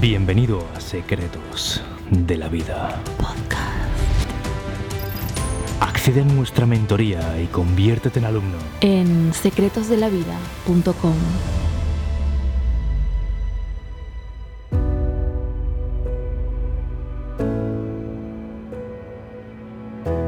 Bienvenido 0.00 0.66
a 0.74 0.80
Secretos 0.80 1.82
de 2.10 2.36
la 2.36 2.48
Vida. 2.48 3.00
Accede 5.80 6.22
a 6.22 6.24
nuestra 6.24 6.66
mentoría 6.66 7.40
y 7.40 7.46
conviértete 7.46 8.18
en 8.18 8.24
alumno. 8.24 8.58
en 8.80 9.32
secretosdelavida.com. 9.32 11.14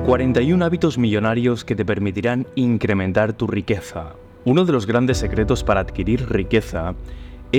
41 0.07 0.65
hábitos 0.65 0.99
millonarios 0.99 1.65
que 1.65 1.75
te 1.75 1.85
permitirán 1.85 2.47
incrementar 2.55 3.33
tu 3.33 3.47
riqueza. 3.47 4.15
Uno 4.45 4.65
de 4.67 4.73
los 4.73 4.87
grandes 4.87 5.17
secretos 5.19 5.65
para 5.65 5.81
adquirir 5.81 6.31
riqueza 6.31 6.95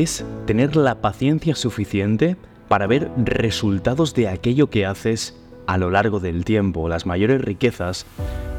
es 0.01 0.25
tener 0.45 0.75
la 0.75 0.99
paciencia 1.01 1.55
suficiente 1.55 2.35
para 2.67 2.85
ver 2.85 3.09
resultados 3.17 4.13
de 4.13 4.27
aquello 4.27 4.69
que 4.69 4.85
haces 4.85 5.39
a 5.67 5.77
lo 5.77 5.89
largo 5.89 6.19
del 6.19 6.43
tiempo. 6.43 6.89
Las 6.89 7.05
mayores 7.05 7.41
riquezas 7.41 8.05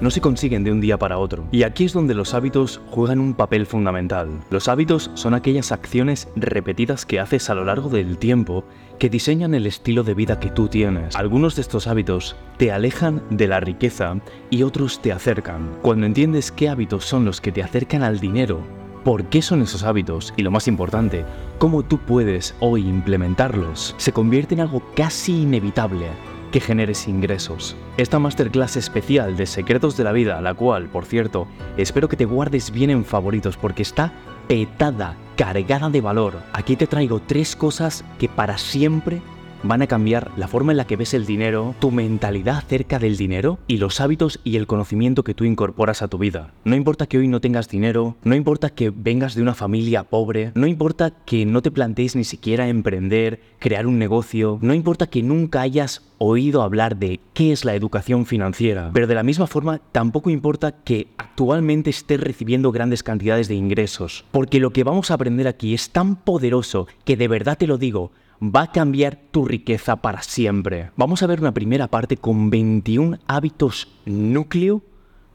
no 0.01 0.11
se 0.11 0.23
consiguen 0.23 0.65
de 0.65 0.73
un 0.73 0.81
día 0.81 0.99
para 0.99 1.19
otro. 1.19 1.45
Y 1.53 1.65
aquí 1.65 1.85
es 1.85 1.93
donde 1.93 2.15
los 2.15 2.33
hábitos 2.33 2.81
juegan 2.89 3.21
un 3.21 3.35
papel 3.35 3.67
fundamental. 3.67 4.29
Los 4.51 4.69
hábitos 4.69 5.11
son 5.13 5.35
aquellas 5.35 5.73
acciones 5.73 6.29
repetidas 6.37 7.05
que 7.05 7.21
haces 7.21 7.51
a 7.51 7.55
lo 7.55 7.67
largo 7.67 7.91
del 7.91 8.17
tiempo 8.17 8.65
que 8.99 9.11
diseñan 9.11 9.55
el 9.55 9.67
estilo 9.67 10.05
de 10.05 10.15
vida 10.15 10.41
que 10.41 10.51
tú 10.51 10.69
tienes. 10.69 11.17
Algunos 11.17 11.55
de 11.57 11.63
estos 11.63 11.87
hábitos 11.87 12.35
te 12.57 12.73
alejan 12.73 13.23
de 13.29 13.47
la 13.47 13.61
riqueza 13.61 14.19
y 14.49 14.63
otros 14.63 15.03
te 15.03 15.13
acercan. 15.13 15.77
Cuando 15.83 16.07
entiendes 16.07 16.51
qué 16.51 16.71
hábitos 16.71 17.05
son 17.05 17.27
los 17.27 17.43
que 17.43 17.53
te 17.53 17.63
acercan 17.63 18.03
al 18.03 18.21
dinero, 18.21 18.86
por 19.07 19.27
qué 19.27 19.41
son 19.41 19.63
esos 19.63 19.85
hábitos 19.85 20.35
y 20.37 20.43
lo 20.43 20.51
más 20.51 20.67
importante, 20.67 21.25
cómo 21.59 21.85
tú 21.85 21.99
puedes 21.99 22.57
hoy 22.59 22.89
implementarlos, 22.89 23.95
se 23.99 24.11
convierte 24.11 24.55
en 24.55 24.63
algo 24.63 24.83
casi 24.97 25.43
inevitable 25.43 26.09
que 26.51 26.59
generes 26.59 27.07
ingresos. 27.07 27.77
Esta 27.99 28.19
masterclass 28.19 28.77
especial 28.77 29.37
de 29.37 29.47
Secretos 29.47 29.97
de 29.97 30.03
la 30.03 30.11
Vida, 30.11 30.41
la 30.41 30.55
cual, 30.55 30.89
por 30.89 31.05
cierto, 31.05 31.47
espero 31.77 32.09
que 32.09 32.17
te 32.17 32.25
guardes 32.25 32.73
bien 32.73 32.91
en 32.91 33.05
favoritos 33.05 33.57
porque 33.57 33.83
está 33.83 34.13
petada, 34.49 35.17
cargada 35.37 35.89
de 35.89 36.01
valor. 36.01 36.43
Aquí 36.53 36.75
te 36.75 36.89
traigo 36.89 37.23
tres 37.25 37.55
cosas 37.55 38.05
que 38.19 38.29
para 38.29 38.59
siempre 38.59 39.23
van 39.67 39.83
a 39.83 39.87
cambiar 39.87 40.31
la 40.37 40.49
forma 40.49 40.73
en 40.73 40.79
la 40.79 40.87
que 40.87 40.97
ves 40.97 41.15
el 41.15 41.27
dinero, 41.27 41.75
tu 41.79 41.91
mentalidad 41.91 42.59
acerca 42.59 42.99
del 42.99 43.17
dinero 43.17 43.59
y 43.67 43.79
los 43.79 44.01
hábitos 44.01 44.41
y 44.45 44.57
el 44.57 44.67
conocimiento 44.67 45.25
que 45.25 45.35
tú 45.35 45.45
incorporas 45.45 46.03
a 46.03 46.09
tu 46.09 46.19
vida. 46.19 46.53
No 46.65 46.77
importa 46.77 47.07
que 47.07 47.19
hoy 47.19 47.29
no 47.29 47.41
tengas 47.41 47.69
dinero, 47.69 48.17
no 48.25 48.35
importa 48.35 48.71
que 48.71 48.91
vengas 48.91 49.35
de 49.35 49.43
una 49.43 49.55
familia 49.55 50.05
pobre, 50.05 50.53
no 50.55 50.67
importa 50.67 51.13
que 51.25 51.47
no 51.47 51.63
te 51.63 51.71
plantees 51.71 52.17
ni 52.17 52.25
siquiera 52.25 52.69
emprender, 52.69 53.41
crear 53.59 53.87
un 53.87 53.99
negocio, 53.99 54.59
no 54.63 54.75
importa 54.75 55.09
que 55.09 55.23
nunca 55.23 55.61
hayas 55.61 56.03
oído 56.19 56.63
hablar 56.63 56.97
de 56.97 57.21
qué 57.35 57.53
es 57.53 57.65
la 57.65 57.75
educación 57.75 58.27
financiera, 58.27 58.91
pero 58.93 59.07
de 59.07 59.15
la 59.15 59.23
misma 59.23 59.47
forma 59.47 59.81
tampoco 59.93 60.31
importa 60.31 60.73
que 60.73 61.09
actualmente 61.19 61.91
estés 61.91 62.21
recibiendo 62.21 62.73
grandes 62.73 63.03
cantidades 63.03 63.49
de 63.49 63.55
ingresos, 63.55 64.25
porque 64.31 64.61
lo 64.61 64.71
que 64.71 64.85
vamos 64.85 65.11
a 65.11 65.15
aprender 65.15 65.47
aquí 65.49 65.75
es 65.75 65.91
tan 65.91 66.17
poderoso 66.17 66.87
que 67.05 67.17
de 67.17 67.29
verdad 67.29 67.59
te 67.59 67.67
lo 67.67 67.79
digo, 67.79 68.13
va 68.43 68.63
a 68.63 68.73
cambiar 68.73 69.19
tu 69.31 69.45
riqueza 69.45 69.97
para 69.97 70.23
siempre. 70.23 70.91
Vamos 70.97 71.23
a 71.23 71.27
ver 71.27 71.41
una 71.41 71.55
primera 71.55 71.89
parte 71.89 72.17
con 72.17 72.51
21 72.51 73.19
hábitos 73.27 73.89
núcleo 74.05 74.83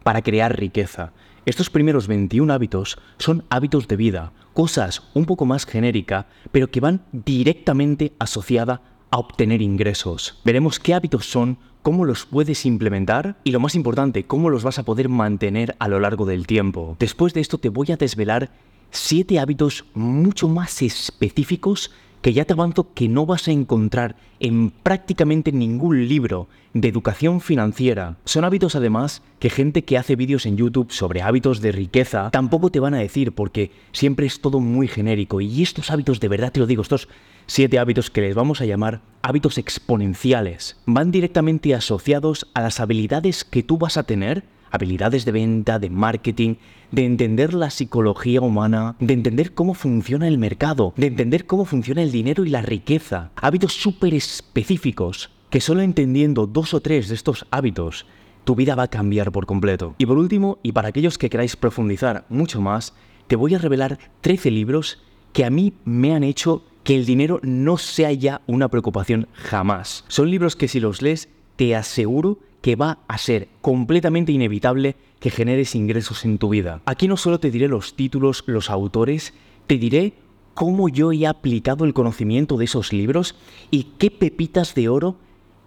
para 0.03 0.21
crear 0.21 0.57
riqueza. 0.57 1.13
Estos 1.45 1.69
primeros 1.69 2.07
21 2.07 2.53
hábitos 2.53 2.99
son 3.17 3.45
hábitos 3.49 3.87
de 3.87 3.95
vida, 3.95 4.31
cosas 4.53 5.03
un 5.13 5.25
poco 5.25 5.45
más 5.45 5.65
genérica, 5.65 6.27
pero 6.51 6.69
que 6.69 6.79
van 6.79 7.01
directamente 7.11 8.13
asociada 8.19 8.81
a 9.09 9.17
obtener 9.17 9.61
ingresos. 9.61 10.39
Veremos 10.45 10.79
qué 10.79 10.93
hábitos 10.93 11.25
son, 11.25 11.57
cómo 11.81 12.05
los 12.05 12.25
puedes 12.25 12.65
implementar 12.65 13.37
y 13.43 13.51
lo 13.51 13.59
más 13.59 13.73
importante, 13.73 14.25
cómo 14.25 14.51
los 14.51 14.63
vas 14.63 14.77
a 14.77 14.83
poder 14.83 15.09
mantener 15.09 15.75
a 15.79 15.87
lo 15.87 15.99
largo 15.99 16.25
del 16.25 16.45
tiempo. 16.45 16.95
Después 16.99 17.33
de 17.33 17.41
esto 17.41 17.57
te 17.57 17.69
voy 17.69 17.91
a 17.91 17.97
desvelar 17.97 18.51
7 18.91 19.39
hábitos 19.39 19.85
mucho 19.95 20.47
más 20.47 20.81
específicos 20.81 21.91
que 22.21 22.33
ya 22.33 22.45
te 22.45 22.53
avanzo 22.53 22.93
que 22.93 23.07
no 23.07 23.25
vas 23.25 23.47
a 23.47 23.51
encontrar 23.51 24.15
en 24.39 24.69
prácticamente 24.69 25.51
ningún 25.51 26.07
libro 26.07 26.47
de 26.73 26.87
educación 26.87 27.41
financiera. 27.41 28.17
Son 28.25 28.45
hábitos 28.45 28.75
además 28.75 29.21
que 29.39 29.49
gente 29.49 29.83
que 29.83 29.97
hace 29.97 30.15
vídeos 30.15 30.45
en 30.45 30.57
YouTube 30.57 30.91
sobre 30.91 31.21
hábitos 31.21 31.61
de 31.61 31.71
riqueza 31.71 32.29
tampoco 32.31 32.69
te 32.69 32.79
van 32.79 32.93
a 32.93 32.99
decir 32.99 33.33
porque 33.33 33.71
siempre 33.91 34.25
es 34.25 34.39
todo 34.39 34.59
muy 34.59 34.87
genérico. 34.87 35.41
Y 35.41 35.63
estos 35.63 35.91
hábitos, 35.91 36.19
de 36.19 36.27
verdad 36.27 36.51
te 36.51 36.59
lo 36.59 36.67
digo, 36.67 36.81
estos 36.81 37.09
siete 37.47 37.79
hábitos 37.79 38.09
que 38.09 38.21
les 38.21 38.35
vamos 38.35 38.61
a 38.61 38.65
llamar 38.65 39.01
hábitos 39.21 39.57
exponenciales, 39.57 40.77
van 40.85 41.11
directamente 41.11 41.75
asociados 41.75 42.47
a 42.53 42.61
las 42.61 42.79
habilidades 42.79 43.43
que 43.43 43.63
tú 43.63 43.77
vas 43.77 43.97
a 43.97 44.03
tener 44.03 44.43
habilidades 44.71 45.25
de 45.25 45.33
venta, 45.33 45.79
de 45.79 45.89
marketing, 45.89 46.55
de 46.91 47.05
entender 47.05 47.53
la 47.53 47.69
psicología 47.69 48.41
humana, 48.41 48.95
de 48.99 49.13
entender 49.13 49.53
cómo 49.53 49.73
funciona 49.73 50.27
el 50.27 50.37
mercado, 50.37 50.93
de 50.97 51.07
entender 51.07 51.45
cómo 51.45 51.65
funciona 51.65 52.03
el 52.03 52.11
dinero 52.11 52.45
y 52.45 52.49
la 52.49 52.61
riqueza. 52.61 53.31
Hábitos 53.35 53.73
súper 53.73 54.13
específicos 54.13 55.31
que 55.49 55.61
solo 55.61 55.81
entendiendo 55.81 56.47
dos 56.47 56.73
o 56.73 56.79
tres 56.79 57.09
de 57.09 57.15
estos 57.15 57.45
hábitos, 57.51 58.05
tu 58.45 58.55
vida 58.55 58.73
va 58.75 58.83
a 58.83 58.89
cambiar 58.89 59.31
por 59.31 59.45
completo. 59.45 59.95
Y 59.97 60.05
por 60.05 60.17
último, 60.17 60.59
y 60.63 60.71
para 60.71 60.87
aquellos 60.87 61.17
que 61.17 61.29
queráis 61.29 61.55
profundizar 61.55 62.25
mucho 62.29 62.61
más, 62.61 62.93
te 63.27 63.35
voy 63.35 63.53
a 63.53 63.59
revelar 63.59 63.99
13 64.21 64.49
libros 64.49 65.03
que 65.33 65.45
a 65.45 65.49
mí 65.49 65.73
me 65.85 66.15
han 66.15 66.23
hecho 66.23 66.63
que 66.83 66.95
el 66.95 67.05
dinero 67.05 67.39
no 67.43 67.77
sea 67.77 68.11
ya 68.11 68.41
una 68.47 68.69
preocupación 68.69 69.27
jamás. 69.33 70.05
Son 70.07 70.31
libros 70.31 70.55
que 70.55 70.67
si 70.67 70.79
los 70.79 71.01
lees, 71.01 71.29
te 71.55 71.75
aseguro 71.75 72.39
que 72.61 72.75
va 72.75 72.99
a 73.07 73.17
ser 73.17 73.49
completamente 73.61 74.31
inevitable 74.31 74.95
que 75.19 75.29
generes 75.29 75.75
ingresos 75.75 76.25
en 76.25 76.37
tu 76.37 76.49
vida. 76.49 76.81
Aquí 76.85 77.07
no 77.07 77.17
solo 77.17 77.39
te 77.39 77.51
diré 77.51 77.67
los 77.67 77.95
títulos, 77.95 78.43
los 78.47 78.69
autores, 78.69 79.33
te 79.67 79.77
diré 79.77 80.13
cómo 80.53 80.89
yo 80.89 81.11
he 81.11 81.27
aplicado 81.27 81.85
el 81.85 81.93
conocimiento 81.93 82.57
de 82.57 82.65
esos 82.65 82.93
libros 82.93 83.35
y 83.69 83.83
qué 83.97 84.11
pepitas 84.11 84.75
de 84.75 84.89
oro 84.89 85.17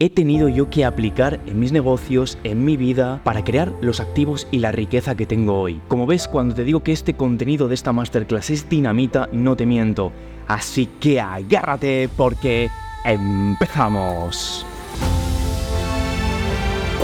he 0.00 0.10
tenido 0.10 0.48
yo 0.48 0.70
que 0.70 0.84
aplicar 0.84 1.40
en 1.46 1.60
mis 1.60 1.72
negocios, 1.72 2.38
en 2.42 2.64
mi 2.64 2.76
vida, 2.76 3.20
para 3.24 3.44
crear 3.44 3.72
los 3.80 4.00
activos 4.00 4.48
y 4.50 4.58
la 4.58 4.72
riqueza 4.72 5.14
que 5.14 5.26
tengo 5.26 5.60
hoy. 5.60 5.80
Como 5.88 6.06
ves, 6.06 6.26
cuando 6.28 6.54
te 6.54 6.64
digo 6.64 6.82
que 6.82 6.92
este 6.92 7.14
contenido 7.14 7.68
de 7.68 7.74
esta 7.74 7.92
masterclass 7.92 8.50
es 8.50 8.68
dinamita, 8.68 9.28
no 9.32 9.56
te 9.56 9.66
miento. 9.66 10.12
Así 10.48 10.86
que 11.00 11.20
agárrate 11.20 12.08
porque 12.16 12.68
empezamos. 13.04 14.66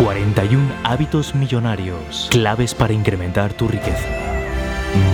41 0.00 0.64
hábitos 0.82 1.34
millonarios, 1.34 2.28
claves 2.30 2.74
para 2.74 2.94
incrementar 2.94 3.52
tu 3.52 3.68
riqueza. 3.68 4.08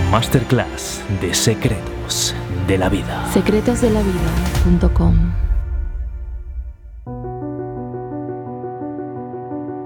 Masterclass 0.09 1.03
de 1.19 1.33
secretos 1.33 2.33
de 2.67 2.77
la 2.77 2.87
vida. 2.87 3.27
secretosdelavida.com. 3.33 5.46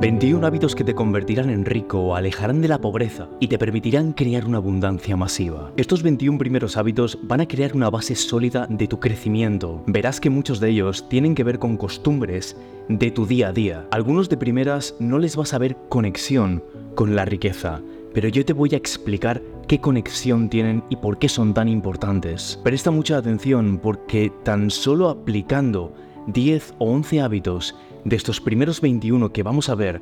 21 0.02 0.48
hábitos 0.48 0.74
que 0.74 0.84
te 0.84 0.96
convertirán 0.96 1.52
en 1.52 1.64
rico 1.64 2.00
o 2.00 2.16
alejarán 2.16 2.60
de 2.60 2.68
la 2.68 2.82
pobreza 2.82 3.30
y 3.40 3.50
te 3.50 3.60
permitirán 3.60 4.14
crear 4.14 4.48
una 4.48 4.58
abundancia 4.58 5.16
masiva. 5.16 5.72
Estos 5.78 6.02
21 6.02 6.40
primeros 6.40 6.76
hábitos 6.76 7.20
van 7.22 7.42
a 7.42 7.48
crear 7.48 7.76
una 7.76 7.92
base 7.92 8.16
sólida 8.16 8.66
de 8.68 8.88
tu 8.88 9.00
crecimiento. 9.00 9.84
Verás 9.86 10.20
que 10.20 10.32
muchos 10.32 10.60
de 10.60 10.70
ellos 10.70 11.08
tienen 11.08 11.36
que 11.36 11.44
ver 11.44 11.60
con 11.60 11.78
costumbres 11.78 12.58
de 12.90 13.12
tu 13.12 13.28
día 13.28 13.50
a 13.50 13.54
día. 13.54 13.86
Algunos 13.92 14.28
de 14.28 14.38
primeras 14.38 14.96
no 14.98 15.20
les 15.20 15.36
vas 15.36 15.54
a 15.54 15.60
ver 15.60 15.78
conexión 15.88 16.64
con 16.96 17.16
la 17.16 17.26
riqueza, 17.26 17.80
pero 18.12 18.28
yo 18.28 18.44
te 18.44 18.54
voy 18.54 18.72
a 18.74 18.78
explicar 18.78 19.40
qué 19.68 19.80
conexión 19.80 20.50
tienen 20.50 20.84
y 20.90 20.96
por 20.96 21.20
qué 21.20 21.30
son 21.30 21.54
tan 21.54 21.68
importantes. 21.68 22.60
Presta 22.64 22.90
mucha 22.90 23.18
atención 23.18 23.78
porque 23.78 24.34
tan 24.42 24.72
solo 24.72 25.10
aplicando 25.10 25.94
10 26.26 26.74
o 26.80 26.92
11 26.92 27.22
hábitos 27.22 27.76
de 28.06 28.16
estos 28.16 28.42
primeros 28.42 28.82
21 28.82 29.32
que 29.32 29.44
vamos 29.44 29.70
a 29.70 29.76
ver, 29.76 30.02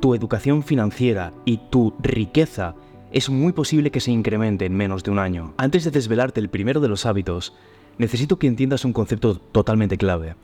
tu 0.00 0.14
educación 0.14 0.62
financiera 0.62 1.32
y 1.44 1.58
tu 1.70 1.94
riqueza 2.00 2.74
es 3.12 3.30
muy 3.30 3.52
posible 3.52 3.90
que 3.90 4.00
se 4.00 4.10
incremente 4.10 4.66
en 4.66 4.74
menos 4.76 5.02
de 5.02 5.10
un 5.10 5.18
año. 5.18 5.54
Antes 5.56 5.84
de 5.84 5.90
desvelarte 5.90 6.40
el 6.40 6.50
primero 6.50 6.80
de 6.80 6.88
los 6.88 7.06
hábitos, 7.06 7.54
necesito 7.98 8.38
que 8.38 8.46
entiendas 8.46 8.84
un 8.84 8.92
concepto 8.92 9.36
totalmente 9.36 9.96
clave. 9.96 10.36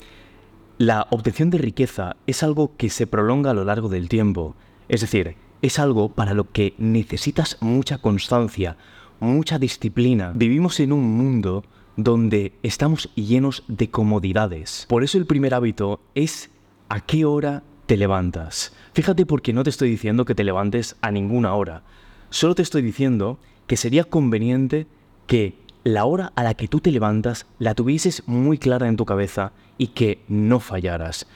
La 0.78 1.06
obtención 1.10 1.50
de 1.50 1.58
riqueza 1.58 2.16
es 2.26 2.42
algo 2.42 2.76
que 2.76 2.88
se 2.88 3.06
prolonga 3.06 3.50
a 3.50 3.54
lo 3.54 3.64
largo 3.64 3.88
del 3.88 4.08
tiempo, 4.08 4.54
es 4.88 5.00
decir, 5.00 5.36
es 5.60 5.78
algo 5.78 6.08
para 6.08 6.34
lo 6.34 6.50
que 6.50 6.74
necesitas 6.78 7.58
mucha 7.60 7.98
constancia, 7.98 8.76
mucha 9.20 9.58
disciplina. 9.58 10.32
Vivimos 10.34 10.80
en 10.80 10.92
un 10.92 11.16
mundo 11.16 11.64
donde 11.96 12.54
estamos 12.62 13.10
llenos 13.14 13.64
de 13.68 13.90
comodidades. 13.90 14.86
Por 14.88 15.04
eso 15.04 15.18
el 15.18 15.26
primer 15.26 15.54
hábito 15.54 16.00
es 16.14 16.50
a 16.92 17.00
qué 17.00 17.24
hora 17.24 17.62
te 17.86 17.96
levantas. 17.96 18.74
Fíjate 18.92 19.24
porque 19.24 19.54
no 19.54 19.64
te 19.64 19.70
estoy 19.70 19.88
diciendo 19.88 20.26
que 20.26 20.34
te 20.34 20.44
levantes 20.44 20.96
a 21.00 21.10
ninguna 21.10 21.54
hora. 21.54 21.84
Solo 22.28 22.54
te 22.54 22.60
estoy 22.60 22.82
diciendo 22.82 23.38
que 23.66 23.78
sería 23.78 24.04
conveniente 24.04 24.86
que 25.26 25.56
la 25.84 26.04
hora 26.04 26.34
a 26.36 26.42
la 26.42 26.52
que 26.52 26.68
tú 26.68 26.80
te 26.80 26.90
levantas 26.90 27.46
la 27.58 27.74
tuvieses 27.74 28.28
muy 28.28 28.58
clara 28.58 28.88
en 28.88 28.98
tu 28.98 29.06
cabeza 29.06 29.52
y 29.78 29.86
que 29.86 30.22
no 30.28 30.60
fallaras. 30.60 31.26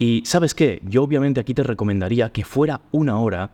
Y 0.00 0.24
sabes 0.26 0.52
qué, 0.52 0.82
yo 0.84 1.04
obviamente 1.04 1.38
aquí 1.38 1.54
te 1.54 1.62
recomendaría 1.62 2.30
que 2.30 2.44
fuera 2.44 2.80
una 2.90 3.20
hora 3.20 3.52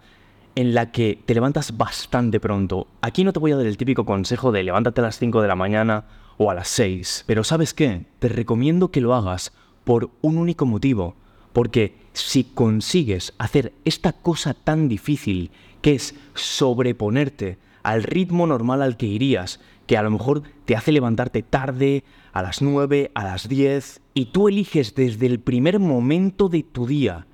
en 0.54 0.72
la 0.72 0.92
que 0.92 1.22
te 1.26 1.34
levantas 1.34 1.76
bastante 1.76 2.40
pronto. 2.40 2.86
Aquí 3.02 3.22
no 3.22 3.34
te 3.34 3.38
voy 3.38 3.52
a 3.52 3.56
dar 3.56 3.66
el 3.66 3.76
típico 3.76 4.06
consejo 4.06 4.50
de 4.50 4.62
levántate 4.62 5.02
a 5.02 5.04
las 5.04 5.18
5 5.18 5.42
de 5.42 5.48
la 5.48 5.56
mañana 5.56 6.06
o 6.38 6.50
a 6.50 6.54
las 6.54 6.68
6, 6.68 7.24
pero 7.26 7.44
sabes 7.44 7.74
qué, 7.74 8.06
te 8.18 8.30
recomiendo 8.30 8.90
que 8.90 9.02
lo 9.02 9.14
hagas 9.14 9.52
por 9.84 10.10
un 10.22 10.38
único 10.38 10.64
motivo, 10.64 11.16
porque 11.52 11.96
si 12.12 12.44
consigues 12.44 13.34
hacer 13.38 13.72
esta 13.84 14.12
cosa 14.12 14.54
tan 14.54 14.88
difícil 14.88 15.50
que 15.80 15.94
es 15.94 16.14
sobreponerte 16.34 17.58
al 17.82 18.02
ritmo 18.02 18.46
normal 18.46 18.82
al 18.82 18.96
que 18.96 19.06
irías, 19.06 19.60
que 19.86 19.96
a 19.96 20.02
lo 20.02 20.10
mejor 20.10 20.42
te 20.64 20.76
hace 20.76 20.92
levantarte 20.92 21.42
tarde, 21.42 22.04
a 22.32 22.42
las 22.42 22.62
9, 22.62 23.10
a 23.14 23.24
las 23.24 23.48
10, 23.48 24.00
y 24.14 24.26
tú 24.26 24.48
eliges 24.48 24.94
desde 24.94 25.26
el 25.26 25.40
primer 25.40 25.78
momento 25.78 26.48
de 26.48 26.62
tu 26.62 26.86
día 26.86 27.26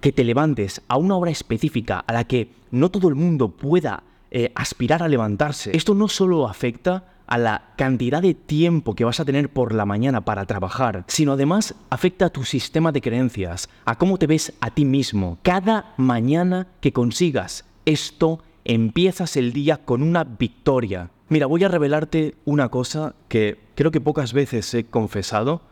que 0.00 0.12
te 0.12 0.24
levantes 0.24 0.82
a 0.88 0.96
una 0.96 1.16
hora 1.16 1.30
específica 1.30 2.00
a 2.00 2.12
la 2.12 2.24
que 2.24 2.50
no 2.70 2.90
todo 2.90 3.08
el 3.08 3.14
mundo 3.14 3.50
pueda 3.50 4.02
eh, 4.30 4.50
aspirar 4.54 5.02
a 5.02 5.08
levantarse, 5.08 5.76
esto 5.76 5.94
no 5.94 6.08
solo 6.08 6.48
afecta 6.48 7.13
a 7.34 7.38
la 7.38 7.72
cantidad 7.74 8.22
de 8.22 8.32
tiempo 8.32 8.94
que 8.94 9.04
vas 9.04 9.18
a 9.18 9.24
tener 9.24 9.48
por 9.48 9.74
la 9.74 9.84
mañana 9.84 10.20
para 10.20 10.46
trabajar, 10.46 11.02
sino 11.08 11.32
además 11.32 11.74
afecta 11.90 12.26
a 12.26 12.30
tu 12.30 12.44
sistema 12.44 12.92
de 12.92 13.00
creencias, 13.00 13.68
a 13.84 13.98
cómo 13.98 14.18
te 14.18 14.28
ves 14.28 14.52
a 14.60 14.70
ti 14.70 14.84
mismo. 14.84 15.38
Cada 15.42 15.94
mañana 15.96 16.68
que 16.80 16.92
consigas 16.92 17.64
esto, 17.86 18.38
empiezas 18.64 19.36
el 19.36 19.52
día 19.52 19.78
con 19.78 20.04
una 20.04 20.22
victoria. 20.22 21.10
Mira, 21.28 21.46
voy 21.46 21.64
a 21.64 21.68
revelarte 21.68 22.36
una 22.44 22.68
cosa 22.68 23.16
que 23.26 23.58
creo 23.74 23.90
que 23.90 24.00
pocas 24.00 24.32
veces 24.32 24.72
he 24.72 24.84
confesado. 24.84 25.62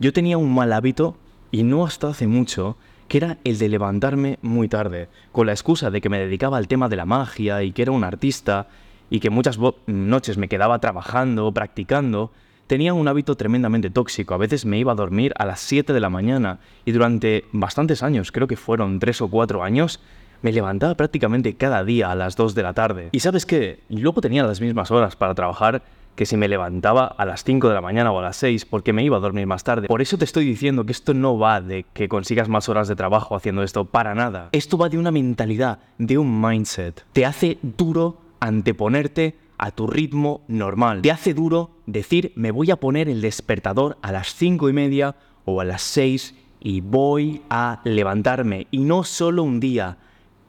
Yo 0.00 0.12
tenía 0.12 0.36
un 0.36 0.52
mal 0.52 0.72
hábito, 0.72 1.16
y 1.52 1.62
no 1.62 1.86
hasta 1.86 2.08
hace 2.08 2.26
mucho, 2.26 2.76
que 3.06 3.18
era 3.18 3.38
el 3.44 3.58
de 3.58 3.68
levantarme 3.68 4.40
muy 4.42 4.66
tarde, 4.66 5.08
con 5.30 5.46
la 5.46 5.52
excusa 5.52 5.92
de 5.92 6.00
que 6.00 6.08
me 6.08 6.18
dedicaba 6.18 6.56
al 6.56 6.66
tema 6.66 6.88
de 6.88 6.96
la 6.96 7.06
magia 7.06 7.62
y 7.62 7.70
que 7.70 7.82
era 7.82 7.92
un 7.92 8.02
artista 8.02 8.66
y 9.14 9.20
que 9.20 9.30
muchas 9.30 9.60
noches 9.86 10.38
me 10.38 10.48
quedaba 10.48 10.80
trabajando, 10.80 11.52
practicando, 11.52 12.32
tenía 12.66 12.94
un 12.94 13.06
hábito 13.06 13.36
tremendamente 13.36 13.88
tóxico. 13.88 14.34
A 14.34 14.38
veces 14.38 14.66
me 14.66 14.76
iba 14.76 14.90
a 14.90 14.96
dormir 14.96 15.32
a 15.36 15.46
las 15.46 15.60
7 15.60 15.92
de 15.92 16.00
la 16.00 16.10
mañana 16.10 16.58
y 16.84 16.90
durante 16.90 17.44
bastantes 17.52 18.02
años, 18.02 18.32
creo 18.32 18.48
que 18.48 18.56
fueron 18.56 18.98
3 18.98 19.20
o 19.20 19.28
4 19.28 19.62
años, 19.62 20.00
me 20.42 20.50
levantaba 20.50 20.96
prácticamente 20.96 21.54
cada 21.54 21.84
día 21.84 22.10
a 22.10 22.16
las 22.16 22.34
2 22.34 22.56
de 22.56 22.62
la 22.64 22.72
tarde. 22.72 23.10
Y 23.12 23.20
sabes 23.20 23.46
qué, 23.46 23.84
luego 23.88 24.20
tenía 24.20 24.42
las 24.42 24.60
mismas 24.60 24.90
horas 24.90 25.14
para 25.14 25.32
trabajar 25.32 25.82
que 26.16 26.26
si 26.26 26.36
me 26.36 26.48
levantaba 26.48 27.06
a 27.06 27.24
las 27.24 27.44
5 27.44 27.68
de 27.68 27.74
la 27.74 27.80
mañana 27.80 28.10
o 28.10 28.18
a 28.18 28.22
las 28.22 28.36
6 28.38 28.64
porque 28.64 28.92
me 28.92 29.04
iba 29.04 29.16
a 29.16 29.20
dormir 29.20 29.46
más 29.46 29.62
tarde. 29.62 29.86
Por 29.86 30.02
eso 30.02 30.18
te 30.18 30.24
estoy 30.24 30.44
diciendo 30.44 30.84
que 30.86 30.92
esto 30.92 31.14
no 31.14 31.38
va 31.38 31.60
de 31.60 31.86
que 31.92 32.08
consigas 32.08 32.48
más 32.48 32.68
horas 32.68 32.88
de 32.88 32.96
trabajo 32.96 33.36
haciendo 33.36 33.62
esto, 33.62 33.84
para 33.84 34.16
nada. 34.16 34.48
Esto 34.50 34.76
va 34.76 34.88
de 34.88 34.98
una 34.98 35.12
mentalidad, 35.12 35.78
de 35.98 36.18
un 36.18 36.40
mindset. 36.40 37.04
Te 37.12 37.24
hace 37.24 37.58
duro 37.62 38.23
anteponerte 38.44 39.36
a 39.58 39.70
tu 39.70 39.86
ritmo 39.86 40.42
normal. 40.48 41.02
Te 41.02 41.10
hace 41.10 41.34
duro 41.34 41.70
decir 41.86 42.32
me 42.36 42.50
voy 42.50 42.70
a 42.70 42.76
poner 42.76 43.08
el 43.08 43.20
despertador 43.20 43.96
a 44.02 44.12
las 44.12 44.34
cinco 44.34 44.68
y 44.68 44.72
media 44.72 45.16
o 45.44 45.60
a 45.60 45.64
las 45.64 45.82
seis 45.82 46.34
y 46.60 46.80
voy 46.80 47.42
a 47.50 47.80
levantarme. 47.84 48.66
Y 48.70 48.78
no 48.78 49.04
solo 49.04 49.42
un 49.42 49.60
día, 49.60 49.98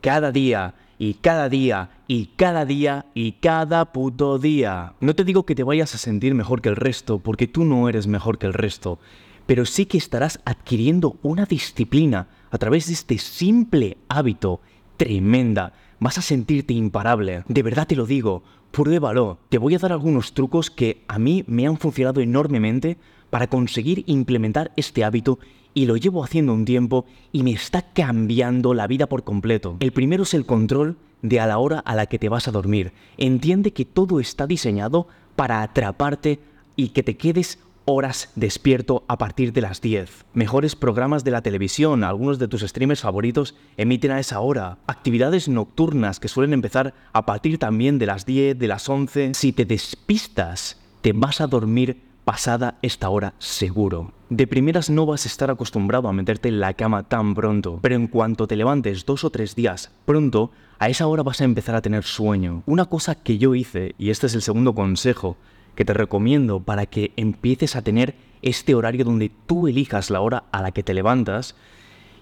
cada 0.02 0.32
día 0.32 0.76
y 0.98 1.16
cada 1.16 1.50
día 1.50 1.90
y 2.08 2.28
cada 2.36 2.66
día 2.66 3.06
y 3.14 3.34
cada 3.34 3.86
puto 3.92 4.40
día. 4.40 4.94
No 5.00 5.16
te 5.16 5.24
digo 5.24 5.46
que 5.46 5.56
te 5.56 5.64
vayas 5.64 5.96
a 5.96 5.98
sentir 5.98 6.34
mejor 6.36 6.62
que 6.62 6.70
el 6.70 6.76
resto, 6.76 7.20
porque 7.20 7.48
tú 7.48 7.66
no 7.66 7.90
eres 7.90 8.08
mejor 8.08 8.38
que 8.38 8.48
el 8.48 8.54
resto, 8.54 9.00
pero 9.46 9.66
sí 9.66 9.86
que 9.86 9.98
estarás 9.98 10.40
adquiriendo 10.46 11.18
una 11.22 11.46
disciplina 11.46 12.28
a 12.52 12.58
través 12.58 12.88
de 12.88 12.94
este 12.94 13.18
simple 13.18 13.98
hábito 14.08 14.62
tremenda 14.98 15.74
vas 16.06 16.20
a 16.20 16.22
sentirte 16.22 16.72
imparable. 16.76 17.44
De 17.48 17.64
verdad 17.64 17.88
te 17.88 17.96
lo 17.96 18.06
digo, 18.06 18.44
pruébalo. 18.70 19.40
Te 19.50 19.58
voy 19.58 19.74
a 19.74 19.80
dar 19.80 19.92
algunos 19.92 20.36
trucos 20.36 20.70
que 20.70 21.04
a 21.08 21.18
mí 21.18 21.44
me 21.48 21.66
han 21.66 21.80
funcionado 21.80 22.22
enormemente 22.22 22.98
para 23.32 23.48
conseguir 23.48 24.04
implementar 24.06 24.72
este 24.76 25.04
hábito 25.04 25.40
y 25.74 25.88
lo 25.88 25.98
llevo 25.98 26.24
haciendo 26.24 26.54
un 26.54 26.64
tiempo 26.64 27.06
y 27.32 27.42
me 27.42 27.54
está 27.54 27.82
cambiando 27.82 28.76
la 28.76 28.86
vida 28.86 29.08
por 29.08 29.24
completo. 29.24 29.78
El 29.80 29.94
primero 29.94 30.24
es 30.24 30.36
el 30.36 30.46
control 30.46 30.96
de 31.24 31.40
a 31.40 31.48
la 31.48 31.58
hora 31.58 31.80
a 31.80 31.96
la 31.96 32.06
que 32.06 32.20
te 32.20 32.30
vas 32.30 32.48
a 32.48 32.52
dormir. 32.52 32.92
Entiende 33.18 33.74
que 33.74 33.86
todo 33.86 34.20
está 34.20 34.46
diseñado 34.46 35.08
para 35.36 35.64
atraparte 35.64 36.40
y 36.76 36.90
que 36.90 37.02
te 37.02 37.18
quedes 37.18 37.58
horas 37.86 38.32
despierto 38.36 39.04
a 39.08 39.18
partir 39.18 39.54
de 39.54 39.62
las 39.62 39.82
10. 39.82 40.26
Mejores 40.34 40.76
programas 40.76 41.24
de 41.24 41.32
la 41.32 41.42
televisión, 41.42 42.04
algunos 42.04 42.40
de 42.40 42.48
tus 42.48 42.62
streamers 42.62 43.02
favoritos 43.02 43.56
emiten 43.78 44.12
a 44.12 44.20
esa 44.20 44.40
hora. 44.40 44.80
Actividades 44.88 45.48
nocturnas 45.48 46.20
que 46.20 46.28
suelen 46.28 46.54
empezar 46.54 46.94
a 47.14 47.26
partir 47.26 47.58
también 47.58 48.00
de 48.00 48.08
las 48.08 48.26
10, 48.26 48.58
de 48.58 48.68
las 48.68 48.90
11. 48.90 49.34
Si 49.34 49.54
te 49.54 49.66
despistas, 49.66 50.80
te 51.02 51.14
vas 51.14 51.42
a 51.42 51.48
dormir 51.48 52.02
pasada 52.26 52.80
esta 52.82 53.10
hora 53.10 53.36
seguro. 53.38 54.12
De 54.30 54.48
primeras 54.48 54.90
no 54.90 55.06
vas 55.06 55.26
a 55.26 55.30
estar 55.30 55.52
acostumbrado 55.52 56.10
a 56.10 56.14
meterte 56.14 56.50
en 56.50 56.60
la 56.60 56.74
cama 56.74 57.04
tan 57.04 57.36
pronto, 57.36 57.80
pero 57.82 57.96
en 57.96 58.08
cuanto 58.08 58.48
te 58.48 58.56
levantes 58.56 59.06
dos 59.06 59.24
o 59.24 59.30
tres 59.30 59.56
días 59.56 59.92
pronto, 60.06 60.52
a 60.80 60.90
esa 60.90 61.06
hora 61.08 61.22
vas 61.24 61.40
a 61.42 61.46
empezar 61.46 61.76
a 61.76 61.82
tener 61.82 62.04
sueño. 62.04 62.64
Una 62.66 62.86
cosa 62.86 63.16
que 63.16 63.38
yo 63.38 63.54
hice, 63.54 63.94
y 64.00 64.10
este 64.10 64.26
es 64.26 64.34
el 64.34 64.42
segundo 64.42 64.74
consejo, 64.74 65.38
que 65.76 65.86
te 65.86 65.94
recomiendo 65.94 66.62
para 66.62 66.86
que 66.86 67.12
empieces 67.16 67.76
a 67.76 67.82
tener 67.82 68.16
este 68.42 68.76
horario 68.76 69.06
donde 69.06 69.32
tú 69.46 69.68
elijas 69.68 70.10
la 70.10 70.22
hora 70.22 70.46
a 70.52 70.62
la 70.62 70.72
que 70.72 70.84
te 70.84 70.94
levantas. 70.94 71.56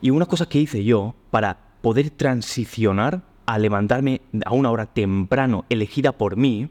Y 0.01 0.09
una 0.09 0.25
cosa 0.25 0.47
que 0.47 0.59
hice 0.59 0.83
yo 0.83 1.15
para 1.31 1.57
poder 1.81 2.09
transicionar 2.09 3.23
a 3.45 3.59
levantarme 3.59 4.21
a 4.45 4.53
una 4.53 4.71
hora 4.71 4.85
temprano 4.85 5.65
elegida 5.69 6.13
por 6.13 6.38
mí 6.38 6.69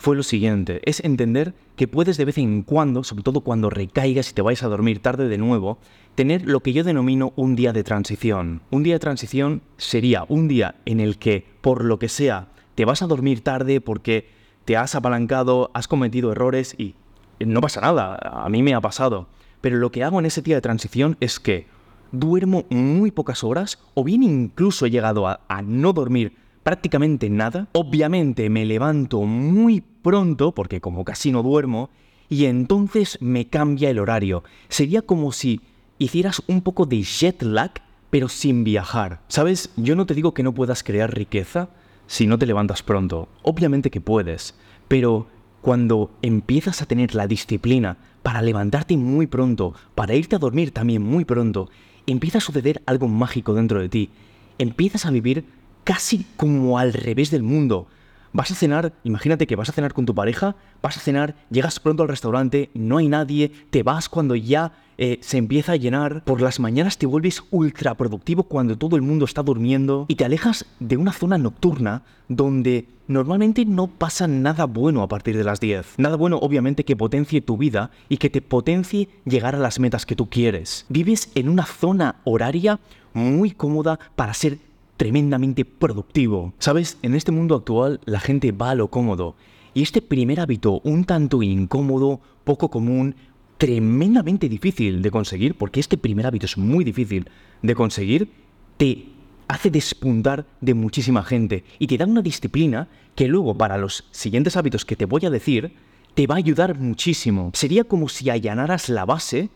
fue 0.00 0.16
lo 0.16 0.22
siguiente, 0.22 0.80
es 0.84 1.04
entender 1.04 1.54
que 1.76 1.86
puedes 1.86 2.16
de 2.16 2.24
vez 2.24 2.38
en 2.38 2.62
cuando, 2.62 3.04
sobre 3.04 3.22
todo 3.22 3.42
cuando 3.42 3.68
recaigas 3.68 4.30
y 4.30 4.34
te 4.34 4.40
vayas 4.40 4.62
a 4.62 4.68
dormir 4.68 5.00
tarde 5.00 5.28
de 5.28 5.36
nuevo, 5.36 5.78
tener 6.14 6.48
lo 6.48 6.60
que 6.60 6.72
yo 6.72 6.84
denomino 6.84 7.34
un 7.36 7.54
día 7.54 7.74
de 7.74 7.84
transición. 7.84 8.62
Un 8.70 8.82
día 8.82 8.94
de 8.94 9.00
transición 9.00 9.60
sería 9.76 10.24
un 10.28 10.48
día 10.48 10.76
en 10.86 11.00
el 11.00 11.18
que, 11.18 11.46
por 11.60 11.84
lo 11.84 11.98
que 11.98 12.08
sea, 12.08 12.48
te 12.76 12.86
vas 12.86 13.02
a 13.02 13.06
dormir 13.06 13.42
tarde 13.42 13.82
porque 13.82 14.30
te 14.70 14.76
has 14.76 14.94
apalancado, 14.94 15.72
has 15.74 15.88
cometido 15.88 16.30
errores 16.30 16.76
y 16.78 16.94
no 17.40 17.60
pasa 17.60 17.80
nada, 17.80 18.20
a 18.22 18.48
mí 18.48 18.62
me 18.62 18.72
ha 18.72 18.80
pasado. 18.80 19.26
Pero 19.60 19.78
lo 19.78 19.90
que 19.90 20.04
hago 20.04 20.20
en 20.20 20.26
ese 20.26 20.42
día 20.42 20.54
de 20.54 20.60
transición 20.60 21.16
es 21.18 21.40
que 21.40 21.66
duermo 22.12 22.66
muy 22.70 23.10
pocas 23.10 23.42
horas 23.42 23.80
o 23.94 24.04
bien 24.04 24.22
incluso 24.22 24.86
he 24.86 24.90
llegado 24.92 25.26
a, 25.26 25.40
no 25.64 25.92
dormir 25.92 26.36
prácticamente 26.62 27.28
nada. 27.28 27.66
Obviamente 27.72 28.48
me 28.48 28.64
levanto 28.64 29.22
muy 29.22 29.80
pronto 29.80 30.52
porque 30.52 30.80
como 30.80 31.04
casi 31.04 31.32
no 31.32 31.42
duermo 31.42 31.90
y 32.28 32.44
entonces 32.44 33.18
me 33.20 33.48
cambia 33.48 33.90
el 33.90 33.98
horario. 33.98 34.44
Sería 34.68 35.02
como 35.02 35.32
si 35.32 35.62
hicieras 35.98 36.44
un 36.46 36.62
poco 36.62 36.86
de 36.86 37.02
jet 37.02 37.42
lag 37.42 37.72
pero 38.08 38.28
sin 38.28 38.62
viajar. 38.62 39.20
¿Sabes? 39.26 39.70
Yo 39.76 39.96
no 39.96 40.06
te 40.06 40.14
digo 40.14 40.32
que 40.32 40.44
no 40.44 40.54
puedas 40.54 40.84
crear 40.84 41.12
riqueza, 41.12 41.70
si 42.10 42.26
no 42.26 42.38
te 42.40 42.46
levantas 42.46 42.82
pronto. 42.82 43.28
Obviamente 43.42 43.88
que 43.88 44.00
puedes, 44.00 44.56
pero 44.88 45.28
cuando 45.62 46.10
empiezas 46.22 46.82
a 46.82 46.86
tener 46.86 47.14
la 47.14 47.28
disciplina 47.28 47.98
para 48.24 48.42
levantarte 48.42 48.96
muy 48.96 49.28
pronto, 49.28 49.74
para 49.94 50.16
irte 50.16 50.34
a 50.34 50.40
dormir 50.40 50.72
también 50.72 51.02
muy 51.02 51.24
pronto, 51.24 51.70
empieza 52.08 52.38
a 52.38 52.40
suceder 52.40 52.82
algo 52.86 53.06
mágico 53.06 53.54
dentro 53.54 53.80
de 53.80 53.88
ti. 53.88 54.10
Empiezas 54.58 55.06
a 55.06 55.12
vivir 55.12 55.44
casi 55.84 56.26
como 56.36 56.80
al 56.80 56.94
revés 56.94 57.30
del 57.30 57.44
mundo. 57.44 57.86
Vas 58.32 58.52
a 58.52 58.54
cenar, 58.54 58.92
imagínate 59.02 59.46
que 59.46 59.56
vas 59.56 59.68
a 59.68 59.72
cenar 59.72 59.92
con 59.92 60.06
tu 60.06 60.14
pareja, 60.14 60.54
vas 60.82 60.96
a 60.96 61.00
cenar, 61.00 61.34
llegas 61.50 61.80
pronto 61.80 62.04
al 62.04 62.08
restaurante, 62.08 62.70
no 62.74 62.98
hay 62.98 63.08
nadie, 63.08 63.50
te 63.70 63.82
vas 63.82 64.08
cuando 64.08 64.36
ya 64.36 64.72
eh, 64.98 65.18
se 65.20 65.38
empieza 65.38 65.72
a 65.72 65.76
llenar, 65.76 66.22
por 66.24 66.40
las 66.40 66.60
mañanas 66.60 66.96
te 66.96 67.06
vuelves 67.06 67.42
ultra 67.50 67.96
productivo 67.96 68.44
cuando 68.44 68.78
todo 68.78 68.94
el 68.94 69.02
mundo 69.02 69.24
está 69.24 69.42
durmiendo 69.42 70.04
y 70.08 70.14
te 70.14 70.24
alejas 70.24 70.66
de 70.78 70.96
una 70.96 71.12
zona 71.12 71.38
nocturna 71.38 72.02
donde 72.28 72.86
normalmente 73.08 73.64
no 73.64 73.88
pasa 73.88 74.28
nada 74.28 74.66
bueno 74.66 75.02
a 75.02 75.08
partir 75.08 75.36
de 75.36 75.42
las 75.42 75.58
10. 75.58 75.94
Nada 75.98 76.16
bueno 76.16 76.38
obviamente 76.40 76.84
que 76.84 76.96
potencie 76.96 77.40
tu 77.40 77.56
vida 77.56 77.90
y 78.08 78.18
que 78.18 78.30
te 78.30 78.42
potencie 78.42 79.08
llegar 79.24 79.56
a 79.56 79.58
las 79.58 79.80
metas 79.80 80.06
que 80.06 80.14
tú 80.14 80.30
quieres. 80.30 80.86
Vives 80.88 81.32
en 81.34 81.48
una 81.48 81.66
zona 81.66 82.16
horaria 82.24 82.78
muy 83.12 83.50
cómoda 83.50 83.98
para 84.14 84.34
ser 84.34 84.58
tremendamente 85.00 85.64
productivo. 85.64 86.52
Sabes, 86.58 86.98
en 87.00 87.14
este 87.14 87.32
mundo 87.32 87.54
actual 87.54 88.00
la 88.04 88.20
gente 88.20 88.52
va 88.52 88.72
a 88.72 88.74
lo 88.74 88.88
cómodo. 88.88 89.34
Y 89.72 89.80
este 89.80 90.02
primer 90.02 90.40
hábito, 90.40 90.82
un 90.84 91.06
tanto 91.06 91.42
incómodo, 91.42 92.20
poco 92.44 92.70
común, 92.70 93.14
tremendamente 93.56 94.46
difícil 94.46 95.00
de 95.00 95.10
conseguir, 95.10 95.54
porque 95.54 95.80
este 95.80 95.96
primer 95.96 96.26
hábito 96.26 96.44
es 96.44 96.58
muy 96.58 96.84
difícil 96.84 97.30
de 97.62 97.74
conseguir, 97.74 98.30
te 98.76 99.06
hace 99.48 99.70
despuntar 99.70 100.44
de 100.60 100.74
muchísima 100.74 101.24
gente 101.24 101.64
y 101.78 101.86
te 101.86 101.96
da 101.96 102.04
una 102.04 102.20
disciplina 102.20 102.88
que 103.14 103.26
luego 103.26 103.56
para 103.56 103.78
los 103.78 104.04
siguientes 104.10 104.58
hábitos 104.58 104.84
que 104.84 104.96
te 104.96 105.06
voy 105.06 105.24
a 105.24 105.30
decir, 105.30 105.72
te 106.12 106.26
va 106.26 106.34
a 106.34 106.44
ayudar 106.44 106.78
muchísimo. 106.78 107.52
Sería 107.54 107.84
como 107.84 108.10
si 108.10 108.28
allanaras 108.28 108.90
la 108.90 109.06
base 109.06 109.48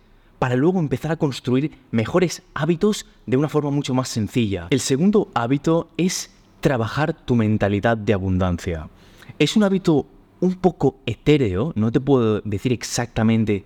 para 0.45 0.57
luego 0.57 0.79
empezar 0.79 1.11
a 1.11 1.17
construir 1.17 1.71
mejores 1.91 2.43
hábitos 2.53 3.07
de 3.25 3.39
una 3.39 3.49
forma 3.49 3.71
mucho 3.71 3.95
más 3.95 4.11
sencilla. 4.11 4.67
El 4.69 4.81
segundo 4.81 5.31
hábito 5.33 5.89
es 5.97 6.35
trabajar 6.61 7.15
tu 7.15 7.35
mentalidad 7.35 7.97
de 7.97 8.13
abundancia. 8.13 8.91
Es 9.39 9.57
un 9.57 9.63
hábito 9.63 10.05
un 10.41 10.57
poco 10.57 10.99
etéreo, 11.07 11.73
no 11.77 11.91
te 11.91 11.99
puedo 11.99 12.43
decir 12.43 12.75
exactamente 12.75 13.65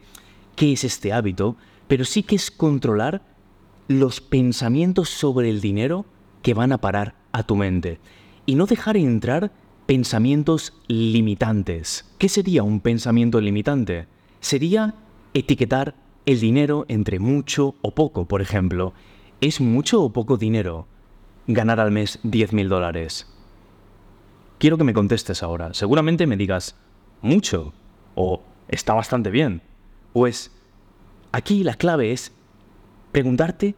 qué 0.54 0.72
es 0.72 0.84
este 0.84 1.12
hábito, 1.12 1.56
pero 1.88 2.04
sí 2.04 2.22
que 2.22 2.36
es 2.36 2.48
controlar 2.48 3.22
los 3.88 4.20
pensamientos 4.20 5.08
sobre 5.08 5.50
el 5.50 5.60
dinero 5.60 6.06
que 6.42 6.54
van 6.54 6.70
a 6.70 6.78
parar 6.78 7.16
a 7.32 7.42
tu 7.42 7.56
mente 7.56 7.98
y 8.46 8.54
no 8.54 8.66
dejar 8.66 8.96
entrar 8.96 9.50
pensamientos 9.86 10.74
limitantes. 10.86 12.04
¿Qué 12.18 12.28
sería 12.28 12.62
un 12.62 12.78
pensamiento 12.78 13.40
limitante? 13.40 14.06
Sería 14.38 14.94
etiquetar 15.34 15.96
el 16.28 16.40
dinero 16.40 16.84
entre 16.88 17.20
mucho 17.20 17.76
o 17.80 17.94
poco, 17.94 18.26
por 18.26 18.42
ejemplo. 18.42 18.92
¿Es 19.40 19.62
mucho 19.62 20.02
o 20.02 20.12
poco 20.12 20.36
dinero 20.36 20.86
ganar 21.46 21.80
al 21.80 21.90
mes 21.90 22.20
10.000 22.22 22.68
dólares? 22.68 23.26
Quiero 24.58 24.76
que 24.76 24.84
me 24.84 24.92
contestes 24.92 25.42
ahora. 25.42 25.72
Seguramente 25.72 26.26
me 26.26 26.36
digas, 26.36 26.76
mucho 27.22 27.72
o 28.14 28.42
está 28.68 28.92
bastante 28.92 29.30
bien. 29.30 29.62
Pues 30.12 30.52
aquí 31.32 31.64
la 31.64 31.72
clave 31.72 32.12
es 32.12 32.30
preguntarte, 33.10 33.74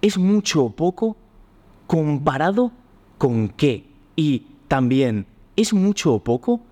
¿es 0.00 0.16
mucho 0.16 0.64
o 0.64 0.70
poco 0.70 1.18
comparado 1.86 2.72
con 3.18 3.50
qué? 3.50 3.90
Y 4.16 4.46
también, 4.68 5.26
¿es 5.54 5.74
mucho 5.74 6.14
o 6.14 6.24
poco? 6.24 6.62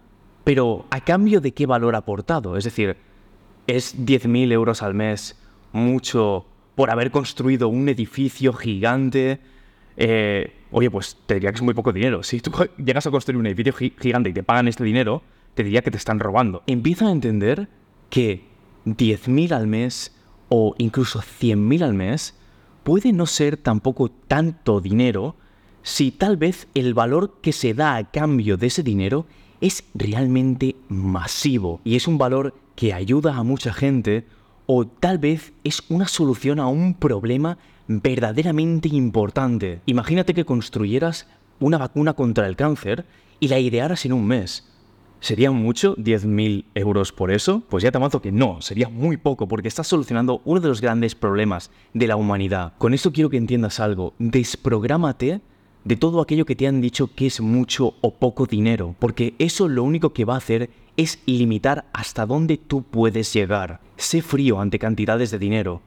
Pero 0.45 0.87
a 0.89 1.03
cambio 1.03 1.43
de 1.43 1.53
qué 1.53 1.67
valor 1.67 1.97
aportado. 1.97 2.57
Es 2.57 2.65
decir, 2.65 2.97
¿es 3.69 3.97
10.000 3.97 4.51
euros 4.51 4.83
al 4.83 4.95
mes 4.95 5.37
mucho 5.73 6.47
por 6.75 6.91
haber 6.91 7.13
construido 7.13 7.69
un 7.69 7.89
edificio 7.89 8.53
gigante? 8.53 9.39
Eh, 9.97 10.55
oye, 10.73 10.91
pues 10.91 11.19
te 11.27 11.35
diría 11.35 11.51
que 11.51 11.57
es 11.57 11.63
muy 11.63 11.75
poco 11.75 11.93
dinero. 11.93 12.25
Si 12.25 12.41
tú 12.41 12.51
llegas 12.79 13.07
a 13.07 13.11
construir 13.13 13.39
un 13.39 13.47
edificio 13.47 13.75
gigante 14.01 14.31
y 14.31 14.33
te 14.33 14.43
pagan 14.43 14.67
este 14.67 14.83
dinero, 14.83 15.23
te 15.55 15.63
diría 15.63 15.83
que 15.83 15.91
te 15.91 15.99
están 15.99 16.19
robando. 16.19 16.63
Empieza 16.67 17.07
a 17.07 17.13
entender 17.13 17.69
que 18.11 18.47
10.000 18.87 19.53
al 19.53 19.67
mes 19.67 20.17
o 20.49 20.75
incluso 20.79 21.21
100.000 21.21 21.83
al 21.83 21.95
mes 21.95 22.35
puede 22.85 23.13
no 23.13 23.27
ser 23.27 23.59
tampoco 23.59 24.11
tanto 24.11 24.81
dinero 24.81 25.37
si 25.83 26.11
tal 26.11 26.39
vez 26.39 26.69
el 26.75 26.95
valor 26.95 27.39
que 27.43 27.53
se 27.53 27.75
da 27.75 27.97
a 27.97 28.11
cambio 28.11 28.57
de 28.57 28.69
ese 28.69 28.83
dinero 28.83 29.27
es 29.61 29.85
realmente 29.95 30.77
masivo 30.89 31.81
y 31.85 31.97
es 31.97 32.09
un 32.09 32.17
valor 32.17 32.55
que 32.79 32.95
ayuda 32.95 33.35
a 33.35 33.43
mucha 33.43 33.73
gente 33.73 34.25
o 34.67 34.87
tal 34.87 35.19
vez 35.19 35.53
es 35.65 35.83
una 35.89 36.07
solución 36.07 36.61
a 36.61 36.69
un 36.69 36.95
problema 36.95 37.59
verdaderamente 37.89 38.87
importante. 38.87 39.81
Imagínate 39.87 40.33
que 40.33 40.45
construyeras 40.45 41.27
una 41.59 41.77
vacuna 41.77 42.13
contra 42.13 42.47
el 42.47 42.55
cáncer 42.55 43.05
y 43.41 43.49
la 43.49 43.59
idearas 43.59 44.05
en 44.05 44.13
un 44.13 44.25
mes. 44.29 44.65
¿Sería 45.19 45.51
mucho 45.51 45.97
10.000 45.97 46.67
euros 46.77 47.11
por 47.11 47.33
eso? 47.33 47.65
Pues 47.69 47.83
ya 47.83 47.91
te 47.91 47.99
avanzo 47.99 48.23
que 48.23 48.31
no, 48.31 48.63
sería 48.63 48.89
muy 48.89 49.17
poco 49.17 49.49
porque 49.49 49.67
estás 49.67 49.89
solucionando 49.89 50.41
uno 50.45 50.61
de 50.61 50.69
los 50.69 50.81
grandes 50.81 51.17
problemas 51.17 51.73
de 51.95 52.07
la 52.07 52.15
humanidad. 52.15 52.75
Con 52.79 52.95
esto 52.95 53.11
quiero 53.11 53.29
que 53.29 53.39
entiendas 53.39 53.81
algo. 53.81 54.15
Desprográmate 54.21 55.41
de 55.85 55.97
todo 55.97 56.21
aquello 56.21 56.45
que 56.45 56.57
te 56.57 56.67
han 56.67 56.81
dicho 56.81 57.15
que 57.15 57.27
es 57.27 57.41
mucho 57.41 57.95
o 58.01 58.15
poco 58.15 58.47
dinero, 58.47 58.95
porque 58.99 59.35
eso 59.39 59.69
lo 59.69 59.85
único 59.85 60.13
que 60.13 60.25
va 60.25 60.35
a 60.35 60.39
hacer 60.39 60.71
es 60.97 61.21
limitar 61.27 61.87
hasta 61.93 62.27
dónde 62.27 62.59
tú 62.59 62.83
puedes 62.83 63.33
llegar. 63.33 63.81
Sé 63.97 64.21
frío 64.21 64.61
ante 64.61 64.79
cantidades 64.79 65.31
de 65.31 65.39
dinero. 65.39 65.81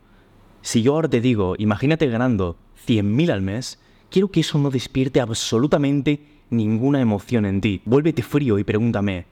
Si 0.61 0.81
yo 0.81 0.93
ahora 0.93 1.09
te 1.09 1.21
digo, 1.21 1.55
imagínate 1.57 2.07
ganando 2.07 2.57
100.000 2.87 3.31
al 3.31 3.41
mes, 3.41 3.79
quiero 4.09 4.29
que 4.29 4.41
eso 4.41 4.57
no 4.57 4.71
despierte 4.71 5.19
absolutamente 5.19 6.25
ninguna 6.49 7.01
emoción 7.01 7.45
en 7.45 7.61
ti. 7.61 7.81
Vuélvete 7.85 8.23
frío 8.23 8.59
y 8.59 8.63
pregúntame, 8.63 9.25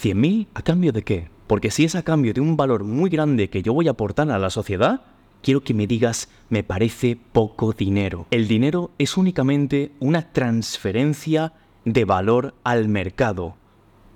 ¿100.000 0.00 0.46
a 0.54 0.62
cambio 0.62 0.92
de 0.92 1.02
qué? 1.02 1.28
Porque 1.46 1.70
si 1.70 1.84
es 1.84 1.94
a 1.94 2.02
cambio 2.02 2.32
de 2.32 2.40
un 2.40 2.56
valor 2.56 2.84
muy 2.84 3.10
grande 3.10 3.50
que 3.50 3.62
yo 3.62 3.74
voy 3.74 3.88
a 3.88 3.92
aportar 3.92 4.30
a 4.30 4.38
la 4.38 4.50
sociedad, 4.50 5.02
quiero 5.44 5.62
que 5.62 5.74
me 5.74 5.86
digas, 5.86 6.30
me 6.48 6.64
parece 6.64 7.18
poco 7.32 7.72
dinero. 7.72 8.26
El 8.30 8.48
dinero 8.48 8.90
es 8.98 9.18
únicamente 9.18 9.92
una 10.00 10.32
transferencia 10.32 11.52
de 11.84 12.06
valor 12.06 12.54
al 12.64 12.88
mercado. 12.88 13.56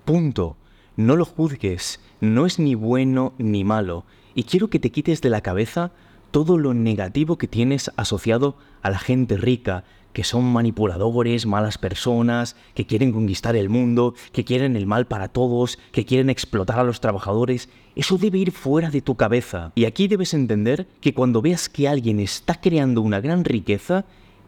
Punto. 0.04 0.56
No 0.96 1.14
lo 1.14 1.24
juzgues, 1.24 2.00
no 2.20 2.46
es 2.46 2.58
ni 2.58 2.74
bueno 2.74 3.34
ni 3.38 3.62
malo. 3.62 4.04
Y 4.34 4.44
quiero 4.44 4.68
que 4.68 4.80
te 4.80 4.90
quites 4.90 5.20
de 5.20 5.30
la 5.30 5.42
cabeza 5.42 5.92
todo 6.30 6.58
lo 6.58 6.74
negativo 6.74 7.38
que 7.38 7.46
tienes 7.46 7.92
asociado 7.96 8.56
a 8.82 8.90
la 8.90 8.98
gente 8.98 9.36
rica, 9.36 9.84
que 10.12 10.24
son 10.24 10.44
manipuladores, 10.44 11.46
malas 11.46 11.78
personas, 11.78 12.56
que 12.74 12.86
quieren 12.86 13.12
conquistar 13.12 13.56
el 13.56 13.68
mundo, 13.68 14.14
que 14.32 14.44
quieren 14.44 14.76
el 14.76 14.86
mal 14.86 15.06
para 15.06 15.28
todos, 15.28 15.78
que 15.92 16.04
quieren 16.04 16.30
explotar 16.30 16.78
a 16.78 16.84
los 16.84 17.00
trabajadores, 17.00 17.68
eso 17.94 18.18
debe 18.18 18.38
ir 18.38 18.52
fuera 18.52 18.90
de 18.90 19.02
tu 19.02 19.16
cabeza. 19.16 19.72
Y 19.74 19.84
aquí 19.84 20.08
debes 20.08 20.34
entender 20.34 20.86
que 21.00 21.14
cuando 21.14 21.42
veas 21.42 21.68
que 21.68 21.88
alguien 21.88 22.20
está 22.20 22.60
creando 22.60 23.02
una 23.02 23.20
gran 23.20 23.44
riqueza, 23.44 24.04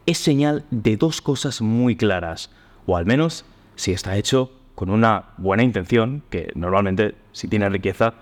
es 0.07 0.19
señal 0.19 0.65
de 0.71 0.97
dos 0.97 1.21
cosas 1.21 1.61
muy 1.61 1.97
claras, 1.97 2.51
o 2.87 2.97
al 2.97 3.07
menos 3.07 3.45
si 3.77 3.93
está 3.93 4.17
hecho 4.17 4.53
con 4.75 4.91
una 4.91 5.31
buena 5.37 5.63
intención, 5.63 6.23
que 6.31 6.51
normalmente 6.55 7.15
si 7.33 7.49
tiene 7.49 7.69
riqueza 7.69 8.15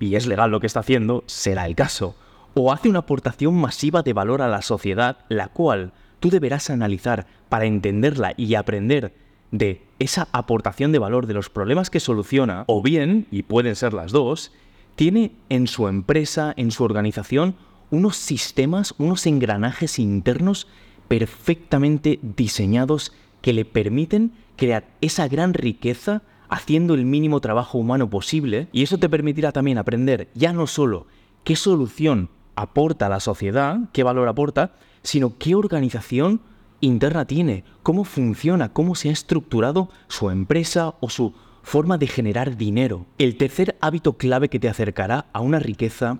y 0.00 0.16
es 0.16 0.26
legal 0.26 0.50
lo 0.50 0.60
que 0.60 0.66
está 0.66 0.80
haciendo, 0.80 1.22
será 1.26 1.66
el 1.66 1.76
caso, 1.76 2.16
o 2.54 2.72
hace 2.72 2.88
una 2.88 3.00
aportación 3.00 3.54
masiva 3.54 4.02
de 4.02 4.12
valor 4.12 4.42
a 4.42 4.48
la 4.48 4.62
sociedad, 4.62 5.18
la 5.28 5.48
cual 5.48 5.92
tú 6.22 6.30
deberás 6.30 6.70
analizar 6.70 7.26
para 7.48 7.66
entenderla 7.66 8.32
y 8.36 8.54
aprender 8.54 9.12
de 9.50 9.82
esa 9.98 10.28
aportación 10.30 10.92
de 10.92 11.00
valor 11.00 11.26
de 11.26 11.34
los 11.34 11.50
problemas 11.50 11.90
que 11.90 11.98
soluciona, 11.98 12.62
o 12.68 12.80
bien, 12.80 13.26
y 13.32 13.42
pueden 13.42 13.74
ser 13.74 13.92
las 13.92 14.12
dos, 14.12 14.52
tiene 14.94 15.32
en 15.48 15.66
su 15.66 15.88
empresa, 15.88 16.54
en 16.56 16.70
su 16.70 16.84
organización, 16.84 17.56
unos 17.90 18.16
sistemas, 18.16 18.94
unos 18.98 19.26
engranajes 19.26 19.98
internos 19.98 20.68
perfectamente 21.08 22.20
diseñados 22.22 23.12
que 23.40 23.52
le 23.52 23.64
permiten 23.64 24.32
crear 24.56 24.84
esa 25.00 25.26
gran 25.26 25.54
riqueza 25.54 26.22
haciendo 26.48 26.94
el 26.94 27.04
mínimo 27.04 27.40
trabajo 27.40 27.78
humano 27.78 28.08
posible. 28.08 28.68
Y 28.70 28.84
eso 28.84 28.96
te 28.96 29.08
permitirá 29.08 29.50
también 29.50 29.76
aprender 29.76 30.28
ya 30.34 30.52
no 30.52 30.68
solo 30.68 31.08
qué 31.42 31.56
solución 31.56 32.30
aporta 32.54 33.06
a 33.06 33.10
la 33.10 33.18
sociedad, 33.18 33.80
qué 33.92 34.04
valor 34.04 34.28
aporta, 34.28 34.76
sino 35.02 35.38
qué 35.38 35.54
organización 35.54 36.40
interna 36.80 37.26
tiene, 37.26 37.64
cómo 37.82 38.04
funciona, 38.04 38.72
cómo 38.72 38.94
se 38.94 39.08
ha 39.08 39.12
estructurado 39.12 39.88
su 40.08 40.30
empresa 40.30 40.94
o 41.00 41.08
su 41.08 41.34
forma 41.62 41.96
de 41.96 42.08
generar 42.08 42.56
dinero. 42.56 43.06
El 43.18 43.36
tercer 43.36 43.76
hábito 43.80 44.14
clave 44.14 44.48
que 44.48 44.58
te 44.58 44.68
acercará 44.68 45.26
a 45.32 45.40
una 45.40 45.60
riqueza 45.60 46.18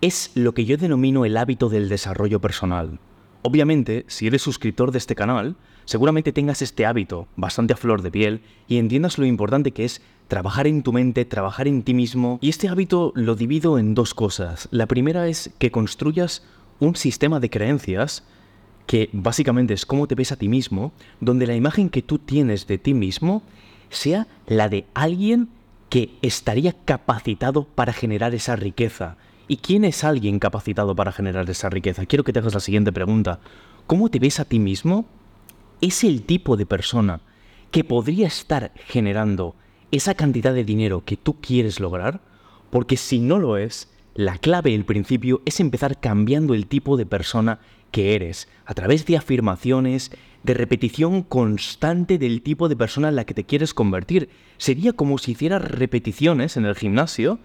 es 0.00 0.30
lo 0.34 0.54
que 0.54 0.64
yo 0.64 0.76
denomino 0.76 1.24
el 1.24 1.36
hábito 1.36 1.68
del 1.68 1.88
desarrollo 1.88 2.40
personal. 2.40 2.98
Obviamente, 3.42 4.04
si 4.08 4.26
eres 4.26 4.42
suscriptor 4.42 4.90
de 4.92 4.98
este 4.98 5.14
canal, 5.14 5.56
seguramente 5.84 6.32
tengas 6.32 6.62
este 6.62 6.86
hábito 6.86 7.28
bastante 7.36 7.72
a 7.72 7.76
flor 7.76 8.02
de 8.02 8.10
piel 8.10 8.42
y 8.66 8.78
entiendas 8.78 9.18
lo 9.18 9.26
importante 9.26 9.72
que 9.72 9.84
es 9.84 10.02
trabajar 10.26 10.66
en 10.66 10.82
tu 10.82 10.92
mente, 10.92 11.24
trabajar 11.24 11.68
en 11.68 11.82
ti 11.82 11.94
mismo. 11.94 12.38
Y 12.42 12.48
este 12.48 12.68
hábito 12.68 13.12
lo 13.14 13.36
divido 13.36 13.78
en 13.78 13.94
dos 13.94 14.14
cosas. 14.14 14.68
La 14.70 14.86
primera 14.86 15.28
es 15.28 15.50
que 15.58 15.70
construyas 15.70 16.44
un 16.80 16.96
sistema 16.96 17.40
de 17.40 17.50
creencias 17.50 18.24
que 18.86 19.10
básicamente 19.12 19.74
es 19.74 19.84
cómo 19.84 20.06
te 20.06 20.14
ves 20.14 20.32
a 20.32 20.36
ti 20.36 20.48
mismo, 20.48 20.92
donde 21.20 21.46
la 21.46 21.54
imagen 21.54 21.90
que 21.90 22.02
tú 22.02 22.18
tienes 22.18 22.66
de 22.66 22.78
ti 22.78 22.94
mismo 22.94 23.42
sea 23.90 24.26
la 24.46 24.68
de 24.68 24.86
alguien 24.94 25.50
que 25.90 26.10
estaría 26.22 26.72
capacitado 26.84 27.64
para 27.64 27.92
generar 27.92 28.34
esa 28.34 28.56
riqueza. 28.56 29.16
¿Y 29.46 29.58
quién 29.58 29.84
es 29.84 30.04
alguien 30.04 30.38
capacitado 30.38 30.94
para 30.94 31.12
generar 31.12 31.48
esa 31.48 31.70
riqueza? 31.70 32.06
Quiero 32.06 32.24
que 32.24 32.32
te 32.32 32.38
hagas 32.38 32.54
la 32.54 32.60
siguiente 32.60 32.92
pregunta. 32.92 33.40
¿Cómo 33.86 34.10
te 34.10 34.18
ves 34.18 34.40
a 34.40 34.44
ti 34.44 34.58
mismo? 34.58 35.06
¿Es 35.80 36.04
el 36.04 36.22
tipo 36.22 36.56
de 36.56 36.66
persona 36.66 37.20
que 37.70 37.84
podría 37.84 38.26
estar 38.26 38.72
generando 38.86 39.54
esa 39.90 40.14
cantidad 40.14 40.52
de 40.52 40.64
dinero 40.64 41.04
que 41.04 41.16
tú 41.16 41.40
quieres 41.40 41.80
lograr? 41.80 42.20
Porque 42.70 42.96
si 42.96 43.20
no 43.20 43.38
lo 43.38 43.56
es, 43.56 43.88
la 44.18 44.36
clave, 44.36 44.74
el 44.74 44.84
principio, 44.84 45.42
es 45.46 45.60
empezar 45.60 46.00
cambiando 46.00 46.52
el 46.52 46.66
tipo 46.66 46.96
de 46.96 47.06
persona 47.06 47.60
que 47.92 48.16
eres, 48.16 48.48
a 48.66 48.74
través 48.74 49.06
de 49.06 49.16
afirmaciones, 49.16 50.10
de 50.42 50.54
repetición 50.54 51.22
constante 51.22 52.18
del 52.18 52.42
tipo 52.42 52.68
de 52.68 52.74
persona 52.74 53.10
en 53.10 53.14
la 53.14 53.24
que 53.24 53.34
te 53.34 53.44
quieres 53.44 53.74
convertir. 53.74 54.28
Sería 54.56 54.92
como 54.92 55.18
si 55.18 55.30
hicieras 55.30 55.62
repeticiones 55.62 56.56
en 56.56 56.64
el 56.64 56.74
gimnasio, 56.74 57.38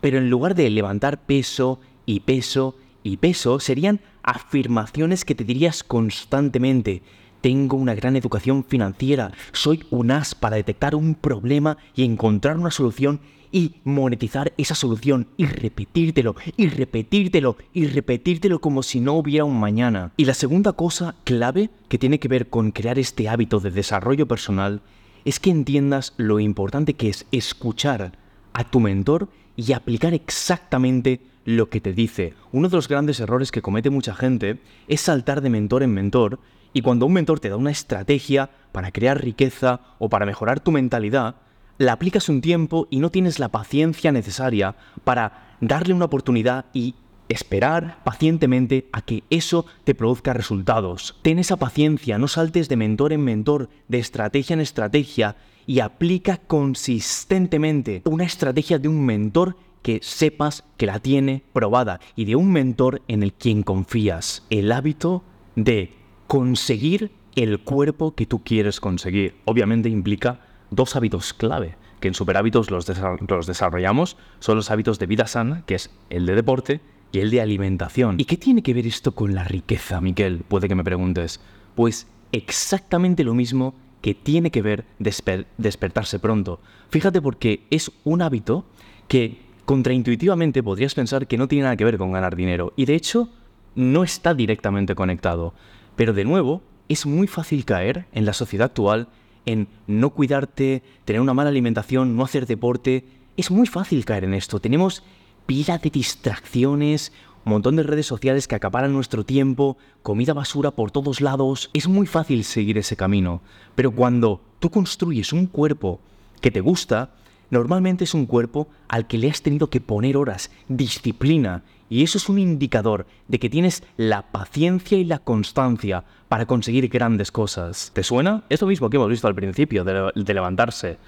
pero 0.00 0.18
en 0.18 0.30
lugar 0.30 0.54
de 0.54 0.70
levantar 0.70 1.20
peso 1.20 1.80
y 2.06 2.20
peso 2.20 2.76
y 3.02 3.16
peso, 3.16 3.58
serían 3.58 4.00
afirmaciones 4.22 5.24
que 5.24 5.34
te 5.34 5.42
dirías 5.42 5.82
constantemente. 5.82 7.02
Tengo 7.40 7.76
una 7.76 7.96
gran 7.96 8.14
educación 8.14 8.62
financiera, 8.62 9.32
soy 9.50 9.84
un 9.90 10.12
as 10.12 10.36
para 10.36 10.54
detectar 10.54 10.94
un 10.94 11.16
problema 11.16 11.76
y 11.96 12.04
encontrar 12.04 12.56
una 12.56 12.70
solución 12.70 13.18
y 13.52 13.76
monetizar 13.84 14.52
esa 14.56 14.74
solución 14.74 15.28
y 15.36 15.46
repetírtelo 15.46 16.36
y 16.56 16.68
repetírtelo 16.68 17.56
y 17.72 17.86
repetírtelo 17.86 18.60
como 18.60 18.82
si 18.82 19.00
no 19.00 19.14
hubiera 19.14 19.44
un 19.44 19.58
mañana. 19.58 20.12
Y 20.16 20.24
la 20.24 20.34
segunda 20.34 20.72
cosa 20.72 21.14
clave 21.24 21.70
que 21.88 21.98
tiene 21.98 22.18
que 22.18 22.28
ver 22.28 22.48
con 22.48 22.70
crear 22.70 22.98
este 22.98 23.28
hábito 23.28 23.60
de 23.60 23.70
desarrollo 23.70 24.26
personal 24.26 24.82
es 25.24 25.40
que 25.40 25.50
entiendas 25.50 26.14
lo 26.16 26.40
importante 26.40 26.94
que 26.94 27.08
es 27.08 27.26
escuchar 27.32 28.12
a 28.52 28.64
tu 28.64 28.80
mentor 28.80 29.28
y 29.56 29.72
aplicar 29.72 30.14
exactamente 30.14 31.20
lo 31.44 31.68
que 31.68 31.80
te 31.80 31.92
dice. 31.92 32.34
Uno 32.52 32.68
de 32.68 32.76
los 32.76 32.88
grandes 32.88 33.20
errores 33.20 33.50
que 33.50 33.62
comete 33.62 33.90
mucha 33.90 34.14
gente 34.14 34.58
es 34.88 35.00
saltar 35.00 35.40
de 35.40 35.50
mentor 35.50 35.82
en 35.82 35.92
mentor 35.92 36.38
y 36.72 36.82
cuando 36.82 37.06
un 37.06 37.12
mentor 37.12 37.40
te 37.40 37.48
da 37.48 37.56
una 37.56 37.70
estrategia 37.70 38.50
para 38.72 38.92
crear 38.92 39.22
riqueza 39.22 39.80
o 39.98 40.08
para 40.08 40.26
mejorar 40.26 40.60
tu 40.60 40.70
mentalidad, 40.70 41.36
la 41.80 41.92
aplicas 41.92 42.28
un 42.28 42.42
tiempo 42.42 42.88
y 42.90 42.98
no 42.98 43.10
tienes 43.10 43.38
la 43.38 43.48
paciencia 43.48 44.12
necesaria 44.12 44.76
para 45.02 45.56
darle 45.62 45.94
una 45.94 46.04
oportunidad 46.04 46.66
y 46.74 46.94
esperar 47.30 48.04
pacientemente 48.04 48.90
a 48.92 49.00
que 49.00 49.24
eso 49.30 49.64
te 49.84 49.94
produzca 49.94 50.34
resultados. 50.34 51.16
Ten 51.22 51.38
esa 51.38 51.56
paciencia, 51.56 52.18
no 52.18 52.28
saltes 52.28 52.68
de 52.68 52.76
mentor 52.76 53.14
en 53.14 53.22
mentor, 53.24 53.70
de 53.88 53.98
estrategia 53.98 54.52
en 54.52 54.60
estrategia 54.60 55.36
y 55.66 55.80
aplica 55.80 56.36
consistentemente 56.36 58.02
una 58.04 58.24
estrategia 58.24 58.78
de 58.78 58.88
un 58.88 59.02
mentor 59.02 59.56
que 59.80 60.00
sepas 60.02 60.64
que 60.76 60.84
la 60.84 60.98
tiene 60.98 61.44
probada 61.54 61.98
y 62.14 62.26
de 62.26 62.36
un 62.36 62.52
mentor 62.52 63.00
en 63.08 63.22
el 63.22 63.32
quien 63.32 63.62
confías. 63.62 64.44
El 64.50 64.70
hábito 64.70 65.24
de 65.56 65.94
conseguir 66.26 67.10
el 67.36 67.60
cuerpo 67.60 68.14
que 68.14 68.26
tú 68.26 68.44
quieres 68.44 68.80
conseguir. 68.80 69.36
Obviamente 69.46 69.88
implica 69.88 70.49
dos 70.70 70.96
hábitos 70.96 71.32
clave, 71.32 71.76
que 72.00 72.08
en 72.08 72.14
Superhábitos 72.14 72.70
los, 72.70 72.86
los 73.28 73.46
desarrollamos, 73.46 74.16
son 74.38 74.56
los 74.56 74.70
hábitos 74.70 74.98
de 74.98 75.06
vida 75.06 75.26
sana, 75.26 75.62
que 75.66 75.74
es 75.74 75.90
el 76.08 76.26
de 76.26 76.34
deporte 76.34 76.80
y 77.12 77.20
el 77.20 77.30
de 77.30 77.40
alimentación. 77.40 78.18
¿Y 78.18 78.24
qué 78.24 78.36
tiene 78.36 78.62
que 78.62 78.74
ver 78.74 78.86
esto 78.86 79.12
con 79.12 79.34
la 79.34 79.44
riqueza, 79.44 80.00
Miquel? 80.00 80.44
Puede 80.48 80.68
que 80.68 80.74
me 80.74 80.84
preguntes. 80.84 81.40
Pues 81.74 82.06
exactamente 82.32 83.24
lo 83.24 83.34
mismo 83.34 83.74
que 84.00 84.14
tiene 84.14 84.50
que 84.50 84.62
ver 84.62 84.86
despertarse 84.98 86.18
pronto. 86.18 86.60
Fíjate 86.88 87.20
porque 87.20 87.66
es 87.70 87.92
un 88.04 88.22
hábito 88.22 88.64
que 89.08 89.38
contraintuitivamente 89.64 90.62
podrías 90.62 90.94
pensar 90.94 91.26
que 91.26 91.36
no 91.36 91.48
tiene 91.48 91.64
nada 91.64 91.76
que 91.76 91.84
ver 91.84 91.98
con 91.98 92.12
ganar 92.12 92.34
dinero. 92.34 92.72
Y 92.76 92.86
de 92.86 92.94
hecho, 92.94 93.28
no 93.74 94.04
está 94.04 94.34
directamente 94.34 94.94
conectado. 94.94 95.54
Pero 95.96 96.12
de 96.12 96.24
nuevo, 96.24 96.62
es 96.88 97.06
muy 97.06 97.26
fácil 97.26 97.64
caer 97.64 98.06
en 98.12 98.24
la 98.24 98.32
sociedad 98.32 98.66
actual 98.66 99.08
en 99.46 99.68
no 99.86 100.10
cuidarte, 100.10 100.82
tener 101.04 101.20
una 101.20 101.34
mala 101.34 101.50
alimentación, 101.50 102.16
no 102.16 102.24
hacer 102.24 102.46
deporte. 102.46 103.04
Es 103.36 103.50
muy 103.50 103.66
fácil 103.66 104.04
caer 104.04 104.24
en 104.24 104.34
esto. 104.34 104.60
Tenemos 104.60 105.02
pila 105.46 105.78
de 105.78 105.90
distracciones, 105.90 107.12
un 107.44 107.52
montón 107.52 107.76
de 107.76 107.82
redes 107.82 108.06
sociales 108.06 108.46
que 108.46 108.54
acaparan 108.54 108.92
nuestro 108.92 109.24
tiempo, 109.24 109.78
comida 110.02 110.34
basura 110.34 110.70
por 110.70 110.90
todos 110.90 111.20
lados. 111.20 111.70
Es 111.72 111.88
muy 111.88 112.06
fácil 112.06 112.44
seguir 112.44 112.78
ese 112.78 112.96
camino. 112.96 113.40
Pero 113.74 113.92
cuando 113.92 114.42
tú 114.58 114.70
construyes 114.70 115.32
un 115.32 115.46
cuerpo 115.46 116.00
que 116.40 116.50
te 116.50 116.60
gusta, 116.60 117.14
normalmente 117.50 118.04
es 118.04 118.14
un 118.14 118.26
cuerpo 118.26 118.68
al 118.88 119.06
que 119.06 119.18
le 119.18 119.30
has 119.30 119.42
tenido 119.42 119.70
que 119.70 119.80
poner 119.80 120.16
horas, 120.16 120.50
disciplina, 120.68 121.64
y 121.90 122.04
eso 122.04 122.16
es 122.16 122.28
un 122.28 122.38
indicador 122.38 123.06
de 123.28 123.38
que 123.40 123.50
tienes 123.50 123.82
la 123.96 124.22
paciencia 124.22 124.96
y 124.96 125.04
la 125.04 125.18
constancia 125.18 126.04
para 126.28 126.46
conseguir 126.46 126.88
grandes 126.88 127.32
cosas. 127.32 127.90
¿Te 127.92 128.04
suena? 128.04 128.44
Es 128.48 128.62
lo 128.62 128.68
mismo 128.68 128.88
que 128.88 128.96
hemos 128.96 129.10
visto 129.10 129.26
al 129.26 129.34
principio 129.34 129.84
de, 129.84 130.12
levantarse. 130.32 130.98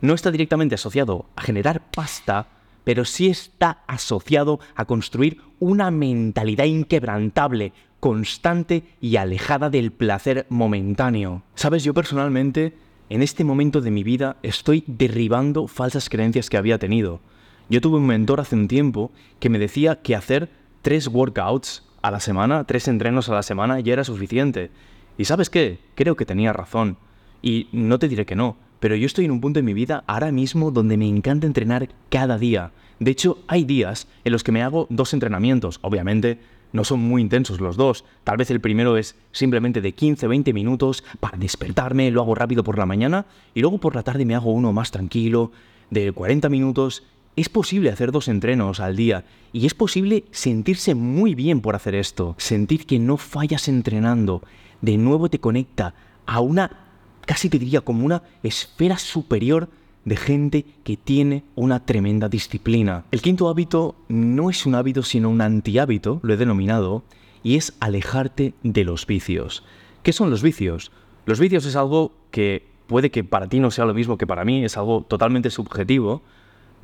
No 0.00 0.12
está 0.12 0.32
directamente 0.32 0.74
asociado 0.74 1.26
a 1.36 1.42
generar 1.42 1.88
pasta, 1.92 2.48
pero 2.82 3.04
sí 3.04 3.28
está 3.28 3.84
asociado 3.86 4.58
a 4.74 4.84
construir 4.84 5.40
una 5.60 5.92
mentalidad 5.92 6.64
inquebrantable, 6.64 7.72
constante 8.00 8.82
y 9.00 9.16
alejada 9.16 9.70
del 9.70 9.92
placer 9.92 10.46
momentáneo. 10.48 11.42
Sabes, 11.54 11.84
yo 11.84 11.94
personalmente 11.94 12.76
en 13.08 13.22
este 13.22 13.44
momento 13.44 13.80
de 13.80 13.92
mi 13.92 14.02
vida 14.02 14.36
estoy 14.42 14.82
derribando 14.88 15.68
falsas 15.68 16.08
creencias 16.08 16.50
que 16.50 16.56
había 16.56 16.78
tenido. 16.78 17.20
Yo 17.70 17.80
tuve 17.80 17.98
un 17.98 18.06
mentor 18.06 18.40
hace 18.40 18.56
un 18.56 18.68
tiempo 18.68 19.10
que 19.40 19.48
me 19.48 19.58
decía 19.58 20.02
que 20.02 20.14
hacer 20.14 20.50
tres 20.82 21.08
workouts 21.08 21.82
a 22.02 22.10
la 22.10 22.20
semana, 22.20 22.64
tres 22.64 22.88
entrenos 22.88 23.28
a 23.28 23.34
la 23.34 23.42
semana 23.42 23.80
ya 23.80 23.94
era 23.94 24.04
suficiente. 24.04 24.70
Y 25.16 25.24
sabes 25.24 25.48
qué, 25.48 25.78
creo 25.94 26.16
que 26.16 26.26
tenía 26.26 26.52
razón. 26.52 26.98
Y 27.40 27.68
no 27.72 27.98
te 27.98 28.08
diré 28.08 28.26
que 28.26 28.36
no, 28.36 28.56
pero 28.80 28.96
yo 28.96 29.06
estoy 29.06 29.24
en 29.24 29.30
un 29.30 29.40
punto 29.40 29.58
de 29.58 29.62
mi 29.62 29.72
vida 29.72 30.04
ahora 30.06 30.30
mismo 30.30 30.70
donde 30.70 30.98
me 30.98 31.08
encanta 31.08 31.46
entrenar 31.46 31.88
cada 32.10 32.36
día. 32.36 32.72
De 32.98 33.10
hecho, 33.10 33.38
hay 33.48 33.64
días 33.64 34.08
en 34.24 34.32
los 34.32 34.44
que 34.44 34.52
me 34.52 34.62
hago 34.62 34.86
dos 34.90 35.14
entrenamientos. 35.14 35.78
Obviamente, 35.82 36.38
no 36.72 36.84
son 36.84 37.00
muy 37.00 37.22
intensos 37.22 37.60
los 37.60 37.76
dos. 37.76 38.04
Tal 38.24 38.36
vez 38.36 38.50
el 38.50 38.60
primero 38.60 38.98
es 38.98 39.16
simplemente 39.32 39.80
de 39.80 39.94
15-20 39.94 40.52
minutos 40.52 41.04
para 41.20 41.38
despertarme, 41.38 42.10
lo 42.10 42.20
hago 42.20 42.34
rápido 42.34 42.64
por 42.64 42.76
la 42.76 42.84
mañana 42.84 43.26
y 43.54 43.60
luego 43.60 43.78
por 43.78 43.94
la 43.94 44.02
tarde 44.02 44.26
me 44.26 44.34
hago 44.34 44.52
uno 44.52 44.72
más 44.72 44.90
tranquilo, 44.90 45.52
de 45.90 46.12
40 46.12 46.48
minutos. 46.48 47.04
Es 47.36 47.48
posible 47.48 47.90
hacer 47.90 48.12
dos 48.12 48.28
entrenos 48.28 48.78
al 48.78 48.94
día 48.94 49.24
y 49.52 49.66
es 49.66 49.74
posible 49.74 50.24
sentirse 50.30 50.94
muy 50.94 51.34
bien 51.34 51.60
por 51.60 51.74
hacer 51.74 51.96
esto. 51.96 52.36
Sentir 52.38 52.86
que 52.86 53.00
no 53.00 53.16
fallas 53.16 53.66
entrenando. 53.66 54.42
De 54.80 54.96
nuevo 54.96 55.28
te 55.28 55.40
conecta 55.40 55.94
a 56.26 56.38
una, 56.38 56.70
casi 57.26 57.48
te 57.48 57.58
diría 57.58 57.80
como 57.80 58.06
una 58.06 58.22
esfera 58.44 58.98
superior 58.98 59.68
de 60.04 60.16
gente 60.16 60.64
que 60.84 60.96
tiene 60.96 61.42
una 61.56 61.84
tremenda 61.84 62.28
disciplina. 62.28 63.04
El 63.10 63.20
quinto 63.20 63.48
hábito 63.48 63.96
no 64.06 64.48
es 64.48 64.64
un 64.64 64.76
hábito 64.76 65.02
sino 65.02 65.28
un 65.28 65.40
antihábito, 65.40 66.20
lo 66.22 66.34
he 66.34 66.36
denominado, 66.36 67.02
y 67.42 67.56
es 67.56 67.74
alejarte 67.80 68.54
de 68.62 68.84
los 68.84 69.06
vicios. 69.06 69.64
¿Qué 70.04 70.12
son 70.12 70.30
los 70.30 70.42
vicios? 70.42 70.92
Los 71.26 71.40
vicios 71.40 71.64
es 71.66 71.74
algo 71.74 72.12
que 72.30 72.64
puede 72.86 73.10
que 73.10 73.24
para 73.24 73.48
ti 73.48 73.58
no 73.58 73.70
sea 73.70 73.86
lo 73.86 73.94
mismo 73.94 74.18
que 74.18 74.26
para 74.26 74.44
mí, 74.44 74.64
es 74.64 74.76
algo 74.76 75.02
totalmente 75.02 75.50
subjetivo, 75.50 76.22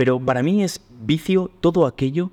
pero 0.00 0.18
para 0.18 0.42
mí 0.42 0.64
es 0.64 0.80
vicio 1.02 1.50
todo 1.60 1.84
aquello 1.84 2.30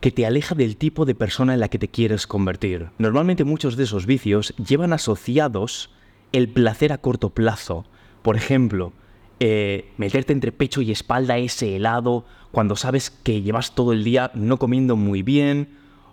que 0.00 0.10
te 0.10 0.24
aleja 0.24 0.54
del 0.54 0.78
tipo 0.78 1.04
de 1.04 1.14
persona 1.14 1.52
en 1.52 1.60
la 1.60 1.68
que 1.68 1.78
te 1.78 1.88
quieres 1.88 2.26
convertir. 2.26 2.88
Normalmente 2.96 3.44
muchos 3.44 3.76
de 3.76 3.84
esos 3.84 4.06
vicios 4.06 4.54
llevan 4.56 4.94
asociados 4.94 5.90
el 6.32 6.48
placer 6.48 6.90
a 6.90 6.96
corto 6.96 7.28
plazo. 7.28 7.84
Por 8.22 8.36
ejemplo, 8.36 8.94
eh, 9.40 9.90
meterte 9.98 10.32
entre 10.32 10.52
pecho 10.52 10.80
y 10.80 10.90
espalda 10.90 11.36
ese 11.36 11.76
helado 11.76 12.24
cuando 12.50 12.76
sabes 12.76 13.10
que 13.10 13.42
llevas 13.42 13.74
todo 13.74 13.92
el 13.92 14.04
día 14.04 14.30
no 14.32 14.56
comiendo 14.56 14.96
muy 14.96 15.22
bien, 15.22 15.68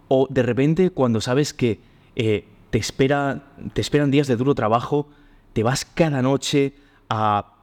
o 0.09 0.27
de 0.29 0.43
repente 0.43 0.89
cuando 0.89 1.21
sabes 1.21 1.53
que 1.53 1.79
eh, 2.17 2.45
te, 2.71 2.77
espera, 2.77 3.53
te 3.71 3.79
esperan 3.79 4.11
días 4.11 4.27
de 4.27 4.35
duro 4.35 4.53
trabajo, 4.53 5.07
te 5.53 5.63
vas 5.63 5.85
cada 5.85 6.21
noche 6.21 6.73
a, 7.09 7.58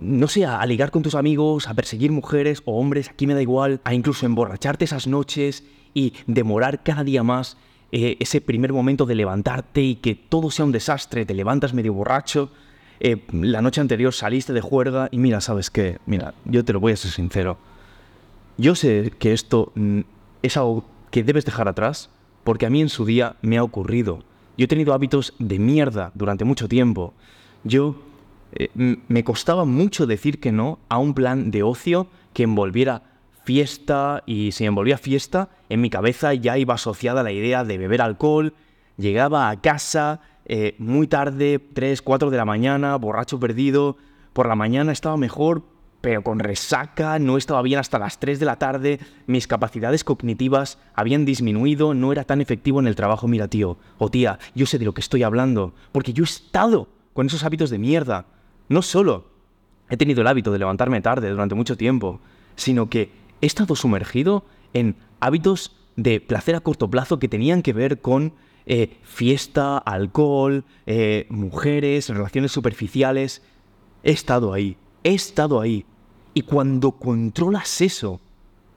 no 0.00 0.28
sé, 0.28 0.46
a 0.46 0.64
ligar 0.66 0.90
con 0.90 1.02
tus 1.02 1.14
amigos, 1.14 1.68
a 1.68 1.74
perseguir 1.74 2.12
mujeres 2.12 2.62
o 2.64 2.78
hombres, 2.78 3.08
aquí 3.08 3.26
me 3.26 3.34
da 3.34 3.42
igual, 3.42 3.80
a 3.84 3.94
incluso 3.94 4.26
emborracharte 4.26 4.84
esas 4.84 5.06
noches 5.06 5.64
y 5.94 6.14
demorar 6.26 6.82
cada 6.82 7.04
día 7.04 7.22
más 7.22 7.56
eh, 7.92 8.16
ese 8.20 8.40
primer 8.40 8.72
momento 8.72 9.06
de 9.06 9.14
levantarte 9.14 9.82
y 9.82 9.96
que 9.96 10.14
todo 10.14 10.50
sea 10.50 10.64
un 10.64 10.72
desastre, 10.72 11.26
te 11.26 11.34
levantas 11.34 11.74
medio 11.74 11.92
borracho 11.92 12.50
eh, 13.02 13.24
la 13.32 13.62
noche 13.62 13.80
anterior 13.80 14.12
saliste 14.12 14.52
de 14.52 14.60
juerga 14.60 15.08
y 15.10 15.18
mira, 15.18 15.40
¿sabes 15.40 15.70
qué? 15.70 15.98
Mira, 16.04 16.34
yo 16.44 16.64
te 16.64 16.74
lo 16.74 16.80
voy 16.80 16.92
a 16.92 16.96
ser 16.96 17.10
sincero. 17.10 17.56
Yo 18.58 18.74
sé 18.74 19.12
que 19.18 19.32
esto 19.32 19.72
mm, 19.74 20.00
es 20.42 20.58
algo 20.58 20.84
que 21.10 21.24
debes 21.24 21.46
dejar 21.46 21.66
atrás 21.66 22.10
porque 22.44 22.66
a 22.66 22.70
mí 22.70 22.82
en 22.82 22.90
su 22.90 23.06
día 23.06 23.36
me 23.40 23.56
ha 23.56 23.62
ocurrido. 23.62 24.22
Yo 24.58 24.66
he 24.66 24.68
tenido 24.68 24.92
hábitos 24.92 25.32
de 25.38 25.58
mierda 25.58 26.12
durante 26.14 26.44
mucho 26.44 26.68
tiempo. 26.68 27.14
Yo 27.64 27.96
eh, 28.52 28.68
me 28.74 29.24
costaba 29.24 29.64
mucho 29.64 30.06
decir 30.06 30.40
que 30.40 30.52
no 30.52 30.78
a 30.88 30.98
un 30.98 31.14
plan 31.14 31.50
de 31.50 31.62
ocio 31.62 32.08
que 32.32 32.44
envolviera 32.44 33.02
fiesta 33.44 34.22
y 34.26 34.52
si 34.52 34.64
envolvía 34.64 34.98
fiesta, 34.98 35.48
en 35.68 35.80
mi 35.80 35.90
cabeza 35.90 36.34
ya 36.34 36.58
iba 36.58 36.74
asociada 36.74 37.22
la 37.22 37.32
idea 37.32 37.64
de 37.64 37.78
beber 37.78 38.02
alcohol. 38.02 38.54
Llegaba 38.96 39.50
a 39.50 39.60
casa, 39.60 40.20
eh, 40.44 40.74
muy 40.78 41.06
tarde, 41.06 41.58
3, 41.58 42.02
4 42.02 42.30
de 42.30 42.36
la 42.36 42.44
mañana, 42.44 42.96
borracho 42.96 43.40
perdido. 43.40 43.96
Por 44.32 44.46
la 44.46 44.54
mañana 44.54 44.92
estaba 44.92 45.16
mejor, 45.16 45.62
pero 46.00 46.22
con 46.22 46.38
resaca, 46.38 47.18
no 47.18 47.36
estaba 47.36 47.62
bien 47.62 47.78
hasta 47.78 47.98
las 47.98 48.18
3 48.20 48.38
de 48.38 48.46
la 48.46 48.56
tarde, 48.56 49.00
mis 49.26 49.46
capacidades 49.46 50.04
cognitivas 50.04 50.78
habían 50.94 51.24
disminuido, 51.24 51.94
no 51.94 52.12
era 52.12 52.24
tan 52.24 52.40
efectivo 52.40 52.80
en 52.80 52.86
el 52.86 52.96
trabajo. 52.96 53.28
Mira, 53.28 53.48
tío, 53.48 53.78
o 53.98 54.10
tía, 54.10 54.38
yo 54.54 54.66
sé 54.66 54.78
de 54.78 54.84
lo 54.84 54.94
que 54.94 55.00
estoy 55.00 55.22
hablando, 55.22 55.74
porque 55.92 56.12
yo 56.12 56.24
he 56.24 56.26
estado 56.26 56.88
con 57.12 57.26
esos 57.26 57.44
hábitos 57.44 57.70
de 57.70 57.78
mierda. 57.78 58.26
No 58.70 58.82
solo 58.82 59.24
he 59.90 59.96
tenido 59.96 60.20
el 60.20 60.28
hábito 60.28 60.52
de 60.52 60.60
levantarme 60.60 61.00
tarde 61.00 61.28
durante 61.28 61.56
mucho 61.56 61.76
tiempo, 61.76 62.20
sino 62.54 62.88
que 62.88 63.10
he 63.40 63.46
estado 63.46 63.74
sumergido 63.74 64.44
en 64.72 64.94
hábitos 65.18 65.76
de 65.96 66.20
placer 66.20 66.54
a 66.54 66.60
corto 66.60 66.88
plazo 66.88 67.18
que 67.18 67.26
tenían 67.26 67.62
que 67.62 67.72
ver 67.72 68.00
con 68.00 68.32
eh, 68.66 68.96
fiesta, 69.02 69.76
alcohol, 69.76 70.64
eh, 70.86 71.26
mujeres, 71.30 72.08
relaciones 72.10 72.52
superficiales. 72.52 73.42
He 74.04 74.12
estado 74.12 74.52
ahí, 74.52 74.76
he 75.02 75.14
estado 75.14 75.60
ahí. 75.60 75.84
Y 76.32 76.42
cuando 76.42 76.92
controlas 76.92 77.80
eso, 77.80 78.20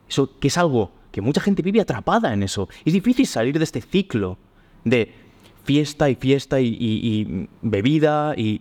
eso 0.10 0.40
que 0.40 0.48
es 0.48 0.58
algo 0.58 0.92
que 1.12 1.22
mucha 1.22 1.40
gente 1.40 1.62
vive 1.62 1.80
atrapada 1.80 2.34
en 2.34 2.42
eso, 2.42 2.68
es 2.84 2.94
difícil 2.94 3.28
salir 3.28 3.60
de 3.60 3.64
este 3.64 3.80
ciclo 3.80 4.40
de 4.84 5.14
fiesta 5.64 6.10
y 6.10 6.16
fiesta 6.16 6.60
y, 6.60 6.76
y 6.80 7.48
bebida 7.62 8.34
y 8.36 8.60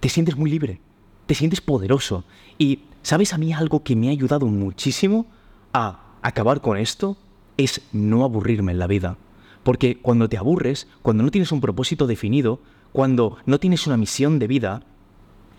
te 0.00 0.08
sientes 0.08 0.36
muy 0.36 0.50
libre, 0.50 0.80
te 1.26 1.34
sientes 1.34 1.60
poderoso. 1.60 2.24
Y 2.58 2.80
¿sabes 3.02 3.32
a 3.32 3.38
mí 3.38 3.52
algo 3.52 3.82
que 3.82 3.96
me 3.96 4.08
ha 4.08 4.12
ayudado 4.12 4.46
muchísimo 4.46 5.26
a 5.72 6.16
acabar 6.22 6.60
con 6.60 6.76
esto? 6.78 7.16
Es 7.56 7.82
no 7.92 8.24
aburrirme 8.24 8.72
en 8.72 8.78
la 8.78 8.86
vida. 8.86 9.18
Porque 9.62 9.98
cuando 10.00 10.28
te 10.28 10.38
aburres, 10.38 10.88
cuando 11.02 11.22
no 11.22 11.30
tienes 11.30 11.52
un 11.52 11.60
propósito 11.60 12.06
definido, 12.06 12.60
cuando 12.92 13.36
no 13.44 13.60
tienes 13.60 13.86
una 13.86 13.98
misión 13.98 14.38
de 14.38 14.46
vida, 14.46 14.82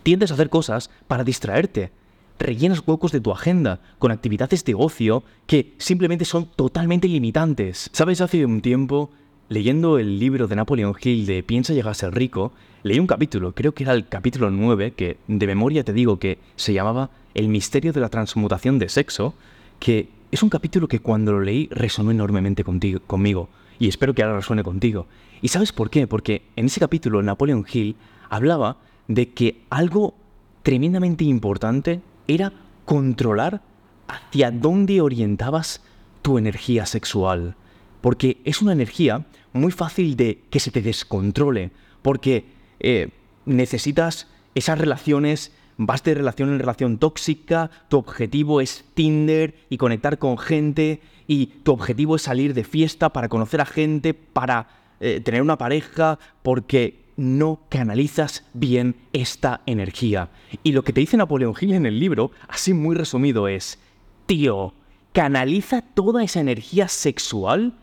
tiendes 0.04 0.32
a 0.32 0.34
hacer 0.34 0.50
cosas 0.50 0.90
para 1.08 1.24
distraerte. 1.24 1.92
Rellenas 2.40 2.82
huecos 2.86 3.12
de 3.12 3.22
tu 3.22 3.32
agenda 3.32 3.82
con 4.00 4.12
actividades 4.12 4.66
de 4.66 4.74
ocio 4.74 5.24
que 5.46 5.76
simplemente 5.78 6.26
son 6.26 6.48
totalmente 6.48 7.08
limitantes. 7.08 7.92
¿Sabes? 7.94 8.20
Hace 8.20 8.44
un 8.46 8.62
tiempo, 8.62 9.12
leyendo 9.48 10.00
el 10.00 10.18
libro 10.18 10.48
de 10.48 10.56
Napoleon 10.56 10.96
Hill 11.00 11.28
de 11.28 11.44
Piensa 11.44 11.74
llegar 11.74 11.92
a 11.92 11.94
ser 11.94 12.16
rico, 12.16 12.52
leí 12.84 13.00
un 13.00 13.08
capítulo, 13.08 13.54
creo 13.54 13.74
que 13.74 13.84
era 13.84 13.94
el 13.94 14.08
capítulo 14.08 14.50
9, 14.52 14.92
que 14.92 15.18
de 15.28 15.48
memoria 15.48 15.84
te 15.84 15.94
digo 15.94 16.20
que 16.20 16.40
se 16.56 16.74
llamaba 16.74 17.10
El 17.34 17.48
misterio 17.48 17.94
de 17.94 18.02
la 18.02 18.10
transmutación 18.10 18.80
de 18.80 18.90
sexo, 18.90 19.34
que 19.80 20.10
es 20.32 20.44
un 20.44 20.50
capítulo 20.50 20.88
que 20.88 21.00
cuando 21.00 21.34
lo 21.34 21.42
leí 21.42 21.68
resonó 21.72 22.12
enormemente 22.12 22.64
contigo, 22.64 23.00
conmigo 23.06 23.50
y 23.82 23.88
espero 23.88 24.14
que 24.14 24.22
ahora 24.22 24.36
resuene 24.36 24.64
contigo. 24.64 25.08
¿Y 25.42 25.48
sabes 25.48 25.72
por 25.72 25.90
qué? 25.90 26.06
Porque 26.06 26.44
en 26.56 26.68
ese 26.68 26.80
capítulo 26.80 27.24
Napoleon 27.24 27.66
Hill 27.72 27.96
hablaba 28.30 28.78
de 29.08 29.34
que 29.34 29.64
algo 29.72 30.14
tremendamente 30.62 31.24
importante 31.24 32.00
era 32.28 32.54
controlar 32.86 33.64
hacia 34.08 34.52
dónde 34.52 35.02
orientabas 35.02 35.82
tu 36.22 36.38
energía 36.38 36.86
sexual. 36.86 37.56
Porque 38.02 38.38
es 38.46 38.62
una 38.62 38.74
energía 38.74 39.26
muy 39.52 39.72
fácil 39.72 40.16
de 40.16 40.44
que 40.52 40.60
se 40.60 40.70
te 40.70 40.84
descontrole. 40.84 41.72
Porque 42.04 42.46
eh, 42.82 43.10
necesitas 43.46 44.28
esas 44.56 44.78
relaciones, 44.78 45.52
vas 45.78 46.04
de 46.04 46.14
relación 46.14 46.50
en 46.50 46.60
relación 46.60 46.98
tóxica, 46.98 47.72
tu 47.88 47.98
objetivo 47.98 48.62
es 48.62 48.86
Tinder 48.94 49.56
y 49.70 49.78
conectar 49.78 50.20
con 50.20 50.38
gente 50.38 51.02
y 51.28 51.48
tu 51.64 51.72
objetivo 51.72 52.18
es 52.18 52.24
salir 52.24 52.54
de 52.54 52.64
fiesta 52.64 53.10
para 53.10 53.30
conocer 53.30 53.62
a 53.62 53.66
gente, 53.66 54.14
para 54.14 54.68
eh, 55.00 55.22
tener 55.22 55.42
una 55.42 55.58
pareja, 55.58 56.20
porque 56.44 57.02
no 57.18 57.62
canalizas 57.70 58.46
bien 58.54 58.96
esta 59.14 59.62
energía. 59.66 60.30
Y 60.64 60.72
lo 60.72 60.84
que 60.84 60.94
te 60.94 61.02
dice 61.02 61.18
Napoleón 61.18 61.56
Hill 61.60 61.74
en 61.74 61.86
el 61.86 62.00
libro, 62.00 62.32
así 62.48 62.74
muy 62.74 62.96
resumido, 62.96 63.48
es, 63.48 63.80
tío, 64.26 64.74
canaliza 65.14 65.82
toda 65.82 66.24
esa 66.24 66.40
energía 66.40 66.88
sexual 66.88 67.74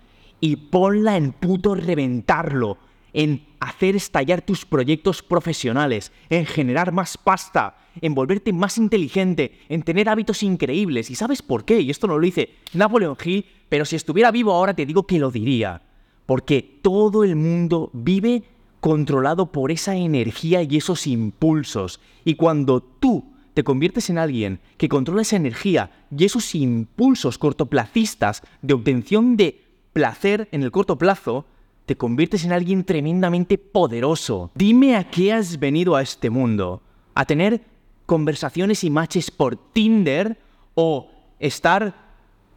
y 0.40 0.56
ponla 0.56 1.16
en 1.16 1.32
puto 1.32 1.74
reventarlo, 1.74 2.78
en 3.18 3.44
hacer 3.58 3.96
estallar 3.96 4.42
tus 4.42 4.64
proyectos 4.64 5.24
profesionales, 5.24 6.12
en 6.30 6.46
generar 6.46 6.92
más 6.92 7.18
pasta, 7.18 7.76
en 8.00 8.14
volverte 8.14 8.52
más 8.52 8.78
inteligente, 8.78 9.58
en 9.68 9.82
tener 9.82 10.08
hábitos 10.08 10.44
increíbles. 10.44 11.10
¿Y 11.10 11.16
sabes 11.16 11.42
por 11.42 11.64
qué? 11.64 11.80
Y 11.80 11.90
esto 11.90 12.06
no 12.06 12.16
lo 12.16 12.24
dice 12.24 12.50
Napoleon 12.74 13.16
Hill, 13.22 13.44
pero 13.68 13.84
si 13.84 13.96
estuviera 13.96 14.30
vivo 14.30 14.52
ahora 14.52 14.72
te 14.72 14.86
digo 14.86 15.04
que 15.04 15.18
lo 15.18 15.32
diría. 15.32 15.82
Porque 16.26 16.78
todo 16.80 17.24
el 17.24 17.34
mundo 17.34 17.90
vive 17.92 18.44
controlado 18.78 19.50
por 19.50 19.72
esa 19.72 19.96
energía 19.96 20.62
y 20.62 20.76
esos 20.76 21.08
impulsos. 21.08 21.98
Y 22.24 22.36
cuando 22.36 22.80
tú 22.80 23.32
te 23.52 23.64
conviertes 23.64 24.10
en 24.10 24.18
alguien 24.18 24.60
que 24.76 24.88
controla 24.88 25.22
esa 25.22 25.34
energía 25.34 25.90
y 26.16 26.24
esos 26.24 26.54
impulsos 26.54 27.36
cortoplacistas 27.36 28.44
de 28.62 28.74
obtención 28.74 29.36
de 29.36 29.64
placer 29.92 30.48
en 30.52 30.62
el 30.62 30.70
corto 30.70 30.96
plazo, 30.98 31.46
te 31.88 31.96
conviertes 31.96 32.44
en 32.44 32.52
alguien 32.52 32.84
tremendamente 32.84 33.56
poderoso. 33.56 34.50
Dime 34.54 34.94
a 34.94 35.08
qué 35.08 35.32
has 35.32 35.58
venido 35.58 35.96
a 35.96 36.02
este 36.02 36.28
mundo. 36.28 36.82
¿A 37.14 37.24
tener 37.24 37.62
conversaciones 38.04 38.84
y 38.84 38.90
matches 38.90 39.30
por 39.30 39.56
Tinder 39.72 40.38
o 40.74 41.10
estar 41.38 41.94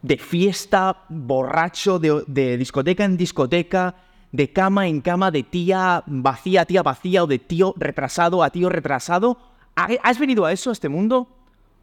de 0.02 0.18
fiesta, 0.18 1.04
borracho, 1.08 1.98
de, 1.98 2.58
discoteca 2.58 3.06
en 3.06 3.16
discoteca, 3.16 3.94
de 4.32 4.52
cama 4.52 4.86
en 4.86 5.00
cama, 5.00 5.30
de 5.30 5.44
tía 5.44 6.04
vacía, 6.06 6.66
tía 6.66 6.82
vacía 6.82 7.24
o 7.24 7.26
de 7.26 7.38
tío 7.38 7.72
retrasado 7.78 8.42
a 8.42 8.50
tío 8.50 8.68
retrasado. 8.68 9.38
¿Has 9.74 10.18
venido 10.18 10.44
a 10.44 10.52
eso, 10.52 10.68
a 10.68 10.74
este 10.74 10.90
mundo? 10.90 11.26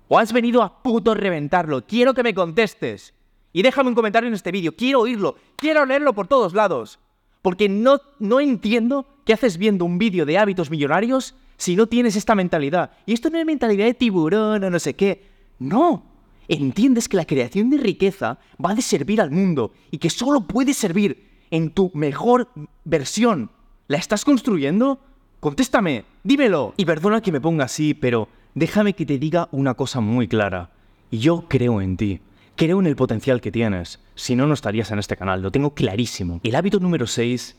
¿O 0.07 0.19
has 0.19 0.31
venido 0.31 0.61
a 0.61 0.83
puto 0.83 1.15
reventarlo? 1.15 1.83
Quiero 1.87 2.13
que 2.13 2.21
me 2.21 2.35
contestes. 2.35 3.15
Y 3.53 3.63
déjame 3.63 3.89
un 3.89 3.95
comentario 3.95 4.27
en 4.27 4.35
este 4.35 4.51
vídeo. 4.51 4.75
Quiero 4.75 4.99
oírlo. 4.99 5.35
Quiero 5.55 5.83
leerlo 5.83 6.13
por 6.13 6.27
todos 6.27 6.53
lados. 6.53 6.99
Porque 7.41 7.69
no, 7.69 7.99
no 8.19 8.39
entiendo 8.39 9.05
qué 9.25 9.33
haces 9.33 9.57
viendo 9.57 9.85
un 9.85 9.97
vídeo 9.97 10.25
de 10.25 10.37
hábitos 10.37 10.69
millonarios 10.69 11.35
si 11.57 11.75
no 11.75 11.87
tienes 11.87 12.15
esta 12.15 12.35
mentalidad. 12.35 12.91
Y 13.05 13.13
esto 13.13 13.29
no 13.29 13.37
es 13.37 13.45
mentalidad 13.45 13.85
de 13.85 13.93
tiburón 13.93 14.63
o 14.63 14.69
no 14.69 14.79
sé 14.79 14.95
qué. 14.95 15.23
No. 15.59 16.03
Entiendes 16.47 17.07
que 17.07 17.17
la 17.17 17.25
creación 17.25 17.69
de 17.69 17.77
riqueza 17.77 18.39
va 18.63 18.73
de 18.73 18.81
servir 18.81 19.21
al 19.21 19.29
mundo 19.29 19.71
y 19.91 19.99
que 19.99 20.09
solo 20.09 20.41
puede 20.41 20.73
servir 20.73 21.29
en 21.51 21.69
tu 21.69 21.91
mejor 21.93 22.49
versión. 22.85 23.51
¿La 23.87 23.97
estás 23.97 24.25
construyendo? 24.25 24.99
Contéstame, 25.39 26.05
dímelo. 26.23 26.73
Y 26.75 26.85
perdona 26.85 27.21
que 27.21 27.31
me 27.31 27.41
ponga 27.41 27.65
así, 27.65 27.93
pero 27.93 28.29
déjame 28.55 28.93
que 28.93 29.05
te 29.05 29.17
diga 29.17 29.47
una 29.51 29.75
cosa 29.75 29.99
muy 29.99 30.27
clara. 30.27 30.71
Yo 31.11 31.45
creo 31.47 31.81
en 31.81 31.97
ti. 31.97 32.21
Creo 32.59 32.81
en 32.81 32.87
el 32.87 32.97
potencial 32.97 33.39
que 33.39 33.53
tienes. 33.53 34.01
Si 34.15 34.35
no, 34.35 34.45
no 34.45 34.53
estarías 34.53 34.91
en 34.91 34.99
este 34.99 35.15
canal. 35.15 35.41
Lo 35.41 35.49
tengo 35.49 35.73
clarísimo. 35.73 36.41
El 36.43 36.55
hábito 36.55 36.81
número 36.81 37.07
6 37.07 37.55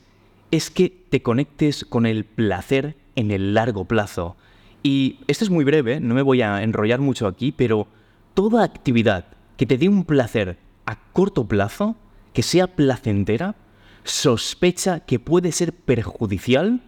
es 0.51 0.69
que 0.69 1.05
te 1.09 1.23
conectes 1.23 1.85
con 1.85 2.05
el 2.05 2.23
placer 2.23 2.95
en 3.15 3.31
el 3.31 3.55
largo 3.55 3.85
plazo. 3.85 4.37
Y 4.83 5.17
esto 5.25 5.43
es 5.43 5.49
muy 5.49 5.65
breve, 5.65 5.99
no 5.99 6.13
me 6.13 6.21
voy 6.21 6.43
a 6.43 6.61
enrollar 6.61 6.99
mucho 6.99 7.25
aquí, 7.25 7.51
pero 7.51 7.87
toda 8.35 8.63
actividad 8.63 9.25
que 9.57 9.65
te 9.65 9.79
dé 9.79 9.89
un 9.89 10.05
placer 10.05 10.59
a 10.85 10.99
corto 11.13 11.47
plazo, 11.47 11.95
que 12.31 12.43
sea 12.43 12.67
placentera, 12.67 13.55
sospecha 14.03 14.99
que 14.99 15.17
puede 15.17 15.51
ser 15.51 15.73
perjudicial 15.73 16.79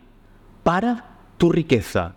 para 0.61 1.17
tu 1.39 1.51
riqueza. 1.51 2.13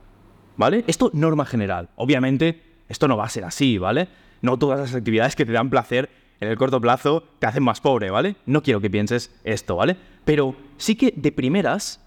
¿Vale? 0.59 0.85
Esto 0.89 1.11
norma 1.15 1.47
general. 1.47 1.89
Obviamente, 1.97 2.83
esto 2.87 3.09
no 3.09 3.17
va 3.17 3.25
a 3.25 3.31
ser 3.31 3.45
así, 3.45 3.79
¿vale? 3.79 4.09
No 4.43 4.59
todas 4.59 4.79
las 4.79 4.95
actividades 4.95 5.37
que 5.37 5.47
te 5.47 5.53
dan 5.53 5.71
placer 5.71 6.11
en 6.41 6.49
el 6.49 6.57
corto 6.57 6.81
plazo 6.81 7.25
te 7.39 7.47
hacen 7.47 7.63
más 7.63 7.81
pobre, 7.81 8.11
¿vale? 8.11 8.37
No 8.47 8.63
quiero 8.63 8.81
que 8.81 8.91
pienses 8.91 9.35
esto, 9.45 9.77
¿vale? 9.77 9.97
Pero 10.25 10.55
sí 10.77 10.97
que 10.97 11.13
de 11.17 11.33
primeras 11.33 12.01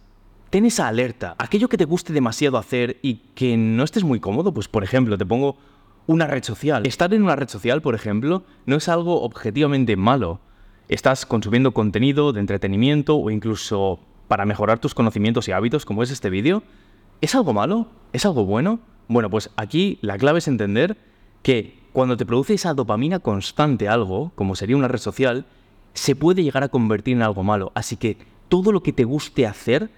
ten 0.49 0.65
esa 0.65 0.87
alerta. 0.87 1.35
Aquello 1.37 1.69
que 1.69 1.77
te 1.77 1.85
guste 1.85 2.13
demasiado 2.13 2.57
hacer 2.57 2.97
y 3.01 3.15
que 3.35 3.57
no 3.57 3.83
estés 3.83 4.03
muy 4.03 4.19
cómodo, 4.19 4.53
pues 4.53 4.67
por 4.67 4.83
ejemplo, 4.83 5.17
te 5.17 5.25
pongo 5.25 5.57
una 6.07 6.27
red 6.27 6.43
social. 6.43 6.85
Estar 6.85 7.13
en 7.13 7.23
una 7.23 7.35
red 7.35 7.49
social, 7.49 7.81
por 7.81 7.95
ejemplo, 7.95 8.43
no 8.65 8.75
es 8.75 8.87
algo 8.89 9.21
objetivamente 9.21 9.95
malo. 9.95 10.39
Estás 10.87 11.25
consumiendo 11.25 11.71
contenido 11.71 12.33
de 12.33 12.39
entretenimiento 12.39 13.15
o 13.15 13.29
incluso 13.29 13.99
para 14.27 14.45
mejorar 14.45 14.79
tus 14.79 14.95
conocimientos 14.95 15.47
y 15.47 15.51
hábitos, 15.51 15.85
como 15.85 16.03
es 16.03 16.11
este 16.11 16.29
vídeo. 16.29 16.63
¿Es 17.21 17.35
algo 17.35 17.53
malo? 17.53 17.87
¿Es 18.13 18.25
algo 18.25 18.45
bueno? 18.45 18.79
Bueno, 19.07 19.29
pues 19.29 19.49
aquí 19.55 19.99
la 20.01 20.17
clave 20.17 20.39
es 20.39 20.47
entender 20.47 20.97
que 21.41 21.78
cuando 21.93 22.17
te 22.17 22.25
produce 22.25 22.53
esa 22.53 22.73
dopamina 22.73 23.19
constante 23.19 23.87
algo, 23.87 24.31
como 24.35 24.55
sería 24.55 24.77
una 24.77 24.87
red 24.87 24.99
social, 24.99 25.45
se 25.93 26.15
puede 26.15 26.43
llegar 26.43 26.63
a 26.63 26.69
convertir 26.69 27.15
en 27.15 27.23
algo 27.23 27.43
malo. 27.43 27.71
Así 27.75 27.97
que 27.97 28.17
todo 28.47 28.71
lo 28.71 28.83
que 28.83 28.93
te 28.93 29.03
guste 29.03 29.45
hacer 29.45 29.89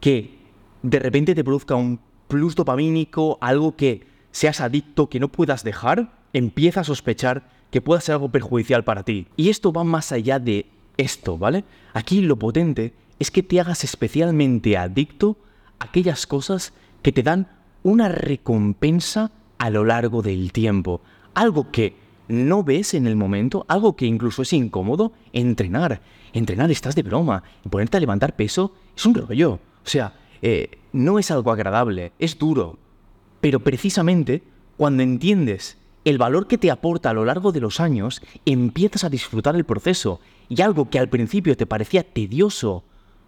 que 0.00 0.38
de 0.82 0.98
repente 0.98 1.34
te 1.34 1.44
produzca 1.44 1.74
un 1.74 2.00
plus 2.28 2.54
dopamínico, 2.54 3.38
algo 3.40 3.76
que 3.76 4.06
seas 4.30 4.60
adicto, 4.60 5.08
que 5.08 5.20
no 5.20 5.28
puedas 5.28 5.64
dejar, 5.64 6.12
empieza 6.32 6.80
a 6.80 6.84
sospechar 6.84 7.48
que 7.70 7.80
pueda 7.80 8.00
ser 8.00 8.14
algo 8.14 8.30
perjudicial 8.30 8.84
para 8.84 9.02
ti. 9.02 9.26
Y 9.36 9.48
esto 9.48 9.72
va 9.72 9.84
más 9.84 10.12
allá 10.12 10.38
de 10.38 10.66
esto, 10.96 11.38
¿vale? 11.38 11.64
Aquí 11.92 12.20
lo 12.20 12.36
potente 12.36 12.94
es 13.18 13.30
que 13.30 13.42
te 13.42 13.60
hagas 13.60 13.84
especialmente 13.84 14.76
adicto 14.76 15.36
a 15.78 15.86
aquellas 15.86 16.26
cosas 16.26 16.72
que 17.02 17.12
te 17.12 17.22
dan 17.22 17.48
una 17.82 18.08
recompensa 18.08 19.30
a 19.58 19.70
lo 19.70 19.84
largo 19.84 20.22
del 20.22 20.52
tiempo. 20.52 21.00
Algo 21.38 21.70
que 21.70 21.94
no 22.26 22.64
ves 22.64 22.94
en 22.94 23.06
el 23.06 23.14
momento, 23.14 23.64
algo 23.68 23.94
que 23.94 24.06
incluso 24.06 24.42
es 24.42 24.52
incómodo, 24.52 25.12
entrenar. 25.32 26.02
Entrenar, 26.32 26.68
estás 26.72 26.96
de 26.96 27.04
broma. 27.04 27.44
Ponerte 27.70 27.96
a 27.96 28.00
levantar 28.00 28.34
peso 28.34 28.72
es 28.96 29.06
un 29.06 29.14
rollo. 29.14 29.52
O 29.52 29.88
sea, 29.88 30.14
eh, 30.42 30.80
no 30.92 31.20
es 31.20 31.30
algo 31.30 31.52
agradable, 31.52 32.10
es 32.18 32.36
duro. 32.40 32.76
Pero 33.40 33.60
precisamente 33.60 34.42
cuando 34.76 35.04
entiendes 35.04 35.78
el 36.04 36.18
valor 36.18 36.48
que 36.48 36.58
te 36.58 36.72
aporta 36.72 37.10
a 37.10 37.14
lo 37.14 37.24
largo 37.24 37.52
de 37.52 37.60
los 37.60 37.78
años, 37.78 38.20
empiezas 38.44 39.04
a 39.04 39.08
disfrutar 39.08 39.54
el 39.54 39.64
proceso. 39.64 40.18
Y 40.48 40.60
algo 40.62 40.90
que 40.90 40.98
al 40.98 41.08
principio 41.08 41.56
te 41.56 41.66
parecía 41.66 42.02
tedioso, 42.02 42.82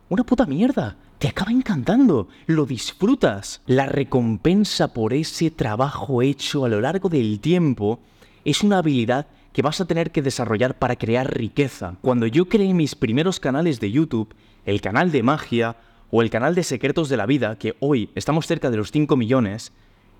una 0.08 0.24
puta 0.24 0.46
mierda, 0.46 0.96
te 1.20 1.28
acaba 1.28 1.52
encantando, 1.52 2.28
lo 2.46 2.64
disfrutas. 2.64 3.60
La 3.66 3.84
recompensa 3.84 4.94
por 4.94 5.12
ese 5.12 5.50
trabajo 5.50 6.22
hecho 6.22 6.64
a 6.64 6.70
lo 6.70 6.80
largo 6.80 7.10
del 7.10 7.40
tiempo 7.40 8.00
es 8.42 8.62
una 8.62 8.78
habilidad 8.78 9.26
que 9.52 9.60
vas 9.60 9.82
a 9.82 9.84
tener 9.84 10.12
que 10.12 10.22
desarrollar 10.22 10.78
para 10.78 10.96
crear 10.96 11.30
riqueza. 11.30 11.96
Cuando 12.00 12.26
yo 12.26 12.48
creé 12.48 12.72
mis 12.72 12.94
primeros 12.94 13.38
canales 13.38 13.80
de 13.80 13.90
YouTube, 13.90 14.34
el 14.64 14.80
canal 14.80 15.12
de 15.12 15.22
magia 15.22 15.76
o 16.10 16.22
el 16.22 16.30
canal 16.30 16.54
de 16.54 16.62
secretos 16.62 17.10
de 17.10 17.18
la 17.18 17.26
vida, 17.26 17.58
que 17.58 17.76
hoy 17.80 18.08
estamos 18.14 18.46
cerca 18.46 18.70
de 18.70 18.78
los 18.78 18.90
5 18.90 19.14
millones, 19.14 19.72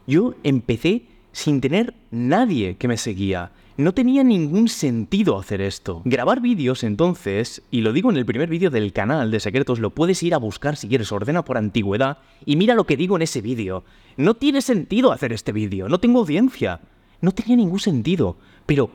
yo 0.06 0.34
empecé 0.42 1.06
sin 1.32 1.62
tener 1.62 1.94
nadie 2.10 2.76
que 2.76 2.88
me 2.88 2.98
seguía. 2.98 3.52
No 3.80 3.94
tenía 3.94 4.22
ningún 4.22 4.68
sentido 4.68 5.38
hacer 5.38 5.62
esto. 5.62 6.02
Grabar 6.04 6.42
vídeos 6.42 6.84
entonces, 6.84 7.62
y 7.70 7.80
lo 7.80 7.94
digo 7.94 8.10
en 8.10 8.18
el 8.18 8.26
primer 8.26 8.50
vídeo 8.50 8.68
del 8.68 8.92
canal 8.92 9.30
de 9.30 9.40
secretos, 9.40 9.78
lo 9.78 9.88
puedes 9.88 10.22
ir 10.22 10.34
a 10.34 10.38
buscar 10.38 10.76
si 10.76 10.86
quieres, 10.86 11.10
ordena 11.12 11.46
por 11.46 11.56
antigüedad 11.56 12.18
y 12.44 12.56
mira 12.56 12.74
lo 12.74 12.84
que 12.84 12.98
digo 12.98 13.16
en 13.16 13.22
ese 13.22 13.40
vídeo. 13.40 13.82
No 14.18 14.34
tiene 14.34 14.60
sentido 14.60 15.12
hacer 15.12 15.32
este 15.32 15.52
vídeo, 15.52 15.88
no 15.88 15.98
tengo 15.98 16.20
audiencia. 16.20 16.82
No 17.22 17.32
tenía 17.32 17.56
ningún 17.56 17.80
sentido, 17.80 18.36
pero 18.66 18.90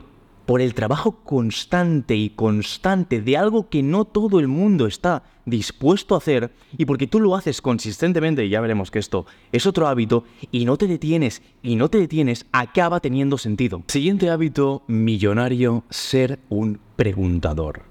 por 0.46 0.60
el 0.60 0.74
trabajo 0.74 1.16
constante 1.24 2.14
y 2.14 2.30
constante 2.30 3.20
de 3.20 3.36
algo 3.36 3.68
que 3.68 3.82
no 3.82 4.04
todo 4.04 4.38
el 4.38 4.46
mundo 4.46 4.86
está 4.86 5.24
dispuesto 5.44 6.14
a 6.14 6.18
hacer 6.18 6.52
y 6.78 6.84
porque 6.86 7.08
tú 7.08 7.20
lo 7.20 7.34
haces 7.34 7.60
consistentemente, 7.60 8.44
y 8.44 8.48
ya 8.48 8.60
veremos 8.60 8.90
que 8.90 9.00
esto 9.00 9.26
es 9.52 9.66
otro 9.66 9.88
hábito, 9.88 10.24
y 10.52 10.64
no 10.64 10.76
te 10.76 10.86
detienes 10.86 11.42
y 11.62 11.76
no 11.76 11.90
te 11.90 11.98
detienes, 11.98 12.46
acaba 12.52 13.00
teniendo 13.00 13.38
sentido. 13.38 13.82
Siguiente 13.88 14.30
hábito 14.30 14.82
millonario, 14.86 15.84
ser 15.90 16.38
un 16.48 16.78
preguntador. 16.94 17.82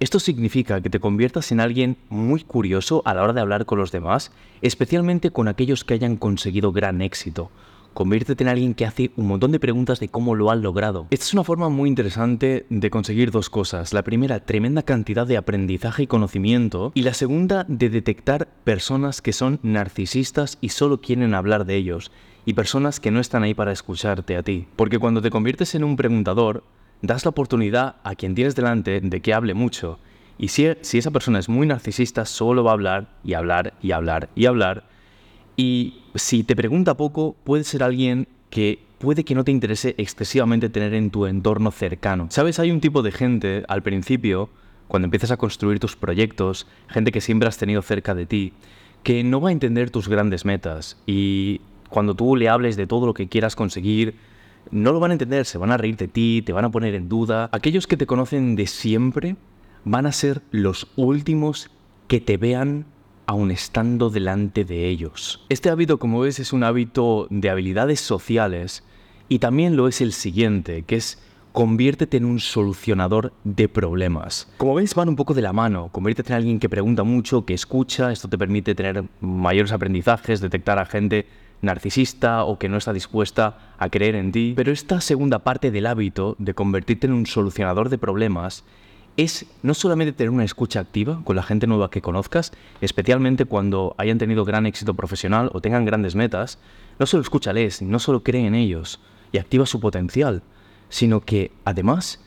Esto 0.00 0.18
significa 0.18 0.80
que 0.80 0.88
te 0.88 1.00
conviertas 1.00 1.52
en 1.52 1.60
alguien 1.60 1.98
muy 2.08 2.42
curioso 2.42 3.02
a 3.04 3.12
la 3.12 3.22
hora 3.22 3.34
de 3.34 3.42
hablar 3.42 3.66
con 3.66 3.78
los 3.78 3.92
demás, 3.92 4.32
especialmente 4.62 5.30
con 5.30 5.46
aquellos 5.46 5.84
que 5.84 5.92
hayan 5.92 6.16
conseguido 6.16 6.72
gran 6.72 7.02
éxito 7.02 7.50
Conviértete 7.94 8.44
en 8.44 8.48
alguien 8.48 8.74
que 8.74 8.86
hace 8.86 9.10
un 9.16 9.26
montón 9.26 9.52
de 9.52 9.60
preguntas 9.60 10.00
de 10.00 10.08
cómo 10.08 10.34
lo 10.34 10.50
han 10.50 10.62
logrado. 10.62 11.06
Esta 11.10 11.24
es 11.24 11.34
una 11.34 11.44
forma 11.44 11.68
muy 11.68 11.88
interesante 11.88 12.66
de 12.70 12.90
conseguir 12.90 13.30
dos 13.30 13.50
cosas. 13.50 13.92
La 13.92 14.02
primera, 14.02 14.40
tremenda 14.40 14.82
cantidad 14.82 15.26
de 15.26 15.36
aprendizaje 15.36 16.04
y 16.04 16.06
conocimiento. 16.06 16.92
Y 16.94 17.02
la 17.02 17.14
segunda, 17.14 17.64
de 17.68 17.90
detectar 17.90 18.48
personas 18.64 19.20
que 19.22 19.32
son 19.32 19.58
narcisistas 19.62 20.58
y 20.60 20.70
solo 20.70 21.00
quieren 21.00 21.34
hablar 21.34 21.66
de 21.66 21.76
ellos. 21.76 22.12
Y 22.46 22.54
personas 22.54 23.00
que 23.00 23.10
no 23.10 23.20
están 23.20 23.42
ahí 23.42 23.54
para 23.54 23.72
escucharte 23.72 24.36
a 24.36 24.42
ti. 24.42 24.66
Porque 24.76 24.98
cuando 24.98 25.20
te 25.20 25.30
conviertes 25.30 25.74
en 25.74 25.84
un 25.84 25.96
preguntador, 25.96 26.64
das 27.02 27.24
la 27.24 27.30
oportunidad 27.30 27.96
a 28.04 28.14
quien 28.14 28.34
tienes 28.34 28.54
delante 28.54 29.00
de 29.00 29.20
que 29.20 29.34
hable 29.34 29.54
mucho. 29.54 29.98
Y 30.38 30.48
si, 30.48 30.68
si 30.80 30.98
esa 30.98 31.10
persona 31.10 31.38
es 31.38 31.48
muy 31.48 31.66
narcisista, 31.66 32.24
solo 32.24 32.64
va 32.64 32.70
a 32.70 32.74
hablar 32.74 33.08
y 33.24 33.34
hablar 33.34 33.74
y 33.82 33.92
hablar 33.92 34.30
y 34.34 34.46
hablar 34.46 34.84
y 35.60 35.92
si 36.14 36.42
te 36.42 36.56
pregunta 36.56 36.96
poco, 36.96 37.36
puede 37.44 37.64
ser 37.64 37.82
alguien 37.82 38.28
que 38.48 38.78
puede 38.96 39.24
que 39.24 39.34
no 39.34 39.44
te 39.44 39.52
interese 39.52 39.94
excesivamente 39.98 40.70
tener 40.70 40.94
en 40.94 41.10
tu 41.10 41.26
entorno 41.26 41.70
cercano. 41.70 42.28
Sabes, 42.30 42.58
hay 42.58 42.70
un 42.70 42.80
tipo 42.80 43.02
de 43.02 43.12
gente 43.12 43.62
al 43.68 43.82
principio, 43.82 44.48
cuando 44.88 45.04
empiezas 45.04 45.32
a 45.32 45.36
construir 45.36 45.78
tus 45.78 45.96
proyectos, 45.96 46.66
gente 46.88 47.12
que 47.12 47.20
siempre 47.20 47.46
has 47.46 47.58
tenido 47.58 47.82
cerca 47.82 48.14
de 48.14 48.24
ti, 48.24 48.54
que 49.02 49.22
no 49.22 49.42
va 49.42 49.50
a 49.50 49.52
entender 49.52 49.90
tus 49.90 50.08
grandes 50.08 50.46
metas 50.46 50.96
y 51.04 51.60
cuando 51.90 52.14
tú 52.14 52.36
le 52.36 52.48
hables 52.48 52.76
de 52.76 52.86
todo 52.86 53.04
lo 53.04 53.12
que 53.12 53.28
quieras 53.28 53.54
conseguir, 53.54 54.14
no 54.70 54.92
lo 54.92 54.98
van 55.00 55.10
a 55.10 55.14
entender, 55.14 55.44
se 55.44 55.58
van 55.58 55.72
a 55.72 55.76
reír 55.76 55.98
de 55.98 56.08
ti, 56.08 56.40
te 56.40 56.54
van 56.54 56.64
a 56.64 56.70
poner 56.70 56.94
en 56.94 57.10
duda. 57.10 57.50
Aquellos 57.52 57.86
que 57.86 57.98
te 57.98 58.06
conocen 58.06 58.56
de 58.56 58.66
siempre 58.66 59.36
van 59.84 60.06
a 60.06 60.12
ser 60.12 60.40
los 60.52 60.86
últimos 60.96 61.70
que 62.08 62.18
te 62.18 62.38
vean 62.38 62.86
aun 63.30 63.52
estando 63.52 64.10
delante 64.10 64.64
de 64.64 64.88
ellos. 64.88 65.46
Este 65.50 65.70
hábito, 65.70 66.00
como 66.00 66.18
ves, 66.18 66.40
es 66.40 66.52
un 66.52 66.64
hábito 66.64 67.28
de 67.30 67.48
habilidades 67.48 68.00
sociales 68.00 68.82
y 69.28 69.38
también 69.38 69.76
lo 69.76 69.86
es 69.86 70.00
el 70.00 70.12
siguiente, 70.12 70.82
que 70.82 70.96
es 70.96 71.22
conviértete 71.52 72.16
en 72.16 72.24
un 72.24 72.40
solucionador 72.40 73.32
de 73.44 73.68
problemas. 73.68 74.52
Como 74.56 74.74
ves, 74.74 74.96
van 74.96 75.08
un 75.08 75.14
poco 75.14 75.32
de 75.32 75.42
la 75.42 75.52
mano. 75.52 75.90
Conviértete 75.92 76.32
en 76.32 76.38
alguien 76.38 76.58
que 76.58 76.68
pregunta 76.68 77.04
mucho, 77.04 77.44
que 77.44 77.54
escucha. 77.54 78.10
Esto 78.10 78.26
te 78.26 78.36
permite 78.36 78.74
tener 78.74 79.04
mayores 79.20 79.70
aprendizajes, 79.70 80.40
detectar 80.40 80.80
a 80.80 80.84
gente 80.84 81.26
narcisista 81.62 82.42
o 82.44 82.58
que 82.58 82.68
no 82.68 82.78
está 82.78 82.92
dispuesta 82.92 83.74
a 83.78 83.88
creer 83.90 84.16
en 84.16 84.32
ti. 84.32 84.54
Pero 84.56 84.72
esta 84.72 85.00
segunda 85.00 85.38
parte 85.38 85.70
del 85.70 85.86
hábito 85.86 86.34
de 86.40 86.54
convertirte 86.54 87.06
en 87.06 87.12
un 87.12 87.26
solucionador 87.26 87.90
de 87.90 87.98
problemas 87.98 88.64
es 89.16 89.46
no 89.62 89.74
solamente 89.74 90.12
tener 90.12 90.30
una 90.30 90.44
escucha 90.44 90.80
activa 90.80 91.20
con 91.24 91.36
la 91.36 91.42
gente 91.42 91.66
nueva 91.66 91.90
que 91.90 92.00
conozcas, 92.00 92.52
especialmente 92.80 93.44
cuando 93.44 93.94
hayan 93.98 94.18
tenido 94.18 94.44
gran 94.44 94.66
éxito 94.66 94.94
profesional 94.94 95.50
o 95.52 95.60
tengan 95.60 95.84
grandes 95.84 96.14
metas, 96.14 96.58
no 96.98 97.06
solo 97.06 97.22
escúchales, 97.22 97.82
no 97.82 97.98
solo 97.98 98.22
cree 98.22 98.46
en 98.46 98.54
ellos 98.54 99.00
y 99.32 99.38
activa 99.38 99.66
su 99.66 99.80
potencial, 99.80 100.42
sino 100.88 101.20
que 101.20 101.52
además 101.64 102.20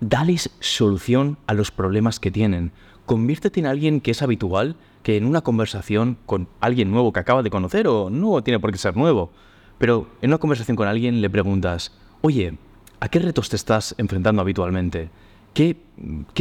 dales 0.00 0.50
solución 0.60 1.38
a 1.46 1.54
los 1.54 1.70
problemas 1.70 2.20
que 2.20 2.30
tienen. 2.30 2.72
Conviértete 3.06 3.60
en 3.60 3.66
alguien 3.66 4.00
que 4.00 4.10
es 4.10 4.22
habitual, 4.22 4.76
que 5.02 5.16
en 5.16 5.24
una 5.24 5.40
conversación 5.40 6.18
con 6.26 6.48
alguien 6.60 6.90
nuevo 6.90 7.12
que 7.12 7.20
acaba 7.20 7.42
de 7.42 7.50
conocer, 7.50 7.88
o 7.88 8.10
no 8.10 8.42
tiene 8.42 8.60
por 8.60 8.72
qué 8.72 8.78
ser 8.78 8.96
nuevo, 8.96 9.30
pero 9.78 10.08
en 10.20 10.30
una 10.30 10.38
conversación 10.38 10.76
con 10.76 10.88
alguien 10.88 11.20
le 11.20 11.30
preguntas, 11.30 11.92
oye, 12.20 12.56
¿a 13.00 13.08
qué 13.08 13.18
retos 13.18 13.48
te 13.48 13.56
estás 13.56 13.94
enfrentando 13.98 14.42
habitualmente? 14.42 15.10
¿Qué, 15.54 15.76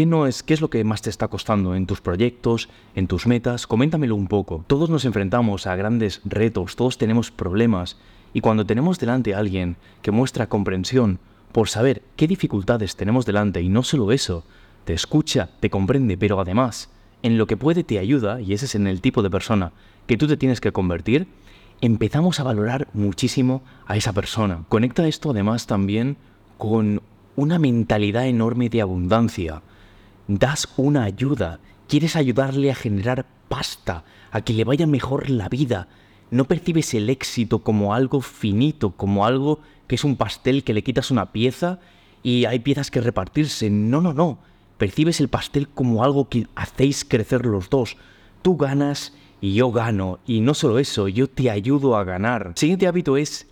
no 0.05 0.25
es, 0.25 0.41
¿Qué 0.41 0.53
es 0.53 0.61
lo 0.61 0.69
que 0.69 0.85
más 0.85 1.01
te 1.01 1.09
está 1.09 1.27
costando 1.27 1.75
en 1.75 1.85
tus 1.85 1.99
proyectos, 1.99 2.69
en 2.95 3.07
tus 3.07 3.27
metas? 3.27 3.67
Coméntamelo 3.67 4.15
un 4.15 4.27
poco. 4.27 4.63
Todos 4.67 4.89
nos 4.89 5.03
enfrentamos 5.03 5.67
a 5.67 5.75
grandes 5.75 6.21
retos, 6.23 6.77
todos 6.77 6.97
tenemos 6.97 7.29
problemas, 7.29 7.97
y 8.33 8.39
cuando 8.39 8.65
tenemos 8.65 8.99
delante 8.99 9.35
a 9.35 9.39
alguien 9.39 9.75
que 10.01 10.11
muestra 10.11 10.47
comprensión 10.47 11.19
por 11.51 11.67
saber 11.67 12.03
qué 12.15 12.25
dificultades 12.27 12.95
tenemos 12.95 13.25
delante, 13.25 13.61
y 13.61 13.67
no 13.67 13.83
solo 13.83 14.13
eso, 14.13 14.45
te 14.85 14.93
escucha, 14.93 15.49
te 15.59 15.69
comprende, 15.69 16.17
pero 16.17 16.39
además, 16.39 16.89
en 17.21 17.37
lo 17.37 17.47
que 17.47 17.57
puede 17.57 17.83
te 17.83 17.99
ayuda, 17.99 18.39
y 18.39 18.53
ese 18.53 18.63
es 18.63 18.75
en 18.75 18.87
el 18.87 19.01
tipo 19.01 19.21
de 19.21 19.29
persona 19.29 19.73
que 20.07 20.15
tú 20.15 20.25
te 20.25 20.37
tienes 20.37 20.61
que 20.61 20.71
convertir, 20.71 21.27
empezamos 21.81 22.39
a 22.39 22.43
valorar 22.43 22.87
muchísimo 22.93 23.61
a 23.87 23.97
esa 23.97 24.13
persona. 24.13 24.63
Conecta 24.69 25.05
esto 25.05 25.31
además 25.31 25.67
también 25.67 26.15
con 26.57 27.01
una 27.35 27.59
mentalidad 27.59 28.27
enorme 28.27 28.69
de 28.69 28.81
abundancia. 28.81 29.61
Das 30.27 30.69
una 30.77 31.03
ayuda, 31.03 31.59
quieres 31.87 32.15
ayudarle 32.15 32.71
a 32.71 32.75
generar 32.75 33.25
pasta, 33.49 34.03
a 34.31 34.41
que 34.41 34.53
le 34.53 34.63
vaya 34.63 34.87
mejor 34.87 35.29
la 35.29 35.49
vida. 35.49 35.87
No 36.29 36.45
percibes 36.45 36.93
el 36.93 37.09
éxito 37.09 37.59
como 37.59 37.93
algo 37.93 38.21
finito, 38.21 38.91
como 38.91 39.25
algo 39.25 39.59
que 39.87 39.95
es 39.95 40.03
un 40.03 40.15
pastel 40.15 40.63
que 40.63 40.73
le 40.73 40.83
quitas 40.83 41.11
una 41.11 41.33
pieza 41.33 41.79
y 42.23 42.45
hay 42.45 42.59
piezas 42.59 42.91
que 42.91 43.01
repartirse. 43.01 43.69
No, 43.69 43.99
no, 43.99 44.13
no. 44.13 44.39
Percibes 44.77 45.19
el 45.19 45.27
pastel 45.27 45.67
como 45.67 46.03
algo 46.03 46.29
que 46.29 46.47
hacéis 46.55 47.03
crecer 47.03 47.45
los 47.45 47.69
dos. 47.69 47.97
Tú 48.41 48.55
ganas 48.55 49.13
y 49.41 49.55
yo 49.55 49.71
gano. 49.71 50.19
Y 50.25 50.39
no 50.39 50.53
solo 50.53 50.79
eso, 50.79 51.07
yo 51.07 51.27
te 51.27 51.49
ayudo 51.49 51.97
a 51.97 52.03
ganar. 52.03 52.53
siguiente 52.55 52.87
hábito 52.87 53.17
es, 53.17 53.47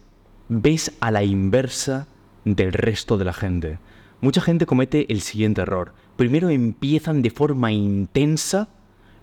ves 0.47 0.93
a 1.01 1.11
la 1.11 1.23
inversa 1.23 2.07
del 2.45 2.73
resto 2.73 3.17
de 3.17 3.25
la 3.25 3.33
gente. 3.33 3.79
Mucha 4.21 4.41
gente 4.41 4.65
comete 4.65 5.11
el 5.11 5.21
siguiente 5.21 5.61
error. 5.61 5.93
Primero 6.17 6.49
empiezan 6.49 7.21
de 7.21 7.29
forma 7.29 7.71
intensa, 7.71 8.67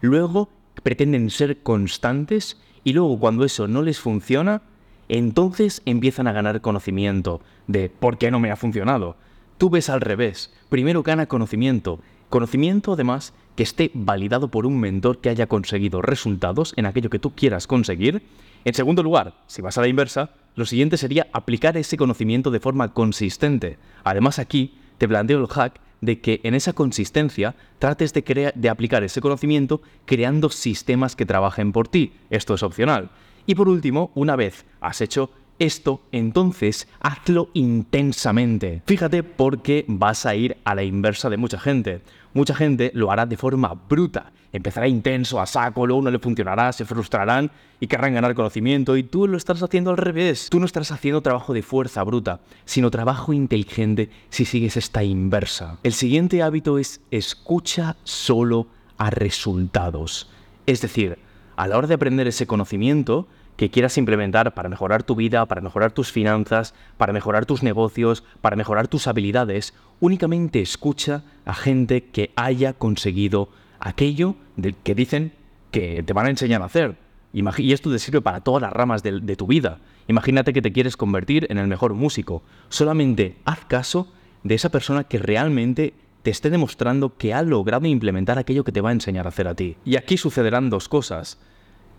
luego 0.00 0.48
pretenden 0.82 1.30
ser 1.30 1.62
constantes 1.62 2.60
y 2.84 2.92
luego 2.92 3.18
cuando 3.18 3.44
eso 3.44 3.68
no 3.68 3.82
les 3.82 3.98
funciona, 3.98 4.62
entonces 5.08 5.82
empiezan 5.84 6.26
a 6.26 6.32
ganar 6.32 6.60
conocimiento 6.60 7.40
de 7.66 7.90
por 7.90 8.18
qué 8.18 8.30
no 8.30 8.40
me 8.40 8.50
ha 8.50 8.56
funcionado. 8.56 9.16
Tú 9.58 9.70
ves 9.70 9.88
al 9.88 10.00
revés. 10.00 10.52
Primero 10.68 11.02
gana 11.02 11.26
conocimiento. 11.26 12.00
Conocimiento 12.28 12.92
además 12.92 13.34
que 13.56 13.62
esté 13.62 13.90
validado 13.94 14.48
por 14.48 14.66
un 14.66 14.78
mentor 14.78 15.18
que 15.20 15.30
haya 15.30 15.48
conseguido 15.48 16.02
resultados 16.02 16.74
en 16.76 16.86
aquello 16.86 17.10
que 17.10 17.18
tú 17.18 17.34
quieras 17.34 17.66
conseguir. 17.66 18.22
En 18.64 18.74
segundo 18.74 19.02
lugar, 19.02 19.34
si 19.46 19.62
vas 19.62 19.78
a 19.78 19.80
la 19.80 19.88
inversa, 19.88 20.30
lo 20.54 20.66
siguiente 20.66 20.96
sería 20.96 21.26
aplicar 21.32 21.76
ese 21.76 21.96
conocimiento 21.96 22.50
de 22.50 22.60
forma 22.60 22.92
consistente. 22.92 23.78
Además 24.04 24.38
aquí 24.38 24.74
te 24.98 25.08
planteo 25.08 25.40
el 25.40 25.46
hack 25.48 25.80
de 26.00 26.20
que 26.20 26.40
en 26.44 26.54
esa 26.54 26.72
consistencia 26.72 27.54
trates 27.78 28.12
de, 28.12 28.52
de 28.54 28.68
aplicar 28.68 29.02
ese 29.02 29.20
conocimiento 29.20 29.80
creando 30.04 30.50
sistemas 30.50 31.16
que 31.16 31.26
trabajen 31.26 31.72
por 31.72 31.88
ti. 31.88 32.12
Esto 32.30 32.54
es 32.54 32.62
opcional. 32.62 33.10
Y 33.46 33.54
por 33.54 33.68
último, 33.68 34.10
una 34.14 34.36
vez 34.36 34.66
has 34.80 35.00
hecho 35.00 35.30
esto, 35.58 36.02
entonces 36.12 36.88
hazlo 37.00 37.48
intensamente. 37.54 38.82
Fíjate 38.86 39.22
porque 39.22 39.84
vas 39.88 40.26
a 40.26 40.34
ir 40.34 40.56
a 40.64 40.74
la 40.74 40.82
inversa 40.82 41.30
de 41.30 41.36
mucha 41.36 41.58
gente. 41.58 42.02
Mucha 42.36 42.54
gente 42.54 42.90
lo 42.92 43.10
hará 43.10 43.24
de 43.24 43.38
forma 43.38 43.72
bruta. 43.88 44.30
Empezará 44.52 44.86
intenso, 44.86 45.40
a 45.40 45.46
saco, 45.46 45.86
luego 45.86 46.02
no 46.02 46.10
le 46.10 46.18
funcionará, 46.18 46.70
se 46.70 46.84
frustrarán 46.84 47.50
y 47.80 47.86
querrán 47.86 48.12
ganar 48.12 48.34
conocimiento. 48.34 48.98
Y 48.98 49.04
tú 49.04 49.26
lo 49.26 49.38
estás 49.38 49.62
haciendo 49.62 49.88
al 49.88 49.96
revés. 49.96 50.48
Tú 50.50 50.60
no 50.60 50.66
estás 50.66 50.92
haciendo 50.92 51.22
trabajo 51.22 51.54
de 51.54 51.62
fuerza 51.62 52.02
bruta, 52.02 52.40
sino 52.66 52.90
trabajo 52.90 53.32
inteligente 53.32 54.10
si 54.28 54.44
sigues 54.44 54.76
esta 54.76 55.02
inversa. 55.02 55.78
El 55.82 55.94
siguiente 55.94 56.42
hábito 56.42 56.76
es 56.76 57.00
escucha 57.10 57.96
solo 58.04 58.66
a 58.98 59.08
resultados. 59.08 60.28
Es 60.66 60.82
decir, 60.82 61.16
a 61.56 61.66
la 61.66 61.78
hora 61.78 61.86
de 61.86 61.94
aprender 61.94 62.26
ese 62.26 62.46
conocimiento 62.46 63.28
que 63.56 63.70
quieras 63.70 63.98
implementar 63.98 64.54
para 64.54 64.68
mejorar 64.68 65.02
tu 65.02 65.14
vida, 65.14 65.46
para 65.46 65.60
mejorar 65.60 65.92
tus 65.92 66.12
finanzas, 66.12 66.74
para 66.96 67.12
mejorar 67.12 67.46
tus 67.46 67.62
negocios, 67.62 68.24
para 68.40 68.56
mejorar 68.56 68.88
tus 68.88 69.06
habilidades, 69.06 69.74
únicamente 70.00 70.60
escucha 70.60 71.24
a 71.44 71.54
gente 71.54 72.04
que 72.04 72.32
haya 72.36 72.72
conseguido 72.74 73.48
aquello 73.80 74.36
que 74.82 74.94
dicen 74.94 75.32
que 75.70 76.02
te 76.02 76.12
van 76.12 76.26
a 76.26 76.30
enseñar 76.30 76.62
a 76.62 76.66
hacer. 76.66 76.96
Y 77.32 77.72
esto 77.72 77.90
te 77.90 77.98
sirve 77.98 78.20
para 78.22 78.40
todas 78.40 78.62
las 78.62 78.72
ramas 78.72 79.02
de, 79.02 79.20
de 79.20 79.36
tu 79.36 79.46
vida. 79.46 79.78
Imagínate 80.08 80.52
que 80.52 80.62
te 80.62 80.72
quieres 80.72 80.96
convertir 80.96 81.46
en 81.50 81.58
el 81.58 81.66
mejor 81.66 81.92
músico. 81.94 82.42
Solamente 82.68 83.36
haz 83.44 83.64
caso 83.66 84.12
de 84.42 84.54
esa 84.54 84.70
persona 84.70 85.04
que 85.04 85.18
realmente 85.18 85.92
te 86.22 86.30
esté 86.30 86.50
demostrando 86.50 87.16
que 87.16 87.34
ha 87.34 87.42
logrado 87.42 87.86
implementar 87.86 88.38
aquello 88.38 88.64
que 88.64 88.72
te 88.72 88.80
va 88.80 88.88
a 88.90 88.92
enseñar 88.92 89.26
a 89.26 89.28
hacer 89.28 89.48
a 89.48 89.54
ti. 89.54 89.76
Y 89.84 89.96
aquí 89.96 90.16
sucederán 90.16 90.70
dos 90.70 90.88
cosas. 90.88 91.38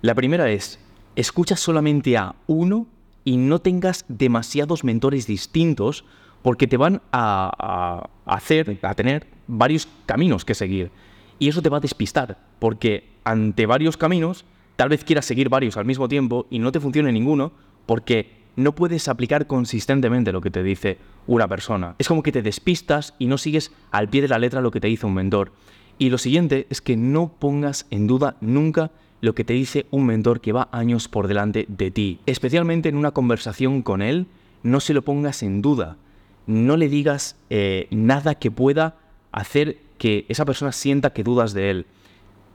La 0.01 0.15
primera 0.15 0.49
es, 0.49 0.79
escucha 1.17 1.57
solamente 1.57 2.15
a 2.15 2.35
uno 2.45 2.87
y 3.25 3.37
no 3.37 3.59
tengas 3.59 4.05
demasiados 4.07 4.83
mentores 4.83 5.27
distintos 5.27 6.05
porque 6.43 6.67
te 6.67 6.77
van 6.77 7.01
a, 7.11 8.07
hacer, 8.25 8.79
a 8.83 8.93
tener 8.93 9.27
varios 9.47 9.87
caminos 10.05 10.45
que 10.45 10.53
seguir. 10.53 10.91
Y 11.39 11.49
eso 11.49 11.61
te 11.61 11.69
va 11.69 11.77
a 11.77 11.81
despistar, 11.81 12.37
porque 12.59 13.09
ante 13.23 13.65
varios 13.65 13.97
caminos, 13.97 14.45
tal 14.75 14.89
vez 14.89 15.03
quieras 15.03 15.25
seguir 15.25 15.49
varios 15.49 15.75
al 15.75 15.85
mismo 15.85 16.07
tiempo 16.07 16.45
y 16.49 16.59
no 16.59 16.71
te 16.71 16.79
funcione 16.79 17.11
ninguno, 17.11 17.51
porque 17.87 18.37
no 18.55 18.75
puedes 18.75 19.07
aplicar 19.07 19.47
consistentemente 19.47 20.31
lo 20.31 20.41
que 20.41 20.51
te 20.51 20.63
dice 20.63 20.99
una 21.25 21.47
persona. 21.47 21.95
Es 21.97 22.07
como 22.07 22.23
que 22.23 22.31
te 22.31 22.43
despistas 22.43 23.15
y 23.17 23.25
no 23.25 23.39
sigues 23.39 23.71
al 23.91 24.07
pie 24.07 24.21
de 24.21 24.27
la 24.27 24.39
letra 24.39 24.61
lo 24.61 24.71
que 24.71 24.79
te 24.79 24.87
dice 24.87 25.07
un 25.07 25.15
mentor. 25.15 25.51
Y 25.97 26.11
lo 26.11 26.19
siguiente 26.19 26.67
es 26.69 26.79
que 26.79 26.95
no 26.95 27.33
pongas 27.39 27.87
en 27.89 28.05
duda 28.05 28.37
nunca 28.39 28.91
lo 29.21 29.35
que 29.35 29.43
te 29.43 29.53
dice 29.53 29.85
un 29.91 30.05
mentor 30.05 30.41
que 30.41 30.51
va 30.53 30.69
años 30.71 31.07
por 31.07 31.27
delante 31.27 31.65
de 31.67 31.91
ti. 31.91 32.19
Especialmente 32.25 32.89
en 32.89 32.95
una 32.95 33.11
conversación 33.11 33.81
con 33.81 34.01
él, 34.01 34.27
no 34.63 34.79
se 34.79 34.93
lo 34.93 35.01
pongas 35.01 35.43
en 35.43 35.61
duda. 35.61 35.97
No 36.45 36.77
le 36.77 36.89
digas 36.89 37.35
eh, 37.49 37.87
nada 37.91 38.35
que 38.35 38.51
pueda 38.51 38.97
hacer 39.31 39.77
que 39.97 40.25
esa 40.29 40.45
persona 40.45 40.71
sienta 40.71 41.13
que 41.13 41.23
dudas 41.23 41.53
de 41.53 41.69
él. 41.69 41.85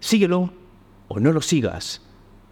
Síguelo 0.00 0.52
o 1.08 1.20
no 1.20 1.32
lo 1.32 1.40
sigas. 1.40 2.02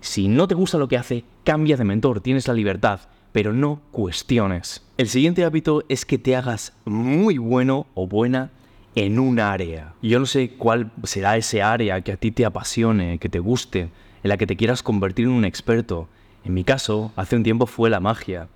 Si 0.01 0.29
no 0.29 0.49
te 0.49 0.55
gusta 0.55 0.79
lo 0.79 0.89
que 0.89 0.97
hace, 0.97 1.25
cambia 1.45 1.77
de 1.77 1.85
mentor, 1.85 2.21
tienes 2.21 2.49
la 2.49 2.55
libertad 2.55 3.01
pero 3.33 3.53
no 3.53 3.81
cuestiones. 3.91 4.83
El 4.97 5.09
siguiente 5.09 5.45
hábito 5.45 5.85
es 5.89 6.05
que 6.05 6.19
te 6.19 6.37
hagas 6.37 6.73
muy 6.85 7.39
bueno 7.39 7.87
o 7.95 8.07
buena 8.07 8.51
en 8.95 9.19
un 9.19 9.39
área. 9.41 9.95
Yo 10.03 10.19
no 10.19 10.27
sé 10.27 10.51
cuál 10.51 10.91
será 11.05 11.37
ese 11.37 11.63
área 11.63 12.01
que 12.01 12.13
a 12.13 12.17
ti 12.17 12.31
te 12.31 12.45
apasione, 12.45 13.19
que 13.19 13.29
te 13.29 13.39
guste, 13.39 13.91
en 14.23 14.29
la 14.29 14.37
que 14.37 14.47
te 14.47 14.57
quieras 14.57 14.83
convertir 14.83 15.27
en 15.27 15.33
un 15.33 15.45
experto. 15.45 16.09
En 16.45 16.55
mi 16.55 16.65
caso, 16.65 17.13
hace 17.17 17.37
un 17.37 17.43
tiempo 17.43 17.67
fue 17.67 17.91
la 17.91 18.01
magia. 18.01 18.49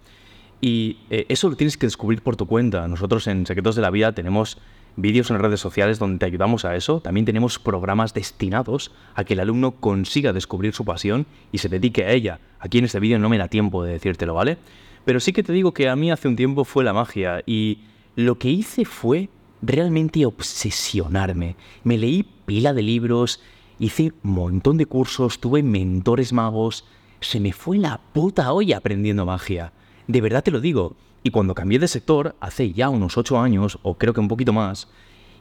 Y 0.61 0.99
eh, 1.11 1.27
eso 1.29 1.49
lo 1.49 1.57
tienes 1.57 1.77
que 1.77 1.87
descubrir 1.87 2.23
por 2.23 2.37
tu 2.37 2.47
cuenta. 2.47 2.89
Nosotros 2.89 3.27
en 3.27 3.47
Secretos 3.47 3.77
de 3.77 3.83
la 3.83 3.91
Vida 3.91 4.13
tenemos 4.13 4.59
vídeos 4.97 5.31
en 5.31 5.39
redes 5.39 5.61
sociales 5.61 5.99
donde 5.99 6.19
te 6.19 6.27
ayudamos 6.27 6.65
a 6.65 6.77
eso. 6.77 7.01
También 7.01 7.27
tenemos 7.27 7.59
programas 7.59 8.15
destinados 8.15 8.93
a 9.15 9.25
que 9.25 9.35
el 9.35 9.41
alumno 9.41 9.73
consiga 9.73 10.33
descubrir 10.33 10.73
su 10.73 10.85
pasión 10.85 11.27
y 11.53 11.59
se 11.59 11.69
dedique 11.69 12.05
a 12.05 12.13
ella. 12.13 12.41
Aquí 12.61 12.79
en 12.79 12.85
este 12.85 13.01
vídeo 13.01 13.19
no 13.19 13.29
me 13.29 13.39
da 13.39 13.49
tiempo 13.49 13.85
de 13.85 13.93
decírtelo, 13.93 14.35
¿vale? 14.35 14.59
Pero 15.05 15.21
sí 15.21 15.33
que 15.33 15.43
te 15.43 15.53
digo 15.53 15.75
que 15.75 15.89
a 15.89 15.97
mí 15.97 16.11
hace 16.11 16.29
un 16.29 16.37
tiempo 16.37 16.65
fue 16.65 16.85
la 16.85 16.93
magia 16.93 17.43
y 17.45 17.81
lo 18.17 18.39
que 18.39 18.49
hice 18.49 18.85
fue 18.85 19.29
realmente 19.67 20.27
obsesionarme. 20.27 21.57
Me 21.83 21.99
leí 21.99 22.25
pila 22.47 22.73
de 22.73 22.83
libros, 22.83 23.41
hice 23.79 24.13
un 24.23 24.33
montón 24.33 24.77
de 24.77 24.87
cursos, 24.87 25.41
tuve 25.41 25.63
mentores 25.63 26.33
magos. 26.33 26.85
Se 27.21 27.41
me 27.41 27.53
fue 27.53 27.79
la 27.79 28.01
puta 28.13 28.53
olla 28.53 28.77
aprendiendo 28.77 29.25
magia. 29.25 29.73
De 30.07 30.21
verdad 30.21 30.43
te 30.43 30.51
lo 30.51 30.61
digo. 30.61 30.97
Y 31.23 31.31
cuando 31.31 31.55
cambié 31.55 31.79
de 31.79 31.89
sector, 31.89 32.37
hace 32.41 32.73
ya 32.73 32.91
unos 32.91 33.17
8 33.17 33.41
años, 33.41 33.79
o 33.83 33.97
creo 33.97 34.13
que 34.13 34.21
un 34.21 34.29
poquito 34.29 34.53
más, 34.53 34.89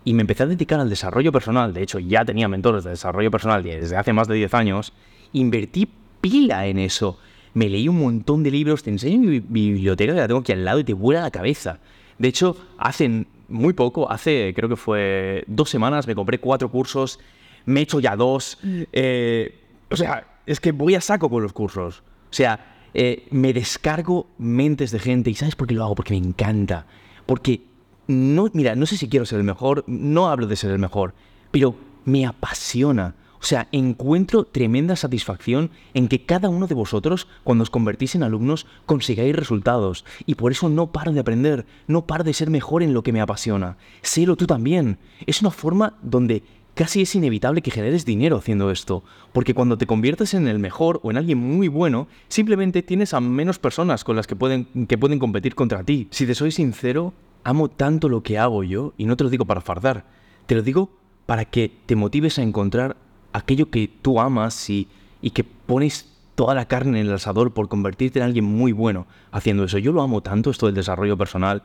y 0.06 0.14
me 0.14 0.22
empecé 0.22 0.44
a 0.44 0.48
dedicar 0.48 0.80
al 0.80 0.90
desarrollo 0.90 1.34
personal, 1.34 1.74
de 1.74 1.84
hecho 1.84 2.00
ya 2.00 2.24
tenía 2.24 2.48
mentores 2.48 2.86
de 2.86 2.92
desarrollo 2.92 3.30
personal 3.30 3.64
desde 3.64 3.98
hace 3.98 4.14
más 4.14 4.30
de 4.30 4.36
10 4.36 4.54
años, 4.54 4.94
invertí 5.34 5.90
pila 6.22 6.68
en 6.68 6.80
eso. 6.80 7.20
Me 7.54 7.70
leí 7.70 7.90
un 7.90 8.00
montón 8.00 8.44
de 8.44 8.52
libros, 8.52 8.84
te 8.84 8.92
enseño 8.92 9.30
mi 9.30 9.40
biblioteca 9.40 10.14
que 10.14 10.20
la 10.20 10.28
tengo 10.28 10.40
aquí 10.40 10.54
al 10.54 10.64
lado 10.64 10.80
y 10.80 10.86
te 10.86 10.94
vuela 10.94 11.22
la 11.22 11.32
cabeza. 11.32 11.80
De 12.18 12.30
hecho, 12.30 12.56
hace 12.78 13.26
muy 13.48 13.74
poco, 13.74 14.12
hace 14.12 14.54
creo 14.56 14.70
que 14.70 14.76
fue 14.76 15.44
dos 15.48 15.70
semanas, 15.70 16.08
me 16.08 16.16
compré 16.16 16.40
cuatro 16.40 16.70
cursos, 16.70 17.20
me 17.66 17.82
he 17.82 17.84
hecho 17.84 18.00
ya 18.00 18.16
dos. 18.16 18.60
Eh, 18.92 19.60
o 19.90 19.96
sea, 19.96 20.28
es 20.46 20.60
que 20.60 20.72
voy 20.72 20.96
a 20.96 21.02
saco 21.02 21.30
con 21.30 21.44
los 21.44 21.54
cursos. 21.54 22.04
O 22.30 22.36
sea, 22.36 22.88
eh, 22.94 23.28
me 23.32 23.54
descargo 23.54 24.28
mentes 24.38 24.92
de 24.92 25.00
gente. 25.00 25.30
¿Y 25.30 25.36
sabes 25.36 25.56
por 25.56 25.68
qué 25.68 25.74
lo 25.74 25.84
hago? 25.84 25.96
Porque 25.96 26.14
me 26.14 26.26
encanta. 26.26 26.86
Porque, 27.26 27.62
no, 28.08 28.50
mira, 28.54 28.76
no 28.76 28.86
sé 28.86 28.98
si 28.98 29.08
quiero 29.08 29.26
ser 29.26 29.40
el 29.40 29.46
mejor, 29.46 29.84
no 29.88 30.30
hablo 30.30 30.48
de 30.48 30.56
ser 30.56 30.72
el 30.72 30.80
mejor, 30.80 31.14
pero 31.52 31.76
me 32.06 32.26
apasiona. 32.26 33.16
O 33.44 33.46
sea, 33.46 33.68
encuentro 33.74 34.46
tremenda 34.46 34.96
satisfacción 34.96 35.70
en 35.94 36.08
que 36.08 36.26
cada 36.26 36.48
uno 36.48 36.66
de 36.66 36.76
vosotros, 36.76 37.28
cuando 37.44 37.64
os 37.64 37.70
convertís 37.70 38.16
en 38.16 38.24
alumnos, 38.24 38.66
consigáis 38.86 39.36
resultados. 39.36 40.06
Y 40.26 40.36
por 40.36 40.54
eso 40.54 40.70
no 40.70 40.94
paro 40.94 41.12
de 41.12 41.20
aprender, 41.20 41.66
no 41.86 42.08
paro 42.08 42.24
de 42.24 42.34
ser 42.34 42.50
mejor 42.50 42.84
en 42.84 42.94
lo 42.94 43.04
que 43.04 43.12
me 43.12 43.20
apasiona. 43.20 43.76
Sélo 44.02 44.38
tú 44.38 44.48
también. 44.48 44.98
Es 45.26 45.42
una 45.42 45.52
forma 45.52 45.98
donde 46.02 46.44
casi 46.74 47.02
es 47.02 47.16
inevitable 47.16 47.62
que 47.62 47.70
generes 47.70 48.06
dinero 48.06 48.38
haciendo 48.38 48.72
esto, 48.72 49.04
porque 49.34 49.54
cuando 49.54 49.78
te 49.78 49.88
conviertes 49.88 50.34
en 50.34 50.48
el 50.48 50.58
mejor 50.58 51.02
o 51.04 51.12
en 51.12 51.18
alguien 51.18 51.38
muy 51.38 51.68
bueno, 51.68 52.08
simplemente 52.30 52.82
tienes 52.82 53.14
a 53.14 53.20
menos 53.20 53.60
personas 53.60 54.06
con 54.06 54.16
las 54.16 54.26
que 54.26 54.38
pueden, 54.38 54.88
que 54.88 54.98
pueden 54.98 55.20
competir 55.20 55.54
contra 55.54 55.84
ti. 55.84 56.08
Si 56.12 56.26
te 56.26 56.34
soy 56.34 56.52
sincero, 56.52 57.14
amo 57.44 57.68
tanto 57.68 58.08
lo 58.08 58.24
que 58.24 58.38
hago 58.38 58.64
yo, 58.64 58.94
y 58.98 59.04
no 59.04 59.18
te 59.18 59.26
lo 59.26 59.30
digo 59.30 59.44
para 59.44 59.60
fardar, 59.60 60.06
te 60.46 60.56
lo 60.56 60.62
digo 60.62 60.92
para 61.26 61.44
que 61.44 61.74
te 61.86 61.98
motives 61.98 62.40
a 62.40 62.42
encontrar 62.42 62.96
aquello 63.34 63.70
que 63.70 63.88
tú 64.02 64.20
amas 64.20 64.70
y, 64.70 64.88
y 65.22 65.32
que 65.32 65.44
pones 65.44 66.14
toda 66.36 66.56
la 66.56 66.68
carne 66.68 67.00
en 67.00 67.08
el 67.08 67.14
asador 67.14 67.54
por 67.54 67.68
convertirte 67.68 68.20
en 68.20 68.26
alguien 68.26 68.46
muy 68.46 68.72
bueno 68.72 69.06
haciendo 69.32 69.64
eso. 69.64 69.78
Yo 69.78 69.92
lo 69.92 70.02
amo 70.02 70.22
tanto, 70.22 70.50
esto 70.50 70.66
del 70.66 70.76
desarrollo 70.76 71.18
personal, 71.18 71.64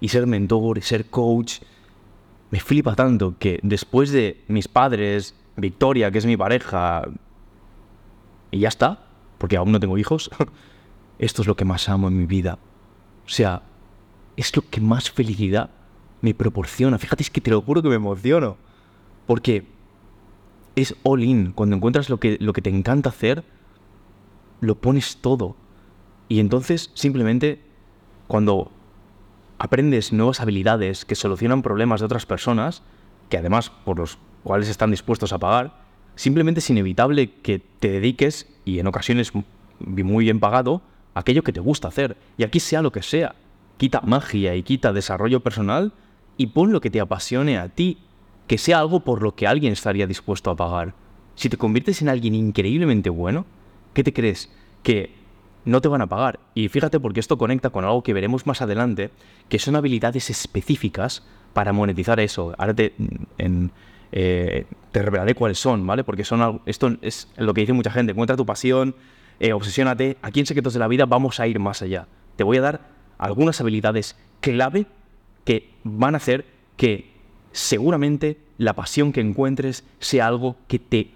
y 0.00 0.08
ser 0.08 0.26
mentor, 0.26 0.78
y 0.78 0.82
ser 0.82 1.06
coach, 1.06 1.60
me 2.50 2.60
flipa 2.60 2.94
tanto 2.94 3.36
que 3.38 3.60
después 3.62 4.10
de 4.10 4.42
mis 4.48 4.68
padres, 4.68 5.34
Victoria, 5.56 6.10
que 6.10 6.18
es 6.18 6.26
mi 6.26 6.36
pareja, 6.36 7.02
y 8.50 8.60
ya 8.60 8.68
está, 8.68 9.06
porque 9.38 9.56
aún 9.56 9.72
no 9.72 9.80
tengo 9.80 9.96
hijos, 9.98 10.30
esto 11.18 11.42
es 11.42 11.48
lo 11.48 11.56
que 11.56 11.64
más 11.64 11.88
amo 11.88 12.08
en 12.08 12.18
mi 12.18 12.26
vida. 12.26 12.58
O 13.24 13.28
sea, 13.28 13.62
es 14.36 14.54
lo 14.56 14.62
que 14.68 14.80
más 14.80 15.10
felicidad 15.10 15.70
me 16.20 16.34
proporciona. 16.34 16.98
Fíjate, 16.98 17.22
es 17.22 17.30
que 17.30 17.40
te 17.40 17.50
lo 17.50 17.62
juro 17.62 17.82
que 17.82 17.88
me 17.88 17.94
emociono. 17.94 18.56
Porque 19.26 19.64
es 20.76 20.96
all 21.02 21.22
in. 21.22 21.52
Cuando 21.52 21.76
encuentras 21.76 22.08
lo 22.08 22.18
que, 22.18 22.36
lo 22.40 22.52
que 22.52 22.62
te 22.62 22.70
encanta 22.70 23.10
hacer, 23.10 23.44
lo 24.60 24.76
pones 24.76 25.18
todo. 25.20 25.56
Y 26.28 26.40
entonces, 26.40 26.90
simplemente, 26.94 27.60
cuando 28.26 28.70
aprendes 29.58 30.12
nuevas 30.12 30.40
habilidades 30.40 31.04
que 31.04 31.14
solucionan 31.14 31.62
problemas 31.62 32.00
de 32.00 32.06
otras 32.06 32.26
personas, 32.26 32.82
que 33.28 33.36
además 33.36 33.70
por 33.84 33.98
los 33.98 34.18
cuales 34.42 34.68
están 34.68 34.90
dispuestos 34.90 35.32
a 35.32 35.38
pagar, 35.38 35.84
simplemente 36.14 36.60
es 36.60 36.70
inevitable 36.70 37.32
que 37.42 37.58
te 37.58 37.90
dediques, 37.90 38.46
y 38.64 38.78
en 38.78 38.86
ocasiones 38.86 39.32
muy 39.80 40.24
bien 40.24 40.40
pagado, 40.40 40.82
a 41.14 41.20
aquello 41.20 41.42
que 41.42 41.52
te 41.52 41.60
gusta 41.60 41.88
hacer. 41.88 42.16
Y 42.36 42.44
aquí 42.44 42.60
sea 42.60 42.82
lo 42.82 42.92
que 42.92 43.02
sea. 43.02 43.34
Quita 43.76 44.00
magia 44.02 44.54
y 44.54 44.62
quita 44.62 44.92
desarrollo 44.92 45.40
personal 45.40 45.92
y 46.36 46.48
pon 46.48 46.72
lo 46.72 46.80
que 46.80 46.90
te 46.90 47.00
apasione 47.00 47.58
a 47.58 47.68
ti, 47.68 47.98
que 48.50 48.58
sea 48.58 48.80
algo 48.80 48.98
por 48.98 49.22
lo 49.22 49.36
que 49.36 49.46
alguien 49.46 49.72
estaría 49.72 50.08
dispuesto 50.08 50.50
a 50.50 50.56
pagar. 50.56 50.92
Si 51.36 51.48
te 51.48 51.56
conviertes 51.56 52.02
en 52.02 52.08
alguien 52.08 52.34
increíblemente 52.34 53.08
bueno, 53.08 53.46
¿qué 53.94 54.02
te 54.02 54.12
crees? 54.12 54.50
¿Que 54.82 55.14
no 55.64 55.80
te 55.80 55.86
van 55.86 56.02
a 56.02 56.08
pagar. 56.08 56.40
Y 56.52 56.66
fíjate 56.66 56.98
porque 56.98 57.20
esto 57.20 57.38
conecta 57.38 57.70
con 57.70 57.84
algo 57.84 58.02
que 58.02 58.12
veremos 58.12 58.48
más 58.48 58.60
adelante, 58.60 59.12
que 59.48 59.60
son 59.60 59.76
habilidades 59.76 60.30
específicas 60.30 61.22
para 61.52 61.72
monetizar 61.72 62.18
eso. 62.18 62.52
Ahora 62.58 62.74
te, 62.74 62.92
eh, 64.10 64.64
te 64.90 65.00
revelaré 65.00 65.36
cuáles 65.36 65.60
son, 65.60 65.86
¿vale? 65.86 66.02
Porque 66.02 66.24
son 66.24 66.60
esto 66.66 66.96
es 67.02 67.28
lo 67.36 67.54
que 67.54 67.60
dice 67.60 67.72
mucha 67.72 67.92
gente. 67.92 68.10
Encuentra 68.10 68.36
tu 68.36 68.46
pasión, 68.46 68.96
eh, 69.38 69.52
obsesiónate. 69.52 70.16
Aquí 70.22 70.40
en 70.40 70.46
Secretos 70.46 70.72
de 70.72 70.80
la 70.80 70.88
Vida 70.88 71.06
vamos 71.06 71.38
a 71.38 71.46
ir 71.46 71.60
más 71.60 71.82
allá. 71.82 72.08
Te 72.34 72.42
voy 72.42 72.56
a 72.56 72.62
dar 72.62 72.80
algunas 73.16 73.60
habilidades 73.60 74.16
clave 74.40 74.86
que 75.44 75.70
van 75.84 76.14
a 76.14 76.16
hacer 76.16 76.46
que 76.76 77.09
seguramente 77.52 78.38
la 78.58 78.74
pasión 78.74 79.12
que 79.12 79.20
encuentres 79.20 79.84
sea 79.98 80.26
algo 80.26 80.56
que 80.68 80.78
te 80.78 81.10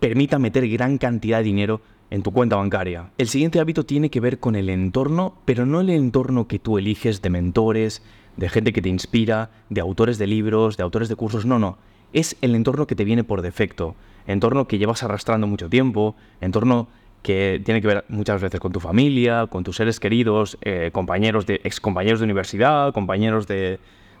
permita 0.00 0.38
meter 0.38 0.68
gran 0.68 0.98
cantidad 0.98 1.38
de 1.38 1.44
dinero 1.44 1.80
en 2.10 2.22
tu 2.22 2.30
cuenta 2.30 2.56
bancaria. 2.56 3.10
El 3.18 3.28
siguiente 3.28 3.58
hábito 3.58 3.84
tiene 3.84 4.10
que 4.10 4.20
ver 4.20 4.38
con 4.38 4.54
el 4.54 4.68
entorno, 4.68 5.34
pero 5.44 5.66
no 5.66 5.80
el 5.80 5.90
entorno 5.90 6.46
que 6.46 6.58
tú 6.58 6.78
eliges 6.78 7.22
de 7.22 7.30
mentores, 7.30 8.02
de 8.36 8.48
gente 8.48 8.72
que 8.72 8.82
te 8.82 8.88
inspira, 8.88 9.50
de 9.70 9.80
autores 9.80 10.18
de 10.18 10.26
libros, 10.26 10.76
de 10.76 10.82
autores 10.82 11.08
de 11.08 11.16
cursos, 11.16 11.46
no, 11.46 11.58
no. 11.58 11.78
Es 12.12 12.36
el 12.40 12.54
entorno 12.54 12.86
que 12.86 12.94
te 12.94 13.04
viene 13.04 13.24
por 13.24 13.42
defecto. 13.42 13.96
entorno 14.26 14.66
que 14.66 14.78
llevas 14.78 15.02
arrastrando 15.02 15.46
mucho 15.46 15.68
tiempo, 15.68 16.14
entorno 16.40 16.88
que 17.22 17.60
tiene 17.64 17.80
que 17.80 17.88
ver 17.88 18.04
muchas 18.08 18.40
veces 18.40 18.60
con 18.60 18.72
tu 18.72 18.80
familia, 18.80 19.46
con 19.46 19.64
tus 19.64 19.76
seres 19.76 19.98
queridos, 19.98 20.58
eh, 20.60 20.90
compañeros 20.92 21.46
de 21.46 21.60
ex 21.64 21.80
compañeros 21.80 22.20
de 22.20 22.24
universidad, 22.24 22.92
compañeros 22.92 23.46
de, 23.46 23.54
de 23.54 23.78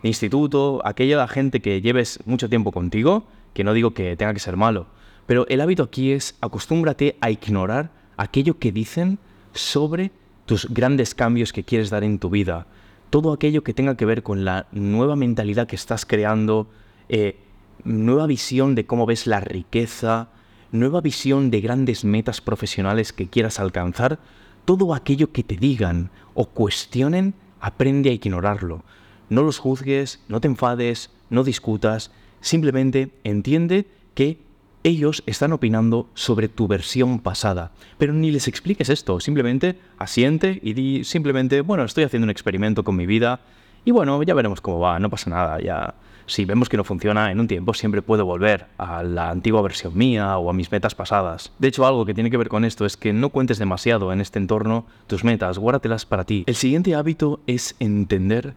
instituto, 0.08 0.80
aquella 0.84 1.26
gente 1.28 1.60
que 1.60 1.80
lleves 1.80 2.20
mucho 2.26 2.48
tiempo 2.48 2.72
contigo, 2.72 3.24
que 3.52 3.64
no 3.64 3.72
digo 3.72 3.94
que 3.94 4.16
tenga 4.16 4.34
que 4.34 4.40
ser 4.40 4.56
malo, 4.56 4.86
pero 5.26 5.46
el 5.48 5.60
hábito 5.60 5.82
aquí 5.82 6.12
es 6.12 6.36
acostúmbrate 6.40 7.16
a 7.20 7.30
ignorar 7.30 7.90
aquello 8.16 8.58
que 8.58 8.72
dicen 8.72 9.18
sobre 9.52 10.10
tus 10.46 10.68
grandes 10.68 11.14
cambios 11.14 11.52
que 11.52 11.64
quieres 11.64 11.90
dar 11.90 12.04
en 12.04 12.18
tu 12.18 12.30
vida. 12.30 12.66
Todo 13.10 13.32
aquello 13.32 13.62
que 13.62 13.74
tenga 13.74 13.96
que 13.96 14.04
ver 14.04 14.22
con 14.22 14.44
la 14.44 14.66
nueva 14.72 15.16
mentalidad 15.16 15.66
que 15.66 15.76
estás 15.76 16.04
creando, 16.04 16.68
eh, 17.08 17.38
nueva 17.84 18.26
visión 18.26 18.74
de 18.74 18.86
cómo 18.86 19.06
ves 19.06 19.26
la 19.26 19.40
riqueza, 19.40 20.28
nueva 20.72 21.00
visión 21.00 21.50
de 21.50 21.60
grandes 21.60 22.04
metas 22.04 22.40
profesionales 22.40 23.12
que 23.12 23.28
quieras 23.28 23.60
alcanzar, 23.60 24.18
todo 24.64 24.94
aquello 24.94 25.32
que 25.32 25.44
te 25.44 25.56
digan 25.56 26.10
o 26.34 26.46
cuestionen, 26.46 27.34
aprende 27.60 28.10
a 28.10 28.12
ignorarlo. 28.12 28.82
No 29.28 29.42
los 29.42 29.58
juzgues, 29.58 30.20
no 30.28 30.40
te 30.40 30.48
enfades, 30.48 31.10
no 31.30 31.44
discutas, 31.44 32.10
simplemente 32.40 33.10
entiende 33.24 33.86
que 34.14 34.38
ellos 34.84 35.22
están 35.26 35.52
opinando 35.52 36.08
sobre 36.14 36.48
tu 36.48 36.68
versión 36.68 37.18
pasada. 37.18 37.72
Pero 37.98 38.12
ni 38.12 38.30
les 38.30 38.48
expliques 38.48 38.90
esto, 38.90 39.18
simplemente 39.18 39.78
asiente 39.98 40.60
y 40.62 40.74
di 40.74 41.04
simplemente, 41.04 41.62
bueno, 41.62 41.84
estoy 41.84 42.04
haciendo 42.04 42.24
un 42.24 42.30
experimento 42.30 42.84
con 42.84 42.94
mi 42.94 43.06
vida 43.06 43.40
y 43.84 43.90
bueno, 43.90 44.22
ya 44.22 44.34
veremos 44.34 44.60
cómo 44.60 44.78
va, 44.80 44.98
no 44.98 45.10
pasa 45.10 45.30
nada, 45.30 45.60
ya 45.60 45.94
si 46.26 46.44
vemos 46.44 46.68
que 46.68 46.76
no 46.76 46.84
funciona 46.84 47.30
en 47.30 47.40
un 47.40 47.48
tiempo, 47.48 47.74
siempre 47.74 48.02
puedo 48.02 48.24
volver 48.24 48.66
a 48.78 49.02
la 49.02 49.30
antigua 49.30 49.62
versión 49.62 49.96
mía 49.96 50.38
o 50.38 50.50
a 50.50 50.52
mis 50.52 50.70
metas 50.70 50.94
pasadas. 50.94 51.52
De 51.58 51.68
hecho, 51.68 51.86
algo 51.86 52.06
que 52.06 52.14
tiene 52.14 52.30
que 52.30 52.36
ver 52.36 52.48
con 52.48 52.64
esto 52.64 52.86
es 52.86 52.96
que 52.96 53.12
no 53.12 53.30
cuentes 53.30 53.58
demasiado 53.58 54.12
en 54.12 54.20
este 54.20 54.38
entorno 54.38 54.86
tus 55.06 55.24
metas, 55.24 55.58
guárdatelas 55.58 56.06
para 56.06 56.24
ti. 56.24 56.44
El 56.46 56.54
siguiente 56.54 56.94
hábito 56.94 57.40
es 57.46 57.76
entender 57.78 58.54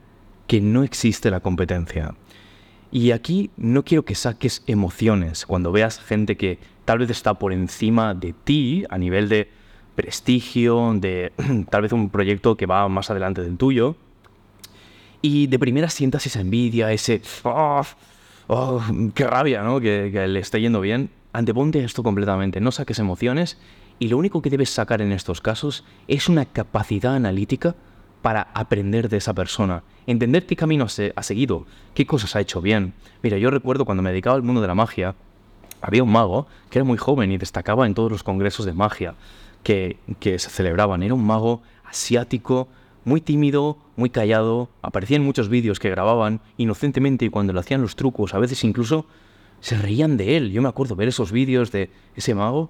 que 0.47 0.61
no 0.61 0.83
existe 0.83 1.29
la 1.29 1.41
competencia. 1.41 2.15
Y 2.91 3.11
aquí 3.11 3.51
no 3.57 3.83
quiero 3.83 4.05
que 4.05 4.15
saques 4.15 4.63
emociones 4.65 5.45
cuando 5.45 5.71
veas 5.71 5.99
gente 5.99 6.37
que 6.37 6.57
tal 6.85 6.99
vez 6.99 7.09
está 7.09 7.33
por 7.33 7.51
encima 7.51 8.13
de 8.13 8.33
ti 8.33 8.85
a 8.89 8.97
nivel 8.97 9.27
de 9.27 9.49
prestigio, 9.95 10.93
de 10.95 11.33
tal 11.69 11.81
vez 11.81 11.91
un 11.91 12.09
proyecto 12.09 12.55
que 12.55 12.65
va 12.65 12.87
más 12.87 13.09
adelante 13.11 13.41
del 13.41 13.57
tuyo. 13.57 13.95
Y 15.21 15.47
de 15.47 15.59
primera 15.59 15.89
sientas 15.89 16.25
esa 16.27 16.39
envidia, 16.39 16.91
ese... 16.93 17.21
Oh, 17.43 17.81
oh, 18.47 18.81
¡Qué 19.13 19.25
rabia, 19.25 19.63
¿no? 19.63 19.81
Que, 19.81 20.09
le 20.27 20.39
esté 20.39 20.61
yendo 20.61 20.79
bien. 20.79 21.09
Anteponte 21.33 21.83
esto 21.83 22.03
completamente, 22.03 22.61
no 22.61 22.71
saques 22.71 22.99
emociones 22.99 23.57
y 23.99 24.07
lo 24.07 24.17
único 24.17 24.41
que 24.41 24.49
debes 24.49 24.69
sacar 24.69 25.01
en 25.01 25.11
estos 25.11 25.41
casos 25.41 25.83
es 26.07 26.29
una 26.29 26.45
capacidad 26.45 27.15
analítica 27.15 27.75
para 28.27 28.49
aprender 28.53 29.07
de 29.07 29.15
esa 29.15 29.33
persona, 29.33 29.83
entender 30.05 30.45
qué 30.45 30.57
camino 30.57 30.85
ha 31.15 31.23
seguido, 31.23 31.65
qué 31.93 32.05
cosas 32.05 32.35
ha 32.35 32.41
hecho 32.41 32.59
bien. 32.59 32.91
Mira, 33.23 33.37
yo 33.37 33.49
recuerdo 33.49 33.85
cuando 33.85 34.03
me 34.03 34.09
dedicaba 34.09 34.35
al 34.35 34.43
mundo 34.43 34.59
de 34.59 34.67
la 34.67 34.75
magia, 34.75 35.15
había 35.81 36.03
un 36.03 36.11
mago 36.11 36.45
que 36.69 36.79
era 36.79 36.83
muy 36.83 36.97
joven 36.97 37.31
y 37.31 37.37
destacaba 37.37 37.87
en 37.87 37.93
todos 37.93 38.11
los 38.11 38.23
congresos 38.23 38.65
de 38.65 38.73
magia 38.73 39.15
que, 39.63 39.95
que 40.19 40.39
se 40.39 40.49
celebraban. 40.49 41.03
Era 41.03 41.13
un 41.13 41.25
mago 41.25 41.61
asiático, 41.85 42.67
muy 43.05 43.21
tímido, 43.21 43.77
muy 43.95 44.09
callado, 44.09 44.71
aparecía 44.81 45.15
en 45.15 45.23
muchos 45.23 45.47
vídeos 45.47 45.79
que 45.79 45.89
grababan 45.89 46.41
inocentemente 46.57 47.23
y 47.23 47.29
cuando 47.29 47.53
le 47.53 47.61
hacían 47.61 47.81
los 47.81 47.95
trucos, 47.95 48.33
a 48.33 48.39
veces 48.39 48.61
incluso 48.65 49.05
se 49.61 49.77
reían 49.77 50.17
de 50.17 50.35
él. 50.35 50.51
Yo 50.51 50.61
me 50.61 50.67
acuerdo 50.67 50.97
ver 50.97 51.07
esos 51.07 51.31
vídeos 51.31 51.71
de 51.71 51.91
ese 52.13 52.35
mago 52.35 52.69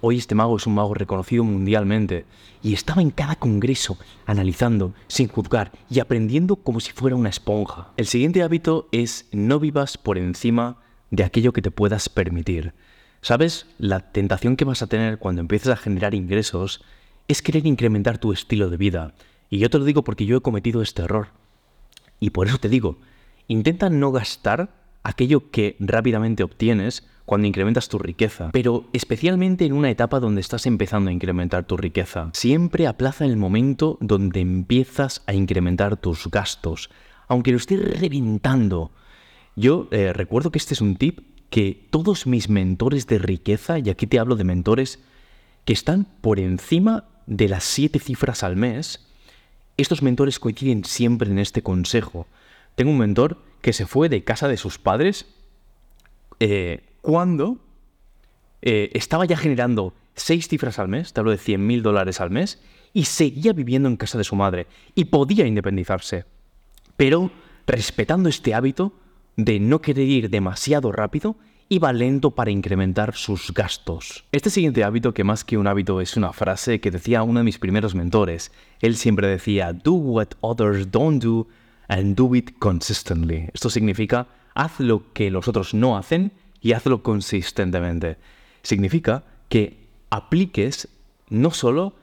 Hoy 0.00 0.18
este 0.18 0.36
mago 0.36 0.56
es 0.56 0.66
un 0.66 0.74
mago 0.74 0.94
reconocido 0.94 1.42
mundialmente 1.42 2.24
y 2.62 2.72
estaba 2.72 3.02
en 3.02 3.10
cada 3.10 3.34
congreso 3.34 3.98
analizando, 4.26 4.94
sin 5.08 5.26
juzgar 5.26 5.72
y 5.90 5.98
aprendiendo 5.98 6.54
como 6.54 6.78
si 6.78 6.92
fuera 6.92 7.16
una 7.16 7.30
esponja. 7.30 7.88
El 7.96 8.06
siguiente 8.06 8.44
hábito 8.44 8.88
es 8.92 9.26
no 9.32 9.58
vivas 9.58 9.98
por 9.98 10.16
encima 10.16 10.76
de 11.10 11.24
aquello 11.24 11.52
que 11.52 11.62
te 11.62 11.72
puedas 11.72 12.08
permitir. 12.08 12.74
¿Sabes? 13.22 13.66
La 13.78 14.12
tentación 14.12 14.56
que 14.56 14.64
vas 14.64 14.82
a 14.82 14.86
tener 14.86 15.18
cuando 15.18 15.40
empieces 15.40 15.68
a 15.68 15.76
generar 15.76 16.14
ingresos 16.14 16.84
es 17.26 17.42
querer 17.42 17.66
incrementar 17.66 18.18
tu 18.18 18.32
estilo 18.32 18.70
de 18.70 18.76
vida. 18.76 19.14
Y 19.50 19.58
yo 19.58 19.68
te 19.68 19.78
lo 19.78 19.84
digo 19.84 20.04
porque 20.04 20.26
yo 20.26 20.36
he 20.36 20.42
cometido 20.42 20.80
este 20.80 21.02
error. 21.02 21.28
Y 22.20 22.30
por 22.30 22.46
eso 22.46 22.58
te 22.58 22.68
digo, 22.68 22.98
intenta 23.48 23.90
no 23.90 24.12
gastar 24.12 24.77
aquello 25.08 25.50
que 25.50 25.74
rápidamente 25.80 26.42
obtienes 26.42 27.08
cuando 27.24 27.46
incrementas 27.46 27.88
tu 27.88 27.98
riqueza, 27.98 28.50
pero 28.52 28.88
especialmente 28.92 29.64
en 29.64 29.72
una 29.72 29.90
etapa 29.90 30.20
donde 30.20 30.42
estás 30.42 30.66
empezando 30.66 31.08
a 31.08 31.12
incrementar 31.12 31.64
tu 31.64 31.78
riqueza. 31.78 32.30
Siempre 32.34 32.86
aplaza 32.86 33.24
el 33.24 33.36
momento 33.36 33.96
donde 34.00 34.40
empiezas 34.40 35.22
a 35.26 35.32
incrementar 35.32 35.96
tus 35.96 36.30
gastos, 36.30 36.90
aunque 37.26 37.52
lo 37.52 37.56
estés 37.56 38.00
reventando. 38.00 38.90
Yo 39.56 39.88
eh, 39.92 40.12
recuerdo 40.12 40.50
que 40.50 40.58
este 40.58 40.74
es 40.74 40.82
un 40.82 40.96
tip 40.96 41.20
que 41.48 41.88
todos 41.90 42.26
mis 42.26 42.50
mentores 42.50 43.06
de 43.06 43.18
riqueza, 43.18 43.78
y 43.78 43.88
aquí 43.88 44.06
te 44.06 44.18
hablo 44.18 44.36
de 44.36 44.44
mentores 44.44 45.00
que 45.64 45.72
están 45.72 46.06
por 46.20 46.38
encima 46.38 47.04
de 47.26 47.48
las 47.48 47.64
siete 47.64 47.98
cifras 47.98 48.42
al 48.42 48.56
mes, 48.56 49.06
estos 49.78 50.02
mentores 50.02 50.38
coinciden 50.38 50.84
siempre 50.84 51.30
en 51.30 51.38
este 51.38 51.62
consejo. 51.62 52.26
Tengo 52.74 52.90
un 52.90 52.98
mentor 52.98 53.47
que 53.60 53.72
se 53.72 53.86
fue 53.86 54.08
de 54.08 54.24
casa 54.24 54.48
de 54.48 54.56
sus 54.56 54.78
padres 54.78 55.26
eh, 56.40 56.84
cuando 57.00 57.58
eh, 58.62 58.90
estaba 58.94 59.24
ya 59.24 59.36
generando 59.36 59.94
seis 60.14 60.48
cifras 60.48 60.78
al 60.78 60.88
mes, 60.88 61.12
te 61.12 61.20
hablo 61.20 61.32
de 61.32 61.38
100 61.38 61.66
mil 61.66 61.82
dólares 61.82 62.20
al 62.20 62.30
mes, 62.30 62.60
y 62.92 63.04
seguía 63.04 63.52
viviendo 63.52 63.88
en 63.88 63.96
casa 63.96 64.18
de 64.18 64.24
su 64.24 64.34
madre 64.34 64.66
y 64.94 65.06
podía 65.06 65.46
independizarse, 65.46 66.24
pero 66.96 67.30
respetando 67.66 68.28
este 68.28 68.54
hábito 68.54 68.92
de 69.36 69.60
no 69.60 69.80
querer 69.80 70.08
ir 70.08 70.30
demasiado 70.30 70.90
rápido, 70.90 71.36
iba 71.68 71.92
lento 71.92 72.30
para 72.30 72.50
incrementar 72.50 73.14
sus 73.14 73.52
gastos. 73.52 74.24
Este 74.32 74.50
siguiente 74.50 74.84
hábito, 74.84 75.12
que 75.12 75.22
más 75.22 75.44
que 75.44 75.58
un 75.58 75.66
hábito 75.66 76.00
es 76.00 76.16
una 76.16 76.32
frase 76.32 76.80
que 76.80 76.90
decía 76.90 77.22
uno 77.22 77.40
de 77.40 77.44
mis 77.44 77.58
primeros 77.58 77.94
mentores, 77.94 78.50
él 78.80 78.96
siempre 78.96 79.28
decía, 79.28 79.72
do 79.72 79.92
what 79.92 80.28
others 80.40 80.90
don't 80.90 81.22
do 81.22 81.46
and 81.88 82.14
do 82.14 82.34
it 82.34 82.58
consistently. 82.58 83.48
Esto 83.52 83.70
significa, 83.70 84.28
haz 84.54 84.78
lo 84.78 85.12
que 85.12 85.30
los 85.30 85.48
otros 85.48 85.74
no 85.74 85.96
hacen 85.96 86.32
y 86.60 86.72
hazlo 86.72 87.02
consistentemente. 87.02 88.16
Significa 88.62 89.24
que 89.48 89.88
apliques 90.10 90.88
no 91.28 91.50
solo 91.50 91.94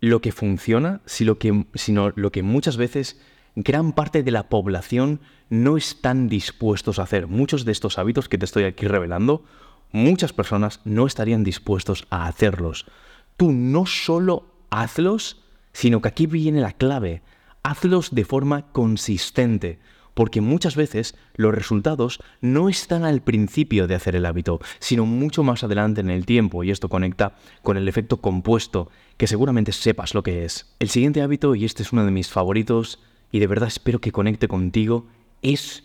lo 0.00 0.20
que 0.20 0.32
funciona, 0.32 1.00
sino, 1.04 2.12
lo 2.14 2.32
que 2.32 2.42
muchas 2.42 2.76
veces 2.76 3.20
gran 3.54 3.92
parte 3.92 4.22
de 4.22 4.30
la 4.30 4.48
población 4.48 5.20
no 5.48 5.76
están 5.76 6.28
dispuestos 6.28 6.98
a 6.98 7.02
hacer. 7.02 7.26
Muchos 7.26 7.64
de 7.64 7.72
estos 7.72 7.98
hábitos 7.98 8.28
que 8.28 8.38
te 8.38 8.44
estoy 8.44 8.64
aquí 8.64 8.86
revelando, 8.86 9.44
muchas 9.92 10.32
personas 10.32 10.80
no 10.84 11.06
estarían 11.06 11.44
dispuestos 11.44 12.06
a 12.10 12.26
hacerlos. 12.26 12.86
Tú 13.36 13.52
no 13.52 13.86
solo 13.86 14.46
hazlos, 14.70 15.42
sino 15.72 16.00
que 16.00 16.08
aquí 16.08 16.26
viene 16.26 16.60
la 16.60 16.72
clave. 16.72 17.22
Hazlos 17.62 18.14
de 18.14 18.24
forma 18.24 18.72
consistente 18.72 19.78
porque 20.14 20.40
muchas 20.40 20.76
veces 20.76 21.14
los 21.34 21.54
resultados 21.54 22.20
no 22.40 22.68
están 22.68 23.04
al 23.04 23.22
principio 23.22 23.86
de 23.86 23.94
hacer 23.94 24.16
el 24.16 24.26
hábito, 24.26 24.60
sino 24.78 25.06
mucho 25.06 25.42
más 25.42 25.64
adelante 25.64 26.00
en 26.00 26.10
el 26.10 26.26
tiempo, 26.26 26.64
y 26.64 26.70
esto 26.70 26.88
conecta 26.88 27.36
con 27.62 27.76
el 27.76 27.88
efecto 27.88 28.18
compuesto, 28.18 28.90
que 29.16 29.26
seguramente 29.26 29.72
sepas 29.72 30.14
lo 30.14 30.22
que 30.22 30.44
es. 30.44 30.74
El 30.78 30.90
siguiente 30.90 31.22
hábito, 31.22 31.54
y 31.54 31.64
este 31.64 31.82
es 31.82 31.92
uno 31.92 32.04
de 32.04 32.10
mis 32.10 32.28
favoritos, 32.28 33.00
y 33.32 33.38
de 33.38 33.46
verdad 33.46 33.68
espero 33.68 34.00
que 34.00 34.12
conecte 34.12 34.48
contigo, 34.48 35.06
es 35.42 35.84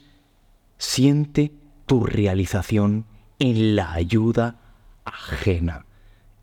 siente 0.78 1.54
tu 1.86 2.04
realización 2.04 3.06
en 3.40 3.76
la 3.76 3.94
ayuda 3.94 4.60
ajena. 5.06 5.86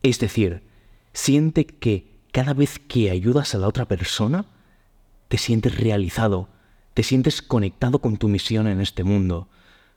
Es 0.03 0.19
decir, 0.19 0.63
siente 1.13 1.67
que 1.67 2.13
cada 2.33 2.55
vez 2.55 2.79
que 2.79 3.11
ayudas 3.11 3.55
a 3.55 3.59
la 3.59 3.69
otra 3.69 3.87
persona, 3.87 4.47
te 5.33 5.39
sientes 5.39 5.81
realizado, 5.81 6.51
te 6.93 7.03
sientes 7.03 7.41
conectado 7.41 8.01
con 8.01 8.19
tu 8.19 8.29
misión 8.29 8.67
en 8.67 8.83
este 8.83 9.03
mundo. 9.03 9.49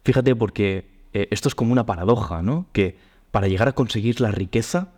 Fíjate 0.06 0.34
porque 0.34 0.88
eh, 1.12 1.28
esto 1.30 1.50
es 1.50 1.56
como 1.56 1.74
una 1.74 1.86
paradoja, 1.86 2.42
¿no? 2.42 2.68
Que 2.72 2.98
para 3.32 3.50
llegar 3.50 3.68
a 3.68 3.74
conseguir 3.74 4.22
la 4.22 4.32
riqueza, 4.32 4.94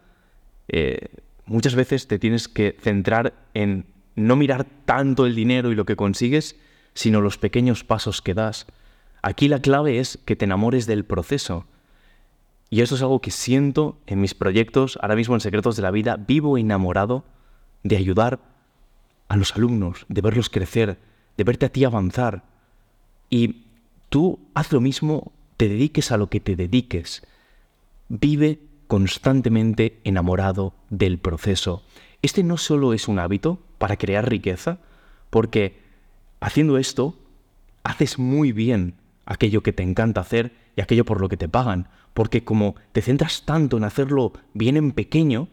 eh, 0.67 1.07
muchas 1.47 1.73
veces 1.73 2.07
te 2.07 2.19
tienes 2.19 2.47
que 2.47 2.77
centrar 2.79 3.33
en 3.55 3.87
no 4.15 4.35
mirar 4.35 4.67
tanto 4.85 5.25
el 5.25 5.33
dinero 5.33 5.71
y 5.71 5.75
lo 5.75 5.85
que 5.85 5.95
consigues, 5.95 6.55
sino 6.93 7.19
los 7.19 7.39
pequeños 7.39 7.83
pasos 7.83 8.21
que 8.21 8.35
das. 8.35 8.67
Aquí 9.23 9.47
la 9.47 9.59
clave 9.59 9.97
es 9.97 10.19
que 10.23 10.35
te 10.35 10.45
enamores 10.45 10.85
del 10.85 11.03
proceso. 11.03 11.65
Y 12.69 12.81
eso 12.81 12.93
es 12.93 13.01
algo 13.01 13.21
que 13.21 13.31
siento 13.31 13.97
en 14.05 14.21
mis 14.21 14.35
proyectos, 14.35 14.99
ahora 15.01 15.15
mismo 15.15 15.33
en 15.33 15.41
Secretos 15.41 15.77
de 15.77 15.81
la 15.81 15.89
Vida, 15.89 16.15
vivo 16.15 16.59
enamorado 16.59 17.25
de 17.81 17.97
ayudar 17.97 18.39
a 19.27 19.37
los 19.37 19.55
alumnos, 19.55 20.05
de 20.09 20.21
verlos 20.21 20.49
crecer, 20.49 20.97
de 21.37 21.43
verte 21.43 21.65
a 21.65 21.69
ti 21.69 21.83
avanzar. 21.83 22.43
Y 23.29 23.65
tú 24.09 24.39
haz 24.53 24.71
lo 24.71 24.81
mismo, 24.81 25.31
te 25.57 25.67
dediques 25.67 26.11
a 26.11 26.17
lo 26.17 26.29
que 26.29 26.39
te 26.39 26.55
dediques. 26.55 27.23
vive 28.09 28.59
constantemente 28.87 29.99
enamorado 30.05 30.73
del 30.89 31.19
proceso. 31.19 31.83
Este 32.21 32.41
no 32.41 32.57
solo 32.57 32.93
es 32.93 33.09
un 33.09 33.19
hábito 33.19 33.59
para 33.77 33.97
crear 33.97 34.29
riqueza, 34.29 34.79
porque 35.29 35.81
haciendo 36.39 36.77
esto 36.77 37.15
haces 37.83 38.17
muy 38.17 38.53
bien 38.53 38.95
aquello 39.25 39.61
que 39.61 39.73
te 39.73 39.83
encanta 39.83 40.21
hacer 40.21 40.53
y 40.77 40.81
aquello 40.81 41.03
por 41.03 41.19
lo 41.19 41.27
que 41.27 41.37
te 41.37 41.49
pagan, 41.49 41.89
porque 42.13 42.43
como 42.43 42.75
te 42.93 43.01
centras 43.01 43.43
tanto 43.45 43.77
en 43.77 43.83
hacerlo 43.83 44.33
bien 44.53 44.77
en 44.77 44.93
pequeño, 44.93 45.49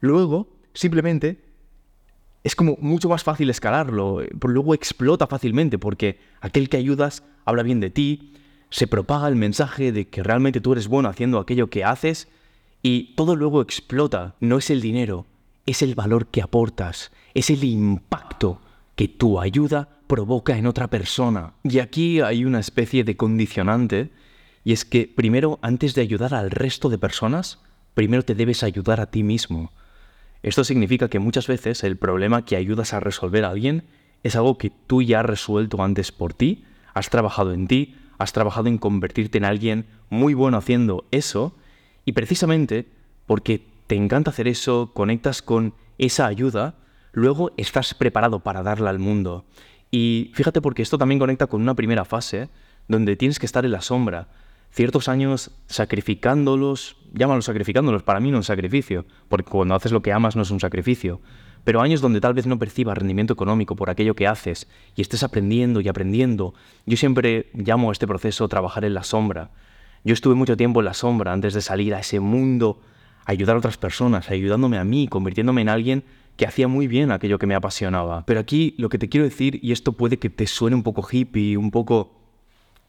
luego 0.00 0.48
simplemente 0.72 1.41
es 2.44 2.56
como 2.56 2.76
mucho 2.80 3.08
más 3.08 3.22
fácil 3.22 3.50
escalarlo, 3.50 4.20
luego 4.42 4.74
explota 4.74 5.26
fácilmente 5.26 5.78
porque 5.78 6.18
aquel 6.40 6.68
que 6.68 6.76
ayudas 6.76 7.22
habla 7.44 7.62
bien 7.62 7.80
de 7.80 7.90
ti, 7.90 8.32
se 8.70 8.86
propaga 8.86 9.28
el 9.28 9.36
mensaje 9.36 9.92
de 9.92 10.08
que 10.08 10.22
realmente 10.22 10.60
tú 10.60 10.72
eres 10.72 10.88
bueno 10.88 11.08
haciendo 11.08 11.38
aquello 11.38 11.68
que 11.68 11.84
haces 11.84 12.28
y 12.82 13.14
todo 13.14 13.36
luego 13.36 13.60
explota. 13.60 14.34
No 14.40 14.58
es 14.58 14.70
el 14.70 14.80
dinero, 14.80 15.26
es 15.66 15.82
el 15.82 15.94
valor 15.94 16.26
que 16.26 16.42
aportas, 16.42 17.12
es 17.34 17.50
el 17.50 17.64
impacto 17.64 18.60
que 18.96 19.08
tu 19.08 19.40
ayuda 19.40 19.88
provoca 20.06 20.56
en 20.56 20.66
otra 20.66 20.88
persona. 20.88 21.54
Y 21.62 21.78
aquí 21.78 22.20
hay 22.20 22.44
una 22.44 22.60
especie 22.60 23.04
de 23.04 23.16
condicionante, 23.16 24.10
y 24.64 24.72
es 24.72 24.84
que 24.84 25.10
primero, 25.12 25.58
antes 25.62 25.94
de 25.94 26.02
ayudar 26.02 26.34
al 26.34 26.50
resto 26.50 26.88
de 26.88 26.98
personas, 26.98 27.60
primero 27.94 28.24
te 28.24 28.34
debes 28.34 28.62
ayudar 28.62 29.00
a 29.00 29.10
ti 29.10 29.22
mismo. 29.22 29.72
Esto 30.42 30.64
significa 30.64 31.08
que 31.08 31.18
muchas 31.18 31.46
veces 31.46 31.84
el 31.84 31.96
problema 31.96 32.44
que 32.44 32.56
ayudas 32.56 32.92
a 32.92 33.00
resolver 33.00 33.44
a 33.44 33.50
alguien 33.50 33.84
es 34.22 34.36
algo 34.36 34.58
que 34.58 34.70
tú 34.86 35.02
ya 35.02 35.20
has 35.20 35.26
resuelto 35.26 35.82
antes 35.82 36.12
por 36.12 36.34
ti, 36.34 36.64
has 36.94 37.10
trabajado 37.10 37.52
en 37.52 37.68
ti, 37.68 37.96
has 38.18 38.32
trabajado 38.32 38.68
en 38.68 38.78
convertirte 38.78 39.38
en 39.38 39.44
alguien 39.44 39.86
muy 40.10 40.34
bueno 40.34 40.56
haciendo 40.56 41.06
eso, 41.10 41.56
y 42.04 42.12
precisamente 42.12 42.88
porque 43.26 43.64
te 43.86 43.94
encanta 43.94 44.30
hacer 44.30 44.48
eso, 44.48 44.92
conectas 44.94 45.42
con 45.42 45.74
esa 45.98 46.26
ayuda, 46.26 46.76
luego 47.12 47.52
estás 47.56 47.94
preparado 47.94 48.40
para 48.40 48.62
darla 48.62 48.90
al 48.90 48.98
mundo. 48.98 49.44
Y 49.90 50.30
fíjate 50.34 50.60
porque 50.60 50.82
esto 50.82 50.98
también 50.98 51.18
conecta 51.18 51.46
con 51.46 51.62
una 51.62 51.74
primera 51.74 52.04
fase, 52.04 52.48
donde 52.88 53.16
tienes 53.16 53.38
que 53.38 53.46
estar 53.46 53.64
en 53.64 53.72
la 53.72 53.80
sombra, 53.80 54.28
ciertos 54.72 55.08
años 55.08 55.52
sacrificándolos, 55.66 56.96
llámalo 57.12 57.42
sacrificándolos, 57.42 58.02
para 58.02 58.20
mí 58.20 58.30
no 58.30 58.40
es 58.40 58.46
sacrificio, 58.46 59.04
porque 59.28 59.50
cuando 59.50 59.74
haces 59.74 59.92
lo 59.92 60.02
que 60.02 60.12
amas 60.12 60.34
no 60.34 60.42
es 60.42 60.50
un 60.50 60.60
sacrificio, 60.60 61.20
pero 61.64 61.80
años 61.80 62.00
donde 62.00 62.20
tal 62.20 62.34
vez 62.34 62.46
no 62.46 62.58
percibas 62.58 62.98
rendimiento 62.98 63.34
económico 63.34 63.76
por 63.76 63.90
aquello 63.90 64.16
que 64.16 64.26
haces 64.26 64.66
y 64.96 65.02
estés 65.02 65.22
aprendiendo 65.22 65.80
y 65.80 65.88
aprendiendo. 65.88 66.54
Yo 66.86 66.96
siempre 66.96 67.50
llamo 67.54 67.90
a 67.90 67.92
este 67.92 68.06
proceso 68.06 68.48
trabajar 68.48 68.84
en 68.84 68.94
la 68.94 69.04
sombra. 69.04 69.50
Yo 70.04 70.14
estuve 70.14 70.34
mucho 70.34 70.56
tiempo 70.56 70.80
en 70.80 70.86
la 70.86 70.94
sombra 70.94 71.32
antes 71.32 71.54
de 71.54 71.60
salir 71.60 71.94
a 71.94 72.00
ese 72.00 72.18
mundo, 72.18 72.80
ayudar 73.26 73.54
a 73.54 73.58
otras 73.58 73.76
personas, 73.76 74.30
ayudándome 74.30 74.78
a 74.78 74.84
mí, 74.84 75.06
convirtiéndome 75.06 75.60
en 75.60 75.68
alguien 75.68 76.04
que 76.36 76.46
hacía 76.46 76.66
muy 76.66 76.88
bien 76.88 77.12
aquello 77.12 77.38
que 77.38 77.46
me 77.46 77.54
apasionaba. 77.54 78.24
Pero 78.26 78.40
aquí 78.40 78.74
lo 78.78 78.88
que 78.88 78.98
te 78.98 79.08
quiero 79.08 79.24
decir, 79.24 79.60
y 79.62 79.70
esto 79.70 79.92
puede 79.92 80.18
que 80.18 80.30
te 80.30 80.46
suene 80.46 80.74
un 80.74 80.82
poco 80.82 81.06
hippie, 81.08 81.56
un 81.56 81.70
poco 81.70 82.18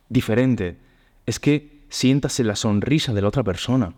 diferente, 0.10 0.78
es 1.26 1.40
que 1.40 1.73
sientas 1.94 2.40
en 2.40 2.48
la 2.48 2.56
sonrisa 2.56 3.14
de 3.14 3.22
la 3.22 3.28
otra 3.28 3.44
persona, 3.44 3.94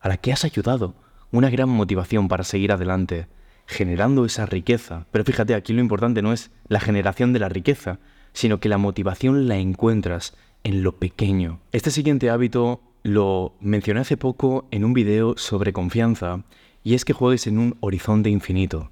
a 0.00 0.08
la 0.08 0.18
que 0.18 0.32
has 0.32 0.44
ayudado, 0.44 0.94
una 1.32 1.48
gran 1.48 1.70
motivación 1.70 2.28
para 2.28 2.44
seguir 2.44 2.72
adelante, 2.72 3.26
generando 3.66 4.26
esa 4.26 4.44
riqueza. 4.44 5.06
Pero 5.10 5.24
fíjate, 5.24 5.54
aquí 5.54 5.72
lo 5.72 5.80
importante 5.80 6.20
no 6.20 6.34
es 6.34 6.50
la 6.68 6.78
generación 6.78 7.32
de 7.32 7.38
la 7.38 7.48
riqueza, 7.48 8.00
sino 8.34 8.60
que 8.60 8.68
la 8.68 8.76
motivación 8.76 9.48
la 9.48 9.56
encuentras 9.56 10.36
en 10.62 10.82
lo 10.82 10.96
pequeño. 10.96 11.60
Este 11.72 11.90
siguiente 11.90 12.28
hábito 12.28 12.82
lo 13.02 13.54
mencioné 13.60 14.00
hace 14.00 14.18
poco 14.18 14.68
en 14.70 14.84
un 14.84 14.92
video 14.92 15.38
sobre 15.38 15.72
confianza, 15.72 16.44
y 16.84 16.92
es 16.92 17.06
que 17.06 17.14
juegues 17.14 17.46
en 17.46 17.58
un 17.58 17.78
horizonte 17.80 18.28
infinito. 18.28 18.90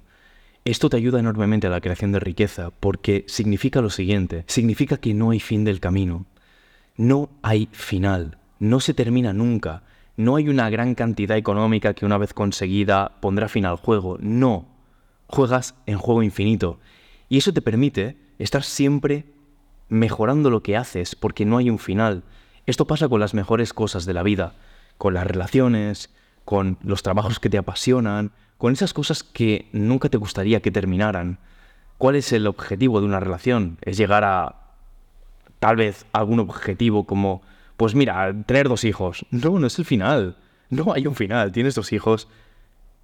Esto 0.65 0.89
te 0.89 0.97
ayuda 0.97 1.19
enormemente 1.19 1.67
a 1.67 1.69
la 1.69 1.79
creación 1.79 2.11
de 2.11 2.19
riqueza 2.19 2.71
porque 2.71 3.23
significa 3.27 3.81
lo 3.81 3.91
siguiente, 3.91 4.45
significa 4.47 4.97
que 4.97 5.13
no 5.13 5.29
hay 5.29 5.39
fin 5.39 5.63
del 5.63 5.79
camino, 5.79 6.25
no 6.97 7.29
hay 7.43 7.69
final 7.71 8.39
no 8.59 8.79
se 8.79 8.93
termina 8.93 9.33
nunca. 9.33 9.83
No 10.15 10.35
hay 10.35 10.49
una 10.49 10.69
gran 10.69 10.95
cantidad 10.95 11.37
económica 11.37 11.93
que 11.93 12.05
una 12.05 12.17
vez 12.17 12.33
conseguida 12.33 13.13
pondrá 13.19 13.47
fin 13.47 13.65
al 13.65 13.77
juego. 13.77 14.17
No. 14.19 14.67
Juegas 15.27 15.75
en 15.85 15.97
juego 15.97 16.23
infinito. 16.23 16.79
Y 17.29 17.37
eso 17.37 17.53
te 17.53 17.61
permite 17.61 18.17
estar 18.39 18.63
siempre 18.63 19.25
mejorando 19.89 20.49
lo 20.49 20.63
que 20.63 20.77
haces 20.77 21.15
porque 21.15 21.45
no 21.45 21.57
hay 21.57 21.69
un 21.69 21.79
final. 21.79 22.23
Esto 22.65 22.87
pasa 22.87 23.07
con 23.07 23.19
las 23.19 23.33
mejores 23.33 23.73
cosas 23.73 24.05
de 24.05 24.13
la 24.13 24.23
vida, 24.23 24.53
con 24.97 25.13
las 25.13 25.27
relaciones, 25.27 26.13
con 26.45 26.77
los 26.81 27.03
trabajos 27.03 27.39
que 27.39 27.49
te 27.49 27.57
apasionan, 27.57 28.31
con 28.57 28.73
esas 28.73 28.93
cosas 28.93 29.23
que 29.23 29.69
nunca 29.71 30.09
te 30.09 30.17
gustaría 30.17 30.61
que 30.61 30.71
terminaran. 30.71 31.39
¿Cuál 31.97 32.15
es 32.15 32.31
el 32.33 32.47
objetivo 32.47 32.99
de 32.99 33.07
una 33.07 33.19
relación? 33.19 33.77
Es 33.81 33.97
llegar 33.97 34.23
a 34.23 34.55
tal 35.59 35.75
vez 35.75 36.05
algún 36.11 36.39
objetivo 36.39 37.05
como 37.05 37.41
pues 37.77 37.95
mira, 37.95 38.33
tener 38.45 38.67
dos 38.67 38.83
hijos. 38.83 39.25
No, 39.31 39.59
no 39.59 39.67
es 39.67 39.79
el 39.79 39.85
final. 39.85 40.37
No 40.69 40.93
hay 40.93 41.07
un 41.07 41.15
final. 41.15 41.51
Tienes 41.51 41.75
dos 41.75 41.93
hijos 41.93 42.27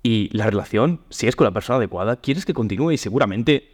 y 0.04 0.30
la 0.36 0.48
relación, 0.50 1.00
si 1.10 1.28
es 1.28 1.36
con 1.36 1.46
la 1.46 1.52
persona 1.52 1.78
adecuada, 1.78 2.18
quieres 2.18 2.46
que 2.46 2.54
continúe 2.54 2.92
y 2.92 2.98
seguramente 2.98 3.70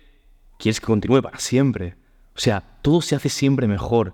quieres 0.59 0.79
que 0.79 0.85
continúe 0.85 1.23
para 1.23 1.39
siempre. 1.39 1.95
O 2.35 2.39
sea, 2.39 2.63
todo 2.83 3.01
se 3.01 3.15
hace 3.15 3.29
siempre 3.29 3.67
mejor. 3.67 4.13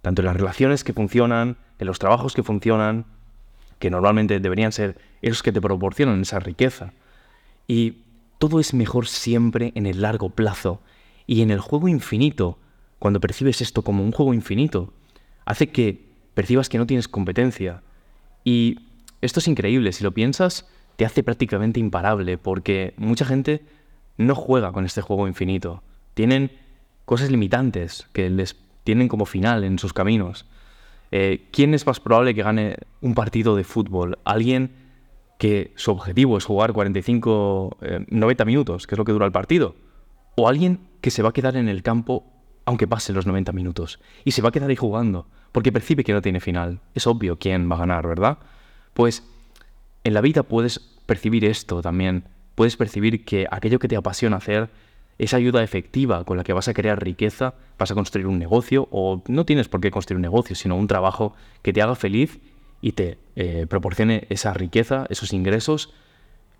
Tanto 0.00 0.22
en 0.22 0.26
las 0.26 0.36
relaciones 0.36 0.82
que 0.82 0.92
funcionan, 0.92 1.56
en 1.78 1.86
los 1.86 2.00
trabajos 2.00 2.34
que 2.34 2.42
funcionan, 2.42 3.06
que 3.78 3.90
normalmente 3.90 4.40
deberían 4.40 4.72
ser 4.72 4.98
esos 5.22 5.42
que 5.44 5.52
te 5.52 5.60
proporcionan 5.60 6.22
esa 6.22 6.40
riqueza. 6.40 6.92
Y 7.68 7.98
todo 8.38 8.58
es 8.58 8.74
mejor 8.74 9.06
siempre 9.06 9.70
en 9.76 9.86
el 9.86 10.02
largo 10.02 10.30
plazo. 10.30 10.80
Y 11.28 11.42
en 11.42 11.52
el 11.52 11.60
juego 11.60 11.86
infinito, 11.86 12.58
cuando 12.98 13.20
percibes 13.20 13.60
esto 13.60 13.82
como 13.82 14.02
un 14.02 14.10
juego 14.10 14.34
infinito, 14.34 14.92
hace 15.44 15.70
que 15.70 16.11
percibas 16.34 16.68
que 16.68 16.78
no 16.78 16.86
tienes 16.86 17.08
competencia. 17.08 17.82
Y 18.44 18.80
esto 19.20 19.40
es 19.40 19.48
increíble, 19.48 19.92
si 19.92 20.04
lo 20.04 20.12
piensas, 20.12 20.68
te 20.96 21.04
hace 21.04 21.22
prácticamente 21.22 21.80
imparable, 21.80 22.38
porque 22.38 22.94
mucha 22.96 23.24
gente 23.24 23.64
no 24.16 24.34
juega 24.34 24.72
con 24.72 24.84
este 24.84 25.00
juego 25.00 25.28
infinito. 25.28 25.82
Tienen 26.14 26.52
cosas 27.04 27.30
limitantes 27.30 28.08
que 28.12 28.30
les 28.30 28.56
tienen 28.84 29.08
como 29.08 29.26
final 29.26 29.64
en 29.64 29.78
sus 29.78 29.92
caminos. 29.92 30.46
Eh, 31.10 31.48
¿Quién 31.52 31.74
es 31.74 31.86
más 31.86 32.00
probable 32.00 32.34
que 32.34 32.42
gane 32.42 32.76
un 33.00 33.14
partido 33.14 33.54
de 33.54 33.64
fútbol? 33.64 34.18
¿Alguien 34.24 34.72
que 35.38 35.72
su 35.76 35.90
objetivo 35.90 36.38
es 36.38 36.44
jugar 36.44 36.72
45, 36.72 37.78
90 38.08 38.42
eh, 38.42 38.46
minutos, 38.46 38.86
que 38.86 38.94
es 38.94 38.98
lo 38.98 39.04
que 39.04 39.12
dura 39.12 39.26
el 39.26 39.32
partido? 39.32 39.74
¿O 40.36 40.48
alguien 40.48 40.80
que 41.00 41.10
se 41.10 41.22
va 41.22 41.30
a 41.30 41.32
quedar 41.32 41.56
en 41.56 41.68
el 41.68 41.82
campo 41.82 42.31
aunque 42.64 42.86
pasen 42.86 43.14
los 43.14 43.26
90 43.26 43.52
minutos? 43.52 44.00
Y 44.24 44.32
se 44.32 44.42
va 44.42 44.50
a 44.50 44.52
quedar 44.52 44.70
ahí 44.70 44.76
jugando 44.76 45.26
porque 45.52 45.72
percibe 45.72 46.04
que 46.04 46.12
no 46.12 46.22
tiene 46.22 46.40
final. 46.40 46.80
Es 46.94 47.06
obvio 47.06 47.38
quién 47.38 47.70
va 47.70 47.76
a 47.76 47.80
ganar, 47.80 48.06
¿verdad? 48.06 48.38
Pues 48.94 49.22
en 50.04 50.14
la 50.14 50.20
vida 50.20 50.42
puedes 50.42 50.78
percibir 51.06 51.44
esto 51.44 51.82
también. 51.82 52.24
Puedes 52.54 52.76
percibir 52.76 53.24
que 53.24 53.46
aquello 53.50 53.78
que 53.78 53.88
te 53.88 53.96
apasiona 53.96 54.38
hacer, 54.38 54.70
esa 55.18 55.36
ayuda 55.36 55.62
efectiva 55.62 56.24
con 56.24 56.36
la 56.36 56.44
que 56.44 56.52
vas 56.52 56.68
a 56.68 56.74
crear 56.74 57.02
riqueza, 57.02 57.54
vas 57.78 57.90
a 57.90 57.94
construir 57.94 58.26
un 58.26 58.38
negocio, 58.38 58.88
o 58.90 59.22
no 59.28 59.44
tienes 59.44 59.68
por 59.68 59.80
qué 59.80 59.90
construir 59.90 60.16
un 60.16 60.22
negocio, 60.22 60.56
sino 60.56 60.76
un 60.76 60.86
trabajo 60.86 61.34
que 61.62 61.72
te 61.72 61.82
haga 61.82 61.94
feliz 61.94 62.40
y 62.80 62.92
te 62.92 63.18
eh, 63.36 63.66
proporcione 63.68 64.26
esa 64.30 64.52
riqueza, 64.52 65.06
esos 65.10 65.32
ingresos, 65.32 65.92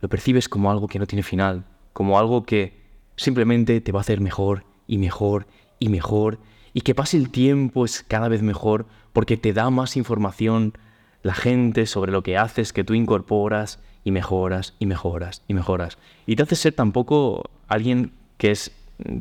lo 0.00 0.08
percibes 0.08 0.48
como 0.48 0.70
algo 0.70 0.86
que 0.86 0.98
no 0.98 1.06
tiene 1.06 1.22
final, 1.22 1.64
como 1.92 2.18
algo 2.18 2.44
que 2.44 2.80
simplemente 3.16 3.80
te 3.80 3.92
va 3.92 4.00
a 4.00 4.02
hacer 4.02 4.20
mejor 4.20 4.64
y 4.86 4.98
mejor 4.98 5.46
y 5.82 5.88
mejor 5.88 6.38
y 6.72 6.82
que 6.82 6.94
pase 6.94 7.16
el 7.16 7.30
tiempo 7.30 7.84
es 7.84 8.04
cada 8.06 8.28
vez 8.28 8.40
mejor 8.40 8.86
porque 9.12 9.36
te 9.36 9.52
da 9.52 9.68
más 9.70 9.96
información 9.96 10.74
la 11.22 11.34
gente 11.34 11.86
sobre 11.86 12.12
lo 12.12 12.22
que 12.22 12.38
haces, 12.38 12.72
que 12.72 12.84
tú 12.84 12.94
incorporas 12.94 13.80
y 14.04 14.12
mejoras 14.12 14.74
y 14.78 14.86
mejoras 14.86 15.42
y 15.48 15.54
mejoras. 15.54 15.98
Y 16.24 16.36
te 16.36 16.44
hace 16.44 16.54
ser 16.54 16.74
tampoco 16.74 17.50
alguien 17.66 18.12
que 18.38 18.52
es, 18.52 18.72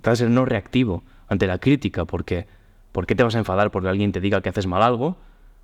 te 0.02 0.10
hace 0.10 0.24
ser 0.24 0.30
no 0.30 0.46
reactivo 0.46 1.04
ante 1.28 1.48
la 1.48 1.58
crítica, 1.58 2.06
porque 2.06 2.46
¿por 2.92 3.08
qué 3.08 3.16
te 3.16 3.24
vas 3.24 3.36
a 3.36 3.40
enfadar 3.40 3.72
porque 3.72 3.90
alguien 3.90 4.12
te 4.12 4.22
diga 4.22 4.42
que 4.42 4.50
haces 4.50 4.68
mal 4.68 4.84
algo 4.84 5.18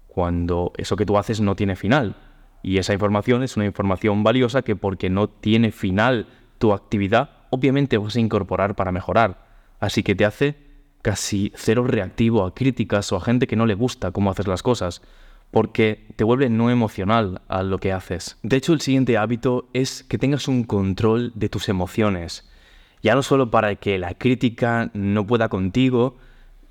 cuando 0.08 0.74
eso 0.78 0.96
que 0.96 1.06
tú 1.06 1.18
haces 1.18 1.42
no 1.42 1.56
tiene 1.56 1.76
final? 1.76 2.16
Y 2.64 2.80
esa 2.80 2.94
información 2.94 3.44
es 3.44 3.56
una 3.56 3.66
información 3.66 4.24
valiosa 4.24 4.64
que 4.64 4.76
porque 4.76 5.12
no 5.12 5.30
tiene 5.30 5.72
final 5.72 6.28
tu 6.58 6.74
actividad, 6.74 7.30
obviamente 7.52 8.00
vas 8.00 8.16
a 8.16 8.20
incorporar 8.20 8.76
para 8.76 8.92
mejorar. 8.92 9.46
Así 9.80 10.02
que 10.02 10.16
te 10.16 10.26
hace 10.26 10.67
casi 11.02 11.52
cero 11.56 11.86
reactivo 11.86 12.46
a 12.46 12.54
críticas 12.54 13.12
o 13.12 13.18
a 13.18 13.22
gente 13.22 13.48
que 13.48 13.56
no 13.56 13.66
le 13.66 13.76
gusta 13.76 14.12
cómo 14.12 14.32
haces 14.32 14.48
las 14.48 14.64
cosas, 14.64 15.02
porque 15.52 16.08
te 16.16 16.24
vuelve 16.24 16.50
no 16.50 16.70
emocional 16.70 17.42
a 17.48 17.64
lo 17.64 17.78
que 17.78 17.94
haces. 17.94 18.38
De 18.44 18.58
hecho, 18.58 18.74
el 18.74 18.82
siguiente 18.82 19.18
hábito 19.18 19.70
es 19.74 20.04
que 20.04 20.18
tengas 20.18 20.48
un 20.48 20.64
control 20.64 21.32
de 21.36 21.50
tus 21.50 21.70
emociones. 21.70 22.50
Ya 23.02 23.16
no 23.16 23.24
solo 23.24 23.50
para 23.52 23.76
que 23.76 23.98
la 23.98 24.14
crítica 24.16 24.92
no 24.94 25.26
pueda 25.26 25.50
contigo, 25.50 26.18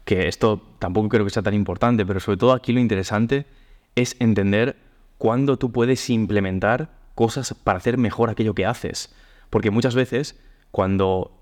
que 0.04 0.28
esto 0.28 0.62
tampoco 0.78 1.08
creo 1.08 1.24
que 1.24 1.30
sea 1.30 1.42
tan 1.42 1.54
importante, 1.54 2.04
pero 2.04 2.20
sobre 2.20 2.36
todo 2.36 2.52
aquí 2.52 2.72
lo 2.72 2.80
interesante 2.80 3.46
es 3.94 4.16
entender 4.20 4.76
cuando 5.18 5.56
tú 5.56 5.72
puedes 5.72 6.10
implementar 6.10 6.90
cosas 7.14 7.54
para 7.54 7.78
hacer 7.78 7.96
mejor 7.96 8.28
aquello 8.28 8.54
que 8.54 8.66
haces. 8.66 9.14
Porque 9.50 9.70
muchas 9.70 9.94
veces 9.94 10.38
cuando 10.70 11.32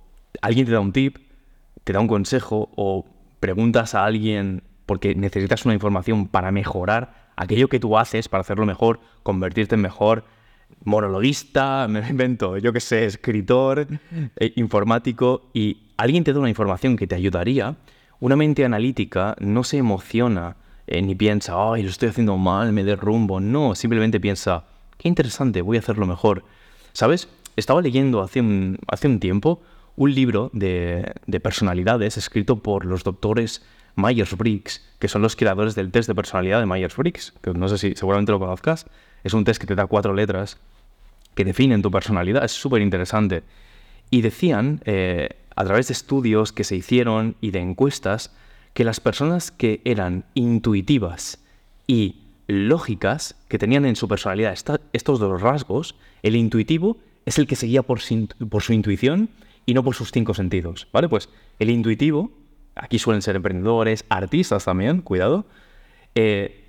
alguien 0.40 0.66
te 0.66 0.72
da 0.72 0.80
un 0.80 0.92
tip, 0.92 1.16
te 1.84 1.92
da 1.92 2.00
un 2.00 2.08
consejo 2.08 2.70
o 2.76 3.06
preguntas 3.40 3.94
a 3.94 4.04
alguien 4.04 4.62
porque 4.86 5.14
necesitas 5.14 5.64
una 5.64 5.74
información 5.74 6.28
para 6.28 6.50
mejorar 6.50 7.32
aquello 7.36 7.68
que 7.68 7.80
tú 7.80 7.96
haces, 7.98 8.28
para 8.28 8.42
hacerlo 8.42 8.66
mejor, 8.66 9.00
convertirte 9.22 9.74
en 9.74 9.82
mejor 9.82 10.24
monologuista, 10.84 11.86
me 11.90 12.00
invento, 12.08 12.58
yo 12.58 12.72
qué 12.72 12.80
sé, 12.80 13.04
escritor, 13.04 13.86
eh, 14.36 14.52
informático, 14.56 15.50
y 15.52 15.90
alguien 15.96 16.24
te 16.24 16.32
da 16.32 16.40
una 16.40 16.48
información 16.48 16.96
que 16.96 17.06
te 17.06 17.14
ayudaría, 17.14 17.76
una 18.20 18.36
mente 18.36 18.64
analítica 18.64 19.36
no 19.40 19.64
se 19.64 19.78
emociona 19.78 20.56
eh, 20.86 21.02
ni 21.02 21.14
piensa, 21.14 21.54
ay, 21.56 21.82
lo 21.82 21.88
estoy 21.88 22.10
haciendo 22.10 22.36
mal, 22.36 22.72
me 22.72 22.84
derrumbo. 22.84 23.40
No, 23.40 23.74
simplemente 23.74 24.20
piensa, 24.20 24.64
qué 24.98 25.08
interesante, 25.08 25.62
voy 25.62 25.76
a 25.76 25.80
hacerlo 25.80 26.06
mejor. 26.06 26.44
¿Sabes? 26.92 27.28
Estaba 27.56 27.80
leyendo 27.80 28.20
hace 28.20 28.40
un, 28.40 28.78
hace 28.88 29.08
un 29.08 29.18
tiempo 29.20 29.62
un 29.96 30.14
libro 30.14 30.50
de, 30.52 31.12
de 31.26 31.40
personalidades 31.40 32.16
escrito 32.16 32.62
por 32.62 32.84
los 32.84 33.04
doctores 33.04 33.62
Myers-Briggs, 33.96 34.82
que 34.98 35.08
son 35.08 35.22
los 35.22 35.36
creadores 35.36 35.74
del 35.74 35.90
test 35.90 36.08
de 36.08 36.14
personalidad 36.14 36.60
de 36.60 36.66
Myers-Briggs, 36.66 37.34
que 37.40 37.52
no 37.52 37.68
sé 37.68 37.78
si 37.78 37.94
seguramente 37.94 38.32
lo 38.32 38.38
conozcas. 38.38 38.86
Es 39.22 39.34
un 39.34 39.44
test 39.44 39.60
que 39.60 39.66
te 39.66 39.74
da 39.74 39.86
cuatro 39.86 40.14
letras 40.14 40.58
que 41.34 41.44
definen 41.44 41.82
tu 41.82 41.90
personalidad. 41.90 42.44
Es 42.44 42.52
súper 42.52 42.82
interesante. 42.82 43.42
Y 44.10 44.22
decían, 44.22 44.80
eh, 44.84 45.30
a 45.56 45.64
través 45.64 45.88
de 45.88 45.92
estudios 45.92 46.52
que 46.52 46.64
se 46.64 46.76
hicieron 46.76 47.36
y 47.40 47.50
de 47.50 47.60
encuestas, 47.60 48.34
que 48.72 48.84
las 48.84 49.00
personas 49.00 49.50
que 49.50 49.80
eran 49.84 50.24
intuitivas 50.34 51.38
y 51.86 52.16
lógicas, 52.46 53.36
que 53.48 53.58
tenían 53.58 53.84
en 53.84 53.96
su 53.96 54.08
personalidad 54.08 54.54
estos 54.92 55.20
dos 55.20 55.40
rasgos, 55.40 55.94
el 56.22 56.36
intuitivo 56.36 56.98
es 57.24 57.38
el 57.38 57.46
que 57.46 57.56
seguía 57.56 57.82
por 57.82 58.00
su 58.00 58.72
intuición 58.72 59.30
y 59.66 59.74
no 59.74 59.82
por 59.82 59.94
sus 59.94 60.10
cinco 60.10 60.34
sentidos, 60.34 60.88
¿vale? 60.92 61.08
Pues 61.08 61.28
el 61.58 61.70
intuitivo 61.70 62.30
aquí 62.74 62.98
suelen 62.98 63.22
ser 63.22 63.36
emprendedores, 63.36 64.04
artistas 64.08 64.64
también, 64.64 65.00
cuidado. 65.00 65.46
Eh, 66.14 66.64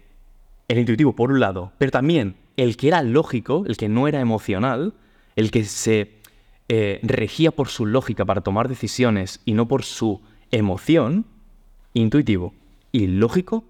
el 0.68 0.80
intuitivo, 0.80 1.16
por 1.16 1.32
un 1.32 1.40
lado, 1.40 1.72
pero 1.78 1.92
también 1.92 2.36
el 2.58 2.78
que 2.78 2.88
era 2.88 3.04
lógico, 3.04 3.64
el 3.68 3.78
que 3.78 3.90
no 3.90 4.08
era 4.08 4.20
emocional, 4.20 4.94
el 5.36 5.52
que 5.52 5.64
se 5.64 6.14
eh, 6.70 7.00
regía 7.04 7.52
por 7.52 7.68
su 7.68 7.86
lógica 7.86 8.26
para 8.26 8.42
tomar 8.42 8.68
decisiones 8.70 9.42
y 9.46 9.54
no 9.54 9.68
por 9.68 9.84
su 9.84 10.22
emoción, 10.52 11.26
intuitivo 11.94 12.54
y 12.92 13.08
lógico, 13.08 13.66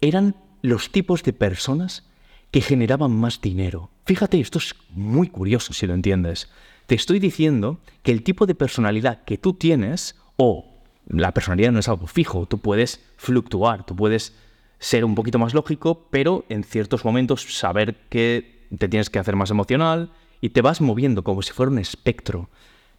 eran 0.00 0.36
los 0.62 0.90
tipos 0.90 1.22
de 1.22 1.32
personas 1.32 2.08
que 2.50 2.60
generaban 2.60 3.12
más 3.12 3.40
dinero. 3.40 3.90
Fíjate, 4.06 4.40
esto 4.40 4.58
es 4.58 4.74
muy 4.90 5.28
curioso 5.28 5.72
si 5.72 5.86
lo 5.86 5.94
entiendes. 5.94 6.50
Te 6.88 6.94
estoy 6.94 7.18
diciendo 7.18 7.80
que 8.02 8.12
el 8.12 8.22
tipo 8.22 8.46
de 8.46 8.54
personalidad 8.54 9.22
que 9.24 9.36
tú 9.36 9.52
tienes 9.52 10.16
o 10.38 10.80
la 11.06 11.34
personalidad 11.34 11.70
no 11.70 11.80
es 11.80 11.88
algo 11.90 12.06
fijo, 12.06 12.46
tú 12.46 12.60
puedes 12.60 13.04
fluctuar, 13.18 13.84
tú 13.84 13.94
puedes 13.94 14.34
ser 14.78 15.04
un 15.04 15.14
poquito 15.14 15.38
más 15.38 15.52
lógico, 15.52 16.08
pero 16.10 16.46
en 16.48 16.64
ciertos 16.64 17.04
momentos 17.04 17.42
saber 17.42 17.96
que 18.08 18.66
te 18.78 18.88
tienes 18.88 19.10
que 19.10 19.18
hacer 19.18 19.36
más 19.36 19.50
emocional 19.50 20.12
y 20.40 20.48
te 20.48 20.62
vas 20.62 20.80
moviendo 20.80 21.24
como 21.24 21.42
si 21.42 21.52
fuera 21.52 21.70
un 21.70 21.78
espectro. 21.78 22.48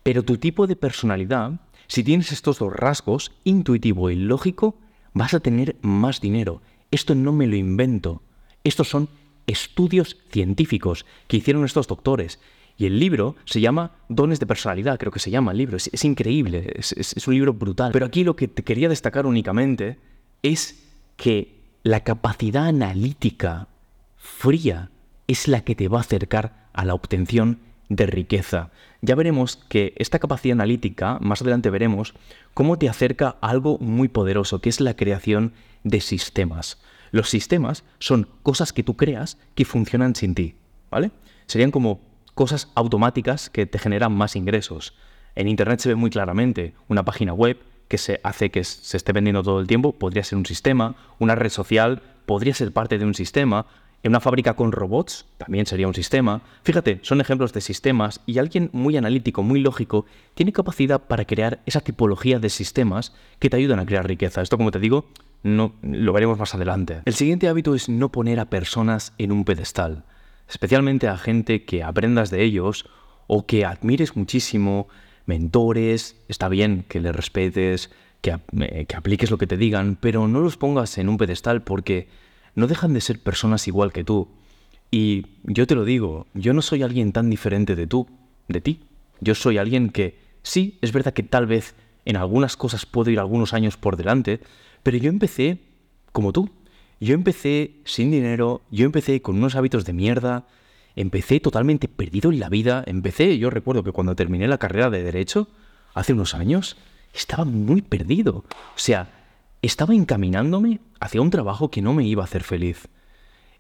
Pero 0.04 0.22
tu 0.22 0.38
tipo 0.38 0.68
de 0.68 0.76
personalidad, 0.76 1.54
si 1.88 2.04
tienes 2.04 2.32
estos 2.32 2.60
dos 2.60 2.72
rasgos, 2.72 3.32
intuitivo 3.44 4.12
y 4.12 4.16
lógico, 4.18 4.78
vas 5.14 5.34
a 5.34 5.40
tener 5.40 5.78
más 5.82 6.22
dinero. 6.22 6.62
Esto 6.92 7.16
no 7.16 7.34
me 7.34 7.48
lo 7.48 7.56
invento. 7.56 8.22
Estos 8.64 8.88
son 8.88 9.10
estudios 9.48 10.18
científicos 10.30 11.08
que 11.28 11.38
hicieron 11.38 11.66
estos 11.66 11.88
doctores 11.88 12.40
y 12.80 12.86
el 12.86 12.98
libro 12.98 13.36
se 13.44 13.60
llama 13.60 13.92
Dones 14.08 14.40
de 14.40 14.46
Personalidad, 14.46 14.98
creo 14.98 15.12
que 15.12 15.20
se 15.20 15.30
llama 15.30 15.52
el 15.52 15.58
libro. 15.58 15.76
Es, 15.76 16.06
increíble, 16.06 16.72
es, 16.76 17.28
un 17.28 17.34
libro 17.34 17.54
brutal. 17.54 17.92
Pero 17.92 18.06
aquí 18.06 18.24
lo 18.24 18.38
que 18.38 18.48
te 18.48 18.64
quería 18.64 18.88
destacar 18.88 19.26
únicamente 19.26 20.00
es 20.44 20.82
que 21.18 21.60
la 21.84 22.06
capacidad 22.06 22.68
analítica 22.68 23.68
fría 24.16 24.92
es 25.28 25.50
la 25.50 25.66
que 25.66 25.76
te 25.76 25.90
va 25.90 25.98
a 25.98 26.02
acercar 26.02 26.70
a 26.72 26.86
la 26.86 26.94
obtención 26.94 27.60
de 27.90 28.06
riqueza. 28.06 28.72
Ya 29.02 29.16
veremos 29.16 29.58
que 29.58 29.94
esta 29.98 30.20
capacidad 30.20 30.54
analítica, 30.54 31.20
más 31.20 31.42
adelante 31.42 31.70
veremos, 31.70 32.14
cómo 32.54 32.80
te 32.80 32.88
acerca 32.88 33.36
a 33.42 33.50
algo 33.50 33.78
muy 33.80 34.08
poderoso, 34.08 34.62
que 34.62 34.70
es 34.70 34.80
la 34.80 34.96
creación 34.96 35.52
de 35.84 36.00
sistemas. 36.00 36.80
Los 37.12 37.30
sistemas 37.30 37.84
son 38.00 38.30
cosas 38.42 38.72
que 38.72 38.84
tú 38.84 38.96
creas 38.96 39.38
que 39.54 39.66
funcionan 39.66 40.16
sin 40.16 40.34
ti, 40.34 40.56
¿vale? 40.90 41.12
Serían 41.46 41.72
como 41.72 42.09
cosas 42.40 42.72
automáticas 42.74 43.50
que 43.50 43.66
te 43.66 43.80
generan 43.80 44.14
más 44.14 44.38
ingresos. 44.38 44.96
En 45.36 45.50
Internet 45.50 45.82
se 45.82 45.90
ve 45.90 45.96
muy 45.96 46.10
claramente 46.10 46.74
una 46.88 47.04
página 47.04 47.34
web 47.34 47.58
que 47.90 47.98
se 47.98 48.22
hace 48.24 48.50
que 48.50 48.64
se 48.64 48.96
esté 48.96 49.12
vendiendo 49.12 49.44
todo 49.44 49.60
el 49.60 49.68
tiempo, 49.68 49.92
podría 49.92 50.24
ser 50.24 50.38
un 50.38 50.46
sistema, 50.46 50.96
una 51.20 51.36
red 51.36 51.50
social 51.50 52.02
podría 52.26 52.54
ser 52.54 52.72
parte 52.72 52.98
de 52.98 53.04
un 53.04 53.14
sistema, 53.14 53.66
en 54.04 54.14
una 54.14 54.22
fábrica 54.22 54.56
con 54.56 54.72
robots 54.72 55.26
también 55.38 55.66
sería 55.66 55.90
un 55.90 55.94
sistema. 55.94 56.42
Fíjate, 56.64 57.00
son 57.02 57.20
ejemplos 57.20 57.52
de 57.52 57.60
sistemas 57.60 58.22
y 58.26 58.38
alguien 58.38 58.70
muy 58.72 58.96
analítico, 58.96 59.44
muy 59.44 59.60
lógico, 59.60 60.06
tiene 60.34 60.54
capacidad 60.54 61.02
para 61.02 61.26
crear 61.26 61.60
esa 61.66 61.82
tipología 61.82 62.40
de 62.40 62.50
sistemas 62.50 63.14
que 63.40 63.50
te 63.50 63.58
ayudan 63.58 63.80
a 63.80 63.86
crear 63.86 64.08
riqueza. 64.08 64.42
Esto, 64.42 64.56
como 64.56 64.72
te 64.72 64.80
digo, 64.80 65.10
no 65.44 65.74
lo 65.82 66.14
veremos 66.14 66.40
más 66.40 66.56
adelante. 66.56 67.02
El 67.04 67.16
siguiente 67.16 67.50
hábito 67.50 67.76
es 67.76 67.90
no 67.90 68.14
poner 68.14 68.40
a 68.40 68.46
personas 68.46 69.12
en 69.18 69.34
un 69.34 69.44
pedestal 69.44 70.06
especialmente 70.50 71.08
a 71.08 71.18
gente 71.18 71.64
que 71.64 71.84
aprendas 71.84 72.30
de 72.30 72.44
ellos 72.44 72.86
o 73.28 73.46
que 73.46 73.66
admires 73.66 74.16
muchísimo, 74.16 74.88
mentores, 75.26 76.16
está 76.28 76.50
bien 76.50 76.84
que 76.88 77.00
les 77.00 77.16
respetes, 77.16 77.92
que, 78.22 78.38
eh, 78.60 78.86
que, 78.88 78.96
apliques 78.96 79.32
lo 79.32 79.38
que 79.38 79.48
te 79.48 79.58
digan, 79.58 79.98
pero 80.00 80.28
no 80.28 80.40
los 80.42 80.58
pongas 80.58 80.98
en 80.98 81.08
un 81.08 81.18
pedestal 81.18 81.62
porque 81.62 82.08
no 82.56 82.68
dejan 82.68 82.94
de 82.94 83.02
ser 83.02 83.20
personas 83.20 83.68
igual 83.68 83.94
que 83.94 84.04
tú. 84.04 84.28
Y 84.92 85.28
yo 85.44 85.68
te 85.68 85.76
lo 85.76 85.86
digo, 85.86 86.26
yo 86.34 86.54
no 86.54 86.64
soy 86.64 86.82
alguien 86.82 87.12
tan 87.12 87.30
diferente 87.30 87.76
de 87.76 87.86
tú, 87.86 88.08
de 88.48 88.60
ti. 88.60 88.80
Yo 89.22 89.36
soy 89.36 89.60
alguien 89.60 89.90
que, 89.90 90.18
sí, 90.42 90.80
es 90.82 90.92
verdad 90.92 91.14
que 91.14 91.24
tal 91.24 91.46
vez 91.46 91.76
en 92.06 92.18
algunas 92.18 92.58
cosas 92.58 92.88
puedo 92.88 93.12
ir 93.12 93.20
algunos 93.20 93.54
años 93.54 93.78
por 93.78 93.98
delante, 93.98 94.40
pero 94.82 94.98
yo 94.98 95.10
empecé 95.10 95.60
como 96.12 96.34
tú, 96.34 96.50
yo 97.00 97.14
empecé 97.14 97.76
sin 97.86 98.12
dinero, 98.12 98.62
yo 98.72 98.86
empecé 98.86 99.22
con 99.22 99.38
unos 99.38 99.56
hábitos 99.56 99.86
de 99.86 99.94
mierda, 99.94 100.46
empecé 100.96 101.40
totalmente 101.40 101.88
perdido 101.88 102.32
en 102.32 102.40
la 102.40 102.50
vida, 102.50 102.84
empecé, 102.86 103.38
yo 103.38 103.50
recuerdo 103.50 103.84
que 103.84 103.92
cuando 103.92 104.16
terminé 104.16 104.48
la 104.48 104.58
carrera 104.58 104.90
de 104.90 105.04
derecho, 105.04 105.48
hace 105.94 106.14
unos 106.14 106.36
años, 106.36 106.78
estaba 107.14 107.46
muy 107.46 107.82
perdido. 107.82 108.44
O 108.76 108.78
sea, 108.78 109.10
estaba 109.62 109.94
encaminándome 109.94 110.82
hacia 111.00 111.22
un 111.22 111.30
trabajo 111.30 111.72
que 111.72 111.82
no 111.82 111.94
me 111.94 112.06
iba 112.06 112.24
a 112.24 112.26
hacer 112.26 112.44
feliz. 112.44 112.88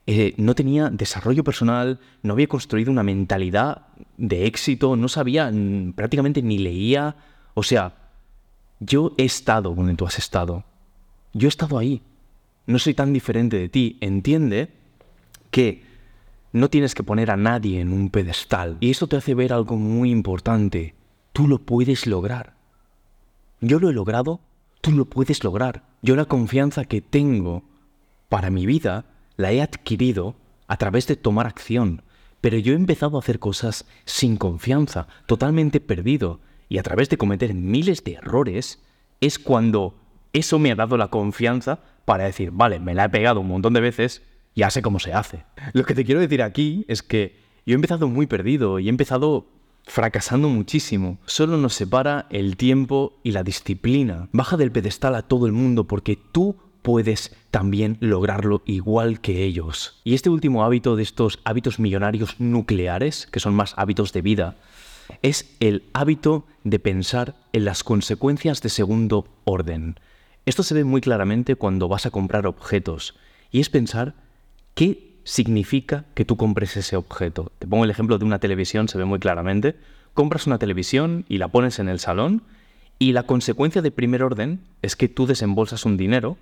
Eh, 0.05 0.33
no 0.37 0.55
tenía 0.55 0.89
desarrollo 0.89 1.43
personal, 1.43 1.99
no 2.23 2.33
había 2.33 2.47
construido 2.47 2.91
una 2.91 3.03
mentalidad 3.03 3.87
de 4.17 4.45
éxito, 4.47 4.95
no 4.95 5.07
sabía, 5.07 5.51
prácticamente 5.95 6.41
ni 6.41 6.57
leía. 6.57 7.15
O 7.53 7.63
sea, 7.63 7.93
yo 8.79 9.13
he 9.17 9.25
estado 9.25 9.75
donde 9.75 9.95
tú 9.95 10.05
has 10.05 10.17
estado. 10.17 10.65
Yo 11.33 11.47
he 11.47 11.49
estado 11.49 11.77
ahí 11.77 12.01
no 12.70 12.78
soy 12.78 12.93
tan 12.93 13.13
diferente 13.13 13.57
de 13.57 13.67
ti, 13.67 13.97
entiende 13.99 14.70
que 15.49 15.84
no 16.51 16.70
tienes 16.70 16.93
que 16.93 17.01
poner 17.01 17.32
a 17.32 17.36
nadie 17.36 17.82
en 17.82 17.91
un 17.91 18.11
pedestal. 18.11 18.78
Y 18.80 18.91
eso 18.91 19.07
te 19.07 19.17
hace 19.17 19.34
ver 19.34 19.53
algo 19.53 19.76
muy 19.76 20.11
importante. 20.11 20.93
Tú 21.34 21.47
lo 21.47 21.57
puedes 21.57 22.05
lograr. 22.05 22.53
Yo 23.59 23.80
lo 23.80 23.89
he 23.89 23.93
logrado, 23.93 24.39
tú 24.82 24.91
lo 24.91 25.05
puedes 25.05 25.43
lograr. 25.43 25.82
Yo 26.03 26.15
la 26.15 26.26
confianza 26.26 26.86
que 26.86 27.01
tengo 27.01 27.63
para 28.30 28.51
mi 28.51 28.67
vida 28.67 29.05
la 29.36 29.51
he 29.51 29.63
adquirido 29.63 30.36
a 30.67 30.78
través 30.78 31.07
de 31.07 31.15
tomar 31.15 31.47
acción. 31.47 32.03
Pero 32.39 32.59
yo 32.59 32.74
he 32.74 32.76
empezado 32.76 33.17
a 33.17 33.22
hacer 33.22 33.39
cosas 33.39 33.88
sin 34.05 34.38
confianza, 34.38 35.07
totalmente 35.26 35.80
perdido. 35.80 36.39
Y 36.70 36.78
a 36.78 36.84
través 36.84 37.09
de 37.09 37.17
cometer 37.17 37.55
miles 37.55 38.03
de 38.03 38.13
errores 38.13 38.80
es 39.22 39.39
cuando 39.39 39.95
eso 40.34 40.59
me 40.59 40.72
ha 40.72 40.76
dado 40.76 40.97
la 40.97 41.07
confianza 41.07 41.80
para 42.10 42.24
decir, 42.24 42.49
vale, 42.49 42.80
me 42.80 42.95
la 42.95 43.05
he 43.05 43.10
pegado 43.10 43.39
un 43.39 43.47
montón 43.47 43.74
de 43.74 43.82
veces, 43.82 44.24
ya 44.55 44.72
sé 44.72 44.82
cómo 44.82 44.97
se 44.97 45.14
hace. 45.14 45.45
Lo 45.74 45.84
que 45.86 45.93
te 45.93 46.03
quiero 46.03 46.20
decir 46.20 46.41
aquí 46.41 46.84
es 46.88 47.03
que 47.03 47.38
yo 47.68 47.74
he 47.74 47.76
empezado 47.76 48.07
muy 48.07 48.26
perdido 48.26 48.80
y 48.80 48.88
he 48.88 48.89
empezado 48.89 49.45
fracasando 49.84 50.49
muchísimo. 50.49 51.20
Solo 51.28 51.57
nos 51.57 51.76
separa 51.76 52.26
el 52.32 52.57
tiempo 52.57 53.20
y 53.22 53.32
la 53.32 53.43
disciplina. 53.43 54.28
Baja 54.32 54.57
del 54.57 54.72
pedestal 54.72 55.14
a 55.14 55.22
todo 55.22 55.45
el 55.45 55.51
mundo 55.51 55.84
porque 55.84 56.18
tú 56.32 56.55
puedes 56.82 57.38
también 57.51 57.97
lograrlo 57.99 58.64
igual 58.66 59.22
que 59.22 59.43
ellos. 59.43 60.01
Y 60.03 60.16
este 60.16 60.32
último 60.32 60.64
hábito 60.64 60.95
de 60.95 61.03
estos 61.03 61.38
hábitos 61.43 61.78
millonarios 61.78 62.39
nucleares, 62.39 63.28
que 63.28 63.39
son 63.39 63.53
más 63.53 63.76
hábitos 63.78 64.14
de 64.14 64.24
vida, 64.24 64.55
es 65.22 65.55
el 65.60 65.84
hábito 65.93 66.47
de 66.64 66.80
pensar 66.80 67.36
en 67.53 67.66
las 67.66 67.84
consecuencias 67.84 68.64
de 68.64 68.70
segundo 68.70 69.28
orden. 69.45 69.99
Esto 70.45 70.63
se 70.63 70.73
ve 70.73 70.83
muy 70.83 71.01
claramente 71.01 71.55
cuando 71.55 71.87
vas 71.87 72.05
a 72.05 72.11
comprar 72.11 72.47
objetos 72.47 73.15
y 73.51 73.59
es 73.59 73.69
pensar 73.69 74.15
qué 74.73 75.19
significa 75.23 76.05
que 76.15 76.25
tú 76.25 76.37
compres 76.37 76.75
ese 76.77 76.95
objeto? 76.95 77.51
Te 77.59 77.67
pongo 77.67 77.83
el 77.83 77.91
ejemplo 77.91 78.17
de 78.17 78.25
una 78.25 78.39
televisión, 78.39 78.87
se 78.87 78.97
ve 78.97 79.05
muy 79.05 79.19
claramente. 79.19 79.75
Compras 80.13 80.47
una 80.47 80.57
televisión 80.57 81.25
y 81.29 81.37
la 81.37 81.49
pones 81.49 81.79
en 81.79 81.87
el 81.87 81.99
salón 81.99 82.43
y 82.97 83.13
la 83.13 83.23
consecuencia 83.23 83.81
de 83.81 83.91
primer 83.91 84.23
orden 84.23 84.61
es 84.81 84.95
que 84.95 85.07
tú 85.07 85.25
desembolsas 85.25 85.85
un 85.85 85.97
dinero 85.97 86.37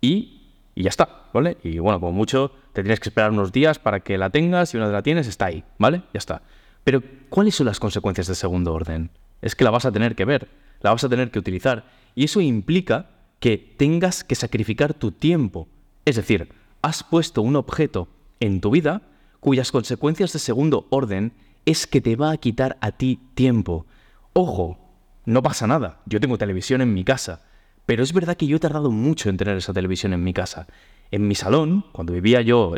y, 0.00 0.42
y 0.74 0.84
ya 0.84 0.90
está, 0.90 1.24
¿vale? 1.32 1.56
Y 1.62 1.78
bueno, 1.78 1.98
como 1.98 2.12
mucho 2.12 2.52
te 2.72 2.82
tienes 2.82 3.00
que 3.00 3.08
esperar 3.08 3.30
unos 3.30 3.52
días 3.52 3.78
para 3.78 4.00
que 4.00 4.18
la 4.18 4.30
tengas 4.30 4.74
y 4.74 4.76
una 4.76 4.86
vez 4.86 4.92
la 4.92 5.02
tienes 5.02 5.26
está 5.26 5.46
ahí, 5.46 5.64
¿vale? 5.78 6.02
Ya 6.12 6.18
está. 6.18 6.42
Pero 6.84 7.02
¿cuáles 7.30 7.54
son 7.54 7.66
las 7.66 7.80
consecuencias 7.80 8.26
de 8.26 8.34
segundo 8.34 8.72
orden? 8.72 9.10
Es 9.40 9.56
que 9.56 9.64
la 9.64 9.70
vas 9.70 9.86
a 9.86 9.92
tener 9.92 10.14
que 10.14 10.24
ver, 10.24 10.48
la 10.80 10.92
vas 10.92 11.02
a 11.04 11.08
tener 11.08 11.30
que 11.30 11.38
utilizar 11.38 11.84
y 12.14 12.24
eso 12.24 12.40
implica 12.40 13.10
que 13.40 13.58
tengas 13.58 14.24
que 14.24 14.34
sacrificar 14.34 14.94
tu 14.94 15.12
tiempo. 15.12 15.68
Es 16.04 16.16
decir, 16.16 16.48
has 16.82 17.02
puesto 17.02 17.42
un 17.42 17.56
objeto 17.56 18.08
en 18.40 18.60
tu 18.60 18.70
vida 18.70 19.02
cuyas 19.40 19.72
consecuencias 19.72 20.32
de 20.32 20.38
segundo 20.38 20.86
orden 20.90 21.32
es 21.66 21.86
que 21.86 22.00
te 22.00 22.16
va 22.16 22.30
a 22.30 22.36
quitar 22.36 22.78
a 22.80 22.92
ti 22.92 23.20
tiempo. 23.34 23.86
Ojo, 24.32 24.78
no 25.26 25.42
pasa 25.42 25.66
nada, 25.66 26.00
yo 26.06 26.20
tengo 26.20 26.38
televisión 26.38 26.80
en 26.80 26.94
mi 26.94 27.04
casa, 27.04 27.42
pero 27.86 28.02
es 28.02 28.12
verdad 28.12 28.36
que 28.36 28.46
yo 28.46 28.56
he 28.56 28.60
tardado 28.60 28.90
mucho 28.90 29.28
en 29.28 29.36
tener 29.36 29.56
esa 29.56 29.72
televisión 29.72 30.12
en 30.12 30.24
mi 30.24 30.32
casa. 30.32 30.66
En 31.10 31.28
mi 31.28 31.34
salón, 31.34 31.84
cuando 31.92 32.12
vivía 32.12 32.40
yo, 32.40 32.72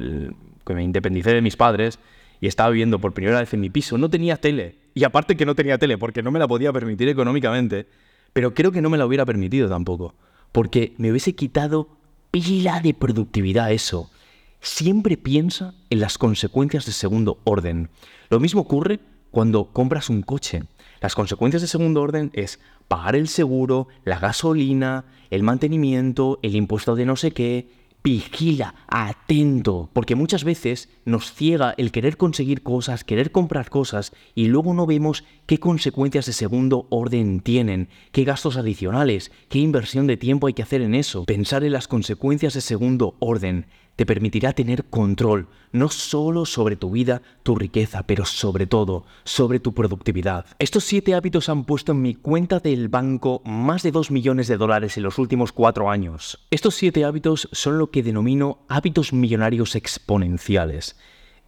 que 0.65 0.75
me 0.75 0.83
independicé 0.83 1.33
de 1.33 1.43
mis 1.43 1.57
padres 1.57 1.99
y 2.41 2.49
estaba 2.49 2.71
viviendo 2.71 3.01
por 3.01 3.15
primera 3.15 3.41
vez 3.41 3.55
en 3.55 3.61
mi 3.61 3.71
piso, 3.71 3.99
no 3.99 4.11
tenía 4.11 4.37
tele. 4.37 4.79
Y 4.95 5.05
aparte 5.05 5.37
que 5.37 5.47
no 5.47 5.55
tenía 5.55 5.79
tele, 5.79 5.99
porque 5.99 6.23
no 6.23 6.31
me 6.31 6.39
la 6.39 6.49
podía 6.49 6.73
permitir 6.73 7.09
económicamente, 7.09 7.87
pero 8.37 8.53
creo 8.53 8.71
que 8.71 8.83
no 8.83 8.91
me 8.91 8.99
la 8.99 9.07
hubiera 9.07 9.25
permitido 9.25 9.67
tampoco, 9.67 10.15
porque 10.53 10.95
me 10.99 11.11
hubiese 11.11 11.35
quitado 11.35 11.89
pila 12.31 12.81
de 12.81 12.93
productividad 12.93 13.73
eso. 13.73 14.11
Siempre 14.61 15.17
piensa 15.17 15.73
en 15.89 16.01
las 16.01 16.19
consecuencias 16.19 16.85
de 16.85 16.93
segundo 16.93 17.39
orden. 17.45 17.89
Lo 18.29 18.39
mismo 18.39 18.61
ocurre 18.61 19.01
cuando 19.31 19.73
compras 19.73 20.11
un 20.11 20.21
coche. 20.21 20.65
Las 21.01 21.15
consecuencias 21.15 21.63
de 21.63 21.69
segundo 21.69 22.03
orden 22.03 22.31
es 22.35 22.61
pagar 22.89 23.17
el 23.17 23.29
seguro, 23.29 23.89
la 24.05 24.19
gasolina, 24.19 25.07
el 25.31 25.43
mantenimiento, 25.43 26.39
el 26.43 26.57
impuesto 26.57 26.95
de 26.95 27.07
no 27.07 27.17
sé 27.17 27.31
qué, 27.31 27.71
vigila, 28.07 28.77
atento, 28.87 29.91
porque 29.93 30.15
muchas 30.15 30.45
veces 30.45 30.89
nos 31.05 31.33
ciega 31.33 31.75
el 31.77 31.91
querer 31.91 32.17
conseguir 32.17 32.63
cosas, 32.63 33.03
querer 33.03 33.33
comprar 33.33 33.69
cosas 33.69 34.13
y 34.37 34.47
luego 34.47 34.75
no 34.75 34.87
vemos 34.87 35.25
qué 35.47 35.59
consecuencias 35.59 36.27
de 36.27 36.33
segundo 36.33 36.87
orden 36.91 37.41
tienen, 37.41 37.89
qué 38.13 38.23
gastos 38.23 38.57
adicionales, 38.57 39.33
qué 39.49 39.59
inversión 39.59 40.07
de 40.07 40.17
tiempo 40.17 40.47
hay 40.47 40.53
que 40.53 40.63
hacer 40.63 40.83
en 40.83 40.95
eso. 40.95 41.25
Pensar 41.25 41.65
en 41.65 41.73
las 41.73 41.89
consecuencias 41.89 42.55
de 42.55 42.61
segundo 42.61 43.17
orden 43.19 43.67
te 43.97 44.07
permitirá 44.07 44.53
tener 44.53 44.85
control, 44.85 45.49
no 45.73 45.89
solo 45.89 46.45
sobre 46.45 46.77
tu 46.77 46.91
vida, 46.91 47.23
tu 47.43 47.57
riqueza, 47.57 48.07
pero 48.07 48.25
sobre 48.27 48.67
todo 48.67 49.07
sobre 49.25 49.59
tu 49.59 49.75
productividad. 49.75 50.47
Estos 50.59 50.85
siete 50.85 51.15
hábitos 51.15 51.49
han 51.49 51.65
puesto 51.65 51.93
en 51.93 52.03
mi 52.03 52.15
cuenta 52.15 52.61
del 52.61 52.89
banco 52.89 53.43
más 53.45 53.83
de 53.83 53.93
2 53.93 54.11
millones 54.11 54.49
de 54.49 54.59
dólares 54.59 54.97
en 54.97 55.03
los 55.03 55.19
últimos 55.19 55.53
cuatro 55.53 55.91
años. 55.91 56.47
Estos 56.51 56.75
siete 56.75 57.05
hábitos 57.05 57.49
son 57.53 57.79
lo 57.79 57.91
que 57.91 58.03
denomino 58.03 58.59
hábitos 58.69 59.13
millonarios 59.15 59.75
exponenciales. 59.75 60.97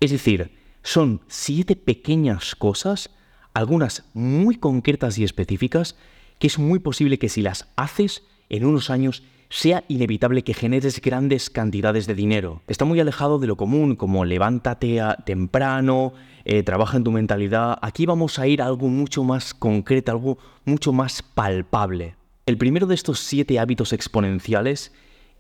Es 0.01 0.11
decir, 0.11 0.57
son 0.83 1.21
siete 1.29 1.77
pequeñas 1.77 2.55
cosas, 2.55 3.11
algunas 3.53 4.05
muy 4.15 4.57
concretas 4.57 5.19
y 5.19 5.25
específicas, 5.25 5.97
que 6.39 6.47
es 6.47 6.59
muy 6.59 6.79
posible 6.79 7.19
que 7.19 7.29
si 7.29 7.43
las 7.43 7.69
haces 7.77 8.23
en 8.49 8.65
unos 8.65 8.89
años 8.89 9.23
sea 9.51 9.85
inevitable 9.89 10.43
que 10.43 10.55
generes 10.55 11.01
grandes 11.01 11.51
cantidades 11.51 12.07
de 12.07 12.15
dinero. 12.15 12.63
Está 12.67 12.85
muy 12.85 13.01
alejado 13.01 13.39
de 13.39 13.47
lo 13.47 13.57
común, 13.57 13.97
como 13.97 14.25
levántate 14.25 15.01
temprano, 15.25 16.13
eh, 16.45 16.63
trabaja 16.63 16.97
en 16.97 17.05
tu 17.05 17.13
mentalidad. 17.13 17.79
Aquí 17.81 18.05
vamos 18.07 18.39
a 18.39 18.47
ir 18.47 18.61
a 18.61 18.67
algo 18.67 18.89
mucho 18.89 19.25
más 19.25 19.55
concreto, 19.55 20.13
algo 20.13 20.39
mucho 20.65 20.93
más 20.93 21.23
palpable. 21.23 22.17
El 22.47 22.59
primero 22.59 22.87
de 22.87 22.95
estos 22.95 23.21
siete 23.21 23.59
hábitos 23.59 23.93
exponenciales 23.93 24.93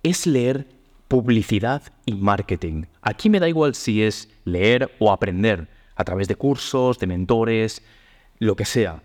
es 0.02 0.26
leer 0.26 0.68
publicidad 1.08 1.82
y 2.04 2.14
marketing. 2.14 2.84
Aquí 3.02 3.30
me 3.30 3.40
da 3.40 3.48
igual 3.48 3.74
si 3.74 4.02
es 4.02 4.28
leer 4.44 4.90
o 4.98 5.10
aprender, 5.12 5.68
a 5.96 6.04
través 6.04 6.28
de 6.28 6.36
cursos, 6.36 6.98
de 6.98 7.06
mentores, 7.06 7.82
lo 8.38 8.56
que 8.56 8.64
sea. 8.64 9.02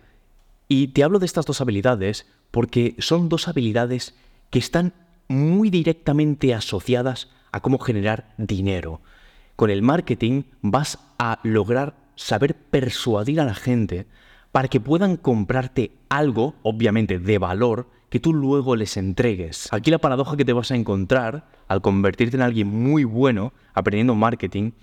Y 0.68 0.90
te 0.90 1.04
hablo 1.04 1.20
de 1.20 1.26
estas 1.26 1.46
dos 1.46 1.62
habilidades 1.62 2.28
porque 2.52 2.96
son 3.00 3.30
dos 3.30 3.48
habilidades 3.48 4.16
que 4.54 4.60
están 4.60 4.94
muy 5.28 5.72
directamente 5.72 6.54
asociadas 6.54 7.28
a 7.52 7.62
cómo 7.62 7.80
generar 7.80 8.36
dinero. 8.38 9.02
Con 9.56 9.72
el 9.72 9.82
marketing 9.82 10.44
vas 10.62 11.00
a 11.18 11.40
lograr 11.42 11.96
saber 12.16 12.54
persuadir 12.54 13.42
a 13.42 13.46
la 13.46 13.56
gente 13.56 14.06
para 14.52 14.68
que 14.68 14.80
puedan 14.80 15.18
comprarte 15.18 15.90
algo, 16.08 16.54
obviamente 16.62 17.18
de 17.18 17.40
valor, 17.40 17.88
que 18.12 18.20
tú 18.20 18.32
luego 18.32 18.76
les 18.76 18.96
entregues. 18.96 19.70
Aquí 19.72 19.90
la 19.90 19.98
paradoja 19.98 20.38
que 20.38 20.46
te 20.46 20.54
vas 20.54 20.70
a 20.70 20.76
encontrar 20.76 21.48
al 21.68 21.82
convertirte 21.82 22.38
en 22.38 22.44
alguien 22.44 22.68
muy 22.68 23.06
bueno 23.06 23.54
aprendiendo 23.74 24.14
marketing 24.14 24.74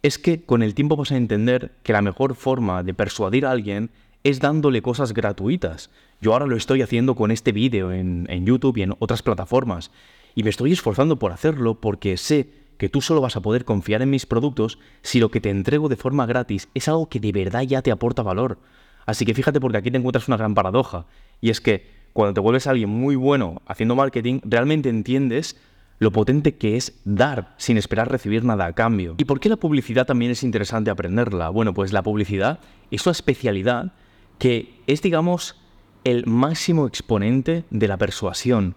es 0.00 0.18
que 0.18 0.42
con 0.42 0.62
el 0.62 0.72
tiempo 0.72 0.96
vas 0.96 1.12
a 1.12 1.18
entender 1.18 1.76
que 1.82 1.92
la 1.92 2.00
mejor 2.00 2.34
forma 2.34 2.82
de 2.82 2.94
persuadir 2.94 3.44
a 3.44 3.50
alguien 3.50 3.90
es 4.28 4.40
dándole 4.40 4.82
cosas 4.82 5.14
gratuitas. 5.14 5.90
Yo 6.20 6.32
ahora 6.32 6.46
lo 6.46 6.56
estoy 6.56 6.82
haciendo 6.82 7.14
con 7.14 7.30
este 7.30 7.52
vídeo 7.52 7.92
en, 7.92 8.26
YouTube 8.46 8.76
y 8.78 8.82
en 8.82 8.94
otras 8.98 9.22
plataformas. 9.22 9.90
Y 10.34 10.42
me 10.42 10.50
estoy 10.50 10.72
esforzando 10.72 11.18
por 11.18 11.32
hacerlo 11.32 11.80
porque 11.80 12.16
sé 12.16 12.50
que 12.76 12.88
tú 12.88 13.00
solo 13.00 13.20
vas 13.20 13.36
a 13.36 13.40
poder 13.40 13.64
confiar 13.64 14.02
en 14.02 14.10
mis 14.10 14.26
productos 14.26 14.78
si 15.02 15.18
lo 15.18 15.30
que 15.30 15.40
te 15.40 15.50
entrego 15.50 15.88
de 15.88 15.96
forma 15.96 16.26
gratis 16.26 16.68
es 16.74 16.88
algo 16.88 17.08
que 17.08 17.20
de 17.20 17.32
verdad 17.32 17.62
ya 17.62 17.82
te 17.82 17.90
aporta 17.90 18.22
valor. 18.22 18.58
Así 19.06 19.24
que 19.24 19.34
fíjate 19.34 19.60
porque 19.60 19.78
aquí 19.78 19.90
te 19.90 19.98
encuentras 19.98 20.28
una 20.28 20.36
gran 20.36 20.54
paradoja. 20.54 21.06
Y 21.40 21.50
es 21.50 21.60
que 21.60 21.90
cuando 22.12 22.34
te 22.34 22.40
vuelves 22.40 22.66
alguien 22.66 22.90
muy 22.90 23.16
bueno 23.16 23.62
haciendo 23.66 23.94
marketing, 23.94 24.40
realmente 24.44 24.88
entiendes 24.88 25.56
lo 25.98 26.12
potente 26.12 26.56
que 26.56 26.76
es 26.76 27.00
dar 27.04 27.54
sin 27.56 27.76
esperar 27.76 28.10
recibir 28.10 28.44
nada 28.44 28.66
a 28.66 28.72
cambio. 28.72 29.14
¿Y 29.18 29.24
por 29.24 29.40
qué 29.40 29.48
la 29.48 29.56
publicidad 29.56 30.06
también 30.06 30.30
es 30.30 30.42
interesante 30.42 30.90
aprenderla? 30.90 31.48
Bueno, 31.48 31.74
pues 31.74 31.92
la 31.92 32.02
publicidad 32.02 32.60
es 32.90 33.04
una 33.06 33.12
especialidad 33.12 33.92
que 34.38 34.80
es, 34.86 35.02
digamos, 35.02 35.56
el 36.04 36.26
máximo 36.26 36.86
exponente 36.86 37.64
de 37.70 37.88
la 37.88 37.96
persuasión. 37.96 38.74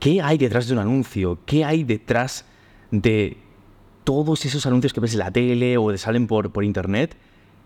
¿Qué 0.00 0.20
hay 0.22 0.38
detrás 0.38 0.66
de 0.66 0.74
un 0.74 0.80
anuncio? 0.80 1.38
¿Qué 1.46 1.64
hay 1.64 1.84
detrás 1.84 2.46
de 2.90 3.36
todos 4.04 4.44
esos 4.44 4.66
anuncios 4.66 4.92
que 4.92 5.00
ves 5.00 5.12
en 5.12 5.20
la 5.20 5.30
tele 5.30 5.76
o 5.78 5.88
que 5.88 5.98
salen 5.98 6.26
por, 6.26 6.52
por 6.52 6.64
internet? 6.64 7.16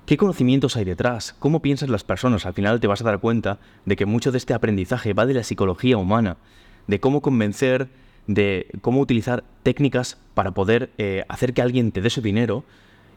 ¿Qué 0.06 0.16
conocimientos 0.16 0.76
hay 0.76 0.84
detrás? 0.84 1.34
¿Cómo 1.38 1.62
piensan 1.62 1.92
las 1.92 2.04
personas? 2.04 2.46
Al 2.46 2.54
final 2.54 2.80
te 2.80 2.86
vas 2.86 3.00
a 3.00 3.04
dar 3.04 3.20
cuenta 3.20 3.58
de 3.84 3.96
que 3.96 4.06
mucho 4.06 4.32
de 4.32 4.38
este 4.38 4.54
aprendizaje 4.54 5.12
va 5.12 5.26
de 5.26 5.34
la 5.34 5.44
psicología 5.44 5.96
humana, 5.96 6.36
de 6.86 6.98
cómo 6.98 7.20
convencer, 7.20 7.88
de 8.26 8.66
cómo 8.80 9.00
utilizar 9.00 9.44
técnicas 9.62 10.18
para 10.34 10.52
poder 10.52 10.90
eh, 10.98 11.24
hacer 11.28 11.54
que 11.54 11.62
alguien 11.62 11.92
te 11.92 12.00
dé 12.00 12.10
su 12.10 12.22
dinero 12.22 12.64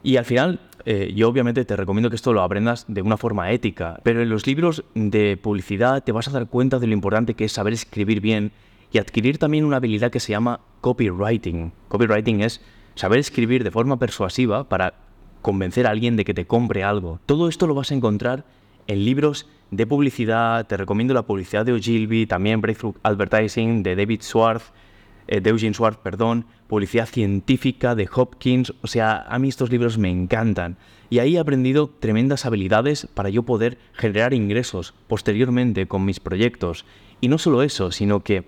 y 0.04 0.18
al 0.18 0.26
final, 0.26 0.60
eh, 0.86 1.12
yo 1.14 1.28
obviamente 1.28 1.64
te 1.64 1.76
recomiendo 1.76 2.10
que 2.10 2.16
esto 2.16 2.32
lo 2.32 2.42
aprendas 2.42 2.84
de 2.88 3.02
una 3.02 3.16
forma 3.16 3.50
ética, 3.50 4.00
pero 4.02 4.22
en 4.22 4.28
los 4.28 4.46
libros 4.46 4.84
de 4.94 5.36
publicidad 5.36 6.04
te 6.04 6.12
vas 6.12 6.28
a 6.28 6.32
dar 6.32 6.48
cuenta 6.48 6.78
de 6.78 6.86
lo 6.86 6.92
importante 6.92 7.34
que 7.34 7.46
es 7.46 7.52
saber 7.52 7.72
escribir 7.72 8.20
bien 8.20 8.52
y 8.92 8.98
adquirir 8.98 9.38
también 9.38 9.64
una 9.64 9.78
habilidad 9.78 10.10
que 10.10 10.20
se 10.20 10.32
llama 10.32 10.60
copywriting. 10.80 11.72
Copywriting 11.88 12.42
es 12.42 12.60
saber 12.94 13.18
escribir 13.18 13.64
de 13.64 13.70
forma 13.70 13.98
persuasiva 13.98 14.68
para 14.68 14.94
convencer 15.42 15.86
a 15.86 15.90
alguien 15.90 16.16
de 16.16 16.24
que 16.24 16.34
te 16.34 16.46
compre 16.46 16.84
algo. 16.84 17.18
Todo 17.26 17.48
esto 17.48 17.66
lo 17.66 17.74
vas 17.74 17.90
a 17.90 17.94
encontrar 17.94 18.44
en 18.86 19.04
libros 19.04 19.48
de 19.70 19.86
publicidad, 19.86 20.66
te 20.66 20.76
recomiendo 20.76 21.14
la 21.14 21.22
publicidad 21.22 21.64
de 21.64 21.72
Ogilvy, 21.72 22.26
también 22.26 22.60
Breakthrough 22.60 22.96
Advertising 23.02 23.82
de 23.82 23.96
David 23.96 24.22
Schwartz, 24.22 24.72
eh, 25.26 25.40
de 25.40 25.50
Eugene 25.50 25.74
Schwartz, 25.74 25.98
perdón, 26.02 26.46
Publicidad 26.66 27.06
Científica 27.06 27.94
de 27.94 28.08
Hopkins, 28.14 28.72
o 28.82 28.86
sea, 28.86 29.24
a 29.28 29.38
mí 29.38 29.48
estos 29.48 29.70
libros 29.70 29.98
me 29.98 30.10
encantan. 30.10 30.76
Y 31.10 31.18
ahí 31.18 31.36
he 31.36 31.40
aprendido 31.40 31.90
tremendas 32.00 32.46
habilidades 32.46 33.06
para 33.14 33.28
yo 33.28 33.42
poder 33.42 33.78
generar 33.92 34.34
ingresos 34.34 34.94
posteriormente 35.06 35.86
con 35.86 36.04
mis 36.04 36.20
proyectos. 36.20 36.84
Y 37.20 37.28
no 37.28 37.38
solo 37.38 37.62
eso, 37.62 37.92
sino 37.92 38.20
que 38.20 38.44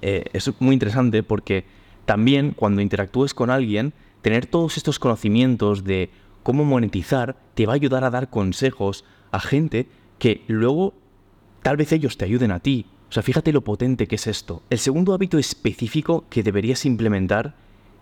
eh, 0.00 0.24
es 0.32 0.50
muy 0.60 0.74
interesante 0.74 1.22
porque 1.22 1.64
también 2.04 2.52
cuando 2.56 2.80
interactúes 2.80 3.34
con 3.34 3.50
alguien, 3.50 3.92
tener 4.22 4.46
todos 4.46 4.76
estos 4.76 4.98
conocimientos 4.98 5.84
de 5.84 6.10
cómo 6.42 6.64
monetizar 6.64 7.36
te 7.54 7.66
va 7.66 7.74
a 7.74 7.76
ayudar 7.76 8.04
a 8.04 8.10
dar 8.10 8.30
consejos 8.30 9.04
a 9.30 9.40
gente 9.40 9.86
que 10.18 10.42
luego 10.48 10.94
tal 11.62 11.76
vez 11.76 11.92
ellos 11.92 12.16
te 12.16 12.24
ayuden 12.24 12.50
a 12.50 12.60
ti 12.60 12.86
o 13.12 13.14
sea, 13.14 13.22
fíjate 13.22 13.52
lo 13.52 13.60
potente 13.60 14.06
que 14.06 14.14
es 14.14 14.26
esto. 14.26 14.62
El 14.70 14.78
segundo 14.78 15.12
hábito 15.12 15.36
específico 15.36 16.24
que 16.30 16.42
deberías 16.42 16.86
implementar 16.86 17.54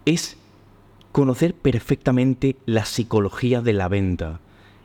es 0.04 0.36
conocer 1.10 1.52
perfectamente 1.52 2.54
la 2.64 2.84
psicología 2.84 3.60
de 3.60 3.72
la 3.72 3.88
venta. 3.88 4.38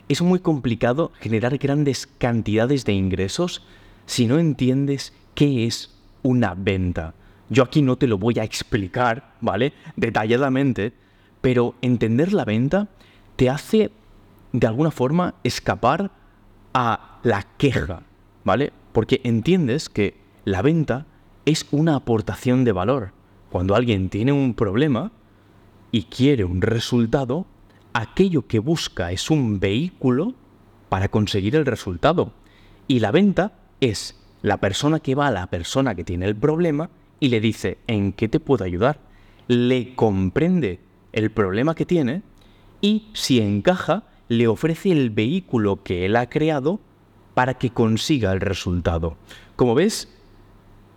Es 0.09 0.23
muy 0.23 0.39
complicado 0.39 1.11
generar 1.19 1.59
grandes 1.59 2.07
cantidades 2.07 2.85
de 2.85 2.93
ingresos 2.93 3.61
si 4.07 4.25
no 4.25 4.39
entiendes 4.39 5.13
qué 5.35 5.67
es 5.67 5.93
una 6.23 6.55
venta. 6.55 7.13
Yo 7.51 7.61
aquí 7.61 7.83
no 7.83 7.95
te 7.95 8.07
lo 8.07 8.17
voy 8.17 8.39
a 8.39 8.43
explicar, 8.43 9.35
¿vale? 9.41 9.73
Detalladamente, 9.95 10.93
pero 11.41 11.75
entender 11.83 12.33
la 12.33 12.45
venta 12.45 12.87
te 13.35 13.51
hace 13.51 13.91
de 14.53 14.65
alguna 14.65 14.89
forma 14.89 15.35
escapar 15.43 16.09
a 16.73 17.19
la 17.21 17.45
queja, 17.59 18.01
¿vale? 18.43 18.73
Porque 18.95 19.19
entiendes 19.25 19.89
que 19.89 20.15
la 20.45 20.61
venta 20.61 21.05
es 21.43 21.67
una 21.71 21.97
aportación 21.97 22.63
de 22.63 22.71
valor. 22.71 23.11
Cuando 23.51 23.75
alguien 23.75 24.07
tiene 24.07 24.31
un 24.31 24.53
problema 24.53 25.11
y 25.91 26.03
quiere 26.03 26.45
un 26.45 26.61
resultado, 26.61 27.45
aquello 27.91 28.47
que 28.47 28.59
busca 28.59 29.11
es 29.11 29.29
un 29.29 29.59
vehículo 29.59 30.33
para 30.87 31.09
conseguir 31.09 31.57
el 31.57 31.65
resultado. 31.65 32.31
Y 32.87 33.01
la 33.01 33.11
venta 33.11 33.59
es 33.81 34.17
la 34.41 34.61
persona 34.61 35.01
que 35.01 35.13
va 35.13 35.27
a 35.27 35.31
la 35.31 35.47
persona 35.47 35.93
que 35.93 36.05
tiene 36.05 36.25
el 36.25 36.37
problema 36.37 36.89
y 37.19 37.27
le 37.27 37.41
dice, 37.41 37.79
¿en 37.87 38.13
qué 38.13 38.29
te 38.29 38.39
puedo 38.39 38.63
ayudar? 38.63 39.01
Le 39.49 39.93
comprende 39.95 40.79
el 41.11 41.31
problema 41.31 41.75
que 41.75 41.85
tiene 41.85 42.21
y 42.79 43.09
si 43.11 43.41
encaja, 43.41 44.03
le 44.29 44.47
ofrece 44.47 44.93
el 44.93 45.09
vehículo 45.09 45.83
que 45.83 46.05
él 46.05 46.15
ha 46.15 46.29
creado 46.29 46.79
para 47.35 47.53
que 47.53 47.69
consiga 47.69 48.31
el 48.31 48.41
resultado. 48.41 49.17
Como 49.55 49.75
ves, 49.75 50.09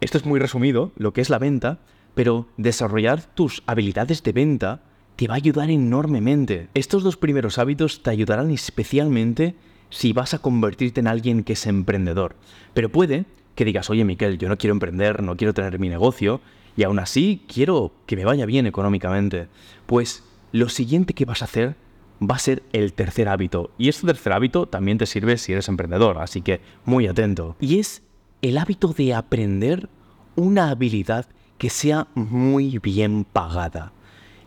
esto 0.00 0.16
es 0.16 0.24
muy 0.24 0.40
resumido, 0.40 0.92
lo 0.96 1.12
que 1.12 1.20
es 1.20 1.28
la 1.28 1.38
venta, 1.38 1.80
pero 2.14 2.48
desarrollar 2.56 3.22
tus 3.34 3.62
habilidades 3.66 4.22
de 4.22 4.32
venta 4.32 4.82
te 5.16 5.28
va 5.28 5.34
a 5.34 5.36
ayudar 5.36 5.70
enormemente. 5.70 6.68
Estos 6.72 7.02
dos 7.02 7.16
primeros 7.16 7.58
hábitos 7.58 8.02
te 8.02 8.10
ayudarán 8.10 8.50
especialmente 8.50 9.56
si 9.90 10.12
vas 10.12 10.32
a 10.32 10.38
convertirte 10.38 11.00
en 11.00 11.08
alguien 11.08 11.44
que 11.44 11.54
es 11.54 11.66
emprendedor. 11.66 12.36
Pero 12.72 12.90
puede 12.90 13.26
que 13.54 13.64
digas, 13.64 13.90
oye 13.90 14.04
Miquel, 14.04 14.38
yo 14.38 14.48
no 14.48 14.56
quiero 14.56 14.74
emprender, 14.74 15.22
no 15.22 15.36
quiero 15.36 15.52
tener 15.52 15.80
mi 15.80 15.88
negocio, 15.88 16.40
y 16.76 16.84
aún 16.84 17.00
así 17.00 17.44
quiero 17.52 17.92
que 18.06 18.14
me 18.14 18.24
vaya 18.24 18.46
bien 18.46 18.68
económicamente. 18.68 19.48
Pues 19.86 20.22
lo 20.52 20.68
siguiente 20.68 21.14
que 21.14 21.24
vas 21.24 21.42
a 21.42 21.46
hacer 21.46 21.74
va 22.22 22.36
a 22.36 22.38
ser 22.38 22.62
el 22.72 22.92
tercer 22.92 23.28
hábito. 23.28 23.70
Y 23.78 23.88
este 23.88 24.06
tercer 24.06 24.32
hábito 24.32 24.66
también 24.66 24.98
te 24.98 25.06
sirve 25.06 25.38
si 25.38 25.52
eres 25.52 25.68
emprendedor, 25.68 26.18
así 26.18 26.42
que 26.42 26.60
muy 26.84 27.06
atento. 27.06 27.56
Y 27.60 27.78
es 27.78 28.02
el 28.42 28.58
hábito 28.58 28.88
de 28.88 29.14
aprender 29.14 29.88
una 30.36 30.70
habilidad 30.70 31.26
que 31.58 31.70
sea 31.70 32.06
muy 32.14 32.78
bien 32.78 33.24
pagada. 33.24 33.92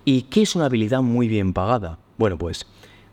¿Y 0.06 0.24
qué 0.24 0.42
es 0.42 0.56
una 0.56 0.66
habilidad 0.66 1.02
muy 1.02 1.28
bien 1.28 1.54
pagada? 1.54 2.00
Bueno, 2.18 2.38
pues 2.38 2.66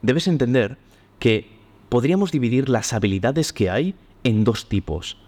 debes 0.02 0.28
entender 0.28 0.78
que 1.18 1.50
podríamos 1.88 2.32
dividir 2.32 2.68
las 2.68 2.92
habilidades 2.92 3.52
que 3.52 3.70
hay 3.70 3.94
en 4.24 4.44
dos 4.44 4.68
tipos. 4.68 5.18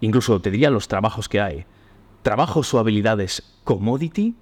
Incluso 0.00 0.40
te 0.40 0.50
diría 0.50 0.70
los 0.70 0.88
trabajos 0.88 1.28
que 1.28 1.40
hay. 1.40 1.64
Trabajos 2.22 2.72
o 2.74 2.78
habilidades 2.78 3.42
commodity 3.64 4.34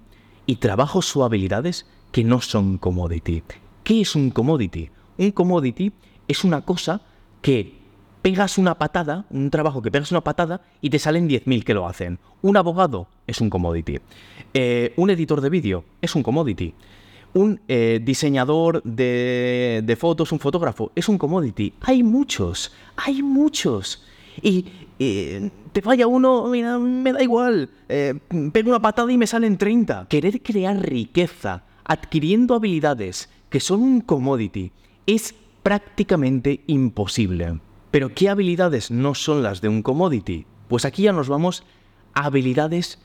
y 0.45 0.55
trabajos 0.57 1.15
o 1.15 1.23
habilidades 1.23 1.85
que 2.11 2.23
no 2.23 2.41
son 2.41 2.77
commodity. 2.77 3.43
¿Qué 3.85 4.01
es 4.01 4.15
un 4.15 4.31
commodity? 4.31 4.89
Un 5.19 5.29
commodity 5.29 5.91
es 6.27 6.43
una 6.43 6.61
cosa 6.61 7.01
que 7.43 7.75
pegas 8.23 8.57
una 8.57 8.79
patada, 8.79 9.27
un 9.29 9.51
trabajo 9.51 9.79
que 9.83 9.91
pegas 9.91 10.09
una 10.09 10.21
patada 10.21 10.61
y 10.81 10.89
te 10.89 10.97
salen 10.97 11.29
10.000 11.29 11.63
que 11.63 11.75
lo 11.75 11.87
hacen. 11.87 12.17
Un 12.41 12.57
abogado 12.57 13.07
es 13.27 13.41
un 13.41 13.51
commodity. 13.51 13.99
Eh, 14.55 14.91
un 14.97 15.11
editor 15.11 15.39
de 15.39 15.51
vídeo 15.51 15.85
es 16.01 16.15
un 16.15 16.23
commodity. 16.23 16.73
Un 17.35 17.61
eh, 17.67 18.01
diseñador 18.03 18.81
de, 18.81 19.97
fotos, 19.99 20.31
un 20.31 20.39
fotógrafo, 20.39 20.91
es 20.95 21.07
un 21.07 21.19
commodity. 21.19 21.71
Hay 21.81 22.01
muchos, 22.01 22.73
hay 22.95 23.21
muchos. 23.21 24.03
Y 24.41 24.65
te 24.97 25.81
falla 25.83 26.07
uno, 26.07 26.47
mira, 26.47 26.79
me 26.79 27.13
da 27.13 27.21
igual. 27.21 27.69
Eh, 27.87 28.15
pego 28.51 28.69
una 28.69 28.81
patada 28.81 29.11
y 29.11 29.17
me 29.19 29.27
salen 29.27 29.59
30. 29.59 30.07
Querer 30.09 30.41
crear 30.41 30.75
riqueza 30.75 31.61
adquiriendo 31.83 32.55
habilidades 32.55 33.29
que 33.55 33.61
son 33.61 33.83
un 33.83 34.01
commodity 34.01 34.73
es 35.05 35.33
prácticamente 35.63 36.65
imposible. 36.67 37.61
Pero 37.89 38.13
¿qué 38.13 38.27
habilidades 38.27 38.91
no 38.91 39.15
son 39.15 39.43
las 39.43 39.61
de 39.61 39.69
un 39.69 39.81
commodity? 39.81 40.45
Pues 40.67 40.83
aquí 40.83 41.03
ya 41.03 41.13
nos 41.13 41.29
vamos 41.29 41.63
a 42.13 42.25
habilidades 42.25 42.99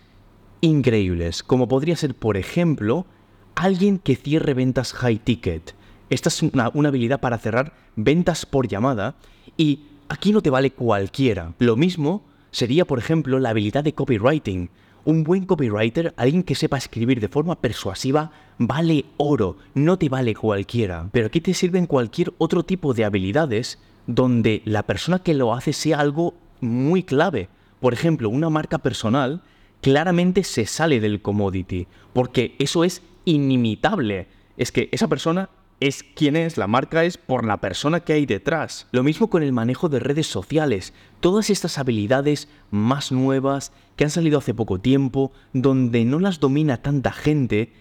increíbles, 0.60 1.44
como 1.44 1.68
podría 1.68 1.94
ser, 1.94 2.16
por 2.16 2.36
ejemplo, 2.36 3.06
alguien 3.54 4.00
que 4.00 4.16
cierre 4.16 4.54
ventas 4.54 4.92
high 4.92 5.20
ticket. 5.20 5.76
Esta 6.08 6.30
es 6.30 6.42
una, 6.42 6.72
una 6.74 6.88
habilidad 6.88 7.20
para 7.20 7.38
cerrar 7.38 7.72
ventas 7.94 8.44
por 8.44 8.66
llamada 8.66 9.14
y 9.56 9.84
aquí 10.08 10.32
no 10.32 10.42
te 10.42 10.50
vale 10.50 10.72
cualquiera. 10.72 11.54
Lo 11.60 11.76
mismo 11.76 12.24
sería, 12.50 12.84
por 12.86 12.98
ejemplo, 12.98 13.38
la 13.38 13.50
habilidad 13.50 13.84
de 13.84 13.94
copywriting. 13.94 14.68
Un 15.04 15.24
buen 15.24 15.46
copywriter, 15.46 16.12
alguien 16.16 16.42
que 16.42 16.54
sepa 16.54 16.76
escribir 16.76 17.20
de 17.20 17.28
forma 17.28 17.60
persuasiva, 17.60 18.32
vale 18.58 19.06
oro, 19.16 19.56
no 19.74 19.98
te 19.98 20.08
vale 20.08 20.34
cualquiera. 20.34 21.08
Pero 21.12 21.28
aquí 21.28 21.40
te 21.40 21.54
sirven 21.54 21.86
cualquier 21.86 22.32
otro 22.38 22.64
tipo 22.64 22.92
de 22.92 23.04
habilidades 23.04 23.78
donde 24.06 24.62
la 24.64 24.82
persona 24.82 25.20
que 25.20 25.34
lo 25.34 25.54
hace 25.54 25.72
sea 25.72 26.00
algo 26.00 26.34
muy 26.60 27.02
clave. 27.02 27.48
Por 27.80 27.94
ejemplo, 27.94 28.28
una 28.28 28.50
marca 28.50 28.78
personal 28.78 29.42
claramente 29.80 30.44
se 30.44 30.66
sale 30.66 31.00
del 31.00 31.22
commodity, 31.22 31.86
porque 32.12 32.54
eso 32.58 32.84
es 32.84 33.02
inimitable. 33.24 34.28
Es 34.56 34.72
que 34.72 34.88
esa 34.92 35.08
persona 35.08 35.48
es 35.80 36.04
quién 36.14 36.36
es, 36.36 36.58
la 36.58 36.66
marca 36.66 37.04
es 37.04 37.16
por 37.16 37.46
la 37.46 37.56
persona 37.56 38.00
que 38.00 38.12
hay 38.12 38.26
detrás. 38.26 38.86
Lo 38.92 39.02
mismo 39.02 39.30
con 39.30 39.42
el 39.42 39.52
manejo 39.52 39.88
de 39.88 39.98
redes 39.98 40.26
sociales. 40.26 40.92
Todas 41.20 41.48
estas 41.48 41.78
habilidades 41.78 42.48
más 42.70 43.10
nuevas 43.10 43.72
que 43.96 44.04
han 44.04 44.10
salido 44.10 44.38
hace 44.38 44.54
poco 44.54 44.78
tiempo, 44.78 45.32
donde 45.54 46.04
no 46.04 46.18
las 46.20 46.38
domina 46.38 46.82
tanta 46.82 47.12
gente, 47.12 47.72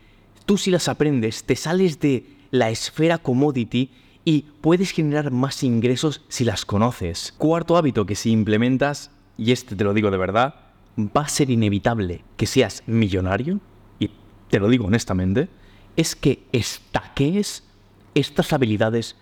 tú 0.46 0.58
si 0.58 0.72
las 0.72 0.88
aprendes 0.88 1.44
te 1.44 1.58
sales 1.58 2.00
de 2.00 2.26
la 2.52 2.70
esfera 2.70 3.18
commodity 3.18 3.92
y 4.24 4.46
puedes 4.62 4.92
generar 4.92 5.32
más 5.32 5.62
ingresos 5.64 6.24
si 6.30 6.46
las 6.46 6.66
conoces. 6.66 7.34
Cuarto 7.38 7.76
hábito 7.78 8.06
que 8.06 8.16
si 8.16 8.32
implementas, 8.32 9.12
y 9.38 9.52
este 9.52 9.76
te 9.76 9.84
lo 9.84 9.94
digo 9.94 10.10
de 10.10 10.18
verdad, 10.18 10.56
va 10.98 11.22
a 11.22 11.30
ser 11.30 11.50
inevitable 11.50 12.24
que 12.38 12.46
seas 12.46 12.84
millonario, 12.88 13.60
y 14.00 14.12
te 14.50 14.60
lo 14.60 14.70
digo 14.70 14.86
honestamente, 14.86 15.50
es 15.96 16.16
que 16.16 16.44
estaquees 16.52 17.69
estas 18.16 18.54
habilidades 18.54 19.16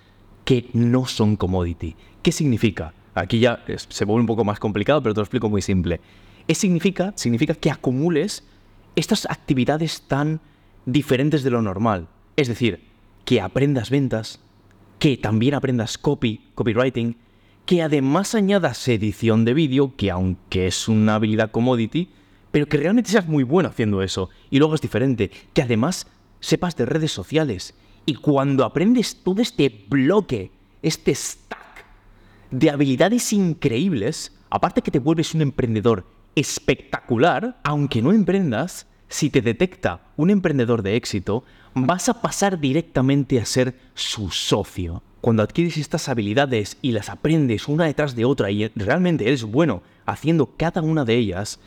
que 0.46 0.70
no 0.74 1.06
son 1.06 1.36
commodity. 1.36 1.96
¿Qué 2.22 2.32
significa? 2.32 2.94
Aquí 3.16 3.40
ya 3.40 3.64
se 3.68 4.06
vuelve 4.06 4.22
un 4.22 4.28
poco 4.28 4.46
más 4.46 4.60
complicado, 4.60 5.02
pero 5.02 5.14
te 5.14 5.20
lo 5.20 5.24
explico 5.24 5.50
muy 5.50 5.62
simple. 5.62 6.00
Es 6.48 6.60
significa, 6.60 7.14
significa 7.16 7.54
que 7.56 7.72
acumules 7.72 8.44
estas 8.96 9.26
actividades 9.30 10.04
tan 10.08 10.40
diferentes 10.86 11.44
de 11.44 11.50
lo 11.50 11.62
normal. 11.62 12.08
Es 12.36 12.48
decir, 12.48 12.86
que 13.26 13.42
aprendas 13.42 13.90
ventas, 13.90 14.40
que 15.00 15.18
también 15.18 15.54
aprendas 15.54 15.98
copy, 15.98 16.46
copywriting, 16.56 17.18
que 17.66 17.82
además 17.82 18.34
añadas 18.36 18.88
edición 18.88 19.44
de 19.44 19.54
vídeo, 19.54 19.96
que 19.98 20.10
aunque 20.10 20.68
es 20.68 20.88
una 20.88 21.16
habilidad 21.16 21.52
commodity, 21.52 22.10
pero 22.52 22.68
que 22.68 22.78
realmente 22.78 23.12
seas 23.12 23.28
muy 23.28 23.44
bueno 23.44 23.68
haciendo 23.70 24.02
eso. 24.02 24.30
Y 24.50 24.60
luego 24.60 24.76
es 24.76 24.82
diferente, 24.82 25.30
que 25.54 25.62
además 25.62 26.08
sepas 26.40 26.78
de 26.78 26.86
redes 26.86 27.12
sociales 27.12 27.76
y 28.08 28.16
cuando 28.16 28.64
aprendes 28.64 29.18
todo 29.22 29.42
este 29.42 29.86
bloque, 29.90 30.50
este 30.82 31.14
stack 31.14 31.86
de 32.50 32.70
habilidades 32.70 33.34
increíbles, 33.34 34.34
aparte 34.50 34.82
que 34.82 34.92
te 34.92 35.00
vuelves 35.00 35.36
un 35.36 35.42
emprendedor 35.42 36.08
espectacular, 36.34 37.60
aunque 37.66 38.02
no 38.02 38.14
emprendas, 38.14 38.88
si 39.10 39.30
te 39.30 39.42
detecta 39.42 40.06
un 40.16 40.30
emprendedor 40.30 40.84
de 40.84 40.96
éxito, 40.96 41.44
vas 41.76 42.08
a 42.08 42.22
pasar 42.22 42.62
directamente 42.62 43.42
a 43.42 43.46
ser 43.46 43.78
su 43.94 44.32
socio. 44.32 45.04
Cuando 45.20 45.44
adquieres 45.44 45.76
estas 45.76 46.08
habilidades 46.08 46.78
y 46.82 46.94
las 46.94 47.10
aprendes 47.10 47.68
una 47.68 47.84
detrás 47.84 48.16
de 48.16 48.24
otra 48.24 48.50
y 48.52 48.70
realmente 48.70 49.28
eres 49.28 49.44
bueno 49.44 49.84
haciendo 50.06 50.54
cada 50.56 50.82
una 50.82 51.04
de 51.04 51.18
ellas, 51.18 51.60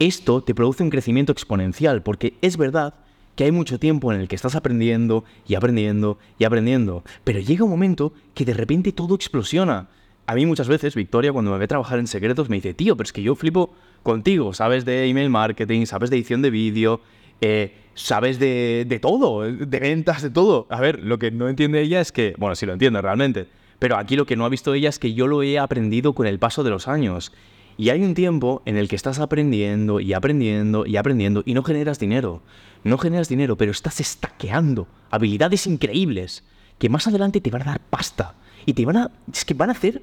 esto 0.00 0.42
te 0.42 0.56
produce 0.56 0.82
un 0.82 0.90
crecimiento 0.90 1.30
exponencial, 1.30 2.02
porque 2.02 2.34
es 2.42 2.56
verdad 2.56 2.94
que 3.36 3.44
hay 3.44 3.52
mucho 3.52 3.78
tiempo 3.78 4.12
en 4.12 4.20
el 4.20 4.28
que 4.28 4.36
estás 4.36 4.54
aprendiendo 4.54 5.24
y 5.46 5.54
aprendiendo 5.54 6.18
y 6.38 6.44
aprendiendo, 6.44 7.04
pero 7.24 7.40
llega 7.40 7.64
un 7.64 7.70
momento 7.70 8.12
que 8.34 8.44
de 8.44 8.54
repente 8.54 8.92
todo 8.92 9.14
explosiona. 9.14 9.88
A 10.26 10.34
mí 10.34 10.46
muchas 10.46 10.68
veces, 10.68 10.94
Victoria, 10.94 11.32
cuando 11.32 11.50
me 11.50 11.58
ve 11.58 11.68
trabajar 11.68 11.98
en 11.98 12.06
secretos, 12.06 12.48
me 12.48 12.56
dice, 12.56 12.72
tío, 12.72 12.96
pero 12.96 13.04
es 13.04 13.12
que 13.12 13.22
yo 13.22 13.34
flipo 13.34 13.74
contigo, 14.02 14.54
sabes 14.54 14.84
de 14.84 15.06
email 15.06 15.28
marketing, 15.30 15.86
sabes 15.86 16.10
de 16.10 16.16
edición 16.16 16.40
de 16.40 16.50
vídeo, 16.50 17.00
eh, 17.40 17.74
sabes 17.94 18.38
de, 18.38 18.86
de 18.88 18.98
todo, 19.00 19.42
de 19.42 19.78
ventas, 19.78 20.22
de 20.22 20.30
todo. 20.30 20.66
A 20.70 20.80
ver, 20.80 21.00
lo 21.00 21.18
que 21.18 21.30
no 21.30 21.48
entiende 21.48 21.82
ella 21.82 22.00
es 22.00 22.10
que, 22.10 22.34
bueno, 22.38 22.54
sí 22.54 22.64
lo 22.64 22.72
entiende 22.72 23.02
realmente, 23.02 23.48
pero 23.78 23.96
aquí 23.98 24.16
lo 24.16 24.24
que 24.24 24.36
no 24.36 24.46
ha 24.46 24.48
visto 24.48 24.72
ella 24.72 24.88
es 24.88 24.98
que 24.98 25.12
yo 25.12 25.26
lo 25.26 25.42
he 25.42 25.58
aprendido 25.58 26.14
con 26.14 26.26
el 26.26 26.38
paso 26.38 26.64
de 26.64 26.70
los 26.70 26.88
años. 26.88 27.32
Y 27.76 27.90
hay 27.90 28.02
un 28.02 28.14
tiempo 28.14 28.62
en 28.66 28.76
el 28.76 28.88
que 28.88 28.96
estás 28.96 29.18
aprendiendo 29.18 29.98
y 29.98 30.12
aprendiendo 30.12 30.86
y 30.86 30.96
aprendiendo 30.96 31.42
y 31.44 31.54
no 31.54 31.64
generas 31.64 31.98
dinero. 31.98 32.40
No 32.84 32.98
generas 32.98 33.28
dinero, 33.28 33.56
pero 33.56 33.72
estás 33.72 34.00
estaqueando 34.00 34.86
habilidades 35.10 35.66
increíbles 35.66 36.44
que 36.78 36.88
más 36.88 37.06
adelante 37.06 37.40
te 37.40 37.50
van 37.50 37.62
a 37.62 37.66
dar 37.66 37.80
pasta. 37.80 38.34
Y 38.66 38.74
te 38.74 38.84
van 38.84 38.96
a. 38.96 39.10
Es 39.32 39.44
que 39.44 39.54
van 39.54 39.70
a 39.70 39.72
hacer 39.72 40.02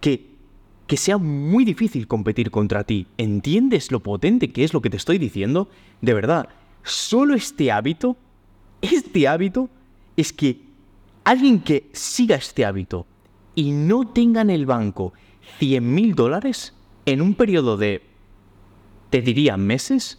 que, 0.00 0.30
que 0.86 0.96
sea 0.96 1.18
muy 1.18 1.64
difícil 1.64 2.06
competir 2.06 2.50
contra 2.50 2.84
ti. 2.84 3.06
¿Entiendes 3.18 3.90
lo 3.90 4.00
potente 4.00 4.50
que 4.50 4.64
es 4.64 4.72
lo 4.72 4.80
que 4.80 4.90
te 4.90 4.96
estoy 4.96 5.18
diciendo? 5.18 5.68
De 6.00 6.14
verdad, 6.14 6.48
solo 6.82 7.34
este 7.34 7.72
hábito 7.72 8.16
este 8.80 9.28
hábito 9.28 9.68
es 10.16 10.32
que 10.32 10.62
alguien 11.24 11.60
que 11.60 11.90
siga 11.92 12.36
este 12.36 12.64
hábito 12.64 13.06
y 13.54 13.72
no 13.72 14.08
tenga 14.08 14.40
en 14.40 14.50
el 14.50 14.66
banco 14.66 15.12
100 15.58 15.94
mil 15.94 16.14
dólares 16.14 16.74
en 17.06 17.20
un 17.20 17.34
periodo 17.34 17.76
de, 17.76 18.02
te 19.10 19.20
diría, 19.20 19.56
meses, 19.56 20.18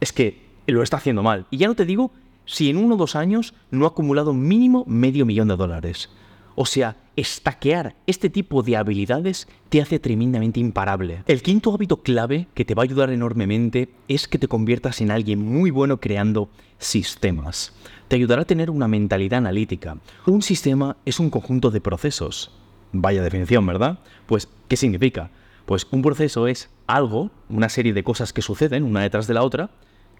es 0.00 0.12
que 0.12 0.41
lo 0.66 0.82
está 0.82 0.98
haciendo 0.98 1.22
mal. 1.22 1.46
Y 1.50 1.58
ya 1.58 1.68
no 1.68 1.74
te 1.74 1.86
digo 1.86 2.12
si 2.44 2.70
en 2.70 2.76
uno 2.76 2.94
o 2.94 2.98
dos 2.98 3.16
años 3.16 3.54
no 3.70 3.84
ha 3.84 3.88
acumulado 3.88 4.32
mínimo 4.32 4.84
medio 4.86 5.26
millón 5.26 5.48
de 5.48 5.56
dólares. 5.56 6.10
O 6.54 6.66
sea, 6.66 6.96
estaquear 7.16 7.94
este 8.06 8.28
tipo 8.28 8.62
de 8.62 8.76
habilidades 8.76 9.48
te 9.68 9.80
hace 9.80 9.98
tremendamente 9.98 10.60
imparable. 10.60 11.22
El 11.26 11.42
quinto 11.42 11.72
hábito 11.72 12.02
clave 12.02 12.46
que 12.54 12.64
te 12.64 12.74
va 12.74 12.82
a 12.82 12.84
ayudar 12.84 13.10
enormemente 13.10 13.88
es 14.08 14.28
que 14.28 14.38
te 14.38 14.48
conviertas 14.48 15.00
en 15.00 15.10
alguien 15.10 15.40
muy 15.40 15.70
bueno 15.70 15.98
creando 15.98 16.50
sistemas. 16.78 17.72
Te 18.08 18.16
ayudará 18.16 18.42
a 18.42 18.46
tener 18.46 18.68
una 18.70 18.88
mentalidad 18.88 19.38
analítica. 19.38 19.96
Un 20.26 20.42
sistema 20.42 20.96
es 21.06 21.20
un 21.20 21.30
conjunto 21.30 21.70
de 21.70 21.80
procesos. 21.80 22.50
Vaya 22.92 23.22
definición, 23.22 23.66
¿verdad? 23.66 24.00
Pues, 24.26 24.48
¿qué 24.68 24.76
significa? 24.76 25.30
Pues 25.64 25.86
un 25.90 26.02
proceso 26.02 26.46
es 26.46 26.68
algo, 26.86 27.30
una 27.48 27.70
serie 27.70 27.94
de 27.94 28.04
cosas 28.04 28.34
que 28.34 28.42
suceden 28.42 28.82
una 28.82 29.00
detrás 29.00 29.26
de 29.26 29.34
la 29.34 29.42
otra, 29.42 29.70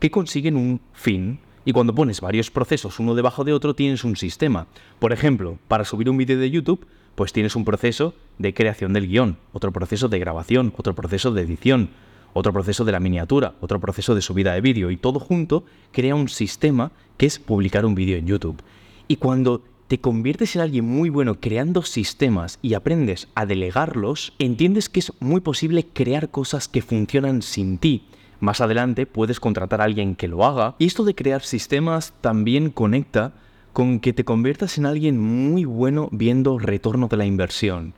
que 0.02 0.10
consiguen 0.10 0.56
un 0.56 0.80
fin, 0.92 1.38
y 1.64 1.70
cuando 1.70 1.94
pones 1.94 2.20
varios 2.20 2.50
procesos 2.50 2.98
uno 2.98 3.14
debajo 3.14 3.44
de 3.44 3.52
otro, 3.52 3.76
tienes 3.76 4.02
un 4.02 4.16
sistema. 4.16 4.66
Por 4.98 5.12
ejemplo, 5.12 5.60
para 5.68 5.84
subir 5.84 6.10
un 6.10 6.16
vídeo 6.16 6.40
de 6.40 6.50
YouTube, 6.50 6.84
pues 7.14 7.32
tienes 7.32 7.54
un 7.54 7.64
proceso 7.64 8.12
de 8.36 8.52
creación 8.52 8.94
del 8.94 9.06
guion, 9.06 9.36
otro 9.52 9.70
proceso 9.70 10.08
de 10.08 10.18
grabación, 10.18 10.74
otro 10.76 10.96
proceso 10.96 11.30
de 11.30 11.42
edición, 11.42 11.90
otro 12.32 12.52
proceso 12.52 12.84
de 12.84 12.90
la 12.90 12.98
miniatura, 12.98 13.54
otro 13.60 13.78
proceso 13.78 14.16
de 14.16 14.22
subida 14.22 14.54
de 14.54 14.60
vídeo, 14.60 14.90
y 14.90 14.96
todo 14.96 15.20
junto 15.20 15.64
crea 15.92 16.16
un 16.16 16.28
sistema 16.28 16.90
que 17.16 17.26
es 17.26 17.38
publicar 17.38 17.86
un 17.86 17.94
vídeo 17.94 18.16
en 18.16 18.26
YouTube. 18.26 18.60
Y 19.06 19.18
cuando 19.18 19.62
te 19.86 20.00
conviertes 20.00 20.56
en 20.56 20.62
alguien 20.62 20.84
muy 20.84 21.10
bueno 21.10 21.38
creando 21.38 21.82
sistemas 21.82 22.58
y 22.60 22.74
aprendes 22.74 23.28
a 23.36 23.46
delegarlos, 23.46 24.32
entiendes 24.40 24.88
que 24.88 24.98
es 24.98 25.12
muy 25.20 25.42
posible 25.42 25.86
crear 25.86 26.32
cosas 26.32 26.66
que 26.66 26.82
funcionan 26.82 27.40
sin 27.42 27.78
ti 27.78 28.08
más 28.42 28.60
adelante 28.60 29.06
puedes 29.06 29.38
contratar 29.38 29.80
a 29.80 29.84
alguien 29.84 30.16
que 30.16 30.26
lo 30.26 30.44
haga. 30.44 30.74
Y 30.80 30.86
esto 30.86 31.04
de 31.04 31.14
crear 31.14 31.42
sistemas 31.42 32.12
también 32.20 32.70
conecta 32.70 33.34
con 33.72 34.00
que 34.00 34.12
te 34.12 34.24
conviertas 34.24 34.78
en 34.78 34.86
alguien 34.86 35.20
muy 35.20 35.64
bueno 35.64 36.08
viendo 36.10 36.58
retorno 36.58 37.06
de 37.06 37.16
la 37.16 37.24
inversión. 37.24 37.94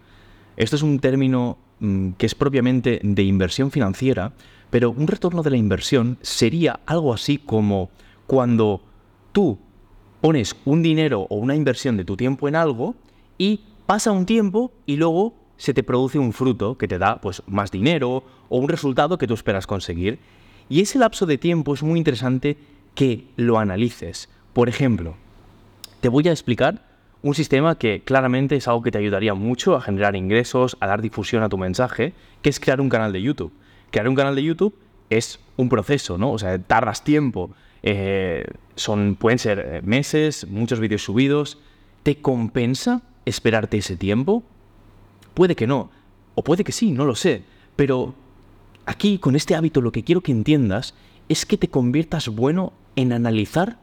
Esto 0.58 0.76
es 0.76 0.82
un 0.82 0.98
término 1.00 1.56
mm, 1.80 2.10
que 2.12 2.26
es 2.26 2.34
propiamente 2.34 3.00
de 3.02 3.22
inversión 3.22 3.70
financiera, 3.70 4.34
pero 4.68 4.90
un 4.90 5.06
retorno 5.06 5.42
de 5.42 5.50
la 5.50 5.56
inversión 5.56 6.18
sería 6.20 6.78
algo 6.84 7.14
así 7.14 7.38
como 7.38 7.88
cuando 8.26 8.82
tú 9.32 9.58
pones 10.20 10.56
un 10.66 10.82
dinero 10.82 11.26
o 11.30 11.36
una 11.36 11.56
inversión 11.56 11.96
de 11.96 12.04
tu 12.04 12.18
tiempo 12.18 12.48
en 12.48 12.56
algo 12.56 12.94
y 13.38 13.60
pasa 13.86 14.12
un 14.12 14.26
tiempo 14.26 14.72
y 14.84 14.96
luego 14.96 15.34
se 15.56 15.74
te 15.74 15.82
produce 15.82 16.18
un 16.18 16.32
fruto 16.32 16.76
que 16.76 16.88
te 16.88 16.98
da 16.98 17.20
pues 17.20 17.42
más 17.46 17.70
dinero 17.70 18.24
o 18.48 18.58
un 18.58 18.68
resultado 18.68 19.18
que 19.18 19.26
tú 19.26 19.34
esperas 19.34 19.66
conseguir. 19.66 20.18
Y 20.68 20.80
ese 20.80 20.98
lapso 20.98 21.26
de 21.26 21.38
tiempo 21.38 21.74
es 21.74 21.82
muy 21.82 21.98
interesante 21.98 22.56
que 22.94 23.26
lo 23.36 23.58
analices. 23.58 24.28
Por 24.52 24.68
ejemplo, 24.68 25.16
te 26.00 26.08
voy 26.08 26.28
a 26.28 26.32
explicar 26.32 26.86
un 27.22 27.34
sistema 27.34 27.78
que 27.78 28.02
claramente 28.04 28.56
es 28.56 28.68
algo 28.68 28.82
que 28.82 28.90
te 28.90 28.98
ayudaría 28.98 29.34
mucho 29.34 29.76
a 29.76 29.80
generar 29.80 30.14
ingresos, 30.14 30.76
a 30.80 30.86
dar 30.86 31.00
difusión 31.00 31.42
a 31.42 31.48
tu 31.48 31.58
mensaje, 31.58 32.12
que 32.42 32.50
es 32.50 32.60
crear 32.60 32.80
un 32.80 32.88
canal 32.88 33.12
de 33.12 33.22
YouTube. 33.22 33.52
Crear 33.90 34.08
un 34.08 34.14
canal 34.14 34.34
de 34.34 34.42
YouTube 34.42 34.76
es 35.10 35.40
un 35.56 35.68
proceso, 35.68 36.18
¿no? 36.18 36.32
O 36.32 36.38
sea, 36.38 36.58
tardas 36.58 37.04
tiempo. 37.04 37.50
Eh, 37.82 38.44
son, 38.76 39.16
pueden 39.16 39.38
ser 39.38 39.58
eh, 39.58 39.82
meses, 39.82 40.46
muchos 40.48 40.80
vídeos 40.80 41.02
subidos. 41.02 41.58
¿Te 42.02 42.16
compensa 42.16 43.02
esperarte 43.24 43.78
ese 43.78 43.96
tiempo? 43.96 44.42
Puede 45.32 45.56
que 45.56 45.66
no, 45.66 45.90
o 46.34 46.44
puede 46.44 46.64
que 46.64 46.72
sí, 46.72 46.92
no 46.92 47.04
lo 47.04 47.14
sé, 47.14 47.42
pero 47.76 48.14
aquí 48.86 49.18
con 49.18 49.36
este 49.36 49.54
hábito 49.54 49.80
lo 49.80 49.92
que 49.92 50.04
quiero 50.04 50.20
que 50.20 50.32
entiendas 50.32 50.94
es 51.28 51.46
que 51.46 51.56
te 51.56 51.68
conviertas 51.68 52.28
bueno 52.28 52.72
en 52.96 53.12
analizar 53.12 53.78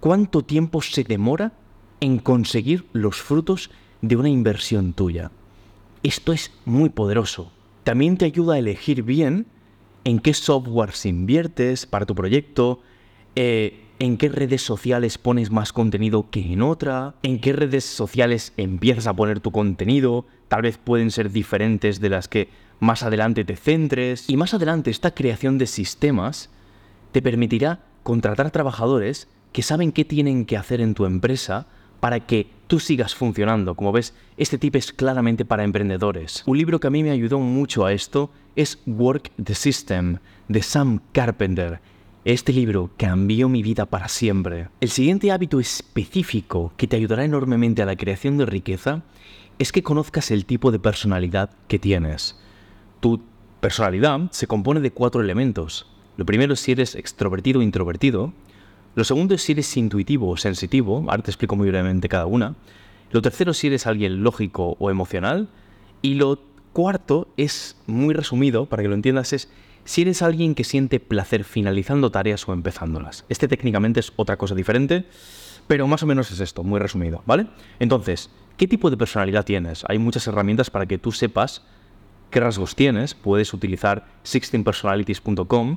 cuánto 0.00 0.42
tiempo 0.42 0.82
se 0.82 1.04
demora 1.04 1.52
en 2.00 2.18
conseguir 2.18 2.86
los 2.92 3.16
frutos 3.16 3.70
de 4.00 4.16
una 4.16 4.28
inversión 4.28 4.92
tuya. 4.92 5.30
Esto 6.02 6.32
es 6.32 6.50
muy 6.64 6.88
poderoso. 6.88 7.52
También 7.84 8.16
te 8.16 8.24
ayuda 8.24 8.54
a 8.54 8.58
elegir 8.58 9.04
bien 9.04 9.46
en 10.04 10.18
qué 10.18 10.34
softwares 10.34 11.06
inviertes 11.06 11.86
para 11.86 12.06
tu 12.06 12.14
proyecto, 12.14 12.80
eh, 13.36 13.84
en 14.00 14.16
qué 14.16 14.28
redes 14.28 14.62
sociales 14.62 15.16
pones 15.16 15.52
más 15.52 15.72
contenido 15.72 16.28
que 16.30 16.52
en 16.52 16.62
otra, 16.62 17.14
en 17.22 17.40
qué 17.40 17.52
redes 17.52 17.84
sociales 17.84 18.52
empiezas 18.56 19.06
a 19.06 19.14
poner 19.14 19.38
tu 19.38 19.52
contenido, 19.52 20.26
tal 20.48 20.62
vez 20.62 20.76
pueden 20.76 21.12
ser 21.12 21.30
diferentes 21.30 22.00
de 22.00 22.08
las 22.08 22.26
que 22.26 22.48
más 22.82 23.02
adelante 23.02 23.44
te 23.44 23.56
centres, 23.56 24.28
y 24.28 24.36
más 24.36 24.54
adelante 24.54 24.90
esta 24.90 25.14
creación 25.14 25.56
de 25.56 25.66
sistemas 25.66 26.50
te 27.12 27.22
permitirá 27.22 27.80
contratar 28.02 28.50
trabajadores 28.50 29.28
que 29.52 29.62
saben 29.62 29.92
qué 29.92 30.04
tienen 30.04 30.44
que 30.44 30.56
hacer 30.56 30.80
en 30.80 30.94
tu 30.94 31.06
empresa 31.06 31.66
para 32.00 32.20
que 32.20 32.48
tú 32.66 32.80
sigas 32.80 33.14
funcionando. 33.14 33.74
Como 33.76 33.92
ves, 33.92 34.14
este 34.36 34.58
tip 34.58 34.76
es 34.76 34.92
claramente 34.92 35.44
para 35.44 35.64
emprendedores. 35.64 36.42
Un 36.46 36.58
libro 36.58 36.80
que 36.80 36.88
a 36.88 36.90
mí 36.90 37.02
me 37.02 37.10
ayudó 37.10 37.38
mucho 37.38 37.86
a 37.86 37.92
esto 37.92 38.30
es 38.56 38.78
Work 38.86 39.30
the 39.42 39.54
System 39.54 40.18
de 40.48 40.62
Sam 40.62 41.00
Carpenter 41.12 41.80
este 42.24 42.52
libro 42.52 42.92
cambió 42.96 43.48
mi 43.48 43.64
vida 43.64 43.86
para 43.86 44.06
siempre. 44.06 44.68
El 44.80 44.90
siguiente 44.90 45.32
hábito 45.32 45.58
específico 45.58 46.72
que 46.76 46.86
te 46.86 46.94
ayudará 46.94 47.24
enormemente 47.24 47.82
a 47.82 47.84
la 47.84 47.96
creación 47.96 48.38
de 48.38 48.46
riqueza 48.46 49.02
es 49.58 49.72
que 49.72 49.82
conozcas 49.82 50.30
el 50.30 50.46
tipo 50.46 50.70
de 50.70 50.78
personalidad 50.78 51.50
que 51.66 51.80
tienes. 51.80 52.38
Tu 53.02 53.20
personalidad 53.58 54.30
se 54.30 54.46
compone 54.46 54.78
de 54.78 54.92
cuatro 54.92 55.20
elementos. 55.20 55.88
Lo 56.16 56.24
primero 56.24 56.54
es 56.54 56.60
si 56.60 56.70
eres 56.70 56.94
extrovertido 56.94 57.58
o 57.58 57.62
introvertido. 57.62 58.32
Lo 58.94 59.02
segundo 59.02 59.34
es 59.34 59.42
si 59.42 59.52
eres 59.52 59.76
intuitivo 59.76 60.30
o 60.30 60.36
sensitivo. 60.36 60.98
Ahora 61.08 61.24
te 61.24 61.32
explico 61.32 61.56
muy 61.56 61.66
brevemente 61.66 62.08
cada 62.08 62.26
una. 62.26 62.54
Lo 63.10 63.20
tercero 63.20 63.50
es 63.50 63.58
si 63.58 63.66
eres 63.66 63.88
alguien 63.88 64.22
lógico 64.22 64.76
o 64.78 64.88
emocional. 64.88 65.48
Y 66.00 66.14
lo 66.14 66.38
cuarto 66.72 67.26
es 67.36 67.76
muy 67.88 68.14
resumido, 68.14 68.66
para 68.66 68.84
que 68.84 68.88
lo 68.88 68.94
entiendas, 68.94 69.32
es 69.32 69.50
si 69.84 70.02
eres 70.02 70.22
alguien 70.22 70.54
que 70.54 70.62
siente 70.62 71.00
placer 71.00 71.42
finalizando 71.42 72.12
tareas 72.12 72.48
o 72.48 72.52
empezándolas. 72.52 73.24
Este 73.28 73.48
técnicamente 73.48 73.98
es 73.98 74.12
otra 74.14 74.36
cosa 74.36 74.54
diferente, 74.54 75.06
pero 75.66 75.88
más 75.88 76.04
o 76.04 76.06
menos 76.06 76.30
es 76.30 76.38
esto, 76.38 76.62
muy 76.62 76.78
resumido, 76.78 77.24
¿vale? 77.26 77.48
Entonces, 77.80 78.30
¿qué 78.56 78.68
tipo 78.68 78.90
de 78.90 78.96
personalidad 78.96 79.44
tienes? 79.44 79.84
Hay 79.88 79.98
muchas 79.98 80.28
herramientas 80.28 80.70
para 80.70 80.86
que 80.86 80.98
tú 80.98 81.10
sepas 81.10 81.62
qué 82.32 82.40
rasgos 82.40 82.74
tienes. 82.74 83.14
Puedes 83.14 83.54
utilizar 83.54 84.06
16personalities.com, 84.24 85.76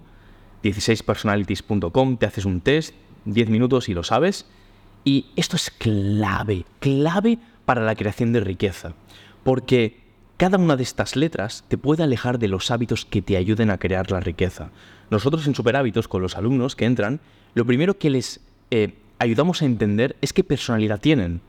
16personalities.com, 0.63 2.17
te 2.17 2.25
haces 2.25 2.45
un 2.45 2.61
test, 2.61 2.95
10 3.25 3.49
minutos 3.49 3.89
y 3.89 3.93
lo 3.93 4.03
sabes. 4.03 4.47
Y 5.03 5.27
esto 5.35 5.55
es 5.55 5.69
clave, 5.69 6.65
clave 6.79 7.37
para 7.65 7.83
la 7.83 7.95
creación 7.95 8.33
de 8.33 8.39
riqueza. 8.39 8.93
Porque 9.43 9.99
cada 10.37 10.57
una 10.57 10.75
de 10.75 10.83
estas 10.83 11.15
letras 11.15 11.63
te 11.67 11.77
puede 11.77 12.01
alejar 12.01 12.39
de 12.39 12.47
los 12.47 12.71
hábitos 12.71 13.05
que 13.05 13.21
te 13.21 13.37
ayuden 13.37 13.69
a 13.69 13.77
crear 13.77 14.09
la 14.09 14.19
riqueza. 14.19 14.71
Nosotros 15.11 15.45
en 15.45 15.53
Superhábitos, 15.53 16.07
con 16.07 16.23
los 16.23 16.35
alumnos 16.35 16.75
que 16.75 16.85
entran, 16.85 17.19
lo 17.53 17.65
primero 17.65 17.99
que 17.99 18.09
les 18.09 18.39
eh, 18.71 18.95
ayudamos 19.19 19.61
a 19.61 19.65
entender 19.65 20.15
es 20.21 20.33
qué 20.33 20.43
personalidad 20.43 20.99
tienen, 20.99 21.41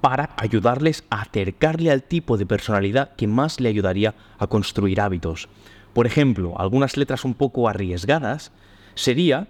para 0.00 0.30
ayudarles 0.36 1.04
a 1.10 1.22
acercarle 1.22 1.90
al 1.90 2.02
tipo 2.02 2.36
de 2.36 2.46
personalidad 2.46 3.14
que 3.16 3.26
más 3.26 3.60
le 3.60 3.68
ayudaría 3.68 4.14
a 4.38 4.46
construir 4.46 5.00
hábitos. 5.00 5.48
Por 5.92 6.06
ejemplo, 6.06 6.54
algunas 6.58 6.96
letras 6.96 7.24
un 7.24 7.34
poco 7.34 7.68
arriesgadas 7.68 8.52
sería 8.94 9.48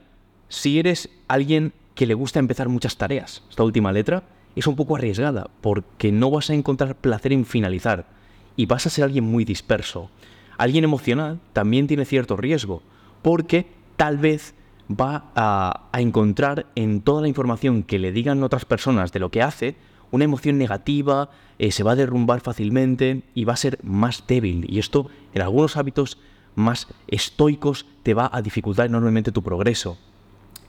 si 0.48 0.78
eres 0.78 1.10
alguien 1.28 1.72
que 1.94 2.06
le 2.06 2.14
gusta 2.14 2.38
empezar 2.38 2.68
muchas 2.68 2.96
tareas. 2.96 3.42
Esta 3.50 3.62
última 3.62 3.92
letra 3.92 4.24
es 4.56 4.66
un 4.66 4.76
poco 4.76 4.96
arriesgada 4.96 5.48
porque 5.60 6.12
no 6.12 6.30
vas 6.30 6.50
a 6.50 6.54
encontrar 6.54 6.96
placer 6.96 7.32
en 7.32 7.44
finalizar 7.44 8.06
y 8.56 8.66
vas 8.66 8.86
a 8.86 8.90
ser 8.90 9.04
alguien 9.04 9.24
muy 9.24 9.44
disperso. 9.44 10.10
Alguien 10.58 10.84
emocional 10.84 11.40
también 11.52 11.86
tiene 11.86 12.04
cierto 12.04 12.36
riesgo, 12.36 12.82
porque 13.22 13.66
tal 13.96 14.18
vez 14.18 14.54
va 14.90 15.30
a, 15.34 15.88
encontrar 15.98 16.66
en 16.74 17.00
toda 17.00 17.22
la 17.22 17.28
información 17.28 17.82
que 17.82 17.98
le 17.98 18.12
digan 18.12 18.42
otras 18.42 18.64
personas 18.64 19.12
de 19.12 19.20
lo 19.20 19.30
que 19.30 19.42
hace 19.42 19.76
una 20.10 20.24
emoción 20.24 20.58
negativa, 20.58 21.30
eh, 21.58 21.72
se 21.72 21.82
va 21.82 21.92
a 21.92 21.96
derrumbar 21.96 22.40
fácilmente 22.40 23.22
y 23.34 23.44
va 23.44 23.54
a 23.54 23.56
ser 23.56 23.78
más 23.82 24.24
débil. 24.26 24.66
Y 24.68 24.78
esto 24.78 25.08
en 25.34 25.42
algunos 25.42 25.76
hábitos 25.76 26.18
más 26.54 26.88
estoicos 27.08 27.86
te 28.02 28.14
va 28.14 28.30
a 28.32 28.42
dificultar 28.42 28.86
enormemente 28.86 29.32
tu 29.32 29.42
progreso. 29.42 29.98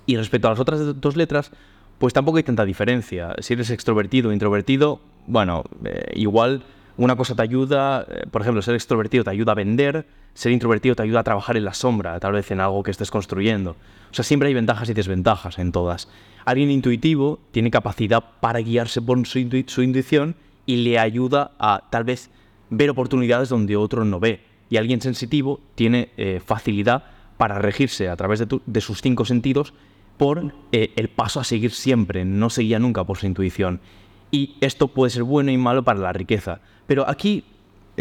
Y 0.06 0.18
respecto 0.18 0.48
a 0.48 0.52
las 0.52 0.60
otras 0.60 1.00
dos 1.00 1.16
letras, 1.16 1.52
pues 1.98 2.14
tampoco 2.14 2.38
hay 2.38 2.44
tanta 2.44 2.66
diferencia. 2.66 3.36
Si 3.40 3.54
eres 3.54 3.70
extrovertido 3.70 4.30
o 4.30 4.34
introvertido, 4.34 5.02
bueno, 5.28 5.64
eh, 5.86 6.12
igual 6.16 6.64
una 6.98 7.16
cosa 7.16 7.36
te 7.36 7.42
ayuda, 7.42 8.06
eh, 8.10 8.26
por 8.30 8.42
ejemplo, 8.42 8.62
ser 8.62 8.76
extrovertido 8.76 9.24
te 9.24 9.30
ayuda 9.30 9.54
a 9.54 9.56
vender, 9.56 10.06
ser 10.34 10.52
introvertido 10.52 10.96
te 10.96 11.04
ayuda 11.04 11.22
a 11.22 11.24
trabajar 11.24 11.58
en 11.58 11.66
la 11.66 11.74
sombra, 11.74 12.20
tal 12.20 12.34
vez 12.34 12.52
en 12.52 12.60
algo 12.60 12.84
que 12.84 12.92
estés 12.92 13.12
construyendo. 13.12 13.72
O 14.12 14.14
sea, 14.14 14.24
siempre 14.24 14.48
hay 14.48 14.54
ventajas 14.54 14.90
y 14.90 14.94
desventajas 14.94 15.60
en 15.60 15.72
todas. 15.72 16.10
Alguien 16.46 16.72
intuitivo 16.72 17.40
tiene 17.52 17.72
capacidad 17.72 18.24
para 18.40 18.60
guiarse 18.60 19.02
por 19.02 19.26
su, 19.26 19.40
intuición 19.40 20.36
y 20.66 20.78
le 20.78 21.00
ayuda 21.00 21.52
a 21.60 21.88
tal 21.90 22.04
vez 22.04 22.30
ver 22.70 22.90
oportunidades 22.90 23.50
donde 23.50 23.76
otro 23.76 24.06
no 24.06 24.20
ve. 24.20 24.42
Y 24.70 24.78
alguien 24.78 25.02
sensitivo 25.02 25.60
tiene 25.76 26.10
eh, 26.18 26.42
facilidad 26.44 27.04
para 27.38 27.60
regirse 27.60 28.08
a 28.08 28.16
través 28.16 28.44
de, 28.48 28.82
sus 28.82 29.02
cinco 29.02 29.26
sentidos 29.26 29.74
por 30.18 30.54
eh, 30.72 30.94
el 30.96 31.10
paso 31.10 31.40
a 31.40 31.44
seguir 31.44 31.72
siempre, 31.72 32.24
no 32.24 32.50
se 32.50 32.62
guía 32.62 32.80
nunca 32.80 33.04
por 33.04 33.18
su 33.18 33.26
intuición. 33.26 33.82
Y 34.30 34.56
esto 34.62 34.88
puede 34.88 35.10
ser 35.10 35.24
bueno 35.24 35.52
y 35.52 35.58
malo 35.58 35.84
para 35.84 36.00
la 36.00 36.14
riqueza. 36.14 36.62
Pero 36.88 37.10
aquí 37.10 37.44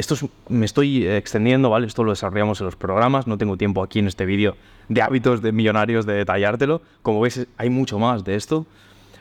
esto 0.00 0.16
me 0.48 0.66
estoy 0.66 1.06
extendiendo, 1.06 1.70
¿vale? 1.70 1.86
Esto 1.86 2.04
lo 2.04 2.10
desarrollamos 2.10 2.60
en 2.60 2.66
los 2.66 2.76
programas, 2.76 3.26
no 3.26 3.38
tengo 3.38 3.56
tiempo 3.56 3.82
aquí 3.82 3.98
en 3.98 4.08
este 4.08 4.26
vídeo 4.26 4.56
de 4.88 5.02
hábitos 5.02 5.42
de 5.42 5.52
millonarios 5.52 6.06
de 6.06 6.14
detallártelo. 6.14 6.82
Como 7.02 7.20
ves, 7.20 7.46
hay 7.56 7.70
mucho 7.70 7.98
más 7.98 8.24
de 8.24 8.34
esto. 8.34 8.66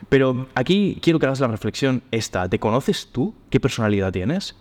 Pero 0.08 0.48
aquí 0.56 0.98
quiero 1.02 1.20
que 1.20 1.26
hagas 1.26 1.42
la 1.42 1.48
reflexión 1.48 2.02
esta. 2.12 2.48
¿Te 2.48 2.60
conoces 2.60 3.10
tú? 3.12 3.36
¿Qué 3.50 3.60
personalidad 3.60 4.14
tienes? 4.14 4.56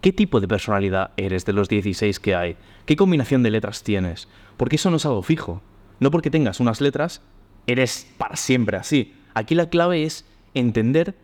¿Qué 0.00 0.12
tipo 0.12 0.40
de 0.40 0.46
personalidad 0.46 1.10
eres 1.16 1.44
de 1.44 1.52
los 1.52 1.68
16 1.68 2.20
que 2.20 2.36
hay? 2.36 2.56
¿Qué 2.86 2.94
combinación 2.94 3.42
de 3.42 3.50
letras 3.50 3.82
tienes? 3.82 4.28
Porque 4.56 4.76
eso 4.76 4.90
no 4.90 4.96
es 4.96 5.06
algo 5.06 5.22
fijo. 5.22 5.60
No 5.98 6.12
porque 6.12 6.30
tengas 6.30 6.60
unas 6.60 6.80
letras, 6.80 7.20
eres 7.66 8.08
para 8.16 8.36
siempre 8.36 8.76
así. 8.76 9.14
Aquí 9.34 9.56
la 9.56 9.68
clave 9.68 10.04
es 10.04 10.24
entender 10.54 11.16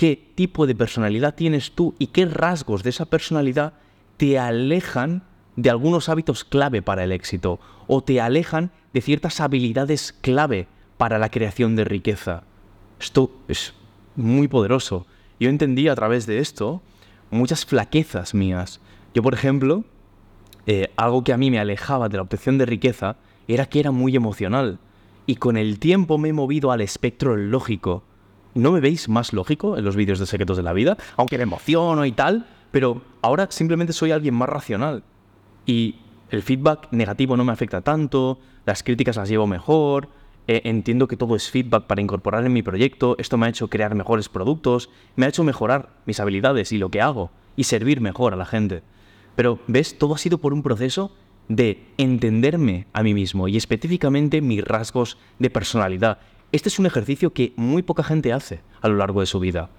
qué 0.00 0.32
tipo 0.34 0.66
de 0.66 0.74
personalidad 0.74 1.34
tienes 1.34 1.72
tú 1.72 1.94
y 1.98 2.06
qué 2.06 2.24
rasgos 2.24 2.82
de 2.82 2.88
esa 2.88 3.04
personalidad 3.04 3.74
te 4.16 4.38
alejan 4.38 5.24
de 5.56 5.68
algunos 5.68 6.08
hábitos 6.08 6.42
clave 6.42 6.80
para 6.80 7.04
el 7.04 7.12
éxito 7.12 7.60
o 7.86 8.02
te 8.02 8.18
alejan 8.18 8.70
de 8.94 9.02
ciertas 9.02 9.42
habilidades 9.42 10.14
clave 10.22 10.68
para 10.96 11.18
la 11.18 11.28
creación 11.28 11.76
de 11.76 11.84
riqueza. 11.84 12.44
Esto 12.98 13.30
es 13.46 13.74
muy 14.16 14.48
poderoso. 14.48 15.06
Yo 15.38 15.50
entendí 15.50 15.86
a 15.88 15.96
través 15.96 16.24
de 16.24 16.38
esto 16.38 16.80
muchas 17.30 17.66
flaquezas 17.66 18.32
mías. 18.32 18.80
Yo, 19.12 19.22
por 19.22 19.34
ejemplo, 19.34 19.84
eh, 20.64 20.90
algo 20.96 21.24
que 21.24 21.34
a 21.34 21.36
mí 21.36 21.50
me 21.50 21.60
alejaba 21.60 22.08
de 22.08 22.16
la 22.16 22.22
obtención 22.22 22.56
de 22.56 22.64
riqueza 22.64 23.16
era 23.48 23.66
que 23.66 23.80
era 23.80 23.90
muy 23.90 24.16
emocional. 24.16 24.78
Y 25.26 25.36
con 25.36 25.58
el 25.58 25.78
tiempo 25.78 26.16
me 26.16 26.30
he 26.30 26.32
movido 26.32 26.72
al 26.72 26.80
espectro 26.80 27.36
lógico. 27.36 28.02
¿No 28.54 28.72
me 28.72 28.80
veis 28.80 29.08
más 29.08 29.32
lógico 29.32 29.78
en 29.78 29.84
los 29.84 29.94
vídeos 29.94 30.18
de 30.18 30.26
Secretos 30.26 30.56
de 30.56 30.64
la 30.64 30.72
Vida? 30.72 30.96
Aunque 31.16 31.36
me 31.36 31.44
emociono 31.44 32.04
y 32.04 32.12
tal, 32.12 32.46
pero 32.72 33.02
ahora 33.22 33.46
simplemente 33.50 33.92
soy 33.92 34.10
alguien 34.10 34.34
más 34.34 34.48
racional. 34.48 35.04
Y 35.66 35.96
el 36.30 36.42
feedback 36.42 36.88
negativo 36.90 37.36
no 37.36 37.44
me 37.44 37.52
afecta 37.52 37.80
tanto, 37.80 38.40
las 38.66 38.82
críticas 38.82 39.16
las 39.16 39.28
llevo 39.28 39.46
mejor, 39.46 40.08
eh, 40.48 40.62
entiendo 40.64 41.06
que 41.06 41.16
todo 41.16 41.36
es 41.36 41.48
feedback 41.48 41.84
para 41.84 42.00
incorporar 42.00 42.44
en 42.44 42.52
mi 42.52 42.62
proyecto, 42.62 43.14
esto 43.18 43.38
me 43.38 43.46
ha 43.46 43.50
hecho 43.50 43.68
crear 43.68 43.94
mejores 43.94 44.28
productos, 44.28 44.90
me 45.14 45.26
ha 45.26 45.28
hecho 45.28 45.44
mejorar 45.44 45.90
mis 46.06 46.18
habilidades 46.18 46.72
y 46.72 46.78
lo 46.78 46.90
que 46.90 47.00
hago, 47.00 47.30
y 47.54 47.64
servir 47.64 48.00
mejor 48.00 48.32
a 48.32 48.36
la 48.36 48.46
gente. 48.46 48.82
Pero, 49.36 49.60
¿ves? 49.68 49.96
Todo 49.96 50.14
ha 50.14 50.18
sido 50.18 50.38
por 50.38 50.52
un 50.52 50.64
proceso 50.64 51.12
de 51.48 51.86
entenderme 51.98 52.86
a 52.92 53.02
mí 53.02 53.14
mismo 53.14 53.48
y 53.48 53.56
específicamente 53.56 54.40
mis 54.40 54.64
rasgos 54.64 55.18
de 55.38 55.50
personalidad. 55.50 56.18
Este 56.52 56.68
es 56.68 56.78
un 56.78 56.86
ejercicio 56.86 57.32
que 57.32 57.52
muy 57.56 57.82
poca 57.82 58.02
gente 58.02 58.32
hace 58.32 58.60
a 58.80 58.88
lo 58.88 58.96
largo 58.96 59.20
de 59.20 59.26
su 59.26 59.38
vida. 59.38 59.70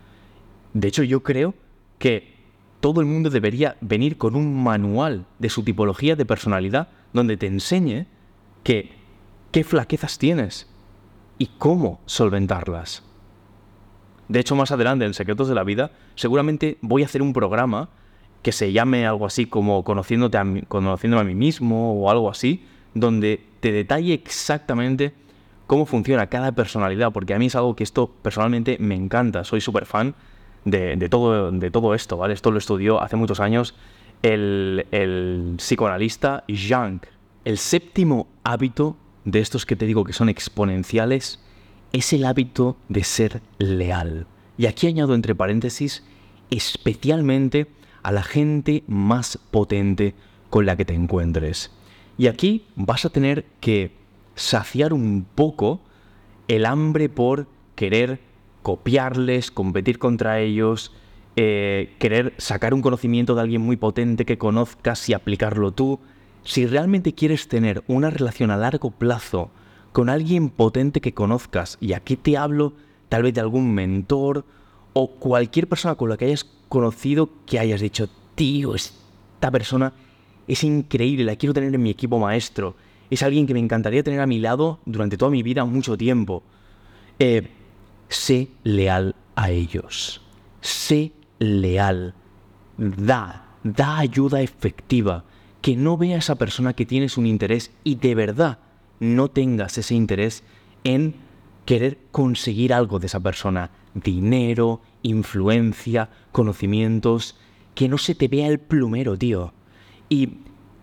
De 0.73 0.87
hecho, 0.87 1.03
yo 1.03 1.21
creo 1.21 1.53
que 1.99 2.33
todo 2.79 3.01
el 3.01 3.07
mundo 3.07 3.29
debería 3.29 3.77
venir 3.81 4.17
con 4.17 4.35
un 4.35 4.63
manual 4.63 5.25
de 5.39 5.49
su 5.49 5.63
tipología 5.63 6.15
de 6.15 6.25
personalidad 6.25 6.89
donde 7.13 7.37
te 7.37 7.47
enseñe 7.47 8.07
que 8.63 8.91
qué 9.51 9.63
flaquezas 9.63 10.17
tienes 10.17 10.67
y 11.37 11.47
cómo 11.57 11.99
solventarlas. 12.05 13.03
De 14.29 14.39
hecho, 14.39 14.55
más 14.55 14.71
adelante 14.71 15.05
en 15.05 15.13
Secretos 15.13 15.49
de 15.49 15.55
la 15.55 15.65
Vida, 15.65 15.91
seguramente 16.15 16.77
voy 16.81 17.03
a 17.03 17.05
hacer 17.05 17.21
un 17.21 17.33
programa 17.33 17.89
que 18.41 18.53
se 18.53 18.71
llame 18.71 19.05
algo 19.05 19.25
así 19.25 19.45
como 19.45 19.79
a 19.79 19.83
Conociéndome 19.83 20.63
a 21.19 21.23
mí 21.23 21.35
mismo 21.35 22.01
o 22.01 22.09
algo 22.09 22.29
así, 22.29 22.65
donde 22.93 23.43
te 23.59 23.71
detalle 23.71 24.13
exactamente 24.13 25.13
cómo 25.71 25.85
funciona 25.85 26.27
cada 26.27 26.51
personalidad, 26.51 27.13
porque 27.13 27.33
a 27.33 27.39
mí 27.39 27.45
es 27.45 27.55
algo 27.55 27.77
que 27.77 27.85
esto 27.85 28.13
personalmente 28.21 28.75
me 28.81 28.93
encanta, 28.93 29.45
soy 29.45 29.61
súper 29.61 29.85
fan 29.85 30.15
de, 30.65 31.07
todo, 31.07 31.49
de 31.49 31.71
todo 31.71 31.95
esto, 31.95 32.17
¿vale? 32.17 32.33
Esto 32.33 32.51
lo 32.51 32.57
estudió 32.57 33.01
hace 33.01 33.15
muchos 33.15 33.39
años 33.39 33.73
el, 34.21 34.85
el 34.91 35.53
psicoanalista 35.55 36.43
Jung. 36.49 36.99
El 37.45 37.57
séptimo 37.57 38.27
hábito 38.43 38.97
de 39.23 39.39
estos 39.39 39.65
que 39.65 39.77
te 39.77 39.85
digo 39.85 40.03
que 40.03 40.11
son 40.11 40.27
exponenciales 40.27 41.39
es 41.93 42.11
el 42.11 42.25
hábito 42.25 42.75
de 42.89 43.05
ser 43.05 43.41
leal. 43.57 44.27
Y 44.57 44.65
aquí 44.65 44.87
añado 44.87 45.15
entre 45.15 45.35
paréntesis, 45.35 46.03
especialmente 46.49 47.67
a 48.03 48.11
la 48.11 48.23
gente 48.23 48.83
más 48.87 49.37
potente 49.37 50.15
con 50.49 50.65
la 50.65 50.75
que 50.75 50.83
te 50.83 50.95
encuentres. 50.95 51.71
Y 52.17 52.27
aquí 52.27 52.65
vas 52.75 53.05
a 53.05 53.09
tener 53.09 53.45
que 53.61 54.00
saciar 54.35 54.93
un 54.93 55.25
poco 55.35 55.81
el 56.47 56.65
hambre 56.65 57.09
por 57.09 57.47
querer 57.75 58.19
copiarles, 58.61 59.51
competir 59.51 59.99
contra 59.99 60.39
ellos, 60.39 60.93
eh, 61.35 61.95
querer 61.99 62.33
sacar 62.37 62.73
un 62.73 62.81
conocimiento 62.81 63.35
de 63.35 63.41
alguien 63.41 63.61
muy 63.61 63.77
potente 63.77 64.25
que 64.25 64.37
conozcas 64.37 65.07
y 65.09 65.13
aplicarlo 65.13 65.71
tú. 65.71 65.99
Si 66.43 66.65
realmente 66.65 67.13
quieres 67.13 67.47
tener 67.47 67.83
una 67.87 68.09
relación 68.09 68.51
a 68.51 68.57
largo 68.57 68.91
plazo 68.91 69.51
con 69.91 70.09
alguien 70.09 70.49
potente 70.49 71.01
que 71.01 71.13
conozcas, 71.13 71.77
y 71.79 71.93
aquí 71.93 72.15
te 72.15 72.37
hablo 72.37 72.73
tal 73.09 73.23
vez 73.23 73.33
de 73.33 73.41
algún 73.41 73.73
mentor 73.73 74.45
o 74.93 75.11
cualquier 75.11 75.67
persona 75.67 75.95
con 75.95 76.09
la 76.09 76.17
que 76.17 76.25
hayas 76.25 76.45
conocido 76.69 77.29
que 77.45 77.59
hayas 77.59 77.81
dicho, 77.81 78.09
tío, 78.35 78.75
esta 78.75 79.51
persona 79.51 79.93
es 80.47 80.63
increíble, 80.63 81.25
la 81.25 81.35
quiero 81.35 81.53
tener 81.53 81.73
en 81.73 81.81
mi 81.81 81.89
equipo 81.89 82.19
maestro 82.19 82.75
es 83.11 83.23
alguien 83.23 83.45
que 83.45 83.53
me 83.53 83.59
encantaría 83.59 84.03
tener 84.03 84.21
a 84.21 84.25
mi 84.25 84.39
lado 84.39 84.79
durante 84.85 85.17
toda 85.17 85.29
mi 85.29 85.43
vida, 85.43 85.65
mucho 85.65 85.97
tiempo. 85.97 86.43
Eh, 87.19 87.49
sé 88.07 88.47
leal 88.63 89.15
a 89.35 89.51
ellos. 89.51 90.21
Sé 90.61 91.11
leal. 91.37 92.15
Da, 92.77 93.49
da 93.63 93.99
ayuda 93.99 94.41
efectiva. 94.41 95.25
Que 95.61 95.75
no 95.75 95.97
vea 95.97 96.15
a 96.15 96.19
esa 96.19 96.35
persona 96.35 96.73
que 96.73 96.85
tienes 96.85 97.17
un 97.17 97.27
interés 97.27 97.71
y 97.83 97.95
de 97.95 98.15
verdad 98.15 98.59
no 99.01 99.27
tengas 99.27 99.77
ese 99.77 99.93
interés 99.93 100.43
en 100.85 101.15
querer 101.65 101.99
conseguir 102.11 102.73
algo 102.73 102.97
de 102.97 103.07
esa 103.07 103.19
persona. 103.19 103.71
Dinero, 103.93 104.79
influencia, 105.03 106.09
conocimientos. 106.31 107.37
Que 107.75 107.89
no 107.89 107.97
se 107.97 108.15
te 108.15 108.29
vea 108.29 108.47
el 108.47 108.59
plumero, 108.59 109.17
tío. 109.17 109.53
Y 110.07 110.37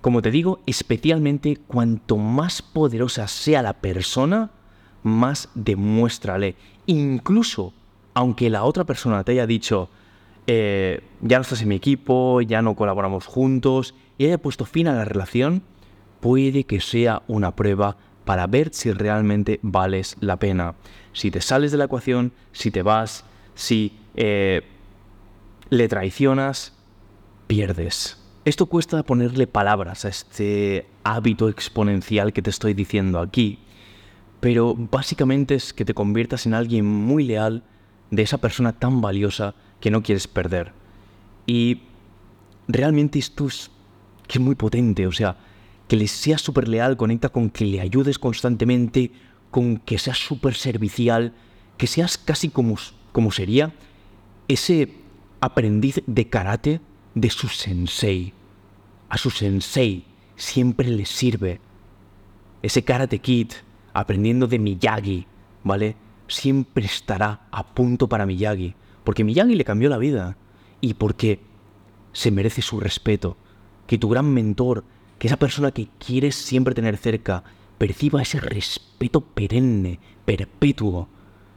como 0.09 0.23
te 0.23 0.31
digo, 0.31 0.61
especialmente 0.65 1.59
cuanto 1.67 2.17
más 2.17 2.63
poderosa 2.63 3.29
sea 3.29 3.61
la 3.61 3.75
persona, 3.75 4.51
más 5.03 5.51
demuéstrale. 5.55 6.57
Incluso 6.87 7.75
aunque 8.15 8.49
la 8.49 8.65
otra 8.65 8.85
persona 8.85 9.23
te 9.23 9.33
haya 9.33 9.47
dicho, 9.47 9.91
eh, 10.47 11.03
ya 11.21 11.37
no 11.37 11.43
estás 11.43 11.61
en 11.61 11.69
mi 11.69 11.75
equipo, 11.75 12.41
ya 12.41 12.63
no 12.63 12.75
colaboramos 12.75 13.27
juntos, 13.27 13.95
y 14.17 14.25
haya 14.25 14.39
puesto 14.39 14.65
fin 14.65 14.89
a 14.89 14.95
la 14.95 15.05
relación, 15.05 15.63
puede 16.21 16.65
que 16.65 16.81
sea 16.81 17.21
una 17.29 17.55
prueba 17.55 17.99
para 18.25 18.47
ver 18.47 18.71
si 18.73 18.91
realmente 18.93 19.61
vales 19.61 20.17
la 20.21 20.39
pena. 20.39 20.75
Si 21.13 21.31
te 21.31 21.43
sales 21.43 21.71
de 21.71 21.77
la 21.77 21.85
ecuación, 21.85 22.33
si 22.53 22.71
te 22.71 22.81
vas, 22.81 23.27
si 23.55 23.93
eh, 24.17 24.63
le 25.69 25.87
traicionas, 25.87 26.73
pierdes. 27.47 28.18
Esto 28.49 28.65
cuesta 28.65 29.03
ponerle 29.03 29.47
palabras 29.47 30.07
a 30.07 30.09
este 30.09 30.87
hábito 31.05 31.51
exponencial 31.51 32.33
que 32.33 32.41
te 32.41 32.49
estoy 32.49 32.73
diciendo 32.73 33.21
aquí, 33.21 33.59
pero 34.41 34.75
básicamente 34.75 35.55
es 35.55 35.75
que 35.75 35.85
te 35.85 35.93
conviertas 35.93 36.47
en 36.47 36.55
alguien 36.55 36.87
muy 36.87 37.25
leal 37.25 37.63
de 38.11 38.23
esa 38.23 38.39
persona 38.39 38.73
tan 38.73 39.03
valiosa 39.03 39.55
que 39.81 39.91
no 39.91 40.03
quieres 40.03 40.27
perder. 40.27 40.73
Y 41.45 41.83
realmente 42.69 43.19
esto 43.19 43.49
es, 43.49 43.71
que 44.27 44.39
es 44.39 44.43
muy 44.43 44.55
potente, 44.55 45.07
o 45.07 45.13
sea, 45.13 45.37
que 45.87 45.97
le 45.97 46.09
seas 46.09 46.41
súper 46.41 46.69
leal 46.69 46.97
conecta 46.97 47.29
con 47.29 47.51
que 47.51 47.67
le 47.67 47.83
ayudes 47.83 48.19
constantemente, 48.19 49.13
con 49.51 49.77
que 49.77 49.99
seas 49.99 50.17
súper 50.17 50.55
servicial, 50.55 51.35
que 51.77 51.87
seas 51.87 52.17
casi 52.17 52.49
como, 52.49 52.77
como 53.13 53.31
sería 53.31 53.75
ese 54.49 54.95
aprendiz 55.39 56.03
de 56.07 56.31
karate 56.31 56.81
de 57.15 57.29
su 57.29 57.49
sensei 57.49 58.38
a 59.09 59.19
su 59.19 59.31
sensei 59.31 60.05
siempre 60.37 60.89
le 60.89 61.05
sirve. 61.05 61.61
Ese 62.63 62.85
Karate 62.85 63.19
Kid, 63.21 63.53
aprendiendo 63.93 64.47
de 64.47 64.59
Miyagi, 64.59 65.27
¿vale? 65.65 65.97
Siempre 66.27 66.85
estará 66.85 67.49
a 67.51 67.75
punto 67.75 68.09
para 68.09 68.27
Miyagi. 68.27 68.75
Porque 69.05 69.25
Miyagi 69.25 69.55
le 69.55 69.65
cambió 69.65 69.89
la 69.89 69.99
vida. 69.99 70.37
Y 70.81 70.95
porque 70.95 71.41
se 72.13 72.31
merece 72.31 72.63
su 72.63 72.81
respeto. 72.81 73.37
Que 73.87 73.99
tu 73.99 74.09
gran 74.09 74.33
mentor 74.33 74.85
que 75.19 75.27
esa 75.27 75.37
persona 75.37 75.73
que 75.73 75.89
quieres 75.99 76.37
siempre 76.37 76.75
tener 76.75 76.97
cerca 76.97 77.43
perciba 77.79 78.23
ese 78.23 78.41
respeto 78.41 79.21
perenne, 79.21 79.99
perpetuo, 80.25 81.09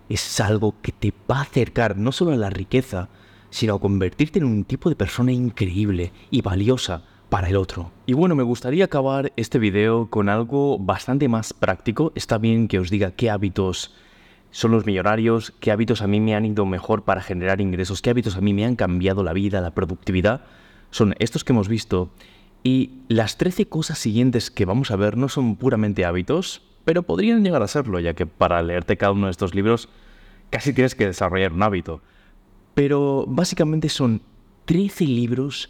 es 0.10 0.40
algo 0.40 0.76
que 0.82 0.92
te 0.92 1.14
va 1.30 1.40
a 1.40 1.42
acercar 1.42 1.98
no 1.98 2.12
solo 2.12 2.32
a 2.32 2.38
la 2.38 2.50
riqueza, 2.50 3.10
sino 3.50 3.76
a 3.76 3.80
convertirte 3.80 4.40
en 4.40 4.46
un 4.46 4.64
tipo 4.64 4.90
de 4.90 4.96
persona 4.96 5.32
increíble 5.32 6.12
y 6.32 6.42
valiosa 6.42 7.04
para 7.32 7.48
el 7.48 7.56
otro. 7.56 7.94
Y 8.06 8.12
bueno, 8.12 8.36
me 8.36 8.44
gustaría 8.44 8.84
acabar 8.84 9.32
este 9.38 9.58
video 9.58 10.10
con 10.10 10.28
algo 10.28 10.78
bastante 10.78 11.30
más 11.30 11.54
práctico. 11.54 12.12
Está 12.14 12.38
bien 12.38 12.68
que 12.68 12.78
os 12.78 12.90
diga 12.90 13.12
qué 13.12 13.30
hábitos 13.30 13.96
son 14.52 14.72
los 14.72 14.86
millonarios, 14.86 15.54
qué 15.62 15.72
hábitos 15.72 16.02
a 16.02 16.08
mí 16.08 16.20
me 16.20 16.36
han 16.36 16.44
ido 16.44 16.66
mejor 16.66 17.04
para 17.04 17.22
generar 17.22 17.62
ingresos, 17.62 18.02
qué 18.02 18.10
hábitos 18.10 18.36
a 18.36 18.42
mí 18.42 18.54
me 18.54 18.66
han 18.66 18.76
cambiado 18.76 19.24
la 19.24 19.32
vida, 19.32 19.62
la 19.62 19.74
productividad. 19.74 20.42
Son 20.90 21.16
estos 21.20 21.46
que 21.46 21.54
hemos 21.54 21.70
visto. 21.70 22.12
Y 22.64 23.00
las 23.08 23.38
13 23.38 23.70
cosas 23.70 23.98
siguientes 23.98 24.52
que 24.52 24.66
vamos 24.66 24.92
a 24.92 24.98
ver 24.98 25.16
no 25.16 25.30
son 25.30 25.56
puramente 25.56 26.04
hábitos, 26.04 26.62
pero 26.84 27.04
podrían 27.04 27.46
llegar 27.46 27.64
a 27.64 27.70
serlo, 27.70 28.02
ya 28.02 28.14
que 28.14 28.26
para 28.26 28.62
leerte 28.62 28.98
cada 28.98 29.14
uno 29.14 29.28
de 29.28 29.32
estos 29.32 29.56
libros 29.56 29.88
casi 30.50 30.74
tienes 30.74 30.96
que 30.96 31.06
desarrollar 31.06 31.54
un 31.54 31.64
hábito. 31.64 32.02
Pero 32.74 33.24
básicamente 33.26 33.88
son 33.88 34.22
13 34.66 35.06
libros 35.06 35.70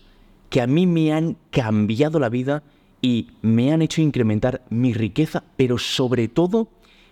que 0.52 0.62
a 0.62 0.68
mí 0.68 0.86
me 0.86 1.14
han 1.14 1.38
cambiado 1.50 2.20
la 2.20 2.28
vida 2.28 2.62
y 3.02 3.30
me 3.42 3.72
han 3.72 3.82
hecho 3.82 4.02
incrementar 4.02 4.62
mi 4.70 4.94
riqueza, 4.94 5.44
pero 5.56 5.78
sobre 5.78 6.28
todo 6.28 6.68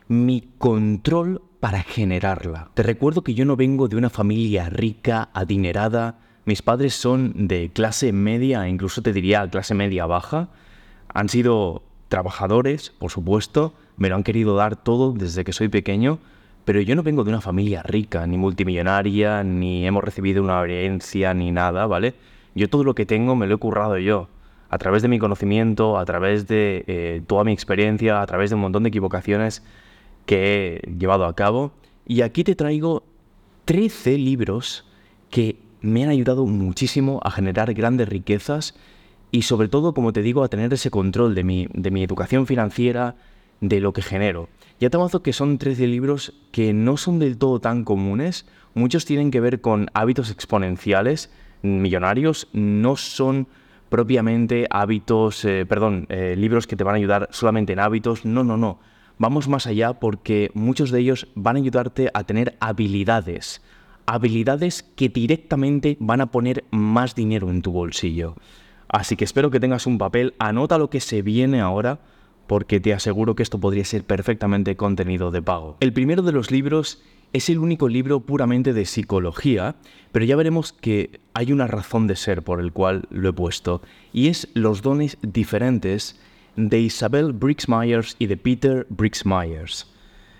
mi 0.09 0.49
control 0.57 1.41
para 1.61 1.81
generarla. 1.81 2.69
Te 2.73 2.83
recuerdo 2.83 3.23
que 3.23 3.33
yo 3.33 3.45
no 3.45 3.55
vengo 3.55 3.87
de 3.87 3.95
una 3.95 4.09
familia 4.09 4.69
rica, 4.69 5.29
adinerada, 5.33 6.19
mis 6.43 6.61
padres 6.61 6.93
son 6.95 7.47
de 7.47 7.71
clase 7.71 8.11
media, 8.11 8.67
incluso 8.67 9.01
te 9.01 9.13
diría 9.13 9.49
clase 9.49 9.73
media 9.73 10.05
baja, 10.05 10.49
han 11.13 11.29
sido 11.29 11.83
trabajadores, 12.09 12.89
por 12.89 13.09
supuesto, 13.09 13.73
me 13.95 14.09
lo 14.09 14.15
han 14.15 14.23
querido 14.23 14.57
dar 14.57 14.75
todo 14.75 15.13
desde 15.13 15.45
que 15.45 15.53
soy 15.53 15.69
pequeño, 15.69 16.19
pero 16.65 16.81
yo 16.81 16.93
no 16.93 17.03
vengo 17.03 17.23
de 17.23 17.29
una 17.29 17.41
familia 17.41 17.83
rica, 17.83 18.27
ni 18.27 18.37
multimillonaria, 18.37 19.45
ni 19.45 19.87
hemos 19.87 20.03
recibido 20.03 20.43
una 20.43 20.61
herencia, 20.61 21.33
ni 21.33 21.51
nada, 21.51 21.87
¿vale? 21.87 22.15
Yo 22.55 22.69
todo 22.69 22.83
lo 22.83 22.95
que 22.95 23.05
tengo 23.05 23.35
me 23.35 23.47
lo 23.47 23.55
he 23.55 23.57
currado 23.57 23.97
yo, 23.97 24.29
a 24.69 24.77
través 24.77 25.01
de 25.01 25.07
mi 25.07 25.19
conocimiento, 25.19 25.97
a 25.97 26.05
través 26.05 26.47
de 26.47 26.83
eh, 26.87 27.21
toda 27.27 27.43
mi 27.43 27.51
experiencia, 27.51 28.21
a 28.21 28.25
través 28.25 28.49
de 28.49 28.55
un 28.55 28.61
montón 28.61 28.83
de 28.83 28.89
equivocaciones 28.89 29.63
que 30.25 30.81
he 30.83 30.97
llevado 30.97 31.25
a 31.25 31.35
cabo. 31.35 31.71
Y 32.05 32.21
aquí 32.21 32.43
te 32.43 32.55
traigo 32.55 33.03
13 33.65 34.17
libros 34.17 34.85
que 35.29 35.57
me 35.81 36.03
han 36.03 36.09
ayudado 36.09 36.45
muchísimo 36.45 37.19
a 37.23 37.31
generar 37.31 37.73
grandes 37.73 38.09
riquezas 38.09 38.75
y 39.31 39.43
sobre 39.43 39.67
todo, 39.67 39.93
como 39.93 40.11
te 40.11 40.21
digo, 40.21 40.43
a 40.43 40.47
tener 40.47 40.73
ese 40.73 40.89
control 40.89 41.35
de 41.35 41.43
mi, 41.43 41.67
de 41.73 41.91
mi 41.91 42.03
educación 42.03 42.47
financiera, 42.47 43.15
de 43.61 43.79
lo 43.79 43.93
que 43.93 44.01
genero. 44.01 44.49
Ya 44.79 44.89
te 44.89 44.97
avanzo 44.97 45.21
que 45.21 45.33
son 45.33 45.57
13 45.57 45.87
libros 45.87 46.33
que 46.51 46.73
no 46.73 46.97
son 46.97 47.19
del 47.19 47.37
todo 47.37 47.59
tan 47.59 47.83
comunes. 47.83 48.45
Muchos 48.73 49.05
tienen 49.05 49.31
que 49.31 49.41
ver 49.41 49.61
con 49.61 49.87
hábitos 49.93 50.31
exponenciales, 50.31 51.29
millonarios, 51.61 52.47
no 52.53 52.95
son 52.95 53.47
propiamente 53.89 54.67
hábitos, 54.69 55.43
eh, 55.45 55.65
perdón, 55.65 56.05
eh, 56.09 56.35
libros 56.37 56.67
que 56.67 56.75
te 56.75 56.83
van 56.83 56.95
a 56.95 56.97
ayudar 56.97 57.27
solamente 57.31 57.73
en 57.73 57.79
hábitos. 57.79 58.25
No, 58.25 58.43
no, 58.43 58.57
no. 58.57 58.79
Vamos 59.17 59.47
más 59.47 59.67
allá 59.67 59.93
porque 59.93 60.51
muchos 60.53 60.91
de 60.91 60.99
ellos 60.99 61.27
van 61.35 61.57
a 61.57 61.59
ayudarte 61.59 62.09
a 62.13 62.23
tener 62.23 62.55
habilidades. 62.59 63.61
Habilidades 64.05 64.83
que 64.83 65.09
directamente 65.09 65.97
van 65.99 66.21
a 66.21 66.31
poner 66.31 66.63
más 66.71 67.15
dinero 67.15 67.49
en 67.49 67.61
tu 67.61 67.71
bolsillo. 67.71 68.35
Así 68.87 69.15
que 69.15 69.25
espero 69.25 69.51
que 69.51 69.59
tengas 69.59 69.85
un 69.85 69.97
papel, 69.97 70.33
anota 70.39 70.77
lo 70.77 70.89
que 70.89 70.99
se 70.99 71.21
viene 71.21 71.59
ahora 71.61 71.99
porque 72.47 72.79
te 72.79 72.93
aseguro 72.93 73.35
que 73.35 73.43
esto 73.43 73.59
podría 73.59 73.85
ser 73.85 74.03
perfectamente 74.03 74.75
contenido 74.75 75.29
de 75.29 75.43
pago. 75.43 75.77
El 75.81 75.93
primero 75.93 76.23
de 76.23 76.31
los 76.31 76.49
libros 76.49 76.99
es 77.33 77.49
el 77.49 77.59
único 77.59 77.87
libro 77.87 78.21
puramente 78.21 78.73
de 78.73 78.85
psicología, 78.85 79.75
pero 80.11 80.25
ya 80.25 80.35
veremos 80.35 80.73
que 80.73 81.19
hay 81.33 81.51
una 81.51 81.67
razón 81.67 82.07
de 82.07 82.15
ser 82.15 82.43
por 82.43 82.59
el 82.59 82.71
cual 82.71 83.05
lo 83.11 83.29
he 83.29 83.33
puesto, 83.33 83.81
y 84.13 84.27
es 84.27 84.47
Los 84.53 84.81
dones 84.81 85.17
diferentes 85.21 86.19
de 86.55 86.79
Isabel 86.79 87.33
Briggs 87.33 87.69
Myers 87.69 88.15
y 88.19 88.25
de 88.25 88.37
Peter 88.37 88.87
Briggs 88.89 89.25
Myers. 89.25 89.87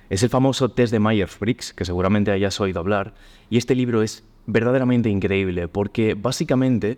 Es 0.09 0.23
el 0.23 0.29
famoso 0.29 0.69
test 0.69 0.91
de 0.91 0.99
Myers-Briggs, 0.99 1.73
que 1.73 1.85
seguramente 1.85 2.31
hayas 2.31 2.59
oído 2.59 2.79
hablar, 2.79 3.13
y 3.49 3.57
este 3.57 3.75
libro 3.75 4.01
es 4.01 4.23
verdaderamente 4.47 5.09
increíble 5.09 5.67
porque 5.67 6.15
básicamente 6.15 6.97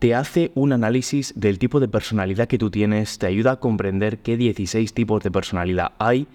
te 0.00 0.14
hace 0.14 0.50
un 0.54 0.72
análisis 0.72 1.32
del 1.36 1.58
tipo 1.58 1.78
de 1.78 1.86
personalidad 1.86 2.48
que 2.48 2.58
tú 2.58 2.70
tienes, 2.70 3.18
te 3.18 3.26
ayuda 3.26 3.52
a 3.52 3.60
comprender 3.60 4.18
qué 4.18 4.36
16 4.36 4.92
tipos 4.94 5.22
de 5.22 5.30
personalidad 5.30 5.92
hay, 5.98 6.26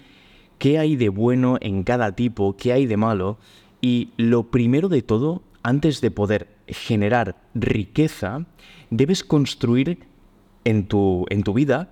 qué 0.58 0.80
hay 0.80 0.96
de 0.96 1.10
bueno 1.10 1.58
en 1.62 1.84
cada 1.84 2.14
tipo, 2.14 2.56
qué 2.58 2.74
hay 2.74 2.86
de 2.86 2.98
malo. 2.98 3.38
Y 3.82 4.10
lo 4.18 4.52
primero 4.52 4.90
de 4.90 5.02
todo, 5.02 5.44
antes 5.64 6.02
de 6.02 6.12
poder 6.12 6.48
generar 6.68 7.36
riqueza, 7.54 8.46
debes 8.90 9.24
construir 9.24 10.00
en 10.64 10.88
tu, 10.88 11.26
en 11.30 11.44
tu 11.44 11.54
vida 11.54 11.90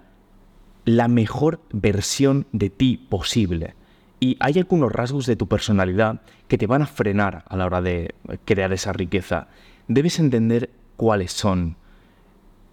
la 0.86 1.08
mejor 1.08 1.62
versión 1.72 2.46
de 2.52 2.70
ti 2.70 3.06
posible. 3.10 3.76
Y 4.20 4.38
hay 4.40 4.58
algunos 4.58 4.92
rasgos 4.92 5.26
de 5.26 5.36
tu 5.36 5.48
personalidad 5.48 6.22
que 6.48 6.58
te 6.58 6.68
van 6.68 6.82
a 6.82 6.88
frenar 6.88 7.44
a 7.48 7.58
la 7.58 7.66
hora 7.66 7.82
de 7.82 8.16
crear 8.46 8.72
esa 8.74 8.94
riqueza. 8.94 9.48
Debes 9.88 10.20
entender 10.20 10.70
cuáles 10.96 11.34
son. 11.34 11.78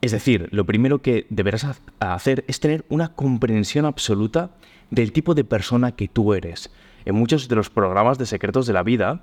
Es 0.01 0.13
decir, 0.13 0.49
lo 0.53 0.65
primero 0.65 1.03
que 1.03 1.27
deberás 1.29 1.67
hacer 1.99 2.45
es 2.49 2.61
tener 2.61 2.85
una 2.89 3.15
comprensión 3.15 3.85
absoluta 3.85 4.53
del 4.91 5.13
tipo 5.13 5.35
de 5.35 5.45
persona 5.45 5.93
que 5.93 6.09
tú 6.09 6.35
eres. 6.35 6.71
En 7.05 7.15
muchos 7.15 7.49
de 7.49 7.57
los 7.57 7.71
programas 7.71 8.19
de 8.19 8.27
secretos 8.27 8.67
de 8.67 8.73
la 8.73 8.83
vida, 8.83 9.23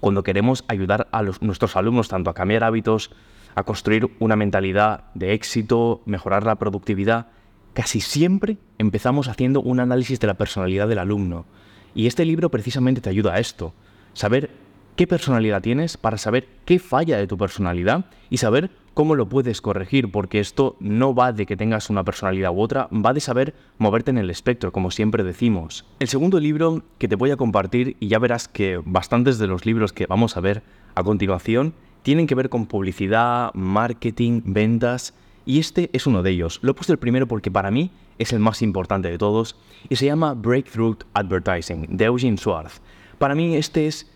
cuando 0.00 0.22
queremos 0.22 0.64
ayudar 0.68 1.08
a 1.12 1.22
nuestros 1.22 1.76
alumnos 1.76 2.08
tanto 2.08 2.30
a 2.30 2.34
cambiar 2.34 2.64
hábitos, 2.64 3.10
a 3.54 3.62
construir 3.62 4.10
una 4.18 4.36
mentalidad 4.36 5.04
de 5.14 5.32
éxito, 5.32 6.02
mejorar 6.04 6.44
la 6.44 6.56
productividad, 6.56 7.28
casi 7.72 8.00
siempre 8.00 8.58
empezamos 8.78 9.28
haciendo 9.28 9.60
un 9.62 9.80
análisis 9.80 10.20
de 10.20 10.26
la 10.26 10.34
personalidad 10.34 10.88
del 10.88 10.98
alumno. 10.98 11.46
Y 11.94 12.06
este 12.06 12.24
libro 12.24 12.50
precisamente 12.50 13.00
te 13.00 13.08
ayuda 13.08 13.34
a 13.34 13.38
esto, 13.38 13.72
saber 14.12 14.50
qué 14.96 15.06
personalidad 15.06 15.62
tienes 15.62 15.96
para 15.96 16.18
saber 16.18 16.48
qué 16.64 16.78
falla 16.78 17.16
de 17.16 17.26
tu 17.26 17.38
personalidad 17.38 18.06
y 18.28 18.38
saber 18.38 18.70
cómo 18.96 19.14
lo 19.14 19.28
puedes 19.28 19.60
corregir, 19.60 20.10
porque 20.10 20.40
esto 20.40 20.74
no 20.80 21.14
va 21.14 21.34
de 21.34 21.44
que 21.44 21.58
tengas 21.58 21.90
una 21.90 22.02
personalidad 22.02 22.50
u 22.50 22.60
otra, 22.62 22.88
va 22.90 23.12
de 23.12 23.20
saber 23.20 23.54
moverte 23.76 24.10
en 24.10 24.16
el 24.16 24.30
espectro, 24.30 24.72
como 24.72 24.90
siempre 24.90 25.22
decimos. 25.22 25.84
El 25.98 26.08
segundo 26.08 26.40
libro 26.40 26.82
que 26.96 27.06
te 27.06 27.14
voy 27.14 27.30
a 27.30 27.36
compartir, 27.36 27.98
y 28.00 28.08
ya 28.08 28.18
verás 28.18 28.48
que 28.48 28.80
bastantes 28.82 29.36
de 29.36 29.48
los 29.48 29.66
libros 29.66 29.92
que 29.92 30.06
vamos 30.06 30.38
a 30.38 30.40
ver 30.40 30.62
a 30.94 31.04
continuación 31.04 31.74
tienen 32.00 32.26
que 32.26 32.34
ver 32.34 32.48
con 32.48 32.64
publicidad, 32.64 33.52
marketing, 33.52 34.40
ventas, 34.46 35.12
y 35.44 35.58
este 35.58 35.90
es 35.92 36.06
uno 36.06 36.22
de 36.22 36.30
ellos. 36.30 36.58
Lo 36.62 36.70
he 36.70 36.74
puesto 36.74 36.94
el 36.94 36.98
primero 36.98 37.28
porque 37.28 37.50
para 37.50 37.70
mí 37.70 37.90
es 38.16 38.32
el 38.32 38.40
más 38.40 38.62
importante 38.62 39.10
de 39.10 39.18
todos, 39.18 39.56
y 39.90 39.96
se 39.96 40.06
llama 40.06 40.32
Breakthrough 40.32 41.00
Advertising, 41.12 41.98
de 41.98 42.06
Eugene 42.06 42.38
Schwartz. 42.38 42.80
Para 43.18 43.34
mí 43.34 43.56
este 43.56 43.88
es 43.88 44.10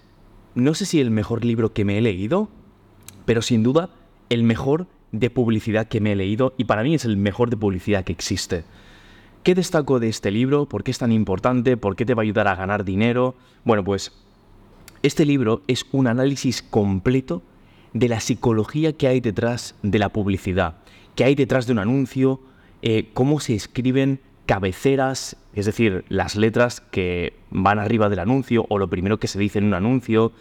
no 0.55 0.73
sé 0.73 0.87
si 0.87 1.03
el 1.03 1.11
mejor 1.11 1.45
libro 1.45 1.75
que 1.75 1.85
me 1.85 1.99
he 1.99 2.01
leído, 2.01 2.49
pero 3.27 3.43
sin 3.43 3.63
duda 3.63 3.91
el 4.31 4.43
mejor 4.43 4.87
de 5.13 5.29
publicidad 5.29 5.89
que 5.89 6.01
me 6.01 6.13
he 6.13 6.17
leído 6.17 6.55
y 6.57 6.65
para 6.65 6.83
mí 6.83 6.95
es 6.95 7.05
el 7.05 7.17
mejor 7.19 7.51
de 7.51 7.57
publicidad 7.57 8.05
que 8.05 8.13
existe. 8.13 8.65
¿Qué 9.43 9.55
destaco 9.55 10.01
de 10.01 10.09
este 10.09 10.31
libro? 10.31 10.67
¿Por 10.67 10.85
qué 10.85 10.91
es 10.91 10.99
tan 10.99 11.13
importante? 11.13 11.77
¿Por 11.77 11.97
qué 11.97 12.07
te 12.07 12.15
va 12.15 12.23
a 12.23 12.25
ayudar 12.25 12.47
a 12.49 12.55
ganar 12.55 12.85
dinero? 12.85 13.35
Bueno, 13.65 13.85
pues 13.85 14.13
este 15.03 15.25
libro 15.25 15.63
es 15.67 15.87
un 15.93 16.07
análisis 16.07 16.63
completo 16.63 17.43
de 17.93 18.09
la 18.09 18.21
psicología 18.21 18.93
que 18.93 19.09
hay 19.09 19.21
detrás 19.21 19.75
de 19.83 19.99
la 19.99 20.11
publicidad, 20.11 20.77
que 21.17 21.25
hay 21.25 21.35
detrás 21.35 21.67
de 21.67 21.73
un 21.73 21.79
anuncio, 21.79 22.41
eh, 22.83 23.09
cómo 23.15 23.41
se 23.41 23.55
escriben 23.55 24.21
cabeceras, 24.47 25.37
es 25.55 25.67
decir, 25.67 26.05
las 26.09 26.37
letras 26.37 26.81
que 26.81 27.35
van 27.51 27.79
arriba 27.79 28.09
del 28.09 28.19
anuncio 28.19 28.67
o 28.69 28.79
lo 28.79 28.89
primero 28.89 29.19
que 29.19 29.27
se 29.27 29.39
dice 29.39 29.59
en 29.59 29.65
un 29.65 29.75
anuncio, 29.75 30.33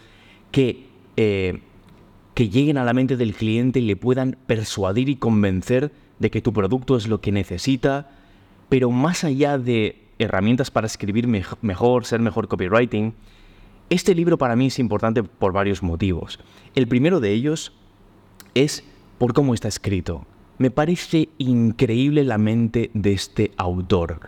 que, 0.52 0.86
eh, 1.16 1.60
que 2.40 2.48
lleguen 2.48 2.78
a 2.78 2.84
la 2.84 2.94
mente 2.94 3.18
del 3.18 3.34
cliente 3.34 3.80
y 3.80 3.82
le 3.82 3.96
puedan 3.96 4.38
persuadir 4.46 5.10
y 5.10 5.16
convencer 5.16 5.92
de 6.18 6.30
que 6.30 6.40
tu 6.40 6.54
producto 6.54 6.96
es 6.96 7.06
lo 7.06 7.20
que 7.20 7.32
necesita, 7.32 8.12
pero 8.70 8.90
más 8.90 9.24
allá 9.24 9.58
de 9.58 10.06
herramientas 10.18 10.70
para 10.70 10.86
escribir 10.86 11.28
mejor, 11.28 12.06
ser 12.06 12.20
mejor 12.20 12.48
copywriting, 12.48 13.12
este 13.90 14.14
libro 14.14 14.38
para 14.38 14.56
mí 14.56 14.68
es 14.68 14.78
importante 14.78 15.22
por 15.22 15.52
varios 15.52 15.82
motivos. 15.82 16.40
El 16.74 16.88
primero 16.88 17.20
de 17.20 17.30
ellos 17.30 17.74
es 18.54 18.84
por 19.18 19.34
cómo 19.34 19.52
está 19.52 19.68
escrito. 19.68 20.24
Me 20.56 20.70
parece 20.70 21.28
increíble 21.36 22.24
la 22.24 22.38
mente 22.38 22.90
de 22.94 23.12
este 23.12 23.50
autor. 23.58 24.18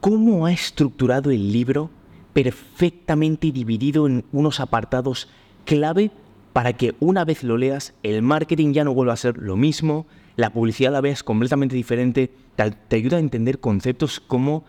¿Cómo 0.00 0.46
ha 0.46 0.52
estructurado 0.52 1.32
el 1.32 1.50
libro 1.50 1.90
perfectamente 2.32 3.50
dividido 3.50 4.06
en 4.06 4.24
unos 4.30 4.60
apartados 4.60 5.28
clave 5.64 6.12
para 6.58 6.72
que 6.72 6.96
una 6.98 7.24
vez 7.24 7.44
lo 7.44 7.56
leas 7.56 7.94
el 8.02 8.20
marketing 8.20 8.72
ya 8.72 8.82
no 8.82 8.92
vuelva 8.92 9.12
a 9.12 9.16
ser 9.16 9.38
lo 9.38 9.56
mismo, 9.56 10.08
la 10.34 10.52
publicidad 10.52 10.90
la 10.90 11.00
veas 11.00 11.22
completamente 11.22 11.76
diferente, 11.76 12.32
te, 12.56 12.96
ayuda 12.96 13.18
a 13.18 13.20
entender 13.20 13.60
conceptos 13.60 14.18
como 14.18 14.64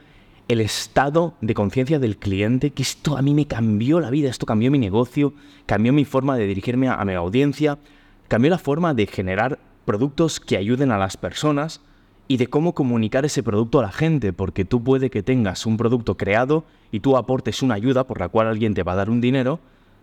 el 0.48 0.62
estado 0.62 1.34
de 1.42 1.56
conciencia 1.56 1.98
del 1.98 2.18
cliente, 2.18 2.70
que 2.70 2.84
esto 2.84 3.18
a 3.18 3.24
mí 3.24 3.34
me 3.34 3.48
cambió 3.48 4.00
la 4.00 4.12
vida, 4.12 4.30
esto 4.30 4.46
cambió 4.46 4.70
mi 4.70 4.78
negocio, 4.78 5.34
cambió 5.66 5.92
mi 5.92 6.06
forma 6.06 6.38
de 6.38 6.46
dirigirme 6.46 6.90
a, 6.90 6.94
a 6.94 7.06
mi 7.06 7.14
audiencia, 7.14 7.80
cambió 8.28 8.52
la 8.52 8.60
forma 8.60 8.94
de 8.94 9.08
generar 9.08 9.58
productos 9.86 10.40
que 10.40 10.58
ayuden 10.58 10.92
a 10.92 11.00
las 11.00 11.18
personas 11.18 11.82
y 12.28 12.38
de 12.38 12.46
cómo 12.46 12.76
comunicar 12.76 13.26
ese 13.26 13.42
producto 13.42 13.80
a 13.80 13.82
la 13.82 13.92
gente, 13.92 14.32
porque 14.32 14.64
tú 14.64 14.84
puede 14.84 15.10
que 15.10 15.24
tengas 15.24 15.66
un 15.66 15.76
producto 15.76 16.18
creado 16.18 16.66
y 16.92 17.00
tú 17.00 17.18
aportes 17.18 17.64
una 17.64 17.74
ayuda 17.74 18.06
por 18.06 18.20
la 18.20 18.30
cual 18.30 18.46
alguien 18.46 18.76
te 18.76 18.84
va 18.84 18.92
a 18.92 18.98
dar 18.98 19.10
un 19.10 19.22
dinero, 19.22 19.60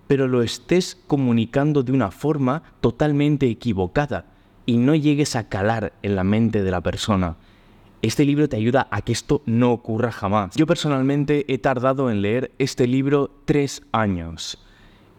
pero 0.07 0.28
lo 0.28 0.43
estés 0.43 0.97
comunicando 1.07 1.83
de 1.83 1.93
una 1.93 2.11
forma 2.11 2.62
totalmente 2.81 3.49
equivocada 3.49 4.27
y 4.66 4.77
no 4.78 4.95
llegues 4.95 5.37
a 5.37 5.49
calar 5.49 5.93
en 6.03 6.16
la 6.16 6.24
mente 6.24 6.62
de 6.62 6.70
la 6.70 6.81
persona. 6.81 7.37
Este 8.03 8.24
libro 8.24 8.49
te 8.49 8.57
ayuda 8.57 8.89
a 8.91 9.03
que 9.03 9.12
esto 9.12 9.43
no 9.47 9.73
ocurra 9.73 10.12
jamás. 10.12 10.55
Yo 10.55 10.66
personalmente 10.66 11.45
he 11.53 11.59
tardado 11.59 12.11
en 12.11 12.23
leer 12.23 12.53
este 12.59 12.87
libro 12.87 13.31
tres 13.45 13.83
años. 13.93 14.62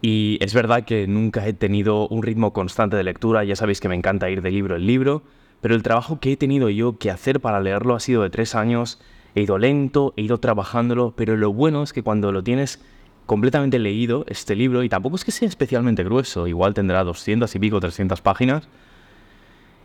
Y 0.02 0.38
es 0.42 0.54
verdad 0.54 0.86
que 0.86 1.08
nunca 1.08 1.48
he 1.48 1.54
tenido 1.54 2.08
un 2.08 2.22
ritmo 2.22 2.54
constante 2.54 2.96
de 2.96 3.04
lectura, 3.04 3.44
ya 3.44 3.56
sabéis 3.56 3.80
que 3.80 3.90
me 3.90 3.96
encanta 3.96 4.30
ir 4.30 4.42
de 4.42 4.52
libro 4.52 4.76
en 4.76 4.86
libro, 4.86 5.24
pero 5.60 5.74
el 5.74 5.82
trabajo 5.82 6.20
que 6.20 6.34
he 6.34 6.38
tenido 6.38 6.70
yo 6.70 6.98
que 6.98 7.10
hacer 7.10 7.40
para 7.40 7.60
leerlo 7.60 7.96
ha 7.96 8.00
sido 8.00 8.22
de 8.22 8.30
tres 8.30 8.54
años. 8.54 9.02
He 9.34 9.42
ido 9.42 9.58
lento, 9.58 10.14
he 10.16 10.22
ido 10.22 10.40
trabajándolo, 10.40 11.14
pero 11.16 11.36
lo 11.36 11.52
bueno 11.52 11.82
es 11.84 11.94
que 11.94 12.04
cuando 12.04 12.32
lo 12.32 12.44
tienes 12.44 12.80
completamente 13.28 13.78
leído, 13.78 14.26
este 14.28 14.56
libro, 14.56 14.82
y 14.82 14.90
tampoco 14.90 15.18
es 15.18 15.24
que 15.24 15.32
sea 15.32 15.48
especialmente 15.48 16.04
grueso, 16.04 16.48
igual 16.48 16.74
tendrá 16.74 17.04
200 17.04 17.54
y 17.54 17.60
pico, 17.60 17.80
300 17.80 18.22
páginas, 18.22 18.68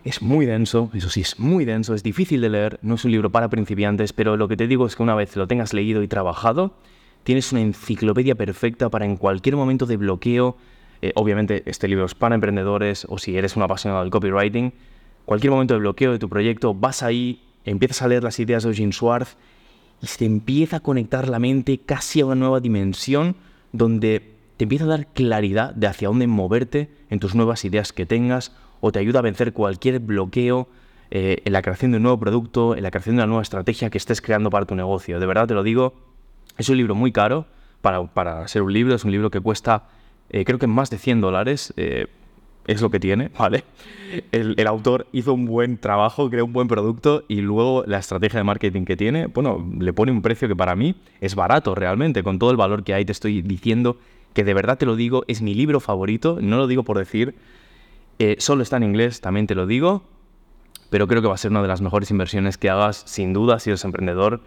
es 0.04 0.22
muy 0.22 0.46
denso, 0.46 0.90
eso 0.94 1.10
sí, 1.10 1.20
es 1.20 1.38
muy 1.38 1.64
denso, 1.64 1.94
es 1.94 2.02
difícil 2.02 2.40
de 2.40 2.48
leer, 2.48 2.78
no 2.82 2.94
es 2.94 3.04
un 3.04 3.10
libro 3.10 3.30
para 3.30 3.50
principiantes, 3.50 4.12
pero 4.12 4.36
lo 4.36 4.48
que 4.48 4.56
te 4.56 4.66
digo 4.66 4.86
es 4.86 4.96
que 4.96 5.02
una 5.02 5.14
vez 5.14 5.36
lo 5.36 5.46
tengas 5.46 5.74
leído 5.74 6.02
y 6.02 6.08
trabajado, 6.08 6.74
tienes 7.24 7.52
una 7.52 7.60
enciclopedia 7.60 8.34
perfecta 8.34 8.88
para 8.88 9.04
en 9.04 9.16
cualquier 9.16 9.56
momento 9.56 9.86
de 9.86 9.96
bloqueo, 9.96 10.56
eh, 11.02 11.12
obviamente 11.16 11.64
este 11.66 11.88
libro 11.88 12.04
es 12.04 12.14
para 12.14 12.36
emprendedores 12.36 13.06
o 13.08 13.18
si 13.18 13.36
eres 13.36 13.56
un 13.56 13.64
apasionado 13.64 14.02
del 14.02 14.10
copywriting, 14.10 14.72
cualquier 15.24 15.50
momento 15.50 15.74
de 15.74 15.80
bloqueo 15.80 16.12
de 16.12 16.18
tu 16.18 16.28
proyecto, 16.28 16.74
vas 16.74 17.02
ahí, 17.02 17.42
empiezas 17.64 18.02
a 18.02 18.08
leer 18.08 18.22
las 18.22 18.38
ideas 18.38 18.62
de 18.62 18.70
Eugene 18.70 18.92
Schwartz 18.92 19.36
y 20.02 20.08
se 20.08 20.24
empieza 20.24 20.78
a 20.78 20.80
conectar 20.80 21.28
la 21.28 21.38
mente 21.38 21.78
casi 21.78 22.20
a 22.20 22.26
una 22.26 22.34
nueva 22.34 22.60
dimensión 22.60 23.36
donde 23.72 24.34
te 24.56 24.64
empieza 24.64 24.84
a 24.84 24.88
dar 24.88 25.06
claridad 25.06 25.74
de 25.74 25.86
hacia 25.86 26.08
dónde 26.08 26.26
moverte 26.26 26.90
en 27.08 27.20
tus 27.20 27.34
nuevas 27.34 27.64
ideas 27.64 27.92
que 27.92 28.04
tengas 28.04 28.52
o 28.80 28.90
te 28.90 28.98
ayuda 28.98 29.20
a 29.20 29.22
vencer 29.22 29.52
cualquier 29.52 30.00
bloqueo 30.00 30.68
eh, 31.10 31.42
en 31.44 31.52
la 31.52 31.62
creación 31.62 31.92
de 31.92 31.98
un 31.98 32.02
nuevo 32.02 32.18
producto, 32.18 32.74
en 32.74 32.82
la 32.82 32.90
creación 32.90 33.16
de 33.16 33.20
una 33.20 33.28
nueva 33.28 33.42
estrategia 33.42 33.90
que 33.90 33.98
estés 33.98 34.20
creando 34.20 34.50
para 34.50 34.66
tu 34.66 34.74
negocio. 34.74 35.20
De 35.20 35.26
verdad 35.26 35.46
te 35.46 35.54
lo 35.54 35.62
digo, 35.62 35.94
es 36.58 36.68
un 36.68 36.76
libro 36.76 36.94
muy 36.94 37.12
caro 37.12 37.46
para, 37.80 38.48
ser 38.48 38.62
un 38.62 38.72
libro, 38.72 38.94
es 38.94 39.04
un 39.04 39.12
libro 39.12 39.30
que 39.30 39.40
cuesta 39.40 39.88
eh, 40.30 40.44
creo 40.44 40.58
que 40.58 40.66
más 40.66 40.90
de 40.90 40.98
100 40.98 41.20
dólares. 41.20 41.72
Eh, 41.76 42.06
es 42.66 42.80
lo 42.80 42.90
que 42.90 43.00
tiene, 43.00 43.30
¿vale? 43.38 43.64
El, 44.30 44.66
autor 44.66 45.06
hizo 45.12 45.32
un 45.34 45.46
buen 45.46 45.78
trabajo, 45.78 46.30
creó 46.30 46.44
un 46.44 46.52
buen 46.52 46.68
producto 46.68 47.24
y 47.28 47.40
luego 47.40 47.84
la 47.86 47.98
estrategia 47.98 48.38
de 48.38 48.44
marketing 48.44 48.84
que 48.84 48.96
tiene, 48.96 49.26
bueno, 49.26 49.66
le 49.78 49.92
pone 49.92 50.12
un 50.12 50.22
precio 50.22 50.48
que 50.48 50.56
para 50.56 50.76
mí 50.76 50.94
es 51.20 51.34
barato 51.34 51.74
realmente, 51.74 52.22
con 52.22 52.38
todo 52.38 52.50
el 52.50 52.56
valor 52.56 52.84
que 52.84 52.94
hay, 52.94 53.04
te 53.04 53.12
estoy 53.12 53.42
diciendo 53.42 53.98
que 54.34 54.44
de 54.44 54.54
verdad 54.54 54.78
te 54.78 54.86
lo 54.86 54.96
digo, 54.96 55.24
es 55.28 55.42
mi 55.42 55.54
libro 55.54 55.80
favorito, 55.80 56.38
no 56.40 56.56
lo 56.56 56.66
digo 56.66 56.84
por 56.84 56.98
decir, 56.98 57.34
eh, 58.18 58.36
solo 58.38 58.62
está 58.62 58.76
en 58.76 58.84
inglés, 58.84 59.20
también 59.20 59.46
te 59.46 59.54
lo 59.54 59.66
digo, 59.66 60.04
pero 60.90 61.08
creo 61.08 61.22
que 61.22 61.28
va 61.28 61.34
a 61.34 61.38
ser 61.38 61.50
una 61.50 61.62
de 61.62 61.68
las 61.68 61.80
mejores 61.80 62.10
inversiones 62.10 62.58
que 62.58 62.70
hagas, 62.70 63.02
sin 63.06 63.32
duda, 63.32 63.58
si 63.58 63.70
eres 63.70 63.84
emprendedor 63.84 64.42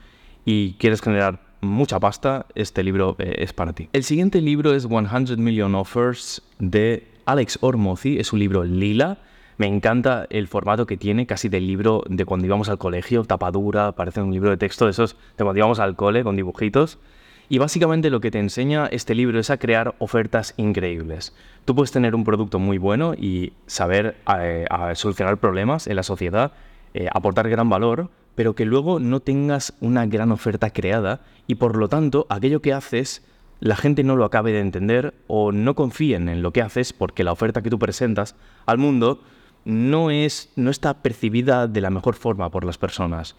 y 0.46 0.74
quieres 0.74 1.02
generar 1.02 1.42
mucha 1.62 2.00
pasta, 2.00 2.46
este 2.56 2.84
libro 2.84 3.16
eh, 3.20 3.36
es 3.40 3.54
para 3.54 3.74
ti. 3.74 3.90
El 3.94 4.04
siguiente 4.04 4.42
libro 4.42 4.74
es 4.74 4.88
100 4.88 5.44
Million 5.44 5.74
Offers 5.76 6.44
de 6.60 7.15
Alex 7.26 7.60
Ormozi, 7.62 8.20
es 8.20 8.34
un 8.34 8.40
libro 8.40 8.64
lila. 8.64 9.18
Me 9.58 9.68
encanta 9.68 10.28
el 10.30 10.48
formato 10.48 10.86
que 10.86 10.98
tiene, 10.98 11.26
casi 11.26 11.50
del 11.50 11.66
libro 11.66 12.04
de 12.08 12.26
cuando 12.26 12.46
íbamos 12.46 12.70
al 12.70 12.78
colegio, 12.78 13.24
tapadura, 13.24 13.94
parece 13.94 14.22
un 14.22 14.32
libro 14.34 14.50
de 14.50 14.58
texto 14.58 14.86
de 14.86 14.92
esos 14.92 15.16
de 15.38 15.44
cuando 15.44 15.58
íbamos 15.58 15.80
al 15.80 15.96
cole 15.96 16.24
con 16.24 16.36
dibujitos. 16.36 17.00
Y 17.48 17.60
básicamente 17.60 18.10
lo 18.10 18.22
que 18.22 18.32
te 18.32 18.40
enseña 18.40 18.88
este 18.88 19.16
libro 19.16 19.40
es 19.40 19.50
a 19.50 19.58
crear 19.58 19.96
ofertas 20.00 20.54
increíbles. 20.58 21.36
Tú 21.64 21.76
puedes 21.76 21.92
tener 21.92 22.16
un 22.16 22.24
producto 22.24 22.60
muy 22.60 22.78
bueno 22.78 23.14
y 23.14 23.54
saber 23.68 24.18
eh, 24.40 24.66
solucionar 24.96 25.38
problemas 25.38 25.88
en 25.88 25.96
la 25.96 26.04
sociedad, 26.04 26.54
eh, 26.94 27.08
aportar 27.14 27.48
gran 27.50 27.70
valor, 27.70 28.10
pero 28.34 28.56
que 28.56 28.66
luego 28.66 29.00
no 29.00 29.20
tengas 29.20 29.74
una 29.80 30.06
gran 30.06 30.32
oferta 30.32 30.72
creada 30.72 31.22
y 31.48 31.56
por 31.56 31.78
lo 31.78 31.88
tanto 31.88 32.26
aquello 32.30 32.62
que 32.62 32.74
haces 32.74 33.24
la 33.60 33.76
gente 33.76 34.04
no 34.04 34.16
lo 34.16 34.26
acabe 34.26 34.52
de 34.52 34.60
entender 34.60 35.14
o 35.28 35.52
no 35.52 35.76
confíen 35.76 36.30
en 36.30 36.42
lo 36.42 36.52
que 36.52 36.62
haces 36.62 36.94
porque 36.94 37.24
la 37.24 37.32
oferta 37.32 37.62
que 37.62 37.70
tú 37.70 37.80
presentas 37.80 38.36
al 38.66 38.78
mundo 38.78 39.22
no, 39.64 40.12
es, 40.12 40.52
no 40.56 40.70
está 40.70 41.02
percibida 41.02 41.68
de 41.68 41.82
la 41.82 41.90
mejor 41.90 42.16
forma 42.16 42.50
por 42.50 42.66
las 42.66 42.78
personas. 42.78 43.36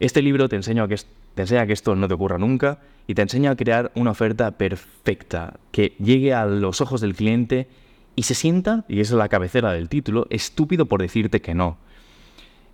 Este 0.00 0.22
libro 0.22 0.48
te 0.48 0.56
enseña, 0.56 0.86
que, 0.88 0.96
te 1.34 1.42
enseña 1.42 1.66
que 1.66 1.72
esto 1.72 1.94
no 1.96 2.08
te 2.08 2.14
ocurra 2.14 2.38
nunca 2.38 2.80
y 3.06 3.14
te 3.14 3.22
enseña 3.22 3.52
a 3.52 3.56
crear 3.56 3.90
una 3.94 4.12
oferta 4.12 4.52
perfecta 4.52 5.54
que 5.72 5.94
llegue 5.98 6.34
a 6.34 6.46
los 6.46 6.80
ojos 6.80 7.00
del 7.00 7.14
cliente 7.14 7.68
y 8.16 8.22
se 8.24 8.34
sienta, 8.34 8.84
y 8.88 9.00
es 9.00 9.10
la 9.10 9.28
cabecera 9.28 9.72
del 9.72 9.88
título, 9.88 10.26
estúpido 10.30 10.86
por 10.86 11.00
decirte 11.00 11.40
que 11.40 11.54
no. 11.54 11.78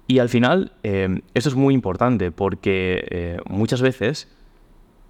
Y 0.06 0.18
al 0.18 0.28
final, 0.28 0.72
eh, 0.82 1.22
eso 1.34 1.48
es 1.48 1.54
muy 1.54 1.72
importante 1.72 2.30
porque 2.30 3.06
eh, 3.10 3.38
muchas 3.48 3.80
veces 3.80 4.28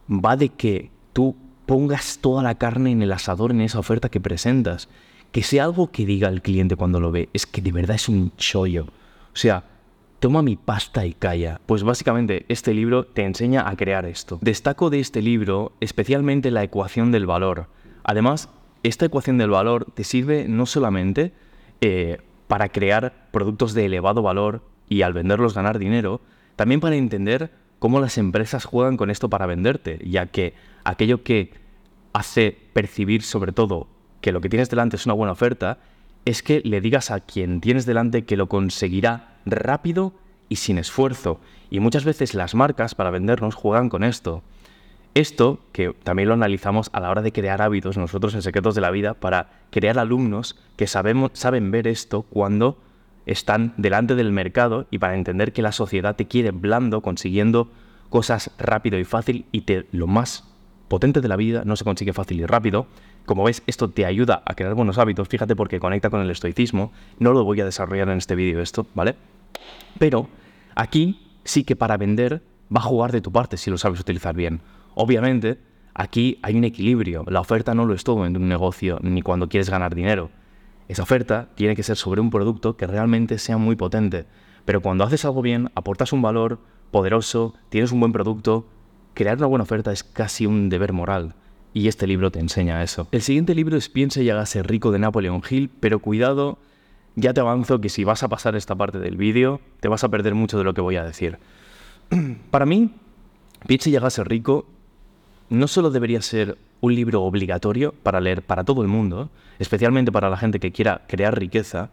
va 0.09 0.36
de 0.36 0.51
que 0.51 0.90
tú 1.12 1.35
pongas 1.70 2.18
toda 2.20 2.42
la 2.42 2.56
carne 2.56 2.90
en 2.90 3.01
el 3.01 3.12
asador 3.12 3.52
en 3.52 3.60
esa 3.60 3.78
oferta 3.78 4.09
que 4.09 4.20
presentas. 4.20 4.88
Que 5.30 5.44
sea 5.44 5.62
algo 5.62 5.92
que 5.92 6.05
diga 6.05 6.28
el 6.28 6.42
cliente 6.42 6.74
cuando 6.74 6.98
lo 6.98 7.12
ve, 7.12 7.28
es 7.32 7.47
que 7.47 7.62
de 7.62 7.70
verdad 7.70 7.94
es 7.94 8.09
un 8.09 8.32
chollo. 8.36 8.86
O 9.32 9.36
sea, 9.36 9.62
Toma 10.18 10.42
mi 10.42 10.56
pasta 10.56 11.06
y 11.06 11.14
calla. 11.14 11.60
Pues 11.66 11.84
básicamente 11.84 12.44
este 12.48 12.74
libro 12.74 13.05
te 13.05 13.22
enseña 13.22 13.68
a 13.68 13.76
crear 13.76 14.05
esto. 14.05 14.38
Destaco 14.42 14.90
de 14.90 14.98
este 14.98 15.22
libro 15.22 15.72
especialmente 15.80 16.51
la 16.51 16.64
ecuación 16.64 17.12
del 17.12 17.24
valor. 17.24 17.68
Además, 18.02 18.51
esta 18.82 19.06
ecuación 19.06 19.38
del 19.38 19.51
valor 19.51 19.86
te 19.94 20.02
sirve 20.02 20.47
no 20.48 20.66
solamente 20.66 21.32
eh, 21.80 22.18
para 22.48 22.68
crear 22.68 23.28
productos 23.30 23.74
de 23.74 23.86
elevado 23.86 24.22
valor 24.22 24.60
y 24.88 25.02
al 25.02 25.12
venderlos 25.12 25.55
ganar 25.55 25.78
dinero, 25.78 26.20
también 26.56 26.80
para 26.80 26.97
entender 26.97 27.52
cómo 27.78 28.01
las 28.01 28.18
empresas 28.18 28.64
juegan 28.64 28.97
con 28.98 29.09
esto 29.09 29.30
para 29.30 29.47
venderte, 29.47 30.01
ya 30.05 30.26
que 30.26 30.52
aquello 30.84 31.22
que 31.22 31.60
hace 32.12 32.57
percibir 32.73 33.23
sobre 33.23 33.53
todo 33.53 33.89
que 34.20 34.32
lo 34.32 34.41
que 34.41 34.49
tienes 34.49 34.70
delante 34.70 34.97
es 34.97 35.07
una 35.07 35.15
buena 35.15 35.32
oferta, 35.32 35.78
es 36.24 36.43
que 36.43 36.61
le 36.65 36.81
digas 36.81 37.11
a 37.11 37.20
quien 37.20 37.61
tienes 37.61 37.87
delante 37.87 38.24
que 38.24 38.37
lo 38.37 38.49
conseguirá 38.49 39.39
rápido 39.47 40.12
y 40.49 40.57
sin 40.57 40.78
esfuerzo. 40.78 41.41
Y 41.70 41.81
muchas 41.81 42.05
veces 42.05 42.35
las 42.35 42.55
marcas 42.55 42.95
para 42.95 43.11
vendernos 43.11 43.55
juegan 43.55 43.89
con 43.89 44.05
esto. 44.05 44.43
Esto, 45.15 45.61
que 45.73 45.93
también 46.05 46.28
lo 46.28 46.35
analizamos 46.35 46.91
a 46.93 47.01
la 47.01 47.11
hora 47.11 47.23
de 47.23 47.32
crear 47.32 47.62
hábitos 47.62 47.97
nosotros 47.97 48.35
en 48.35 48.43
Secretos 48.43 48.74
de 48.74 48.81
la 48.81 48.91
Vida, 48.91 49.15
para 49.15 49.51
crear 49.70 49.99
alumnos 49.99 50.59
que 50.77 50.87
sabemos, 50.87 51.32
saben 51.35 51.70
ver 51.70 51.89
esto 51.89 52.23
cuando 52.23 52.78
están 53.27 53.74
delante 53.77 54.15
del 54.15 54.32
mercado 54.32 54.87
y 54.91 54.99
para 54.99 55.15
entender 55.15 55.53
que 55.53 55.62
la 55.62 55.73
sociedad 55.73 56.16
te 56.16 56.27
quiere 56.27 56.53
blando, 56.53 57.01
consiguiendo 57.01 57.70
cosas 58.09 58.51
rápido 58.59 58.99
y 58.99 59.05
fácil 59.05 59.47
y 59.53 59.62
te, 59.62 59.87
lo 59.93 60.07
más 60.07 60.49
potente 60.90 61.20
de 61.20 61.28
la 61.28 61.36
vida 61.36 61.62
no 61.64 61.76
se 61.76 61.84
consigue 61.84 62.12
fácil 62.12 62.40
y 62.40 62.46
rápido. 62.46 62.86
Como 63.24 63.44
ves, 63.44 63.62
esto 63.68 63.90
te 63.90 64.04
ayuda 64.04 64.42
a 64.44 64.54
crear 64.54 64.74
buenos 64.74 64.98
hábitos, 64.98 65.28
fíjate 65.28 65.54
porque 65.54 65.78
conecta 65.78 66.10
con 66.10 66.20
el 66.20 66.30
estoicismo. 66.30 66.90
No 67.20 67.32
lo 67.32 67.44
voy 67.44 67.60
a 67.60 67.64
desarrollar 67.64 68.08
en 68.08 68.18
este 68.18 68.34
vídeo 68.34 68.60
esto, 68.60 68.88
¿vale? 68.94 69.14
Pero 69.98 70.28
aquí 70.74 71.20
sí 71.44 71.62
que 71.62 71.76
para 71.76 71.96
vender 71.96 72.42
va 72.74 72.80
a 72.80 72.82
jugar 72.82 73.12
de 73.12 73.20
tu 73.20 73.30
parte 73.30 73.56
si 73.56 73.70
lo 73.70 73.78
sabes 73.78 74.00
utilizar 74.00 74.34
bien. 74.34 74.62
Obviamente, 74.96 75.60
aquí 75.94 76.40
hay 76.42 76.56
un 76.56 76.64
equilibrio. 76.64 77.24
La 77.28 77.40
oferta 77.40 77.72
no 77.72 77.86
lo 77.86 77.94
es 77.94 78.02
todo 78.02 78.26
en 78.26 78.36
un 78.36 78.48
negocio 78.48 78.98
ni 79.00 79.22
cuando 79.22 79.48
quieres 79.48 79.70
ganar 79.70 79.94
dinero. 79.94 80.30
Esa 80.88 81.04
oferta 81.04 81.50
tiene 81.54 81.76
que 81.76 81.84
ser 81.84 81.96
sobre 81.96 82.20
un 82.20 82.30
producto 82.30 82.76
que 82.76 82.88
realmente 82.88 83.38
sea 83.38 83.58
muy 83.58 83.76
potente. 83.76 84.26
Pero 84.64 84.82
cuando 84.82 85.04
haces 85.04 85.24
algo 85.24 85.40
bien, 85.40 85.70
aportas 85.76 86.12
un 86.12 86.20
valor 86.20 86.58
poderoso, 86.90 87.54
tienes 87.68 87.92
un 87.92 88.00
buen 88.00 88.12
producto, 88.12 88.66
crear 89.20 89.36
una 89.36 89.48
buena 89.48 89.64
oferta 89.64 89.92
es 89.92 90.02
casi 90.02 90.47
un 90.47 90.70
deber 90.70 90.94
moral. 90.94 91.34
Y 91.74 91.88
este 91.88 92.06
libro 92.06 92.30
te 92.30 92.40
enseña 92.40 92.82
eso. 92.82 93.06
El 93.12 93.20
siguiente 93.20 93.55
libro 93.55 93.76
es 93.76 93.90
Piensa 93.90 94.22
y 94.22 94.30
hágase 94.30 94.62
rico 94.62 94.92
de 94.92 94.98
Napoleon 94.98 95.42
Hill, 95.47 95.68
pero 95.78 95.98
cuidado, 95.98 96.56
ya 97.16 97.34
te 97.34 97.40
avanzo 97.40 97.82
que 97.82 97.90
si 97.90 98.02
vas 98.02 98.22
a 98.22 98.28
pasar 98.28 98.56
esta 98.56 98.76
parte 98.76 98.98
del 98.98 99.18
vídeo, 99.18 99.60
te 99.80 99.88
vas 99.88 100.05
a 100.05 100.09
perder 100.09 100.34
mucho 100.34 100.56
de 100.56 100.64
lo 100.64 100.72
que 100.72 100.80
voy 100.80 100.97
a 100.97 101.05
decir. 101.05 101.36
Para 102.51 102.64
mí, 102.64 102.94
Piensa 103.66 103.90
y 103.90 103.97
hágase 103.97 104.24
rico 104.24 104.64
no 105.51 105.68
solo 105.68 105.90
debería 105.90 106.22
ser 106.22 106.56
un 106.80 106.94
libro 106.94 107.22
obligatorio 107.22 107.92
para 108.02 108.22
leer 108.22 108.40
para 108.40 108.64
todo 108.64 108.80
el 108.80 108.88
mundo, 108.88 109.28
especialmente 109.59 110.10
para 110.10 110.30
la 110.30 110.38
gente 110.38 110.60
que 110.60 110.72
quiera 110.72 111.02
crear 111.09 111.38
riqueza, 111.38 111.90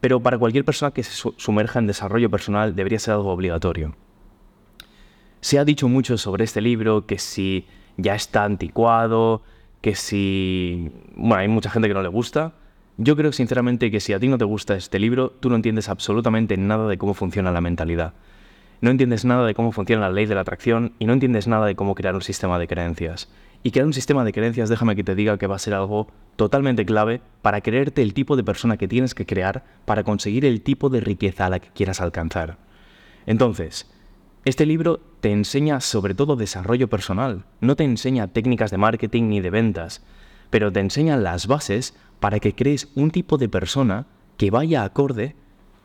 pero 0.00 0.18
para 0.18 0.36
cualquier 0.36 0.64
persona 0.64 0.90
que 0.90 1.04
se 1.04 1.30
sumerja 1.36 1.78
en 1.78 1.86
desarrollo 1.86 2.28
personal 2.28 2.74
debería 2.74 2.98
ser 2.98 3.14
algo 3.14 3.30
obligatorio. 3.30 3.94
Se 5.40 5.58
ha 5.58 5.64
dicho 5.64 5.88
mucho 5.88 6.18
sobre 6.18 6.44
este 6.44 6.60
libro, 6.60 7.06
que 7.06 7.18
si 7.18 7.66
ya 7.96 8.14
está 8.14 8.44
anticuado, 8.44 9.42
que 9.80 9.94
si... 9.94 10.90
Bueno, 11.14 11.36
hay 11.36 11.48
mucha 11.48 11.70
gente 11.70 11.88
que 11.88 11.94
no 11.94 12.02
le 12.02 12.08
gusta. 12.08 12.52
Yo 12.98 13.16
creo 13.16 13.32
sinceramente 13.32 13.90
que 13.90 14.00
si 14.00 14.12
a 14.12 14.20
ti 14.20 14.28
no 14.28 14.36
te 14.36 14.44
gusta 14.44 14.76
este 14.76 14.98
libro, 14.98 15.30
tú 15.30 15.48
no 15.48 15.56
entiendes 15.56 15.88
absolutamente 15.88 16.56
nada 16.58 16.86
de 16.86 16.98
cómo 16.98 17.14
funciona 17.14 17.50
la 17.50 17.62
mentalidad. 17.62 18.12
No 18.82 18.90
entiendes 18.90 19.24
nada 19.24 19.46
de 19.46 19.54
cómo 19.54 19.72
funciona 19.72 20.08
la 20.08 20.12
ley 20.12 20.26
de 20.26 20.34
la 20.34 20.42
atracción 20.42 20.92
y 20.98 21.06
no 21.06 21.14
entiendes 21.14 21.46
nada 21.46 21.66
de 21.66 21.74
cómo 21.74 21.94
crear 21.94 22.14
un 22.14 22.22
sistema 22.22 22.58
de 22.58 22.66
creencias. 22.66 23.30
Y 23.62 23.70
crear 23.70 23.86
un 23.86 23.92
sistema 23.92 24.24
de 24.24 24.32
creencias, 24.32 24.68
déjame 24.68 24.96
que 24.96 25.04
te 25.04 25.14
diga 25.14 25.38
que 25.38 25.46
va 25.46 25.56
a 25.56 25.58
ser 25.58 25.74
algo 25.74 26.08
totalmente 26.36 26.86
clave 26.86 27.20
para 27.42 27.60
creerte 27.60 28.00
el 28.02 28.14
tipo 28.14 28.36
de 28.36 28.44
persona 28.44 28.78
que 28.78 28.88
tienes 28.88 29.14
que 29.14 29.26
crear 29.26 29.64
para 29.84 30.04
conseguir 30.04 30.44
el 30.44 30.62
tipo 30.62 30.88
de 30.88 31.00
riqueza 31.00 31.46
a 31.46 31.50
la 31.50 31.60
que 31.60 31.68
quieras 31.68 32.00
alcanzar. 32.00 32.56
Entonces, 33.26 33.90
este 34.44 34.64
libro 34.64 35.00
te 35.20 35.30
enseña 35.32 35.80
sobre 35.80 36.14
todo 36.14 36.34
desarrollo 36.34 36.88
personal, 36.88 37.44
no 37.60 37.76
te 37.76 37.84
enseña 37.84 38.28
técnicas 38.28 38.70
de 38.70 38.78
marketing 38.78 39.24
ni 39.24 39.40
de 39.40 39.50
ventas, 39.50 40.02
pero 40.48 40.72
te 40.72 40.80
enseña 40.80 41.18
las 41.18 41.46
bases 41.46 41.94
para 42.20 42.40
que 42.40 42.54
crees 42.54 42.88
un 42.94 43.10
tipo 43.10 43.36
de 43.36 43.50
persona 43.50 44.06
que 44.38 44.50
vaya 44.50 44.84
acorde 44.84 45.36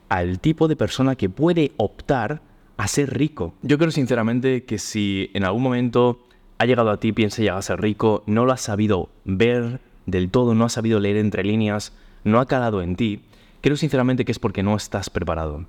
al 0.08 0.40
tipo 0.40 0.70
de 0.70 0.78
persona 0.78 1.16
que 1.18 1.30
puede 1.30 1.74
optar 1.76 2.42
a 2.78 2.88
ser 2.88 3.18
rico. 3.18 3.54
Yo 3.62 3.78
creo 3.78 3.92
sinceramente 3.92 4.64
que 4.64 4.80
si 4.80 5.32
en 5.34 5.44
algún 5.44 5.64
momento 5.64 6.24
ha 6.58 6.66
llegado 6.66 6.92
a 6.92 7.00
ti, 7.00 7.12
piensa 7.12 7.42
llegar 7.42 7.58
a 7.58 7.62
ser 7.62 7.82
rico, 7.82 8.24
no 8.26 8.46
lo 8.46 8.54
has 8.54 8.62
sabido 8.62 9.10
ver 9.26 9.82
del 10.06 10.30
todo, 10.32 10.56
no 10.56 10.64
has 10.64 10.74
sabido 10.74 11.02
leer 11.02 11.18
entre 11.18 11.44
líneas, 11.44 11.92
no 12.24 12.40
ha 12.40 12.46
calado 12.46 12.82
en 12.82 12.96
ti, 12.96 13.24
creo 13.60 13.76
sinceramente 13.76 14.24
que 14.24 14.32
es 14.32 14.40
porque 14.40 14.64
no 14.64 14.78
estás 14.78 15.10
preparado. 15.10 15.66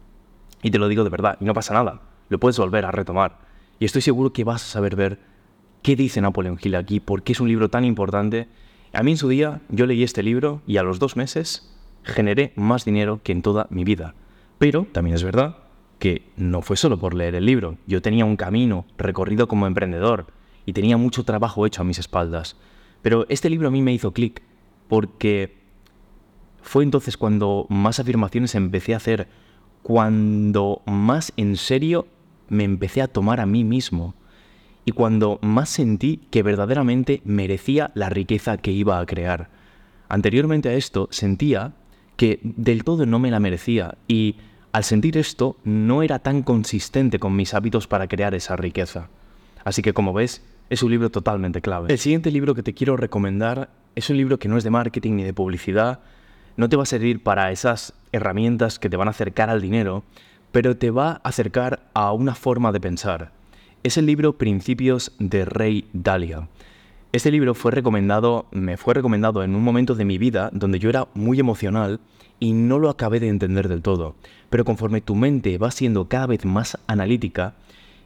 Y 0.63 0.71
te 0.71 0.79
lo 0.79 0.87
digo 0.87 1.03
de 1.03 1.11
verdad, 1.11 1.37
y 1.41 1.45
no 1.45 1.53
pasa 1.53 1.75
nada 1.75 2.01
lo 2.28 2.39
puedes 2.39 2.59
volver 2.59 2.85
a 2.85 2.93
retomar. 2.93 3.39
Y 3.78 3.85
estoy 3.85 4.03
seguro 4.03 4.32
que 4.32 4.44
vas 4.44 4.62
a 4.62 4.66
saber 4.66 4.97
ver 4.97 5.19
qué 5.82 5.97
dice 5.97 6.20
Napoleón 6.20 6.59
Hill 6.61 6.74
aquí, 6.74 7.01
por 7.01 7.23
qué 7.23 7.32
es 7.32 7.40
un 7.40 7.48
libro 7.48 7.69
tan 7.69 7.85
importante. 7.85 8.48
A 8.93 9.03
mí 9.03 9.12
en 9.12 9.16
su 9.19 9.28
día 9.28 9.61
yo 9.69 9.86
leí 9.86 10.03
este 10.03 10.23
libro 10.23 10.62
y 10.66 10.78
a 10.78 10.82
los 10.82 10.98
dos 10.98 11.16
meses 11.16 11.73
generé 12.03 12.53
más 12.57 12.85
dinero 12.85 13.20
que 13.23 13.32
en 13.32 13.43
toda 13.43 13.66
mi 13.70 13.85
vida. 13.85 14.15
Pero 14.59 14.86
también 14.93 15.16
es 15.16 15.23
verdad 15.23 15.59
que 15.98 16.23
no 16.36 16.62
fue 16.62 16.77
solo 16.77 16.98
por 16.98 17.15
leer 17.15 17.35
el 17.35 17.47
libro. 17.47 17.77
Yo 17.86 18.03
tenía 18.03 18.24
un 18.24 18.36
camino 18.36 18.86
recorrido 18.97 19.48
como 19.48 19.66
emprendedor 19.66 20.27
y 20.65 20.73
tenía 20.73 20.97
mucho 20.97 21.24
trabajo 21.24 21.66
hecho 21.66 21.82
a 21.82 21.85
mis 21.85 21.98
espaldas. 21.98 22.57
Pero 23.03 23.27
este 23.28 23.51
libro 23.51 23.69
a 23.69 23.70
mí 23.70 23.82
me 23.82 23.93
hizo 23.93 24.12
clic 24.12 24.43
porque 24.89 25.57
fue 26.62 26.82
entonces 26.82 27.16
cuando 27.16 27.66
más 27.69 28.01
afirmaciones 28.01 28.55
empecé 28.55 28.94
a 28.94 28.98
hacer, 28.98 29.28
cuando 29.82 30.82
más 30.86 31.32
en 31.36 31.57
serio 31.57 32.09
me 32.48 32.64
empecé 32.64 33.02
a 33.02 33.09
tomar 33.09 33.40
a 33.40 33.47
mí 33.47 33.64
mismo 33.64 34.14
y 34.85 34.93
cuando 34.93 35.39
más 35.43 35.68
sentí 35.68 36.20
que 36.31 36.43
verdaderamente 36.43 37.20
merecía 37.24 37.90
la 37.94 38.09
riqueza 38.09 38.56
que 38.56 38.70
iba 38.70 38.98
a 39.01 39.06
crear. 39.06 39.51
Anteriormente 40.09 40.68
a 40.68 40.74
esto 40.74 41.09
sentía 41.10 41.73
que 42.16 42.40
del 42.43 42.85
todo 42.85 43.05
no 43.05 43.18
me 43.18 43.31
la 43.31 43.40
merecía 43.40 43.98
y 44.06 44.36
al 44.73 44.85
sentir 44.85 45.16
esto 45.18 45.56
no 45.64 46.02
era 46.02 46.18
tan 46.20 46.43
consistente 46.43 47.18
con 47.18 47.35
mis 47.35 47.55
hábitos 47.55 47.86
para 47.86 48.06
crear 48.06 48.35
esa 48.35 48.56
riqueza. 48.56 49.09
Así 49.64 49.82
que 49.82 49.93
como 49.93 50.12
ves, 50.12 50.44
es 50.70 50.82
un 50.82 50.90
libro 50.90 51.10
totalmente 51.10 51.60
clave. 51.60 51.93
El 51.93 51.98
siguiente 51.98 52.31
libro 52.31 52.55
que 52.55 52.62
te 52.62 52.74
quiero 52.74 52.97
recomendar 52.97 53.70
es 53.94 54.10
un 54.10 54.16
libro 54.16 54.39
que 54.39 54.48
no 54.48 54.56
es 54.56 54.64
de 54.64 54.70
marketing 54.70 55.14
ni 55.16 55.24
de 55.24 55.32
publicidad, 55.32 56.01
no 56.56 56.68
te 56.68 56.77
va 56.77 56.85
a 56.85 56.86
servir 56.86 57.23
para 57.23 57.51
esas 57.51 57.93
herramientas 58.12 58.78
que 58.78 58.89
te 58.89 58.97
van 58.97 59.09
a 59.09 59.10
acercar 59.10 59.51
al 59.51 59.60
dinero, 59.60 60.05
pero 60.57 60.74
te 60.74 60.91
va 60.91 61.11
a 61.11 61.28
acercar 61.28 61.91
a 61.93 62.15
una 62.15 62.35
forma 62.35 62.73
de 62.73 62.81
pensar. 62.81 63.31
Es 63.83 63.99
el 63.99 64.07
libro 64.07 64.39
Principios 64.39 65.12
de 65.19 65.45
Rey 65.45 65.87
Dalia. 65.93 66.49
Este 67.12 67.31
libro 67.31 67.53
fue 67.53 67.73
recomendado, 67.73 68.47
me 68.53 68.78
fue 68.78 68.95
recomendado 68.95 69.45
en 69.45 69.55
un 69.55 69.62
momento 69.62 69.95
de 69.95 70.07
mi 70.07 70.16
vida 70.16 70.49
donde 70.55 70.78
yo 70.78 70.89
era 70.89 71.09
muy 71.12 71.39
emocional 71.39 72.01
y 72.41 72.55
no 72.55 72.78
lo 72.78 72.89
acabé 72.89 73.20
de 73.20 73.28
entender 73.28 73.69
del 73.69 73.83
todo. 73.83 74.15
Pero 74.49 74.65
conforme 74.65 75.03
tu 75.03 75.15
mente 75.15 75.59
va 75.59 75.70
siendo 75.70 76.09
cada 76.09 76.27
vez 76.27 76.47
más 76.47 76.78
analítica, 76.87 77.53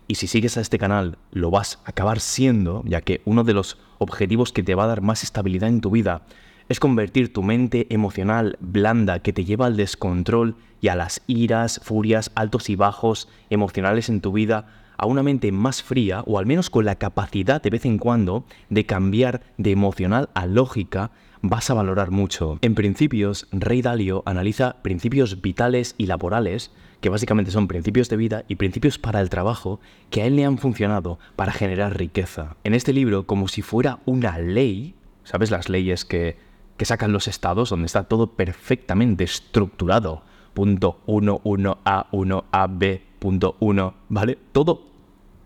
y 0.09 0.17
si 0.17 0.27
sigues 0.27 0.57
a 0.57 0.61
este 0.61 0.77
canal 0.77 1.19
lo 1.31 1.53
vas 1.53 1.79
a 1.85 1.91
acabar 1.91 2.19
siendo, 2.19 2.83
ya 2.85 3.01
que 3.01 3.21
uno 3.27 3.45
de 3.45 3.55
los 3.55 3.79
objetivos 3.99 4.51
que 4.51 4.65
te 4.65 4.75
va 4.75 4.83
a 4.83 4.89
dar 4.89 5.03
más 5.03 5.23
estabilidad 5.23 5.69
en 5.69 5.81
tu 5.81 5.93
vida 5.93 6.23
es 6.71 6.79
convertir 6.79 7.33
tu 7.33 7.43
mente 7.43 7.89
emocional 7.91 8.57
blanda 8.61 9.19
que 9.19 9.33
te 9.33 9.45
lleva 9.45 9.67
al 9.67 9.77
descontrol 9.77 10.55
y 10.81 10.87
a 10.87 10.95
las 10.95 11.21
iras, 11.27 11.81
furias, 11.83 12.31
altos 12.37 12.71
y 12.71 12.77
bajos 12.77 13.29
emocionales 13.51 14.09
en 14.09 14.21
tu 14.21 14.31
vida 14.31 14.69
a 14.97 15.07
una 15.07 15.25
mente 15.25 15.51
más 15.51 15.83
fría 15.83 16.23
o 16.27 16.39
al 16.39 16.47
menos 16.47 16.71
con 16.71 16.85
la 16.85 16.95
capacidad 16.95 17.61
de 17.61 17.71
vez 17.71 17.87
en 17.87 17.99
cuando 17.99 18.45
de 18.69 18.87
cambiar 18.87 19.43
de 19.59 19.73
emocional 19.73 20.29
a 20.35 20.47
lógica, 20.47 21.11
vas 21.43 21.71
a 21.71 21.75
valorar 21.75 22.13
mucho. 22.13 22.59
En 22.63 22.77
principios, 22.77 23.49
Rey 23.51 23.83
Dalio 23.83 24.23
analiza 24.25 24.77
principios 24.83 25.43
vitales 25.43 25.97
y 25.99 26.07
laborales, 26.07 26.71
que 27.01 27.09
básicamente 27.09 27.51
son 27.51 27.67
principios 27.67 28.09
de 28.11 28.17
vida 28.17 28.45
y 28.47 28.55
principios 28.55 28.97
para 28.97 29.21
el 29.21 29.29
trabajo, 29.29 29.81
que 30.11 30.23
a 30.23 30.27
él 30.27 30.37
le 30.37 30.45
han 30.45 30.59
funcionado 30.59 31.19
para 31.35 31.51
generar 31.51 31.99
riqueza. 31.99 32.55
En 32.63 32.75
este 32.75 32.93
libro, 32.93 33.27
como 33.27 33.49
si 33.49 33.61
fuera 33.61 33.99
una 34.05 34.39
ley, 34.39 34.95
¿sabes 35.25 35.51
las 35.51 35.69
leyes 35.69 36.05
que 36.05 36.49
que 36.81 36.87
sacan 36.87 37.13
los 37.13 37.29
estados, 37.29 37.69
donde 37.69 37.85
está 37.85 38.05
todo 38.05 38.29
perfectamente 38.29 39.23
estructurado. 39.23 40.23
Punto 40.55 41.03
1, 41.05 41.43
1A, 41.45 42.07
1A, 42.11 42.79
B, 42.79 43.03
punto 43.19 43.57
1, 43.61 43.95
¿vale? 44.09 44.39
Todo 44.53 44.87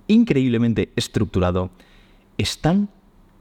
increíblemente 0.06 0.92
estructurado. 0.94 1.70
Están 2.38 2.88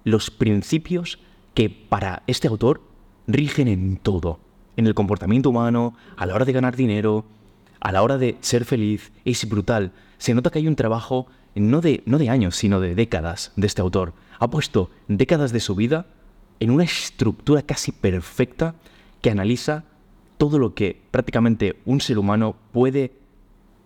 los 0.06 0.32
principios 0.32 1.20
que 1.53 1.70
para 1.70 2.24
este 2.26 2.48
autor 2.48 2.82
rigen 3.28 3.68
en 3.68 3.98
todo. 3.98 4.40
En 4.76 4.88
el 4.88 4.95
comportamiento 4.95 5.52
humano, 5.52 5.94
a 6.18 6.26
la 6.26 6.34
hora 6.34 6.45
de 6.45 6.53
ganar 6.53 6.76
dinero, 6.76 7.26
a 7.80 7.91
la 7.91 8.02
hora 8.02 8.18
de 8.18 8.38
ser 8.41 8.65
feliz. 8.65 9.11
Es 9.24 9.48
brutal. 9.48 9.91
Se 10.18 10.34
nota 10.34 10.49
que 10.49 10.57
hay 10.57 10.68
un 10.68 10.76
trabajo 10.76 11.28
no 11.53 11.80
de, 11.80 12.02
no 12.07 12.18
de 12.18 12.32
años, 12.32 12.56
sino 12.56 12.80
de 12.80 12.95
décadas 12.95 13.52
de 13.56 13.68
este 13.68 13.84
autor. 13.84 14.14
Ha 14.40 14.49
puesto 14.49 14.90
décadas 15.07 15.52
de 15.52 15.60
su 15.60 15.76
vida 15.76 16.07
en 16.64 16.72
una 16.72 16.85
estructura 16.85 17.61
casi 17.61 17.91
perfecta 17.91 18.76
que 19.22 19.30
analiza 19.30 19.84
todo 20.38 20.60
lo 20.60 20.73
que 20.73 20.98
prácticamente 21.11 21.76
un 21.85 21.99
ser 21.99 22.18
humano 22.18 22.56
puede 22.72 23.11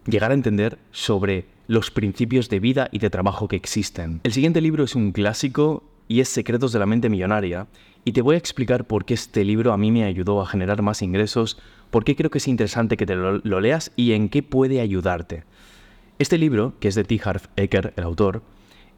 llegar 0.05 0.29
a 0.29 0.35
entender 0.35 0.77
sobre 0.91 1.45
los 1.67 1.89
principios 1.89 2.49
de 2.49 2.59
vida 2.59 2.87
y 2.91 2.99
de 2.99 3.09
trabajo 3.09 3.47
que 3.47 3.55
existen. 3.55 4.21
El 4.23 4.31
siguiente 4.31 4.61
libro 4.61 4.83
es 4.83 4.95
un 4.95 5.11
clásico 5.11 5.83
y 6.07 6.21
es 6.21 6.29
Secretos 6.29 6.71
de 6.71 6.79
la 6.79 6.85
Mente 6.85 7.09
Millonaria, 7.09 7.67
y 8.05 8.13
te 8.13 8.21
voy 8.21 8.35
a 8.35 8.37
explicar 8.37 8.85
por 8.85 9.05
qué 9.05 9.15
este 9.15 9.43
libro 9.43 9.73
a 9.73 9.77
mí 9.77 9.91
me 9.91 10.05
ayudó 10.05 10.39
a 10.39 10.45
generar 10.45 10.81
más 10.81 11.01
ingresos, 11.01 11.59
por 11.89 12.05
qué 12.05 12.15
creo 12.15 12.29
que 12.29 12.37
es 12.37 12.47
interesante 12.47 12.95
que 12.95 13.05
te 13.05 13.15
lo, 13.15 13.39
leas 13.59 13.91
y 13.95 14.13
en 14.13 14.29
qué 14.29 14.43
puede 14.43 14.79
ayudarte. 14.79 15.43
Este 16.19 16.37
libro, 16.37 16.75
que 16.79 16.87
es 16.87 16.95
de 16.95 17.03
T. 17.03 17.19
Harv 17.23 17.49
Eker, 17.57 17.93
el 17.97 18.03
autor, 18.03 18.43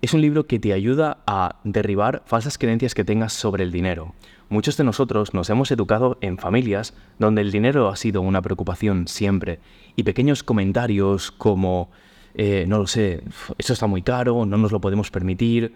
es 0.01 0.13
un 0.13 0.21
libro 0.21 0.47
que 0.47 0.59
te 0.59 0.73
ayuda 0.73 1.17
a 1.27 1.57
derribar 1.63 2.23
falsas 2.25 2.57
creencias 2.57 2.93
que 2.93 3.03
tengas 3.03 3.33
sobre 3.33 3.63
el 3.63 3.71
dinero. 3.71 4.13
Muchos 4.47 4.77
de 4.77 4.83
nosotros 4.83 5.33
nos 5.33 5.49
hemos 5.49 5.71
educado 5.71 6.17
en 6.21 6.37
familias 6.37 6.93
donde 7.19 7.41
el 7.41 7.51
dinero 7.51 7.89
ha 7.89 7.95
sido 7.95 8.21
una 8.21 8.41
preocupación 8.41 9.07
siempre 9.07 9.59
y 9.95 10.03
pequeños 10.03 10.41
comentarios 10.41 11.31
como, 11.31 11.89
eh, 12.33 12.65
no 12.67 12.77
lo 12.77 12.87
sé, 12.87 13.23
esto 13.57 13.73
está 13.73 13.87
muy 13.87 14.01
caro, 14.01 14.45
no 14.45 14.57
nos 14.57 14.71
lo 14.71 14.79
podemos 14.79 15.11
permitir, 15.11 15.73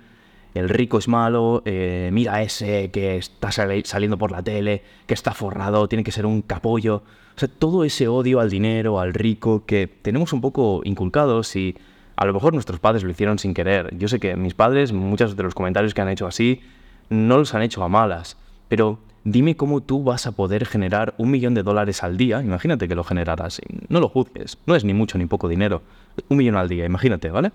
el 0.54 0.70
rico 0.70 1.00
es 1.00 1.08
malo, 1.08 1.62
eh, 1.66 2.10
mira 2.14 2.42
ese 2.44 2.92
que 2.92 3.18
está 3.18 3.52
saliendo 3.52 4.18
por 4.18 4.32
la 4.32 4.42
tele, 4.42 4.84
que 5.08 5.16
está 5.16 5.34
forrado, 5.34 5.88
tiene 5.90 6.04
que 6.04 6.12
ser 6.12 6.26
un 6.26 6.44
capollo. 6.44 7.04
O 7.36 7.40
sea, 7.40 7.50
todo 7.50 7.84
ese 7.84 8.08
odio 8.08 8.40
al 8.40 8.52
dinero, 8.52 9.00
al 9.00 9.16
rico, 9.16 9.66
que 9.66 9.88
tenemos 9.88 10.32
un 10.32 10.42
poco 10.42 10.82
inculcados 10.84 11.56
y 11.56 11.76
a 12.16 12.26
lo 12.26 12.34
mejor 12.34 12.54
nuestros 12.54 12.80
padres 12.80 13.04
lo 13.04 13.12
hicieron 13.12 13.40
sin 13.40 13.54
querer. 13.54 13.96
Yo 13.98 14.08
sé 14.08 14.20
que 14.20 14.36
mis 14.36 14.54
padres, 14.54 14.94
muchos 14.94 15.36
de 15.36 15.44
los 15.44 15.56
comentarios 15.56 15.94
que 15.94 16.02
han 16.02 16.10
hecho 16.10 16.28
así, 16.28 16.62
no 17.10 17.38
los 17.38 17.54
han 17.54 17.62
hecho 17.62 17.84
a 17.84 17.90
malas. 17.90 18.38
Pero 18.68 19.00
dime 19.24 19.56
cómo 19.56 19.82
tú 19.82 20.04
vas 20.04 20.28
a 20.28 20.34
poder 20.34 20.66
generar 20.66 21.16
un 21.18 21.32
millón 21.32 21.54
de 21.54 21.64
dólares 21.64 22.04
al 22.04 22.18
día. 22.18 22.42
Imagínate 22.42 22.88
que 22.88 22.96
lo 22.96 23.04
generaras. 23.04 23.62
No 23.90 24.00
lo 24.00 24.10
juzgues. 24.10 24.58
No 24.66 24.76
es 24.76 24.84
ni 24.84 24.94
mucho 24.94 25.18
ni 25.18 25.26
poco 25.26 25.48
dinero. 25.48 25.82
Un 26.30 26.38
millón 26.38 26.56
al 26.56 26.70
día, 26.70 26.86
imagínate, 26.86 27.30
¿vale? 27.30 27.52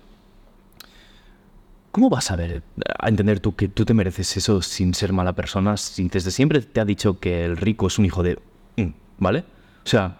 ¿Cómo 1.92 2.10
vas 2.10 2.30
a 2.30 2.36
ver, 2.36 2.62
a 2.98 3.08
entender 3.08 3.40
tú 3.40 3.56
que 3.56 3.68
tú 3.68 3.84
te 3.84 3.94
mereces 3.94 4.36
eso 4.36 4.60
sin 4.62 4.94
ser 4.94 5.12
mala 5.12 5.32
persona? 5.32 5.76
Si 5.76 6.08
desde 6.08 6.30
siempre 6.30 6.60
te 6.60 6.80
ha 6.80 6.84
dicho 6.84 7.18
que 7.18 7.44
el 7.44 7.56
rico 7.56 7.86
es 7.86 7.98
un 7.98 8.04
hijo 8.04 8.22
de... 8.22 8.38
Mm, 8.76 8.90
¿Vale? 9.18 9.44
O 9.84 9.88
sea, 9.88 10.18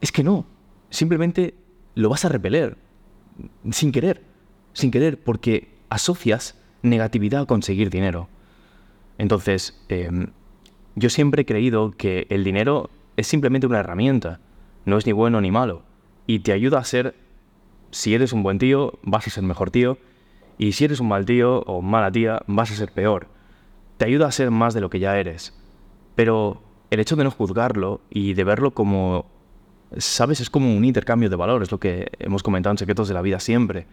es 0.00 0.10
que 0.10 0.24
no. 0.24 0.46
Simplemente 0.90 1.54
lo 1.94 2.08
vas 2.08 2.24
a 2.24 2.28
repeler 2.28 2.76
sin 3.70 3.92
querer, 3.92 4.22
sin 4.72 4.90
querer, 4.90 5.22
porque 5.22 5.68
asocias 5.88 6.58
negatividad 6.82 7.42
a 7.42 7.46
conseguir 7.46 7.90
dinero. 7.90 8.28
Entonces, 9.18 9.82
em, 9.88 10.28
yo 10.94 11.10
siempre 11.10 11.42
he 11.42 11.46
creído 11.46 11.90
que 11.92 12.26
el 12.30 12.44
dinero 12.44 12.90
es 13.16 13.26
simplemente 13.26 13.66
una 13.66 13.80
herramienta, 13.80 14.40
no 14.84 14.98
es 14.98 15.06
ni 15.06 15.12
bueno 15.12 15.40
ni 15.40 15.50
malo, 15.50 15.82
y 16.26 16.40
te 16.40 16.52
ayuda 16.52 16.78
a 16.78 16.84
ser, 16.84 17.14
si 17.90 18.14
eres 18.14 18.32
un 18.32 18.42
buen 18.42 18.58
tío, 18.58 18.98
vas 19.02 19.26
a 19.26 19.30
ser 19.30 19.44
mejor 19.44 19.70
tío, 19.70 19.98
y 20.58 20.72
si 20.72 20.84
eres 20.84 21.00
un 21.00 21.08
mal 21.08 21.24
tío 21.24 21.60
o 21.62 21.82
mala 21.82 22.10
tía, 22.10 22.42
vas 22.46 22.70
a 22.70 22.76
ser 22.76 22.92
peor. 22.92 23.28
Te 23.98 24.06
ayuda 24.06 24.26
a 24.26 24.32
ser 24.32 24.50
más 24.50 24.74
de 24.74 24.80
lo 24.80 24.90
que 24.90 24.98
ya 25.00 25.18
eres. 25.18 25.54
Pero 26.14 26.62
el 26.90 27.00
hecho 27.00 27.16
de 27.16 27.24
no 27.24 27.30
juzgarlo 27.30 28.00
y 28.10 28.34
de 28.34 28.44
verlo 28.44 28.72
como, 28.72 29.26
sabes, 29.98 30.40
es 30.40 30.50
como 30.50 30.74
un 30.74 30.84
intercambio 30.84 31.30
de 31.30 31.36
valores, 31.36 31.70
lo 31.70 31.78
que 31.78 32.10
hemos 32.18 32.42
comentado 32.42 32.72
en 32.72 32.78
Secretos 32.78 33.08
de 33.08 33.14
la 33.14 33.22
Vida 33.22 33.40
siempre. 33.40 33.86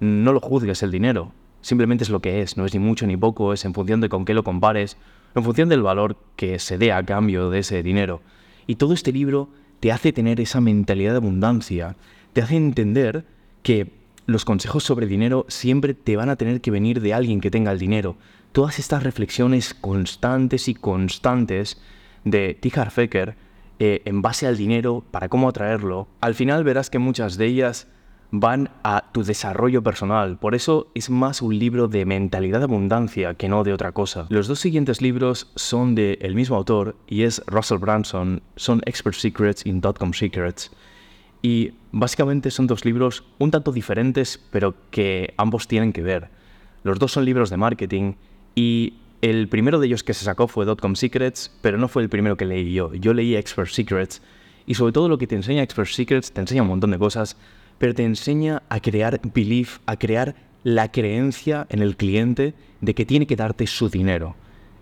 No 0.00 0.32
lo 0.32 0.40
juzgues 0.40 0.82
el 0.82 0.90
dinero, 0.90 1.32
simplemente 1.60 2.04
es 2.04 2.10
lo 2.10 2.20
que 2.20 2.42
es, 2.42 2.56
no 2.56 2.66
es 2.66 2.74
ni 2.74 2.80
mucho 2.80 3.06
ni 3.06 3.16
poco, 3.16 3.52
es 3.52 3.64
en 3.64 3.74
función 3.74 4.00
de 4.00 4.08
con 4.08 4.24
qué 4.24 4.34
lo 4.34 4.44
compares, 4.44 4.96
en 5.34 5.44
función 5.44 5.68
del 5.68 5.82
valor 5.82 6.16
que 6.36 6.58
se 6.58 6.78
dé 6.78 6.92
a 6.92 7.04
cambio 7.04 7.50
de 7.50 7.60
ese 7.60 7.82
dinero. 7.82 8.20
Y 8.66 8.76
todo 8.76 8.94
este 8.94 9.12
libro 9.12 9.48
te 9.80 9.92
hace 9.92 10.12
tener 10.12 10.40
esa 10.40 10.60
mentalidad 10.60 11.12
de 11.12 11.18
abundancia, 11.18 11.96
te 12.32 12.42
hace 12.42 12.56
entender 12.56 13.24
que 13.62 13.92
los 14.26 14.44
consejos 14.44 14.84
sobre 14.84 15.06
dinero 15.06 15.44
siempre 15.48 15.94
te 15.94 16.16
van 16.16 16.28
a 16.28 16.36
tener 16.36 16.60
que 16.60 16.70
venir 16.70 17.00
de 17.00 17.14
alguien 17.14 17.40
que 17.40 17.50
tenga 17.50 17.72
el 17.72 17.78
dinero. 17.78 18.16
Todas 18.52 18.78
estas 18.78 19.02
reflexiones 19.02 19.74
constantes 19.74 20.68
y 20.68 20.74
constantes 20.74 21.80
de 22.24 22.54
T. 22.54 22.70
Fecker 22.70 23.34
eh, 23.78 24.02
en 24.04 24.22
base 24.22 24.46
al 24.46 24.56
dinero, 24.56 25.04
para 25.10 25.28
cómo 25.28 25.48
atraerlo, 25.48 26.08
al 26.20 26.34
final 26.34 26.64
verás 26.64 26.90
que 26.90 26.98
muchas 26.98 27.36
de 27.36 27.46
ellas 27.46 27.88
van 28.32 28.70
a 28.82 29.12
tu 29.12 29.22
desarrollo 29.22 29.82
personal. 29.82 30.38
Por 30.38 30.54
eso 30.54 30.90
es 30.94 31.10
más 31.10 31.42
un 31.42 31.58
libro 31.58 31.86
de 31.86 32.06
mentalidad 32.06 32.60
de 32.60 32.64
abundancia 32.64 33.34
que 33.34 33.48
no 33.48 33.62
de 33.62 33.74
otra 33.74 33.92
cosa. 33.92 34.26
Los 34.30 34.48
dos 34.48 34.58
siguientes 34.58 35.02
libros 35.02 35.52
son 35.54 35.94
del 35.94 36.18
el 36.22 36.34
mismo 36.34 36.56
autor 36.56 36.96
y 37.06 37.22
es 37.22 37.42
Russell 37.46 37.78
Branson, 37.78 38.42
son 38.56 38.80
Expert 38.86 39.16
Secrets 39.16 39.66
y 39.66 39.72
Dotcom 39.72 40.14
Secrets. 40.14 40.72
Y 41.42 41.72
básicamente 41.90 42.50
son 42.50 42.66
dos 42.66 42.84
libros 42.84 43.24
un 43.38 43.50
tanto 43.50 43.70
diferentes, 43.70 44.40
pero 44.50 44.74
que 44.90 45.34
ambos 45.36 45.68
tienen 45.68 45.92
que 45.92 46.02
ver. 46.02 46.30
Los 46.84 46.98
dos 46.98 47.12
son 47.12 47.26
libros 47.26 47.50
de 47.50 47.58
marketing 47.58 48.14
y 48.54 48.94
el 49.22 49.48
primero 49.48 49.80
de 49.80 49.86
ellos 49.86 50.04
que 50.04 50.12
se 50.12 50.26
sacó 50.26 50.46
fue 50.46 50.66
Dotcom 50.66 50.94
Secrets, 50.94 51.50
pero 51.62 51.78
no 51.78 51.88
fue 51.88 52.02
el 52.02 52.10
primero 52.10 52.36
que 52.36 52.44
leí 52.44 52.74
yo. 52.74 52.92
Yo 52.92 53.14
leí 53.14 53.34
Expert 53.34 53.70
Secrets 53.70 54.20
y 54.66 54.74
sobre 54.74 54.92
todo 54.92 55.08
lo 55.08 55.16
que 55.16 55.26
te 55.26 55.34
enseña 55.34 55.62
Expert 55.62 55.88
Secrets 55.88 56.32
te 56.32 56.40
enseña 56.40 56.62
un 56.62 56.68
montón 56.68 56.90
de 56.90 56.98
cosas 56.98 57.36
pero 57.82 57.94
te 57.94 58.04
enseña 58.04 58.62
a 58.68 58.78
crear 58.78 59.20
belief, 59.34 59.80
a 59.86 59.96
crear 59.96 60.36
la 60.62 60.92
creencia 60.92 61.66
en 61.68 61.82
el 61.82 61.96
cliente 61.96 62.54
de 62.80 62.94
que 62.94 63.04
tiene 63.04 63.26
que 63.26 63.34
darte 63.34 63.66
su 63.66 63.88
dinero. 63.88 64.36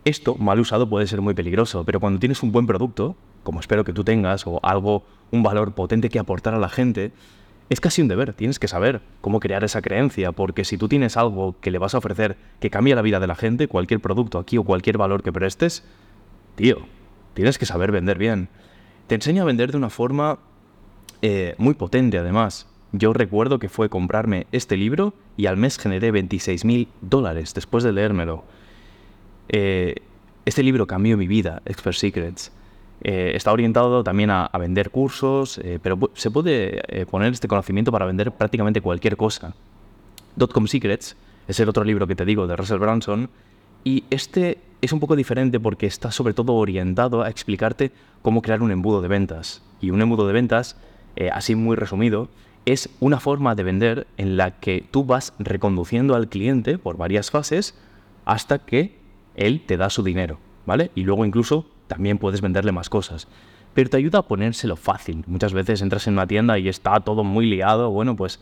Esto, 0.05 0.35
mal 0.35 0.61
usado, 0.61 0.87
puede 0.87 1.07
ser 1.07 1.23
muy 1.23 1.33
peligroso, 1.33 1.83
pero 1.87 1.99
cuando 1.99 2.21
tienes 2.21 2.43
un 2.43 2.53
buen 2.53 2.67
producto, 2.67 3.17
como 3.43 3.59
espero 3.59 3.85
que 3.85 3.95
tú 3.95 4.05
tengas, 4.05 4.47
o 4.47 4.61
algo, 4.63 5.05
un 5.31 5.43
valor 5.43 5.73
potente 5.73 6.11
que 6.11 6.19
aportar 6.19 6.53
a 6.53 6.59
la 6.59 6.69
gente, 6.69 7.13
es 7.71 7.81
casi 7.81 8.03
un 8.03 8.09
deber, 8.09 8.33
tienes 8.33 8.59
que 8.59 8.67
saber 8.67 9.01
cómo 9.21 9.39
crear 9.39 9.63
esa 9.63 9.81
creencia, 9.81 10.33
porque 10.33 10.65
si 10.65 10.77
tú 10.77 10.89
tienes 10.89 11.17
algo 11.17 11.55
que 11.61 11.71
le 11.71 11.79
vas 11.79 11.95
a 11.95 11.99
ofrecer 11.99 12.37
que 12.59 12.69
cambia 12.69 12.97
la 12.97 13.03
vida 13.03 13.21
de 13.21 13.29
la 13.29 13.37
gente, 13.37 13.69
cualquier 13.69 14.01
producto 14.01 14.41
aquí 14.41 14.59
o 14.59 14.65
cualquier 14.65 14.99
valor 14.99 15.23
que 15.23 15.33
prestes, 15.33 15.85
tío, 16.57 16.79
tienes 17.33 17.59
que 17.59 17.67
saber 17.67 17.93
vender 17.93 18.19
bien. 18.19 18.49
Te 19.07 19.15
enseña 19.15 19.43
a 19.43 19.45
vender 19.45 19.71
de 19.71 19.77
una 19.77 19.89
forma 19.89 20.41
eh, 21.23 21.55
muy 21.59 21.75
potente 21.75 22.19
además. 22.19 22.67
Yo 22.91 23.13
recuerdo 23.13 23.61
que 23.61 23.69
fue 23.69 23.89
comprarme 23.89 24.49
este 24.51 24.77
libro 24.77 25.15
y 25.37 25.47
al 25.47 25.57
mes 25.57 25.79
generé 25.79 26.11
26 26.11 26.65
mil 26.65 26.89
dólares 27.01 27.55
después 27.55 27.85
de 27.85 27.93
leérmelo. 27.93 28.43
Eh, 29.49 29.95
este 30.45 30.65
libro 30.65 30.89
cambió 30.89 31.17
mi 31.17 31.29
vida, 31.29 31.63
Expert 31.67 31.97
Secrets. 31.97 32.51
Eh, 33.03 33.33
está 33.35 33.53
orientado 33.53 34.05
también 34.05 34.31
a, 34.31 34.51
vender 34.59 34.91
cursos, 34.91 35.59
eh, 35.59 35.79
pero 35.83 35.99
se 36.15 36.31
puede 36.31 37.07
poner 37.11 37.33
este 37.33 37.49
conocimiento 37.49 37.91
para 37.93 38.07
vender 38.07 38.33
prácticamente 38.33 38.81
cualquier 38.81 39.17
cosa. 39.17 39.55
Dotcom 40.37 40.67
Secrets 40.67 41.17
es 41.49 41.61
el 41.61 41.69
otro 41.69 41.85
libro 41.85 42.07
que 42.07 42.15
te 42.15 42.25
digo 42.25 42.47
de 42.47 42.57
Russell 42.57 42.79
Branson 42.79 43.31
y 43.85 44.05
este 44.11 44.59
es 44.83 44.93
un 44.93 45.01
poco 45.01 45.17
diferente 45.17 45.59
porque 45.59 45.87
está 45.87 46.11
sobre 46.11 46.35
todo 46.35 46.55
orientado 46.55 47.23
a 47.23 47.31
explicarte 47.31 47.91
cómo 48.23 48.43
crear 48.43 48.63
un 48.63 48.71
embudo 48.71 49.01
de 49.03 49.09
ventas. 49.09 49.63
Y 49.81 49.91
un 49.91 50.03
embudo 50.03 50.27
de 50.27 50.35
ventas, 50.35 50.77
así 51.33 51.55
muy 51.55 51.77
resumido, 51.77 52.29
es 52.67 52.91
una 53.01 53.21
forma 53.21 53.55
de 53.55 53.63
vender 53.63 54.07
en 54.17 54.37
la 54.37 54.59
que 54.61 54.85
tú 54.91 55.05
vas 55.05 55.33
reconduciendo 55.39 56.15
al 56.15 56.29
cliente 56.29 56.79
por 56.79 56.97
varias 56.97 57.31
fases 57.31 57.75
hasta 58.25 58.59
que 58.59 58.97
él 59.35 59.63
te 59.67 59.77
da 59.77 59.91
su 59.91 60.03
dinero, 60.03 60.39
¿vale? 60.67 60.91
Y 60.95 61.05
luego 61.05 61.25
incluso 61.25 61.67
también 61.91 62.19
puedes 62.19 62.41
venderle 62.41 62.71
más 62.71 62.89
cosas. 62.89 63.27
Pero 63.75 63.91
te 63.91 63.97
ayuda 63.97 64.21
a 64.21 64.23
ponérselo 64.23 64.77
fácil. 64.77 65.25
Muchas 65.27 65.53
veces 65.53 65.83
entras 65.83 66.07
en 66.07 66.15
una 66.15 66.27
tienda 66.27 66.57
y 66.57 66.69
está 66.69 67.01
todo 67.01 67.25
muy 67.25 67.47
liado. 67.47 67.91
Bueno, 67.91 68.15
pues 68.15 68.41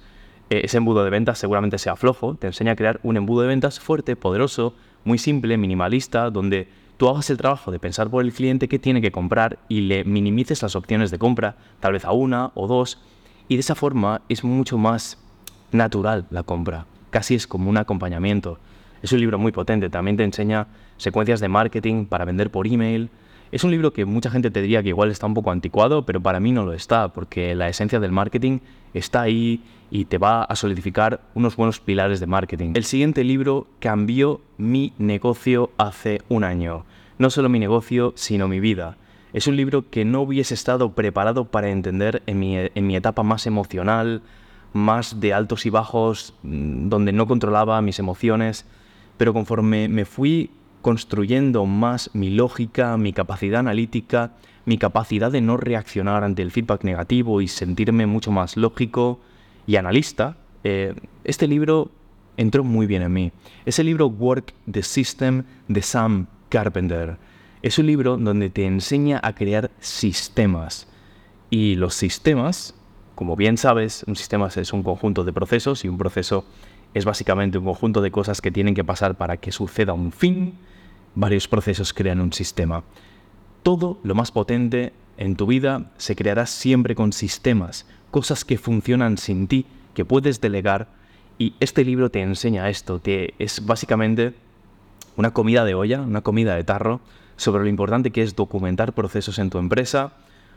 eh, 0.50 0.60
ese 0.64 0.76
embudo 0.76 1.02
de 1.02 1.10
ventas 1.10 1.38
seguramente 1.38 1.78
sea 1.78 1.96
flojo. 1.96 2.34
Te 2.34 2.48
enseña 2.48 2.72
a 2.72 2.76
crear 2.76 3.00
un 3.02 3.16
embudo 3.16 3.42
de 3.42 3.48
ventas 3.48 3.80
fuerte, 3.80 4.16
poderoso, 4.16 4.74
muy 5.04 5.16
simple, 5.16 5.56
minimalista, 5.56 6.30
donde 6.30 6.68
tú 6.98 7.08
hagas 7.08 7.30
el 7.30 7.38
trabajo 7.38 7.70
de 7.70 7.78
pensar 7.78 8.10
por 8.10 8.22
el 8.22 8.34
cliente 8.34 8.68
qué 8.68 8.78
tiene 8.78 9.00
que 9.00 9.12
comprar 9.12 9.58
y 9.68 9.80
le 9.82 10.04
minimices 10.04 10.62
las 10.62 10.76
opciones 10.76 11.10
de 11.10 11.18
compra, 11.18 11.56
tal 11.80 11.94
vez 11.94 12.04
a 12.04 12.12
una 12.12 12.50
o 12.54 12.66
dos, 12.66 13.00
y 13.48 13.54
de 13.54 13.60
esa 13.60 13.74
forma 13.74 14.20
es 14.28 14.44
mucho 14.44 14.76
más 14.76 15.16
natural 15.72 16.26
la 16.30 16.42
compra, 16.42 16.86
casi 17.10 17.34
es 17.34 17.46
como 17.46 17.70
un 17.70 17.78
acompañamiento. 17.78 18.58
Es 19.00 19.12
un 19.12 19.20
libro 19.20 19.38
muy 19.38 19.52
potente, 19.52 19.88
también 19.90 20.16
te 20.16 20.24
enseña 20.24 20.66
secuencias 20.96 21.40
de 21.40 21.48
marketing 21.48 22.06
para 22.06 22.24
vender 22.24 22.50
por 22.50 22.66
email. 22.66 23.10
Es 23.50 23.64
un 23.64 23.70
libro 23.70 23.94
que 23.94 24.04
mucha 24.04 24.30
gente 24.30 24.50
te 24.50 24.60
diría 24.60 24.82
que 24.82 24.90
igual 24.90 25.10
está 25.10 25.26
un 25.26 25.32
poco 25.32 25.50
anticuado, 25.50 26.04
pero 26.04 26.20
para 26.20 26.38
mí 26.38 26.52
no 26.52 26.64
lo 26.64 26.74
está, 26.74 27.08
porque 27.08 27.54
la 27.54 27.68
esencia 27.68 27.98
del 27.98 28.12
marketing 28.12 28.58
está 28.92 29.22
ahí 29.22 29.62
y 29.90 30.04
te 30.04 30.18
va 30.18 30.42
a 30.42 30.54
solidificar 30.54 31.22
unos 31.34 31.56
buenos 31.56 31.80
pilares 31.80 32.20
de 32.20 32.26
marketing. 32.26 32.72
El 32.74 32.84
siguiente 32.84 33.24
libro 33.24 33.66
cambió 33.80 34.42
mi 34.58 34.92
negocio 34.98 35.70
hace 35.78 36.20
un 36.28 36.44
año. 36.44 36.84
No 37.18 37.30
solo 37.30 37.48
mi 37.48 37.58
negocio, 37.58 38.12
sino 38.16 38.48
mi 38.48 38.60
vida. 38.60 38.98
Es 39.32 39.46
un 39.46 39.56
libro 39.56 39.88
que 39.90 40.04
no 40.04 40.22
hubiese 40.22 40.54
estado 40.54 40.92
preparado 40.92 41.46
para 41.46 41.70
entender 41.70 42.22
en 42.26 42.38
mi, 42.38 42.96
etapa 42.96 43.22
más 43.22 43.46
emocional, 43.46 44.22
más 44.74 45.20
de 45.20 45.32
altos 45.32 45.64
y 45.64 45.70
bajos, 45.70 46.34
mm, 46.42 46.88
donde 46.88 47.12
no 47.12 47.26
controlaba 47.26 47.80
mis 47.80 47.98
emociones, 47.98 48.66
pero 49.16 49.32
conforme 49.32 49.88
me 49.88 50.04
fui 50.04 50.50
construyendo 50.82 51.66
más 51.66 52.10
mi 52.14 52.30
lógica, 52.30 52.96
mi 52.96 53.12
capacidad 53.12 53.60
analítica, 53.60 54.32
mi 54.64 54.78
capacidad 54.78 55.32
de 55.32 55.40
no 55.40 55.56
reaccionar 55.56 56.24
ante 56.24 56.42
el 56.42 56.50
feedback 56.50 56.84
negativo 56.84 57.40
y 57.40 57.48
sentirme 57.48 58.06
mucho 58.06 58.30
más 58.30 58.56
lógico 58.56 59.20
y 59.66 59.76
analista, 59.76 60.36
eh, 60.64 60.94
este 61.24 61.46
libro 61.46 61.90
entró 62.36 62.64
muy 62.64 62.86
bien 62.86 63.02
en 63.02 63.12
mí. 63.12 63.32
Es 63.66 63.78
el 63.78 63.86
libro 63.86 64.06
Work 64.06 64.54
the 64.70 64.82
System 64.82 65.44
de 65.68 65.82
Sam 65.82 66.26
Carpenter. 66.48 67.16
Es 67.62 67.78
un 67.78 67.86
libro 67.86 68.16
donde 68.16 68.50
te 68.50 68.66
enseña 68.66 69.20
a 69.22 69.34
crear 69.34 69.70
sistemas. 69.80 70.88
Y 71.50 71.74
los 71.74 71.94
sistemas, 71.94 72.74
como 73.14 73.36
bien 73.36 73.56
sabes, 73.56 74.04
un 74.06 74.16
sistema 74.16 74.48
es 74.54 74.72
un 74.72 74.82
conjunto 74.82 75.24
de 75.24 75.32
procesos 75.32 75.84
y 75.84 75.88
un 75.88 75.98
proceso 75.98 76.44
es 76.98 77.04
básicamente 77.04 77.58
un 77.58 77.64
conjunto 77.64 78.00
de 78.00 78.10
cosas 78.10 78.40
que 78.40 78.50
tienen 78.50 78.74
que 78.74 78.84
pasar 78.84 79.16
para 79.16 79.36
que 79.36 79.52
suceda 79.52 79.92
un 79.92 80.12
fin. 80.12 80.54
Varios 81.14 81.48
procesos 81.48 81.92
crean 81.92 82.20
un 82.20 82.32
sistema. 82.32 82.84
Todo 83.62 83.98
lo 84.02 84.14
más 84.14 84.30
potente 84.30 84.92
en 85.16 85.36
tu 85.36 85.46
vida 85.46 85.90
se 85.96 86.16
creará 86.16 86.46
siempre 86.46 86.94
con 86.94 87.12
sistemas, 87.12 87.86
cosas 88.10 88.44
que 88.44 88.58
funcionan 88.58 89.18
sin 89.18 89.48
ti, 89.48 89.66
que 89.94 90.04
puedes 90.04 90.40
delegar. 90.40 90.88
Y 91.38 91.54
este 91.60 91.84
libro 91.84 92.10
te 92.10 92.20
enseña 92.20 92.68
esto, 92.68 93.00
que 93.00 93.34
es 93.38 93.64
básicamente 93.64 94.34
una 95.16 95.32
comida 95.32 95.64
de 95.64 95.74
olla, 95.74 96.00
una 96.00 96.22
comida 96.22 96.54
de 96.56 96.64
tarro, 96.64 97.00
sobre 97.36 97.62
lo 97.62 97.68
importante 97.68 98.10
que 98.10 98.22
es 98.22 98.34
documentar 98.34 98.92
procesos 98.92 99.38
en 99.38 99.50
tu 99.50 99.58
empresa 99.58 100.12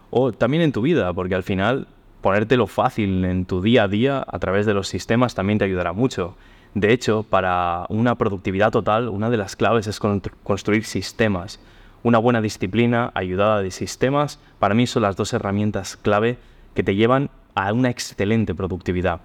o 0.10 0.32
también 0.32 0.64
en 0.64 0.72
tu 0.72 0.82
vida, 0.82 1.14
porque 1.14 1.36
al 1.36 1.44
final 1.44 1.88
ponértelo 2.22 2.68
fácil 2.68 3.26
en 3.26 3.46
tu 3.46 3.62
día 3.62 3.84
a 3.84 3.88
día 3.88 4.24
a 4.26 4.40
través 4.40 4.66
de 4.66 4.74
los 4.74 4.88
sistemas 4.88 5.36
también 5.36 5.60
te 5.60 5.66
ayudará 5.66 5.94
mucho. 5.94 6.36
De 6.74 6.94
hecho, 6.94 7.24
para 7.24 7.86
una 7.90 8.16
productividad 8.16 8.72
total, 8.72 9.10
una 9.10 9.30
de 9.30 9.38
las 9.38 9.56
claves 9.56 9.88
es 9.88 10.00
construir 10.00 10.86
sistemas. 10.86 11.60
Una 12.04 12.18
buena 12.18 12.42
disciplina 12.42 13.12
ayudada 13.14 13.62
de 13.62 13.72
sistemas, 13.72 14.40
para 14.58 14.74
mí 14.74 14.88
son 14.88 15.04
las 15.04 15.16
dos 15.16 15.34
herramientas 15.34 15.98
clave 15.98 16.38
que 16.74 16.84
te 16.84 16.96
llevan 16.96 17.30
a 17.56 17.74
una 17.74 17.90
excelente 17.90 18.56
productividad. 18.56 19.22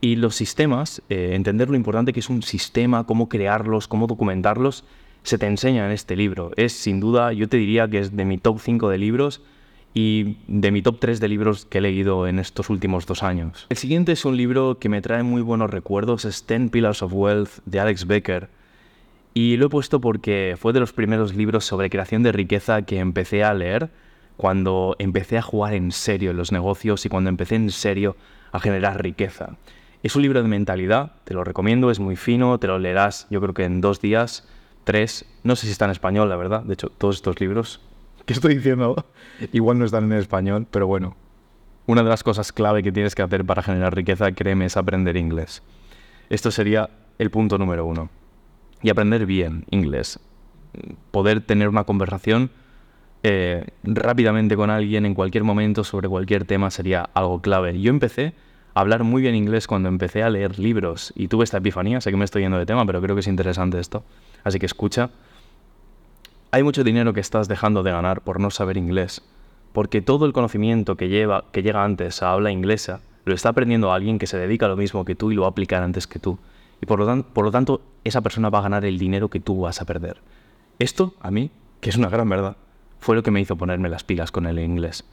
Y 0.00 0.16
los 0.16 0.34
sistemas, 0.34 1.00
eh, 1.08 1.30
entender 1.34 1.70
lo 1.70 1.76
importante 1.76 2.12
que 2.12 2.20
es 2.20 2.28
un 2.28 2.42
sistema, 2.42 3.04
cómo 3.04 3.28
crearlos, 3.28 3.86
cómo 3.86 4.08
documentarlos, 4.08 4.84
se 5.22 5.38
te 5.38 5.46
enseña 5.46 5.86
en 5.86 5.92
este 5.92 6.16
libro. 6.16 6.50
Es 6.56 6.72
sin 6.72 6.98
duda, 6.98 7.32
yo 7.32 7.48
te 7.48 7.56
diría 7.56 7.86
que 7.88 8.00
es 8.00 8.16
de 8.16 8.24
mi 8.24 8.38
top 8.38 8.58
5 8.58 8.88
de 8.88 8.98
libros 8.98 9.40
y 9.94 10.38
de 10.48 10.70
mi 10.70 10.82
top 10.82 10.98
3 11.00 11.20
de 11.20 11.28
libros 11.28 11.66
que 11.66 11.78
he 11.78 11.80
leído 11.80 12.26
en 12.26 12.38
estos 12.38 12.70
últimos 12.70 13.06
dos 13.06 13.22
años. 13.22 13.66
El 13.68 13.76
siguiente 13.76 14.12
es 14.12 14.24
un 14.24 14.36
libro 14.36 14.78
que 14.78 14.88
me 14.88 15.02
trae 15.02 15.22
muy 15.22 15.42
buenos 15.42 15.70
recuerdos, 15.70 16.24
es 16.24 16.44
Ten 16.44 16.70
Pillars 16.70 17.02
of 17.02 17.12
Wealth 17.12 17.58
de 17.66 17.80
Alex 17.80 18.06
Becker. 18.06 18.48
Y 19.34 19.56
lo 19.56 19.66
he 19.66 19.68
puesto 19.68 20.00
porque 20.00 20.56
fue 20.58 20.72
de 20.72 20.80
los 20.80 20.92
primeros 20.92 21.34
libros 21.34 21.64
sobre 21.64 21.90
creación 21.90 22.22
de 22.22 22.32
riqueza 22.32 22.82
que 22.82 22.98
empecé 22.98 23.44
a 23.44 23.54
leer 23.54 23.90
cuando 24.36 24.96
empecé 24.98 25.38
a 25.38 25.42
jugar 25.42 25.74
en 25.74 25.92
serio 25.92 26.30
en 26.30 26.36
los 26.36 26.52
negocios 26.52 27.04
y 27.06 27.08
cuando 27.08 27.30
empecé 27.30 27.56
en 27.56 27.70
serio 27.70 28.16
a 28.50 28.60
generar 28.60 29.02
riqueza. 29.02 29.56
Es 30.02 30.16
un 30.16 30.22
libro 30.22 30.42
de 30.42 30.48
mentalidad, 30.48 31.12
te 31.24 31.32
lo 31.32 31.44
recomiendo, 31.44 31.90
es 31.90 32.00
muy 32.00 32.16
fino, 32.16 32.58
te 32.58 32.66
lo 32.66 32.78
leerás 32.78 33.26
yo 33.30 33.40
creo 33.40 33.54
que 33.54 33.64
en 33.64 33.80
dos 33.80 34.00
días, 34.00 34.48
tres, 34.84 35.26
no 35.44 35.54
sé 35.54 35.66
si 35.66 35.72
está 35.72 35.84
en 35.84 35.92
español, 35.92 36.28
la 36.28 36.36
verdad, 36.36 36.62
de 36.62 36.74
hecho 36.74 36.88
todos 36.88 37.16
estos 37.16 37.40
libros 37.40 37.80
que 38.26 38.32
estoy 38.32 38.56
diciendo 38.56 39.06
igual 39.52 39.78
no 39.78 39.84
están 39.84 40.04
en 40.04 40.18
español, 40.18 40.66
pero 40.70 40.86
bueno, 40.86 41.16
una 41.86 42.02
de 42.02 42.08
las 42.08 42.22
cosas 42.22 42.52
clave 42.52 42.82
que 42.82 42.92
tienes 42.92 43.14
que 43.14 43.22
hacer 43.22 43.44
para 43.44 43.62
generar 43.62 43.94
riqueza, 43.94 44.32
créeme, 44.32 44.66
es 44.66 44.76
aprender 44.76 45.16
inglés. 45.16 45.62
Esto 46.30 46.50
sería 46.50 46.90
el 47.18 47.30
punto 47.30 47.58
número 47.58 47.84
uno. 47.84 48.10
Y 48.82 48.90
aprender 48.90 49.26
bien 49.26 49.64
inglés. 49.70 50.18
Poder 51.10 51.40
tener 51.40 51.68
una 51.68 51.84
conversación 51.84 52.50
eh, 53.22 53.66
rápidamente 53.84 54.56
con 54.56 54.70
alguien 54.70 55.06
en 55.06 55.14
cualquier 55.14 55.44
momento 55.44 55.84
sobre 55.84 56.08
cualquier 56.08 56.44
tema 56.44 56.70
sería 56.70 57.08
algo 57.14 57.40
clave. 57.40 57.80
Yo 57.80 57.90
empecé 57.90 58.32
a 58.74 58.80
hablar 58.80 59.04
muy 59.04 59.22
bien 59.22 59.34
inglés 59.34 59.66
cuando 59.66 59.88
empecé 59.88 60.22
a 60.22 60.30
leer 60.30 60.58
libros 60.58 61.12
y 61.14 61.28
tuve 61.28 61.44
esta 61.44 61.58
epifanía. 61.58 62.00
Sé 62.00 62.10
que 62.10 62.16
me 62.16 62.24
estoy 62.24 62.42
yendo 62.42 62.58
de 62.58 62.66
tema, 62.66 62.84
pero 62.86 63.00
creo 63.00 63.14
que 63.14 63.20
es 63.20 63.28
interesante 63.28 63.78
esto. 63.78 64.04
Así 64.42 64.58
que 64.58 64.66
escucha. 64.66 65.10
Hay 66.54 66.62
mucho 66.64 66.84
dinero 66.84 67.14
que 67.14 67.20
estás 67.20 67.48
dejando 67.48 67.82
de 67.82 67.92
ganar 67.92 68.20
por 68.20 68.38
no 68.38 68.50
saber 68.50 68.76
inglés, 68.76 69.22
porque 69.72 70.02
todo 70.02 70.26
el 70.26 70.34
conocimiento 70.34 70.98
que, 70.98 71.08
lleva, 71.08 71.46
que 71.50 71.62
llega 71.62 71.82
antes 71.82 72.22
a 72.22 72.30
habla 72.30 72.50
inglesa 72.50 73.00
lo 73.24 73.34
está 73.34 73.48
aprendiendo 73.48 73.90
alguien 73.90 74.18
que 74.18 74.26
se 74.26 74.36
dedica 74.36 74.66
a 74.66 74.68
lo 74.68 74.76
mismo 74.76 75.06
que 75.06 75.14
tú 75.14 75.32
y 75.32 75.34
lo 75.34 75.42
va 75.42 75.48
a 75.48 75.82
antes 75.82 76.06
que 76.06 76.18
tú. 76.18 76.38
Y 76.82 76.84
por 76.84 76.98
lo, 76.98 77.22
por 77.22 77.46
lo 77.46 77.50
tanto, 77.50 77.80
esa 78.04 78.20
persona 78.20 78.50
va 78.50 78.58
a 78.58 78.62
ganar 78.64 78.84
el 78.84 78.98
dinero 78.98 79.30
que 79.30 79.40
tú 79.40 79.62
vas 79.62 79.80
a 79.80 79.86
perder. 79.86 80.18
Esto, 80.78 81.14
a 81.20 81.30
mí, 81.30 81.50
que 81.80 81.88
es 81.88 81.96
una 81.96 82.10
gran 82.10 82.28
verdad, 82.28 82.58
fue 82.98 83.16
lo 83.16 83.22
que 83.22 83.30
me 83.30 83.40
hizo 83.40 83.56
ponerme 83.56 83.88
las 83.88 84.04
pilas 84.04 84.30
con 84.30 84.44
el 84.44 84.58
inglés. 84.58 85.06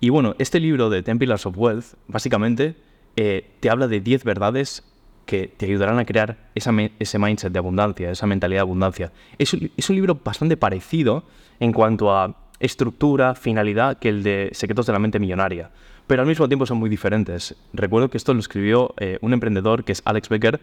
Y 0.00 0.08
bueno, 0.08 0.34
este 0.38 0.60
libro 0.60 0.88
de 0.88 1.02
Ten 1.02 1.18
Pillars 1.18 1.44
of 1.44 1.58
Wealth, 1.58 1.96
básicamente, 2.08 2.74
eh, 3.16 3.54
te 3.60 3.68
habla 3.68 3.86
de 3.86 4.00
10 4.00 4.24
verdades 4.24 4.89
que 5.26 5.48
te 5.48 5.66
ayudarán 5.66 5.98
a 5.98 6.04
crear 6.04 6.50
ese 6.54 7.18
mindset 7.18 7.52
de 7.52 7.58
abundancia, 7.58 8.10
esa 8.10 8.26
mentalidad 8.26 8.58
de 8.58 8.62
abundancia. 8.62 9.12
Es 9.38 9.56
es 9.76 9.90
un 9.90 9.96
libro 9.96 10.20
bastante 10.24 10.56
parecido 10.56 11.24
en 11.60 11.72
cuanto 11.72 12.12
a 12.12 12.36
estructura, 12.58 13.34
finalidad 13.34 13.98
que 13.98 14.08
el 14.08 14.22
de 14.22 14.50
Secretos 14.52 14.86
de 14.86 14.92
la 14.92 14.98
Mente 14.98 15.18
Millonaria 15.18 15.70
pero 16.10 16.22
al 16.22 16.28
mismo 16.28 16.48
tiempo 16.48 16.66
son 16.66 16.78
muy 16.78 16.90
diferentes. 16.90 17.54
Recuerdo 17.72 18.10
que 18.10 18.16
esto 18.16 18.34
lo 18.34 18.40
escribió 18.40 18.94
eh, 18.98 19.18
un 19.20 19.32
emprendedor 19.32 19.84
que 19.84 19.92
es 19.92 20.02
Alex 20.04 20.28
Becker 20.28 20.60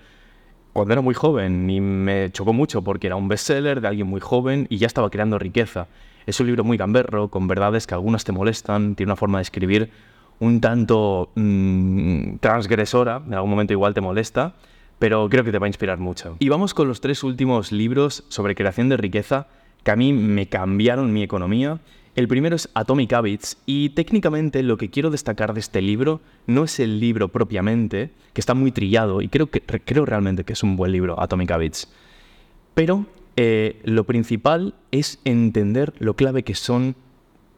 cuando 0.73 0.91
era 0.91 1.01
muy 1.01 1.13
joven 1.13 1.69
y 1.69 1.79
me 1.79 2.29
chocó 2.33 2.51
mucho 2.51 2.81
porque 2.81 3.07
era 3.07 3.15
un 3.15 3.29
bestseller 3.29 3.79
de 3.79 3.87
alguien 3.87 4.07
muy 4.07 4.19
joven 4.19 4.67
y 4.69 4.75
ya 4.75 4.87
estaba 4.87 5.09
creando 5.09 5.39
riqueza. 5.39 5.87
Es 6.25 6.41
un 6.41 6.47
libro 6.47 6.65
muy 6.65 6.75
gamberro, 6.75 7.29
con 7.29 7.47
verdades 7.47 7.87
que 7.87 7.93
algunas 7.93 8.25
te 8.25 8.33
molestan, 8.33 8.95
tiene 8.95 9.13
una 9.13 9.15
forma 9.15 9.37
de 9.37 9.43
escribir 9.43 9.89
un 10.39 10.61
tanto 10.61 11.31
mm, 11.35 12.37
transgresora, 12.39 13.21
en 13.25 13.33
algún 13.33 13.49
momento 13.49 13.73
igual 13.73 13.93
te 13.93 14.01
molesta, 14.01 14.53
pero 14.99 15.29
creo 15.29 15.43
que 15.43 15.51
te 15.51 15.59
va 15.59 15.65
a 15.65 15.69
inspirar 15.69 15.99
mucho. 15.99 16.35
Y 16.39 16.49
vamos 16.49 16.73
con 16.73 16.87
los 16.87 17.01
tres 17.01 17.23
últimos 17.23 17.71
libros 17.71 18.23
sobre 18.29 18.55
creación 18.55 18.89
de 18.89 18.97
riqueza 18.97 19.47
que 19.83 19.91
a 19.91 19.95
mí 19.95 20.13
me 20.13 20.47
cambiaron 20.47 21.13
mi 21.13 21.23
economía 21.23 21.79
el 22.17 22.27
primero 22.27 22.55
es 22.55 22.67
Atomic 22.73 23.13
Habits 23.13 23.59
y 23.67 23.89
técnicamente 23.89 24.63
lo 24.63 24.77
que 24.77 24.89
quiero 24.89 25.11
destacar 25.11 25.53
de 25.53 25.59
este 25.59 25.83
libro 25.83 26.19
no 26.47 26.63
es 26.63 26.79
el 26.79 26.99
libro 26.99 27.27
propiamente, 27.27 28.09
que 28.33 28.41
está 28.41 28.55
muy 28.55 28.71
trillado 28.71 29.21
y 29.21 29.27
creo, 29.27 29.51
que, 29.51 29.61
creo 29.61 30.03
realmente 30.03 30.43
que 30.43 30.53
es 30.53 30.63
un 30.63 30.77
buen 30.77 30.91
libro, 30.91 31.21
Atomic 31.21 31.51
Habits. 31.51 31.93
Pero 32.73 33.05
eh, 33.35 33.79
lo 33.83 34.05
principal 34.05 34.73
es 34.89 35.19
entender 35.25 35.93
lo 35.99 36.15
clave 36.15 36.41
que 36.41 36.55
son 36.55 36.95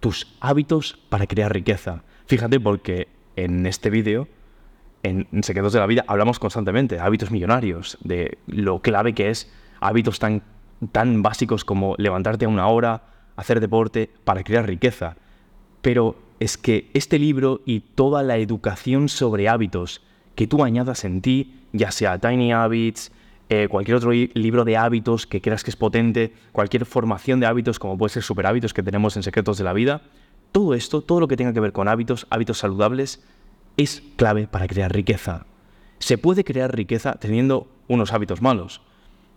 tus 0.02 0.36
hábitos 0.42 1.00
para 1.08 1.26
crear 1.26 1.54
riqueza. 1.54 2.04
Fíjate 2.30 2.60
porque 2.60 3.08
en 3.36 3.66
este 3.66 3.90
vídeo, 3.90 4.28
en 5.02 5.26
Secretos 5.42 5.74
de 5.74 5.80
la 5.80 5.88
Vida, 5.88 6.06
hablamos 6.06 6.38
constantemente 6.38 6.94
de 6.94 7.02
hábitos 7.02 7.32
millonarios, 7.32 7.98
de 8.04 8.38
lo 8.46 8.84
clave 8.84 9.16
que 9.16 9.32
es 9.32 9.52
hábitos 9.80 10.20
tan, 10.20 10.44
tan 10.92 11.24
básicos 11.24 11.66
como 11.66 11.96
levantarte 11.98 12.46
a 12.46 12.50
una 12.50 12.68
hora, 12.68 13.02
hacer 13.36 13.60
deporte, 13.60 14.12
para 14.26 14.44
crear 14.44 14.68
riqueza. 14.68 15.16
Pero 15.82 16.18
es 16.40 16.60
que 16.60 16.92
este 16.94 17.18
libro 17.18 17.62
y 17.66 17.80
toda 17.80 18.22
la 18.22 18.38
educación 18.38 19.10
sobre 19.10 19.50
hábitos 19.50 20.04
que 20.36 20.46
tú 20.46 20.64
añadas 20.64 21.06
en 21.06 21.22
ti, 21.24 21.56
ya 21.74 21.90
sea 21.90 22.20
Tiny 22.20 22.54
Habits, 22.54 23.12
eh, 23.50 23.68
cualquier 23.68 23.98
otro 23.98 24.12
libro 24.12 24.66
de 24.66 24.78
hábitos 24.78 25.26
que 25.26 25.42
creas 25.42 25.64
que 25.64 25.72
es 25.72 25.76
potente, 25.76 26.32
cualquier 26.52 26.86
formación 26.86 27.40
de 27.40 27.48
hábitos 27.48 27.80
como 27.80 27.98
puede 27.98 28.14
ser 28.14 28.22
super 28.22 28.46
hábitos 28.46 28.72
que 28.72 28.84
tenemos 28.84 29.18
en 29.18 29.24
Secretos 29.24 29.58
de 29.58 29.64
la 29.64 29.74
Vida, 29.74 30.04
todo 30.52 30.74
esto, 30.74 31.02
todo 31.02 31.20
lo 31.20 31.28
que 31.28 31.38
tenga 31.38 31.54
que 31.54 31.60
ver 31.60 31.72
con 31.72 31.88
hábitos, 31.88 32.28
hábitos 32.30 32.60
saludables, 32.60 33.24
es 33.78 34.04
clave 34.16 34.48
para 34.48 34.68
crear 34.68 34.92
riqueza. 34.92 35.46
Se 36.00 36.18
puede 36.18 36.44
crear 36.44 36.76
riqueza 36.76 37.14
teniendo 37.14 37.68
unos 37.88 38.14
hábitos 38.14 38.42
malos, 38.42 38.82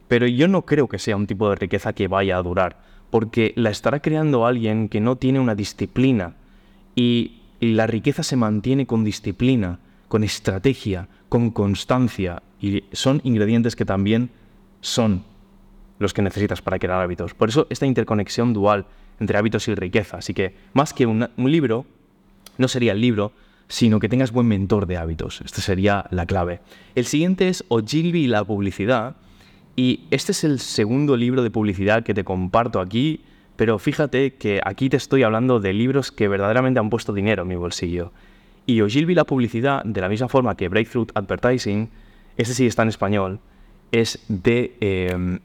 pero 0.08 0.26
yo 0.26 0.48
no 0.48 0.62
creo 0.62 0.88
que 0.88 0.98
sea 0.98 1.16
un 1.16 1.26
tipo 1.26 1.48
de 1.48 1.56
riqueza 1.56 1.92
que 1.92 2.08
vaya 2.08 2.36
a 2.36 2.42
durar 2.42 2.92
porque 3.12 3.52
la 3.56 3.68
estará 3.68 4.00
creando 4.00 4.46
alguien 4.46 4.88
que 4.88 5.00
no 5.00 5.16
tiene 5.16 5.38
una 5.38 5.54
disciplina 5.54 6.34
y 6.96 7.42
la 7.60 7.86
riqueza 7.86 8.22
se 8.22 8.36
mantiene 8.36 8.86
con 8.86 9.04
disciplina, 9.04 9.80
con 10.08 10.24
estrategia, 10.24 11.08
con 11.28 11.50
constancia 11.50 12.42
y 12.58 12.84
son 12.92 13.20
ingredientes 13.22 13.76
que 13.76 13.84
también 13.84 14.30
son 14.80 15.24
los 15.98 16.14
que 16.14 16.22
necesitas 16.22 16.62
para 16.62 16.78
crear 16.78 17.02
hábitos. 17.02 17.34
Por 17.34 17.50
eso 17.50 17.66
esta 17.68 17.84
interconexión 17.84 18.54
dual 18.54 18.86
entre 19.22 19.38
hábitos 19.38 19.66
y 19.68 19.74
riqueza. 19.74 20.18
Así 20.18 20.34
que 20.34 20.54
más 20.74 20.92
que 20.92 21.06
un 21.06 21.30
libro, 21.36 21.86
no 22.58 22.68
sería 22.68 22.92
el 22.92 23.00
libro, 23.00 23.32
sino 23.68 24.00
que 24.00 24.10
tengas 24.10 24.32
buen 24.32 24.46
mentor 24.46 24.86
de 24.86 24.98
hábitos. 24.98 25.40
Esta 25.40 25.62
sería 25.62 26.04
la 26.10 26.26
clave. 26.26 26.60
El 26.94 27.06
siguiente 27.06 27.48
es 27.48 27.64
Ogilvy 27.68 28.24
y 28.24 28.26
la 28.26 28.44
publicidad. 28.44 29.16
Y 29.76 30.00
este 30.10 30.32
es 30.32 30.44
el 30.44 30.58
segundo 30.58 31.16
libro 31.16 31.42
de 31.42 31.50
publicidad 31.50 32.04
que 32.04 32.12
te 32.12 32.24
comparto 32.24 32.80
aquí, 32.80 33.20
pero 33.56 33.78
fíjate 33.78 34.34
que 34.34 34.60
aquí 34.62 34.90
te 34.90 34.98
estoy 34.98 35.22
hablando 35.22 35.58
de 35.60 35.72
libros 35.72 36.12
que 36.12 36.28
verdaderamente 36.28 36.80
han 36.80 36.90
puesto 36.90 37.14
dinero 37.14 37.42
en 37.42 37.48
mi 37.48 37.56
bolsillo. 37.56 38.12
Y 38.66 38.82
Ogilvy 38.82 39.14
la 39.14 39.24
publicidad, 39.24 39.82
de 39.84 40.00
la 40.02 40.10
misma 40.10 40.28
forma 40.28 40.54
que 40.54 40.68
Breakthrough 40.68 41.08
Advertising, 41.14 41.88
este 42.36 42.52
sí 42.52 42.66
está 42.66 42.82
en 42.82 42.88
español, 42.88 43.40
es 43.92 44.24
de, 44.28 44.76
eh, 44.80 45.38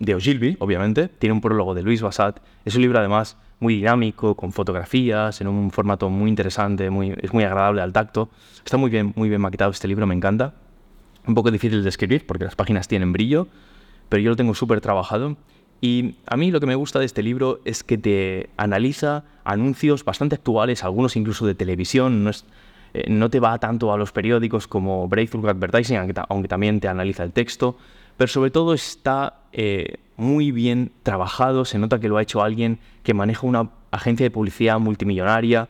de 0.00 0.14
Ogilvy, 0.14 0.56
obviamente, 0.60 1.08
tiene 1.08 1.32
un 1.34 1.40
prólogo 1.40 1.74
de 1.74 1.82
Luis 1.82 2.00
Bassat, 2.00 2.38
es 2.64 2.76
un 2.76 2.82
libro 2.82 2.98
además 3.00 3.36
muy 3.58 3.76
dinámico, 3.76 4.36
con 4.36 4.52
fotografías, 4.52 5.40
en 5.40 5.48
un 5.48 5.70
formato 5.70 6.08
muy 6.08 6.30
interesante, 6.30 6.90
muy, 6.90 7.14
es 7.20 7.32
muy 7.32 7.44
agradable 7.44 7.82
al 7.82 7.92
tacto, 7.92 8.30
está 8.64 8.76
muy 8.76 8.90
bien, 8.90 9.12
muy 9.16 9.28
bien 9.28 9.40
maquetado 9.40 9.70
este 9.70 9.88
libro, 9.88 10.06
me 10.06 10.14
encanta. 10.14 10.54
Un 11.26 11.34
poco 11.34 11.50
difícil 11.50 11.82
de 11.82 11.88
escribir 11.88 12.24
porque 12.26 12.44
las 12.44 12.54
páginas 12.54 12.86
tienen 12.86 13.12
brillo, 13.12 13.48
pero 14.08 14.22
yo 14.22 14.30
lo 14.30 14.36
tengo 14.36 14.54
súper 14.54 14.80
trabajado. 14.80 15.36
Y 15.80 16.14
a 16.26 16.36
mí 16.36 16.50
lo 16.50 16.60
que 16.60 16.66
me 16.66 16.76
gusta 16.76 17.00
de 17.00 17.04
este 17.04 17.22
libro 17.22 17.60
es 17.64 17.82
que 17.82 17.98
te 17.98 18.50
analiza 18.56 19.24
anuncios 19.44 20.04
bastante 20.04 20.36
actuales, 20.36 20.84
algunos 20.84 21.16
incluso 21.16 21.46
de 21.46 21.54
televisión, 21.54 22.30
eh, 22.96 23.04
no 23.10 23.28
te 23.28 23.40
va 23.40 23.58
tanto 23.58 23.92
a 23.92 23.98
los 23.98 24.10
periódicos 24.10 24.66
como 24.66 25.06
Breakthrough 25.06 25.46
Advertising, 25.46 25.98
aunque, 26.28 26.48
también 26.48 26.80
te 26.80 26.88
analiza 26.88 27.24
el 27.24 27.32
texto, 27.32 27.76
pero 28.16 28.28
sobre 28.28 28.50
todo 28.50 28.72
está 28.72 29.40
eh, 29.52 29.96
muy 30.16 30.50
bien 30.50 30.92
trabajado, 31.02 31.66
se 31.66 31.78
nota 31.78 32.00
que 32.00 32.08
lo 32.08 32.16
ha 32.16 32.22
hecho 32.22 32.42
alguien 32.42 32.78
que 33.02 33.12
maneja 33.12 33.46
una 33.46 33.68
agencia 33.90 34.24
de 34.24 34.30
publicidad 34.30 34.78
multimillonaria, 34.78 35.68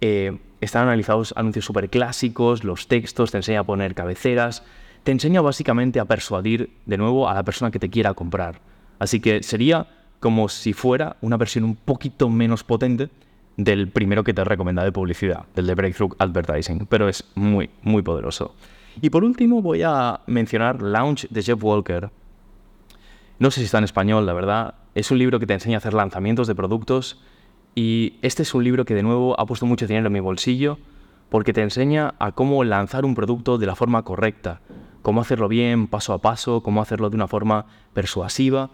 eh, 0.00 0.38
están 0.62 0.84
analizados 0.84 1.34
anuncios 1.36 1.66
súper 1.66 1.90
clásicos, 1.90 2.64
los 2.64 2.88
textos, 2.88 3.32
te 3.32 3.36
enseña 3.36 3.60
a 3.60 3.64
poner 3.64 3.94
cabeceras, 3.94 4.64
te 5.02 5.12
enseña 5.12 5.42
básicamente 5.42 6.00
a 6.00 6.06
persuadir 6.06 6.70
de 6.86 6.96
nuevo 6.96 7.28
a 7.28 7.34
la 7.34 7.42
persona 7.42 7.70
que 7.70 7.78
te 7.78 7.90
quiera 7.90 8.14
comprar. 8.14 8.60
Así 8.98 9.20
que 9.20 9.42
sería 9.42 9.88
como 10.20 10.48
si 10.48 10.72
fuera 10.72 11.16
una 11.20 11.36
versión 11.36 11.64
un 11.64 11.76
poquito 11.76 12.30
menos 12.30 12.64
potente 12.64 13.10
del 13.56 13.88
primero 13.88 14.24
que 14.24 14.34
te 14.34 14.44
recomienda 14.44 14.84
de 14.84 14.92
publicidad, 14.92 15.44
del 15.54 15.66
de 15.66 15.74
Breakthrough 15.74 16.14
Advertising, 16.18 16.86
pero 16.86 17.08
es 17.08 17.24
muy, 17.34 17.70
muy 17.82 18.02
poderoso. 18.02 18.54
Y 19.00 19.10
por 19.10 19.24
último 19.24 19.62
voy 19.62 19.82
a 19.82 20.20
mencionar 20.26 20.82
Launch 20.82 21.28
de 21.28 21.42
Jeff 21.42 21.62
Walker. 21.62 22.10
No 23.38 23.50
sé 23.50 23.60
si 23.60 23.66
está 23.66 23.78
en 23.78 23.84
español, 23.84 24.26
la 24.26 24.32
verdad. 24.32 24.74
Es 24.94 25.10
un 25.10 25.18
libro 25.18 25.40
que 25.40 25.46
te 25.46 25.54
enseña 25.54 25.76
a 25.76 25.78
hacer 25.78 25.94
lanzamientos 25.94 26.46
de 26.46 26.54
productos 26.54 27.20
y 27.74 28.18
este 28.20 28.42
es 28.42 28.54
un 28.54 28.64
libro 28.64 28.84
que 28.84 28.94
de 28.94 29.02
nuevo 29.02 29.38
ha 29.40 29.46
puesto 29.46 29.64
mucho 29.64 29.86
dinero 29.86 30.08
en 30.08 30.12
mi 30.12 30.20
bolsillo 30.20 30.78
porque 31.30 31.54
te 31.54 31.62
enseña 31.62 32.14
a 32.18 32.32
cómo 32.32 32.62
lanzar 32.62 33.06
un 33.06 33.14
producto 33.14 33.56
de 33.56 33.64
la 33.64 33.74
forma 33.74 34.02
correcta, 34.02 34.60
cómo 35.00 35.22
hacerlo 35.22 35.48
bien, 35.48 35.86
paso 35.86 36.12
a 36.12 36.18
paso, 36.18 36.62
cómo 36.62 36.82
hacerlo 36.82 37.08
de 37.08 37.16
una 37.16 37.26
forma 37.26 37.64
persuasiva. 37.94 38.70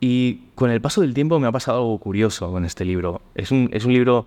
Y 0.00 0.42
con 0.54 0.70
el 0.70 0.80
paso 0.80 1.00
del 1.00 1.14
tiempo 1.14 1.38
me 1.40 1.46
ha 1.46 1.52
pasado 1.52 1.78
algo 1.78 1.98
curioso 1.98 2.50
con 2.50 2.64
este 2.64 2.84
libro. 2.84 3.22
Es 3.34 3.50
un, 3.50 3.70
es 3.72 3.84
un 3.84 3.92
libro 3.92 4.26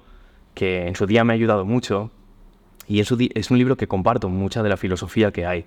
que 0.53 0.87
en 0.87 0.95
su 0.95 1.05
día 1.05 1.23
me 1.23 1.33
ha 1.33 1.35
ayudado 1.35 1.65
mucho 1.65 2.11
y 2.87 2.99
es 2.99 3.11
un, 3.11 3.29
es 3.33 3.51
un 3.51 3.57
libro 3.57 3.77
que 3.77 3.87
comparto 3.87 4.29
mucha 4.29 4.63
de 4.63 4.69
la 4.69 4.77
filosofía 4.77 5.31
que 5.31 5.45
hay. 5.45 5.65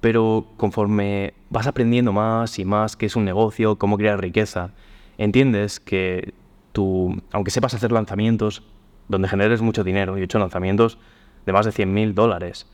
Pero 0.00 0.46
conforme 0.56 1.34
vas 1.50 1.68
aprendiendo 1.68 2.12
más 2.12 2.58
y 2.58 2.64
más 2.64 2.96
qué 2.96 3.06
es 3.06 3.14
un 3.14 3.24
negocio, 3.24 3.76
cómo 3.76 3.96
crear 3.96 4.20
riqueza, 4.20 4.70
entiendes 5.18 5.78
que 5.78 6.34
tu, 6.72 7.22
aunque 7.30 7.52
sepas 7.52 7.74
hacer 7.74 7.92
lanzamientos 7.92 8.64
donde 9.08 9.28
generes 9.28 9.60
mucho 9.60 9.84
dinero, 9.84 10.18
y 10.18 10.22
he 10.22 10.24
hecho 10.24 10.38
lanzamientos 10.38 10.98
de 11.46 11.52
más 11.52 11.66
de 11.66 11.72
100.000 11.72 12.14
dólares, 12.14 12.66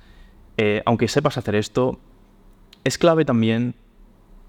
eh, 0.56 0.82
aunque 0.86 1.08
sepas 1.08 1.36
hacer 1.36 1.54
esto, 1.54 1.98
es 2.84 2.96
clave 2.96 3.24
también 3.24 3.74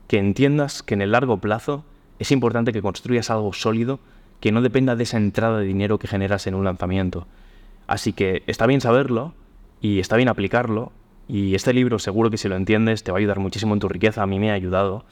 que 0.10 0.18
entiendas 0.18 0.84
que 0.84 0.96
en 0.96 1.02
el 1.02 1.12
largo 1.12 1.38
plazo 1.38 1.86
es 2.18 2.32
importante 2.32 2.74
que 2.74 2.82
construyas 2.82 3.30
algo 3.30 3.54
sólido 3.54 4.00
que 4.40 4.52
no 4.52 4.62
dependa 4.62 4.96
de 4.96 5.04
esa 5.04 5.18
entrada 5.18 5.60
de 5.60 5.66
dinero 5.66 6.00
que 6.00 6.08
generas 6.08 6.48
en 6.48 6.56
un 6.56 6.66
lanzamiento. 6.66 7.28
Así 7.86 8.12
que 8.12 8.42
está 8.48 8.66
bien 8.66 8.82
saberlo 8.82 9.36
y 9.82 10.00
está 10.00 10.16
bien 10.16 10.28
aplicarlo. 10.28 10.92
Y 11.28 11.54
este 11.54 11.74
libro 11.74 12.00
seguro 12.00 12.32
que 12.32 12.38
si 12.38 12.50
lo 12.50 12.56
entiendes 12.56 13.04
te 13.04 13.12
va 13.12 13.18
a 13.18 13.20
ayudar 13.20 13.40
muchísimo 13.40 13.76
en 13.76 13.80
tu 13.80 13.88
riqueza, 13.88 14.24
a 14.24 14.26
mí 14.26 14.40
me 14.40 14.50
ha 14.50 14.56
ayudado. 14.56 15.06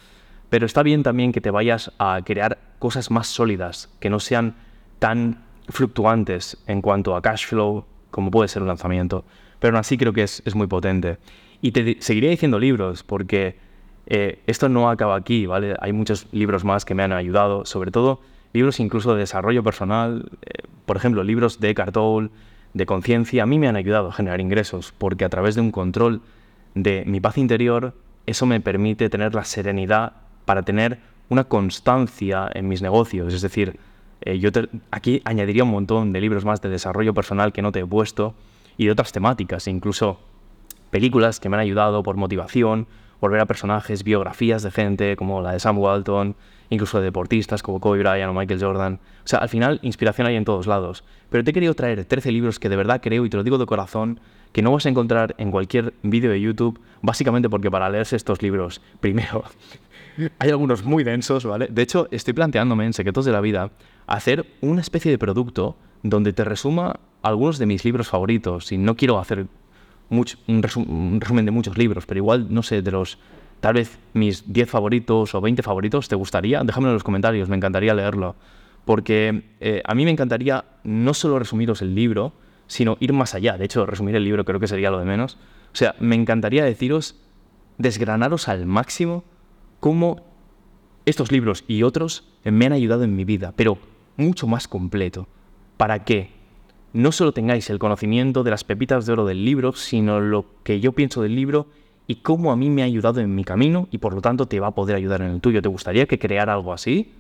Pero 0.50 0.66
está 0.66 0.82
bien 0.82 1.04
también 1.04 1.32
que 1.32 1.42
te 1.42 1.52
vayas 1.52 1.92
a 2.00 2.20
crear 2.26 2.58
cosas 2.80 3.12
más 3.12 3.28
sólidas, 3.28 3.90
que 4.00 4.10
no 4.10 4.20
sean 4.20 4.56
tan 4.98 5.44
fluctuantes 5.70 6.58
en 6.66 6.82
cuanto 6.82 7.16
a 7.16 7.22
cash 7.22 7.46
flow 7.46 7.86
como 8.10 8.32
puede 8.32 8.48
ser 8.48 8.64
un 8.64 8.68
lanzamiento. 8.68 9.26
Pero 9.60 9.76
aún 9.76 9.80
así 9.80 9.96
creo 9.96 10.14
que 10.14 10.24
es, 10.24 10.56
muy 10.56 10.66
potente. 10.66 11.20
Y 11.62 11.72
te 11.72 11.98
seguiré 12.00 12.30
diciendo 12.30 12.58
libros 12.58 13.04
porque 13.04 13.67
eh, 14.08 14.42
esto 14.48 14.70
no 14.70 14.90
acaba 14.90 15.16
aquí, 15.16 15.46
¿vale? 15.46 15.76
Hay 15.80 15.92
muchos 15.92 16.28
libros 16.32 16.64
más 16.64 16.86
que 16.86 16.96
me 16.96 17.04
han 17.04 17.12
ayudado, 17.12 17.66
sobre 17.66 17.92
todo 17.92 18.22
libros 18.54 18.80
incluso 18.80 19.14
de 19.14 19.20
desarrollo 19.20 19.64
personal, 19.64 20.32
eh, 20.42 20.64
por 20.86 20.96
ejemplo, 20.96 21.24
libros 21.24 21.60
de 21.60 21.70
Eckhart 21.70 21.94
Tolle, 21.94 22.30
de 22.74 22.86
conciencia, 22.86 23.44
a 23.44 23.46
mí 23.46 23.60
me 23.60 23.68
han 23.68 23.76
ayudado 23.76 24.10
a 24.10 24.14
generar 24.14 24.40
ingresos, 24.40 24.94
porque 24.98 25.26
a 25.26 25.30
través 25.30 25.56
de 25.56 25.62
un 25.62 25.72
control 25.72 26.22
de 26.74 27.04
mi 27.06 27.20
paz 27.20 27.38
interior, 27.38 27.94
eso 28.26 28.46
me 28.46 28.62
permite 28.62 29.10
tener 29.10 29.36
la 29.36 29.44
serenidad 29.44 30.14
para 30.46 30.64
tener 30.64 31.00
una 31.30 31.44
constancia 31.44 32.50
en 32.54 32.68
mis 32.68 32.82
negocios. 32.82 33.34
Es 33.34 33.42
decir, 33.42 33.78
eh, 34.22 34.40
yo 34.40 34.50
aquí 34.92 35.22
añadiría 35.26 35.64
un 35.64 35.72
montón 35.72 36.14
de 36.14 36.22
libros 36.22 36.46
más 36.46 36.62
de 36.62 36.70
desarrollo 36.70 37.14
personal 37.14 37.52
que 37.52 37.62
no 37.62 37.72
te 37.72 37.80
he 37.80 37.86
puesto 37.86 38.36
y 38.78 38.86
de 38.86 38.92
otras 38.92 39.12
temáticas, 39.12 39.68
incluso 39.68 40.20
películas 40.92 41.40
que 41.40 41.50
me 41.50 41.58
han 41.58 41.62
ayudado 41.62 42.04
por 42.04 42.16
motivación, 42.16 42.88
por 43.20 43.32
ver 43.32 43.42
a 43.42 43.46
personajes, 43.46 44.04
biografías 44.04 44.64
de 44.64 44.72
gente 44.72 45.16
como 45.16 45.42
la 45.42 45.54
de 45.54 45.60
Sam 45.60 45.78
Walton, 45.80 46.36
incluso 46.70 47.00
de 47.00 47.06
deportistas 47.06 47.64
como 47.64 47.80
Kobe 47.80 48.00
Bryant 48.00 48.30
o 48.30 48.34
Michael 48.34 48.62
Jordan. 48.62 49.00
O 49.24 49.28
sea, 49.28 49.40
al 49.40 49.50
final 49.50 49.80
inspiración 49.82 50.28
hay 50.28 50.36
en 50.36 50.46
todos 50.46 50.68
lados. 50.68 51.04
Pero 51.30 51.44
te 51.44 51.52
he 51.52 51.54
querido 51.54 51.74
traer 51.74 52.06
13 52.06 52.32
libros 52.32 52.60
que 52.60 52.70
de 52.70 52.76
verdad 52.76 53.02
creo, 53.02 53.26
y 53.26 53.30
te 53.30 53.38
lo 53.38 53.44
digo 53.44 53.58
de 53.58 53.66
corazón, 53.66 54.20
que 54.52 54.62
no 54.62 54.72
vas 54.72 54.86
a 54.86 54.90
encontrar 54.90 55.36
en 55.38 55.52
cualquier 55.52 55.94
vídeo 56.04 56.32
de 56.32 56.40
YouTube, 56.42 56.80
básicamente 57.02 57.50
porque 57.50 57.70
para 57.70 57.90
leerse 57.90 58.16
estos 58.16 58.42
libros, 58.42 58.82
primero, 59.00 59.44
hay 60.40 60.50
algunos 60.50 60.84
muy 60.84 61.04
densos, 61.04 61.46
¿vale? 61.46 61.68
De 61.70 61.82
hecho, 61.82 62.08
estoy 62.12 62.34
planteándome 62.34 62.86
en 62.86 62.94
Secretos 62.94 63.26
de 63.26 63.32
la 63.32 63.42
Vida 63.42 63.72
hacer 64.08 64.46
una 64.62 64.82
especie 64.82 65.12
de 65.12 65.18
producto 65.18 65.76
donde 66.04 66.34
te 66.34 66.44
resuma 66.44 67.00
algunos 67.22 67.58
de 67.58 67.66
mis 67.66 67.84
libros 67.84 68.08
favoritos. 68.08 68.72
Y 68.72 68.78
no 68.78 68.96
quiero 68.96 69.20
hacer 69.20 69.48
un, 70.10 70.64
resumen 70.64 71.46
de 71.46 71.52
muchos 71.52 71.78
libros, 71.78 72.06
pero 72.06 72.20
igual, 72.20 72.48
no 72.50 72.64
sé, 72.64 72.82
de 72.82 72.92
los 72.92 73.18
tal 73.60 73.74
vez 73.74 73.98
mis 74.14 74.52
10 74.52 74.70
favoritos 74.70 75.34
o 75.34 75.42
20 75.42 75.64
favoritos, 75.64 76.08
¿te 76.08 76.16
gustaría? 76.16 76.64
Déjamelo 76.64 76.92
en 76.92 76.96
los 76.96 77.04
comentarios, 77.04 77.50
me 77.50 77.56
encantaría 77.56 77.94
leerlo. 77.94 78.36
Porque 78.86 79.44
eh, 79.60 79.82
a 79.86 79.96
mí 79.96 80.06
me 80.06 80.12
encantaría 80.12 80.64
no 80.84 81.14
solo 81.14 81.40
resumiros 81.40 81.82
el 81.82 81.94
libro, 81.94 82.34
sino 82.68 82.98
ir 83.00 83.14
más 83.14 83.36
allá. 83.36 83.58
De 83.58 83.66
hecho, 83.66 83.86
resumir 83.86 84.16
el 84.16 84.24
libro 84.24 84.46
creo 84.46 84.60
que 84.60 84.68
sería 84.68 84.92
lo 84.92 85.00
de 85.00 85.06
menos. 85.06 85.38
O 85.74 85.76
sea, 85.76 85.96
me 86.00 86.16
encantaría 86.16 86.64
deciros, 86.64 87.16
desgranaros 87.78 88.48
al 88.48 88.66
máximo 88.66 89.24
cómo 89.80 90.26
estos 91.06 91.32
libros 91.32 91.64
y 91.68 91.84
otros 91.84 92.28
me 92.44 92.66
han 92.66 92.74
ayudado 92.74 93.04
en 93.04 93.16
mi 93.16 93.26
vida, 93.26 93.54
pero 93.56 93.78
mucho 94.16 94.48
más 94.48 94.68
completo. 94.68 95.28
¿Para 95.78 96.04
qué? 96.04 96.37
No 96.94 97.12
solo 97.12 97.34
tengáis 97.34 97.70
el 97.70 97.80
conocimiento 97.80 98.44
de 98.44 98.52
las 98.52 98.64
pepitas 98.64 99.06
de 99.06 99.14
oro 99.14 99.26
del 99.26 99.44
libro, 99.44 99.74
sino 99.74 100.20
lo 100.20 100.46
que 100.64 100.80
yo 100.80 100.94
pienso 100.94 101.22
del 101.22 101.36
libro 101.36 101.68
y 102.08 102.16
cómo 102.16 102.52
a 102.52 102.56
mí 102.56 102.70
me 102.70 102.82
ha 102.82 102.86
ayudado 102.86 103.20
en 103.20 103.36
mi 103.36 103.44
camino 103.44 103.88
y 103.92 103.98
por 103.98 104.14
lo 104.14 104.22
tanto 104.22 104.48
te 104.48 104.60
va 104.60 104.68
a 104.68 104.72
poder 104.72 104.96
ayudar 104.96 105.22
en 105.22 105.32
el 105.32 105.42
tuyo. 105.42 105.62
¿Te 105.62 105.68
gustaría 105.68 106.06
que 106.06 106.18
creara 106.18 106.54
algo 106.54 106.74
así? 106.74 107.14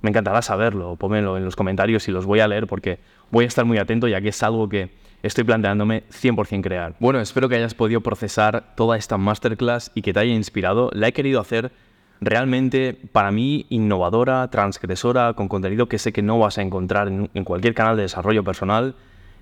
Me 0.00 0.10
encantará 0.10 0.40
saberlo, 0.42 0.94
pónmelo 0.94 1.36
en 1.36 1.44
los 1.44 1.56
comentarios 1.56 2.06
y 2.06 2.12
los 2.12 2.24
voy 2.24 2.38
a 2.38 2.46
leer 2.46 2.68
porque 2.68 3.00
voy 3.32 3.44
a 3.44 3.48
estar 3.48 3.64
muy 3.64 3.78
atento 3.78 4.06
ya 4.06 4.20
que 4.20 4.28
es 4.28 4.42
algo 4.44 4.68
que 4.68 4.90
estoy 5.24 5.42
planteándome 5.42 6.04
100% 6.10 6.62
crear. 6.62 6.94
Bueno, 7.00 7.18
espero 7.18 7.48
que 7.48 7.56
hayas 7.56 7.74
podido 7.74 8.00
procesar 8.00 8.76
toda 8.76 8.96
esta 8.96 9.18
masterclass 9.18 9.90
y 9.96 10.02
que 10.02 10.12
te 10.12 10.20
haya 10.20 10.32
inspirado. 10.32 10.90
La 10.94 11.08
he 11.08 11.12
querido 11.12 11.40
hacer 11.40 11.72
realmente 12.20 12.96
para 13.10 13.32
mí 13.32 13.66
innovadora, 13.68 14.48
transgresora, 14.48 15.34
con 15.34 15.48
contenido 15.48 15.88
que 15.88 15.98
sé 15.98 16.12
que 16.12 16.22
no 16.22 16.38
vas 16.38 16.58
a 16.58 16.62
encontrar 16.62 17.08
en, 17.08 17.28
en 17.34 17.44
cualquier 17.44 17.74
canal 17.74 17.96
de 17.96 18.02
desarrollo 18.02 18.44
personal 18.44 18.94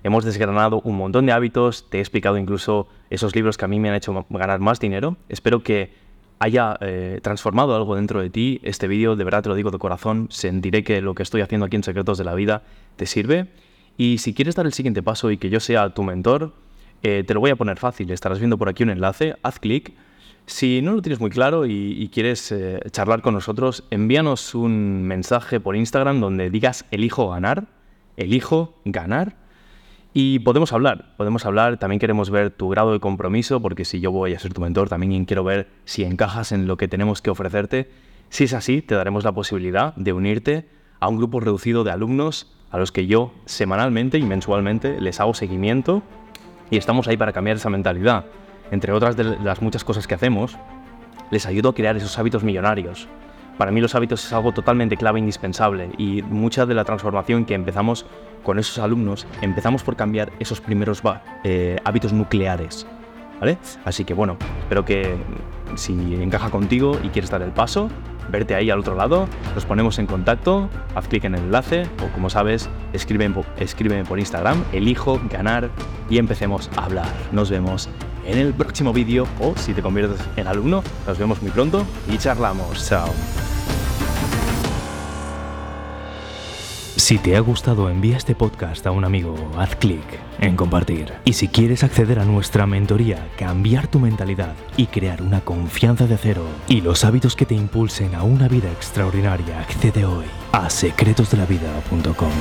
Hemos 0.07 0.23
desgranado 0.23 0.79
un 0.85 0.95
montón 0.95 1.25
de 1.25 1.33
hábitos, 1.33 1.89
te 1.89 1.97
he 1.97 1.99
explicado 1.99 2.37
incluso 2.37 2.87
esos 3.09 3.35
libros 3.35 3.57
que 3.57 3.65
a 3.65 3.67
mí 3.67 3.77
me 3.77 3.89
han 3.89 3.95
hecho 3.95 4.25
ganar 4.29 4.61
más 4.61 4.79
dinero. 4.79 5.17
Espero 5.27 5.63
que 5.63 5.91
haya 6.39 6.77
eh, 6.79 7.19
transformado 7.21 7.75
algo 7.75 7.97
dentro 7.97 8.21
de 8.21 8.29
ti. 8.29 8.61
Este 8.63 8.87
vídeo, 8.87 9.17
de 9.17 9.25
verdad 9.25 9.43
te 9.43 9.49
lo 9.49 9.55
digo 9.55 9.69
de 9.69 9.77
corazón, 9.79 10.27
sentiré 10.31 10.85
que 10.85 11.01
lo 11.01 11.13
que 11.13 11.23
estoy 11.23 11.41
haciendo 11.41 11.65
aquí 11.65 11.75
en 11.75 11.83
Secretos 11.83 12.17
de 12.17 12.23
la 12.23 12.35
Vida 12.35 12.61
te 12.95 13.05
sirve. 13.05 13.47
Y 13.97 14.19
si 14.19 14.33
quieres 14.33 14.55
dar 14.55 14.65
el 14.65 14.71
siguiente 14.71 15.03
paso 15.03 15.29
y 15.29 15.37
que 15.37 15.49
yo 15.49 15.59
sea 15.59 15.89
tu 15.89 16.03
mentor, 16.03 16.53
eh, 17.03 17.25
te 17.27 17.33
lo 17.33 17.41
voy 17.41 17.51
a 17.51 17.57
poner 17.57 17.77
fácil. 17.77 18.09
Estarás 18.09 18.39
viendo 18.39 18.57
por 18.57 18.69
aquí 18.69 18.83
un 18.83 18.91
enlace, 18.91 19.35
haz 19.43 19.59
clic. 19.59 19.91
Si 20.45 20.81
no 20.81 20.93
lo 20.93 21.01
tienes 21.01 21.19
muy 21.19 21.31
claro 21.31 21.65
y, 21.65 22.09
quieres 22.13 22.49
eh, 22.53 22.79
charlar 22.91 23.21
con 23.21 23.33
nosotros, 23.33 23.83
envíanos 23.91 24.55
un 24.55 25.03
mensaje 25.03 25.59
por 25.59 25.75
Instagram 25.75 26.21
donde 26.21 26.49
digas 26.49 26.85
elijo 26.91 27.29
ganar, 27.29 27.65
elijo 28.15 28.73
ganar 28.85 29.45
y 30.19 30.39
podemos 30.39 30.73
hablar, 30.73 31.13
podemos 31.15 31.45
hablar, 31.45 31.77
también 31.77 31.99
queremos 31.99 32.31
ver 32.31 32.49
tu 32.49 32.69
grado 32.69 32.91
de 32.91 32.99
compromiso, 32.99 33.61
porque 33.61 33.85
si 33.85 33.99
yo 33.99 34.11
voy 34.11 34.33
a 34.33 34.39
ser 34.39 34.51
tu 34.51 34.61
mentor, 34.61 34.89
también 34.89 35.25
quiero 35.25 35.43
ver 35.43 35.67
si 35.85 36.03
encajas 36.03 36.51
en 36.51 36.65
lo 36.65 36.75
que 36.75 36.87
tenemos 36.87 37.21
que 37.21 37.29
ofrecerte. 37.29 37.91
Si 38.29 38.45
es 38.45 38.53
así, 38.53 38.81
te 38.81 38.95
daremos 38.95 39.23
la 39.23 39.31
posibilidad 39.31 39.93
de 39.95 40.13
unirte 40.13 40.67
a 40.99 41.07
un 41.07 41.17
grupo 41.17 41.39
reducido 41.39 41.83
de 41.83 41.91
alumnos 41.91 42.51
a 42.71 42.79
los 42.79 42.91
que 42.91 43.05
yo 43.05 43.31
semanalmente 43.45 44.17
y 44.17 44.23
mensualmente 44.23 44.99
les 44.99 45.19
hago 45.19 45.35
seguimiento 45.35 46.01
y 46.71 46.77
estamos 46.77 47.07
ahí 47.07 47.15
para 47.15 47.31
cambiar 47.31 47.57
esa 47.57 47.69
mentalidad. 47.69 48.25
Entre 48.71 48.93
otras 48.93 49.17
de 49.17 49.23
las 49.23 49.61
muchas 49.61 49.83
cosas 49.83 50.07
que 50.07 50.15
hacemos, 50.15 50.57
les 51.29 51.45
ayudo 51.45 51.69
a 51.69 51.75
crear 51.75 51.95
esos 51.95 52.17
hábitos 52.17 52.43
millonarios. 52.43 53.07
Para 53.57 53.71
mí 53.71 53.81
los 53.81 53.95
hábitos 53.95 54.23
es 54.23 54.33
algo 54.33 54.51
totalmente 54.51 54.97
clave, 54.97 55.19
e 55.19 55.21
indispensable 55.21 55.89
y 55.97 56.21
mucha 56.21 56.65
de 56.65 56.75
la 56.75 56.83
transformación 56.83 57.45
que 57.45 57.55
empezamos 57.55 58.05
con 58.43 58.59
esos 58.59 58.77
alumnos, 58.79 59.25
empezamos 59.41 59.83
por 59.83 59.95
cambiar 59.95 60.31
esos 60.39 60.61
primeros 60.61 61.01
eh, 61.43 61.77
hábitos 61.83 62.13
nucleares. 62.13 62.85
¿Vale? 63.39 63.57
Así 63.85 64.03
que 64.03 64.15
bueno, 64.15 64.37
espero 64.61 64.83
que 64.83 65.15
si 65.75 66.15
encaja 66.15 66.49
contigo 66.49 66.99
y 67.03 67.09
quieres 67.09 67.29
dar 67.29 67.43
el 67.43 67.51
paso, 67.51 67.89
verte 68.29 68.55
ahí 68.55 68.69
al 68.69 68.79
otro 68.79 68.95
lado, 68.95 69.27
nos 69.53 69.65
ponemos 69.65 69.99
en 69.99 70.07
contacto, 70.07 70.69
haz 70.95 71.07
clic 71.07 71.23
en 71.25 71.35
el 71.35 71.43
enlace 71.43 71.87
o 72.03 72.11
como 72.13 72.29
sabes, 72.29 72.69
escríbeme, 72.93 73.43
escríbeme 73.59 74.05
por 74.05 74.17
Instagram, 74.17 74.63
elijo 74.73 75.19
ganar 75.29 75.69
y 76.09 76.17
empecemos 76.17 76.69
a 76.77 76.85
hablar. 76.85 77.13
Nos 77.31 77.51
vemos 77.51 77.89
en 78.27 78.37
el 78.37 78.53
próximo 78.53 78.93
vídeo 78.93 79.25
o 79.39 79.55
si 79.57 79.73
te 79.73 79.81
conviertes 79.81 80.19
en 80.35 80.47
alumno, 80.47 80.83
nos 81.07 81.17
vemos 81.17 81.41
muy 81.41 81.51
pronto 81.51 81.85
y 82.07 82.17
charlamos. 82.17 82.87
Chao. 82.87 83.09
Si 86.97 87.19
te 87.19 87.37
ha 87.37 87.39
gustado, 87.39 87.89
envía 87.89 88.17
este 88.17 88.35
podcast 88.35 88.85
a 88.85 88.91
un 88.91 89.05
amigo, 89.05 89.33
haz 89.57 89.77
clic 89.77 90.03
en 90.39 90.57
compartir. 90.57 91.13
Y 91.23 91.33
si 91.33 91.47
quieres 91.47 91.85
acceder 91.85 92.19
a 92.19 92.25
nuestra 92.25 92.65
mentoría, 92.65 93.29
cambiar 93.37 93.87
tu 93.87 93.99
mentalidad 93.99 94.55
y 94.75 94.87
crear 94.87 95.21
una 95.21 95.39
confianza 95.39 96.05
de 96.05 96.17
cero 96.17 96.43
y 96.67 96.81
los 96.81 97.05
hábitos 97.05 97.35
que 97.37 97.45
te 97.45 97.55
impulsen 97.55 98.13
a 98.13 98.23
una 98.23 98.49
vida 98.49 98.69
extraordinaria, 98.71 99.61
accede 99.61 100.03
hoy 100.03 100.25
a 100.51 100.69
secretosdelavida.com. 100.69 102.31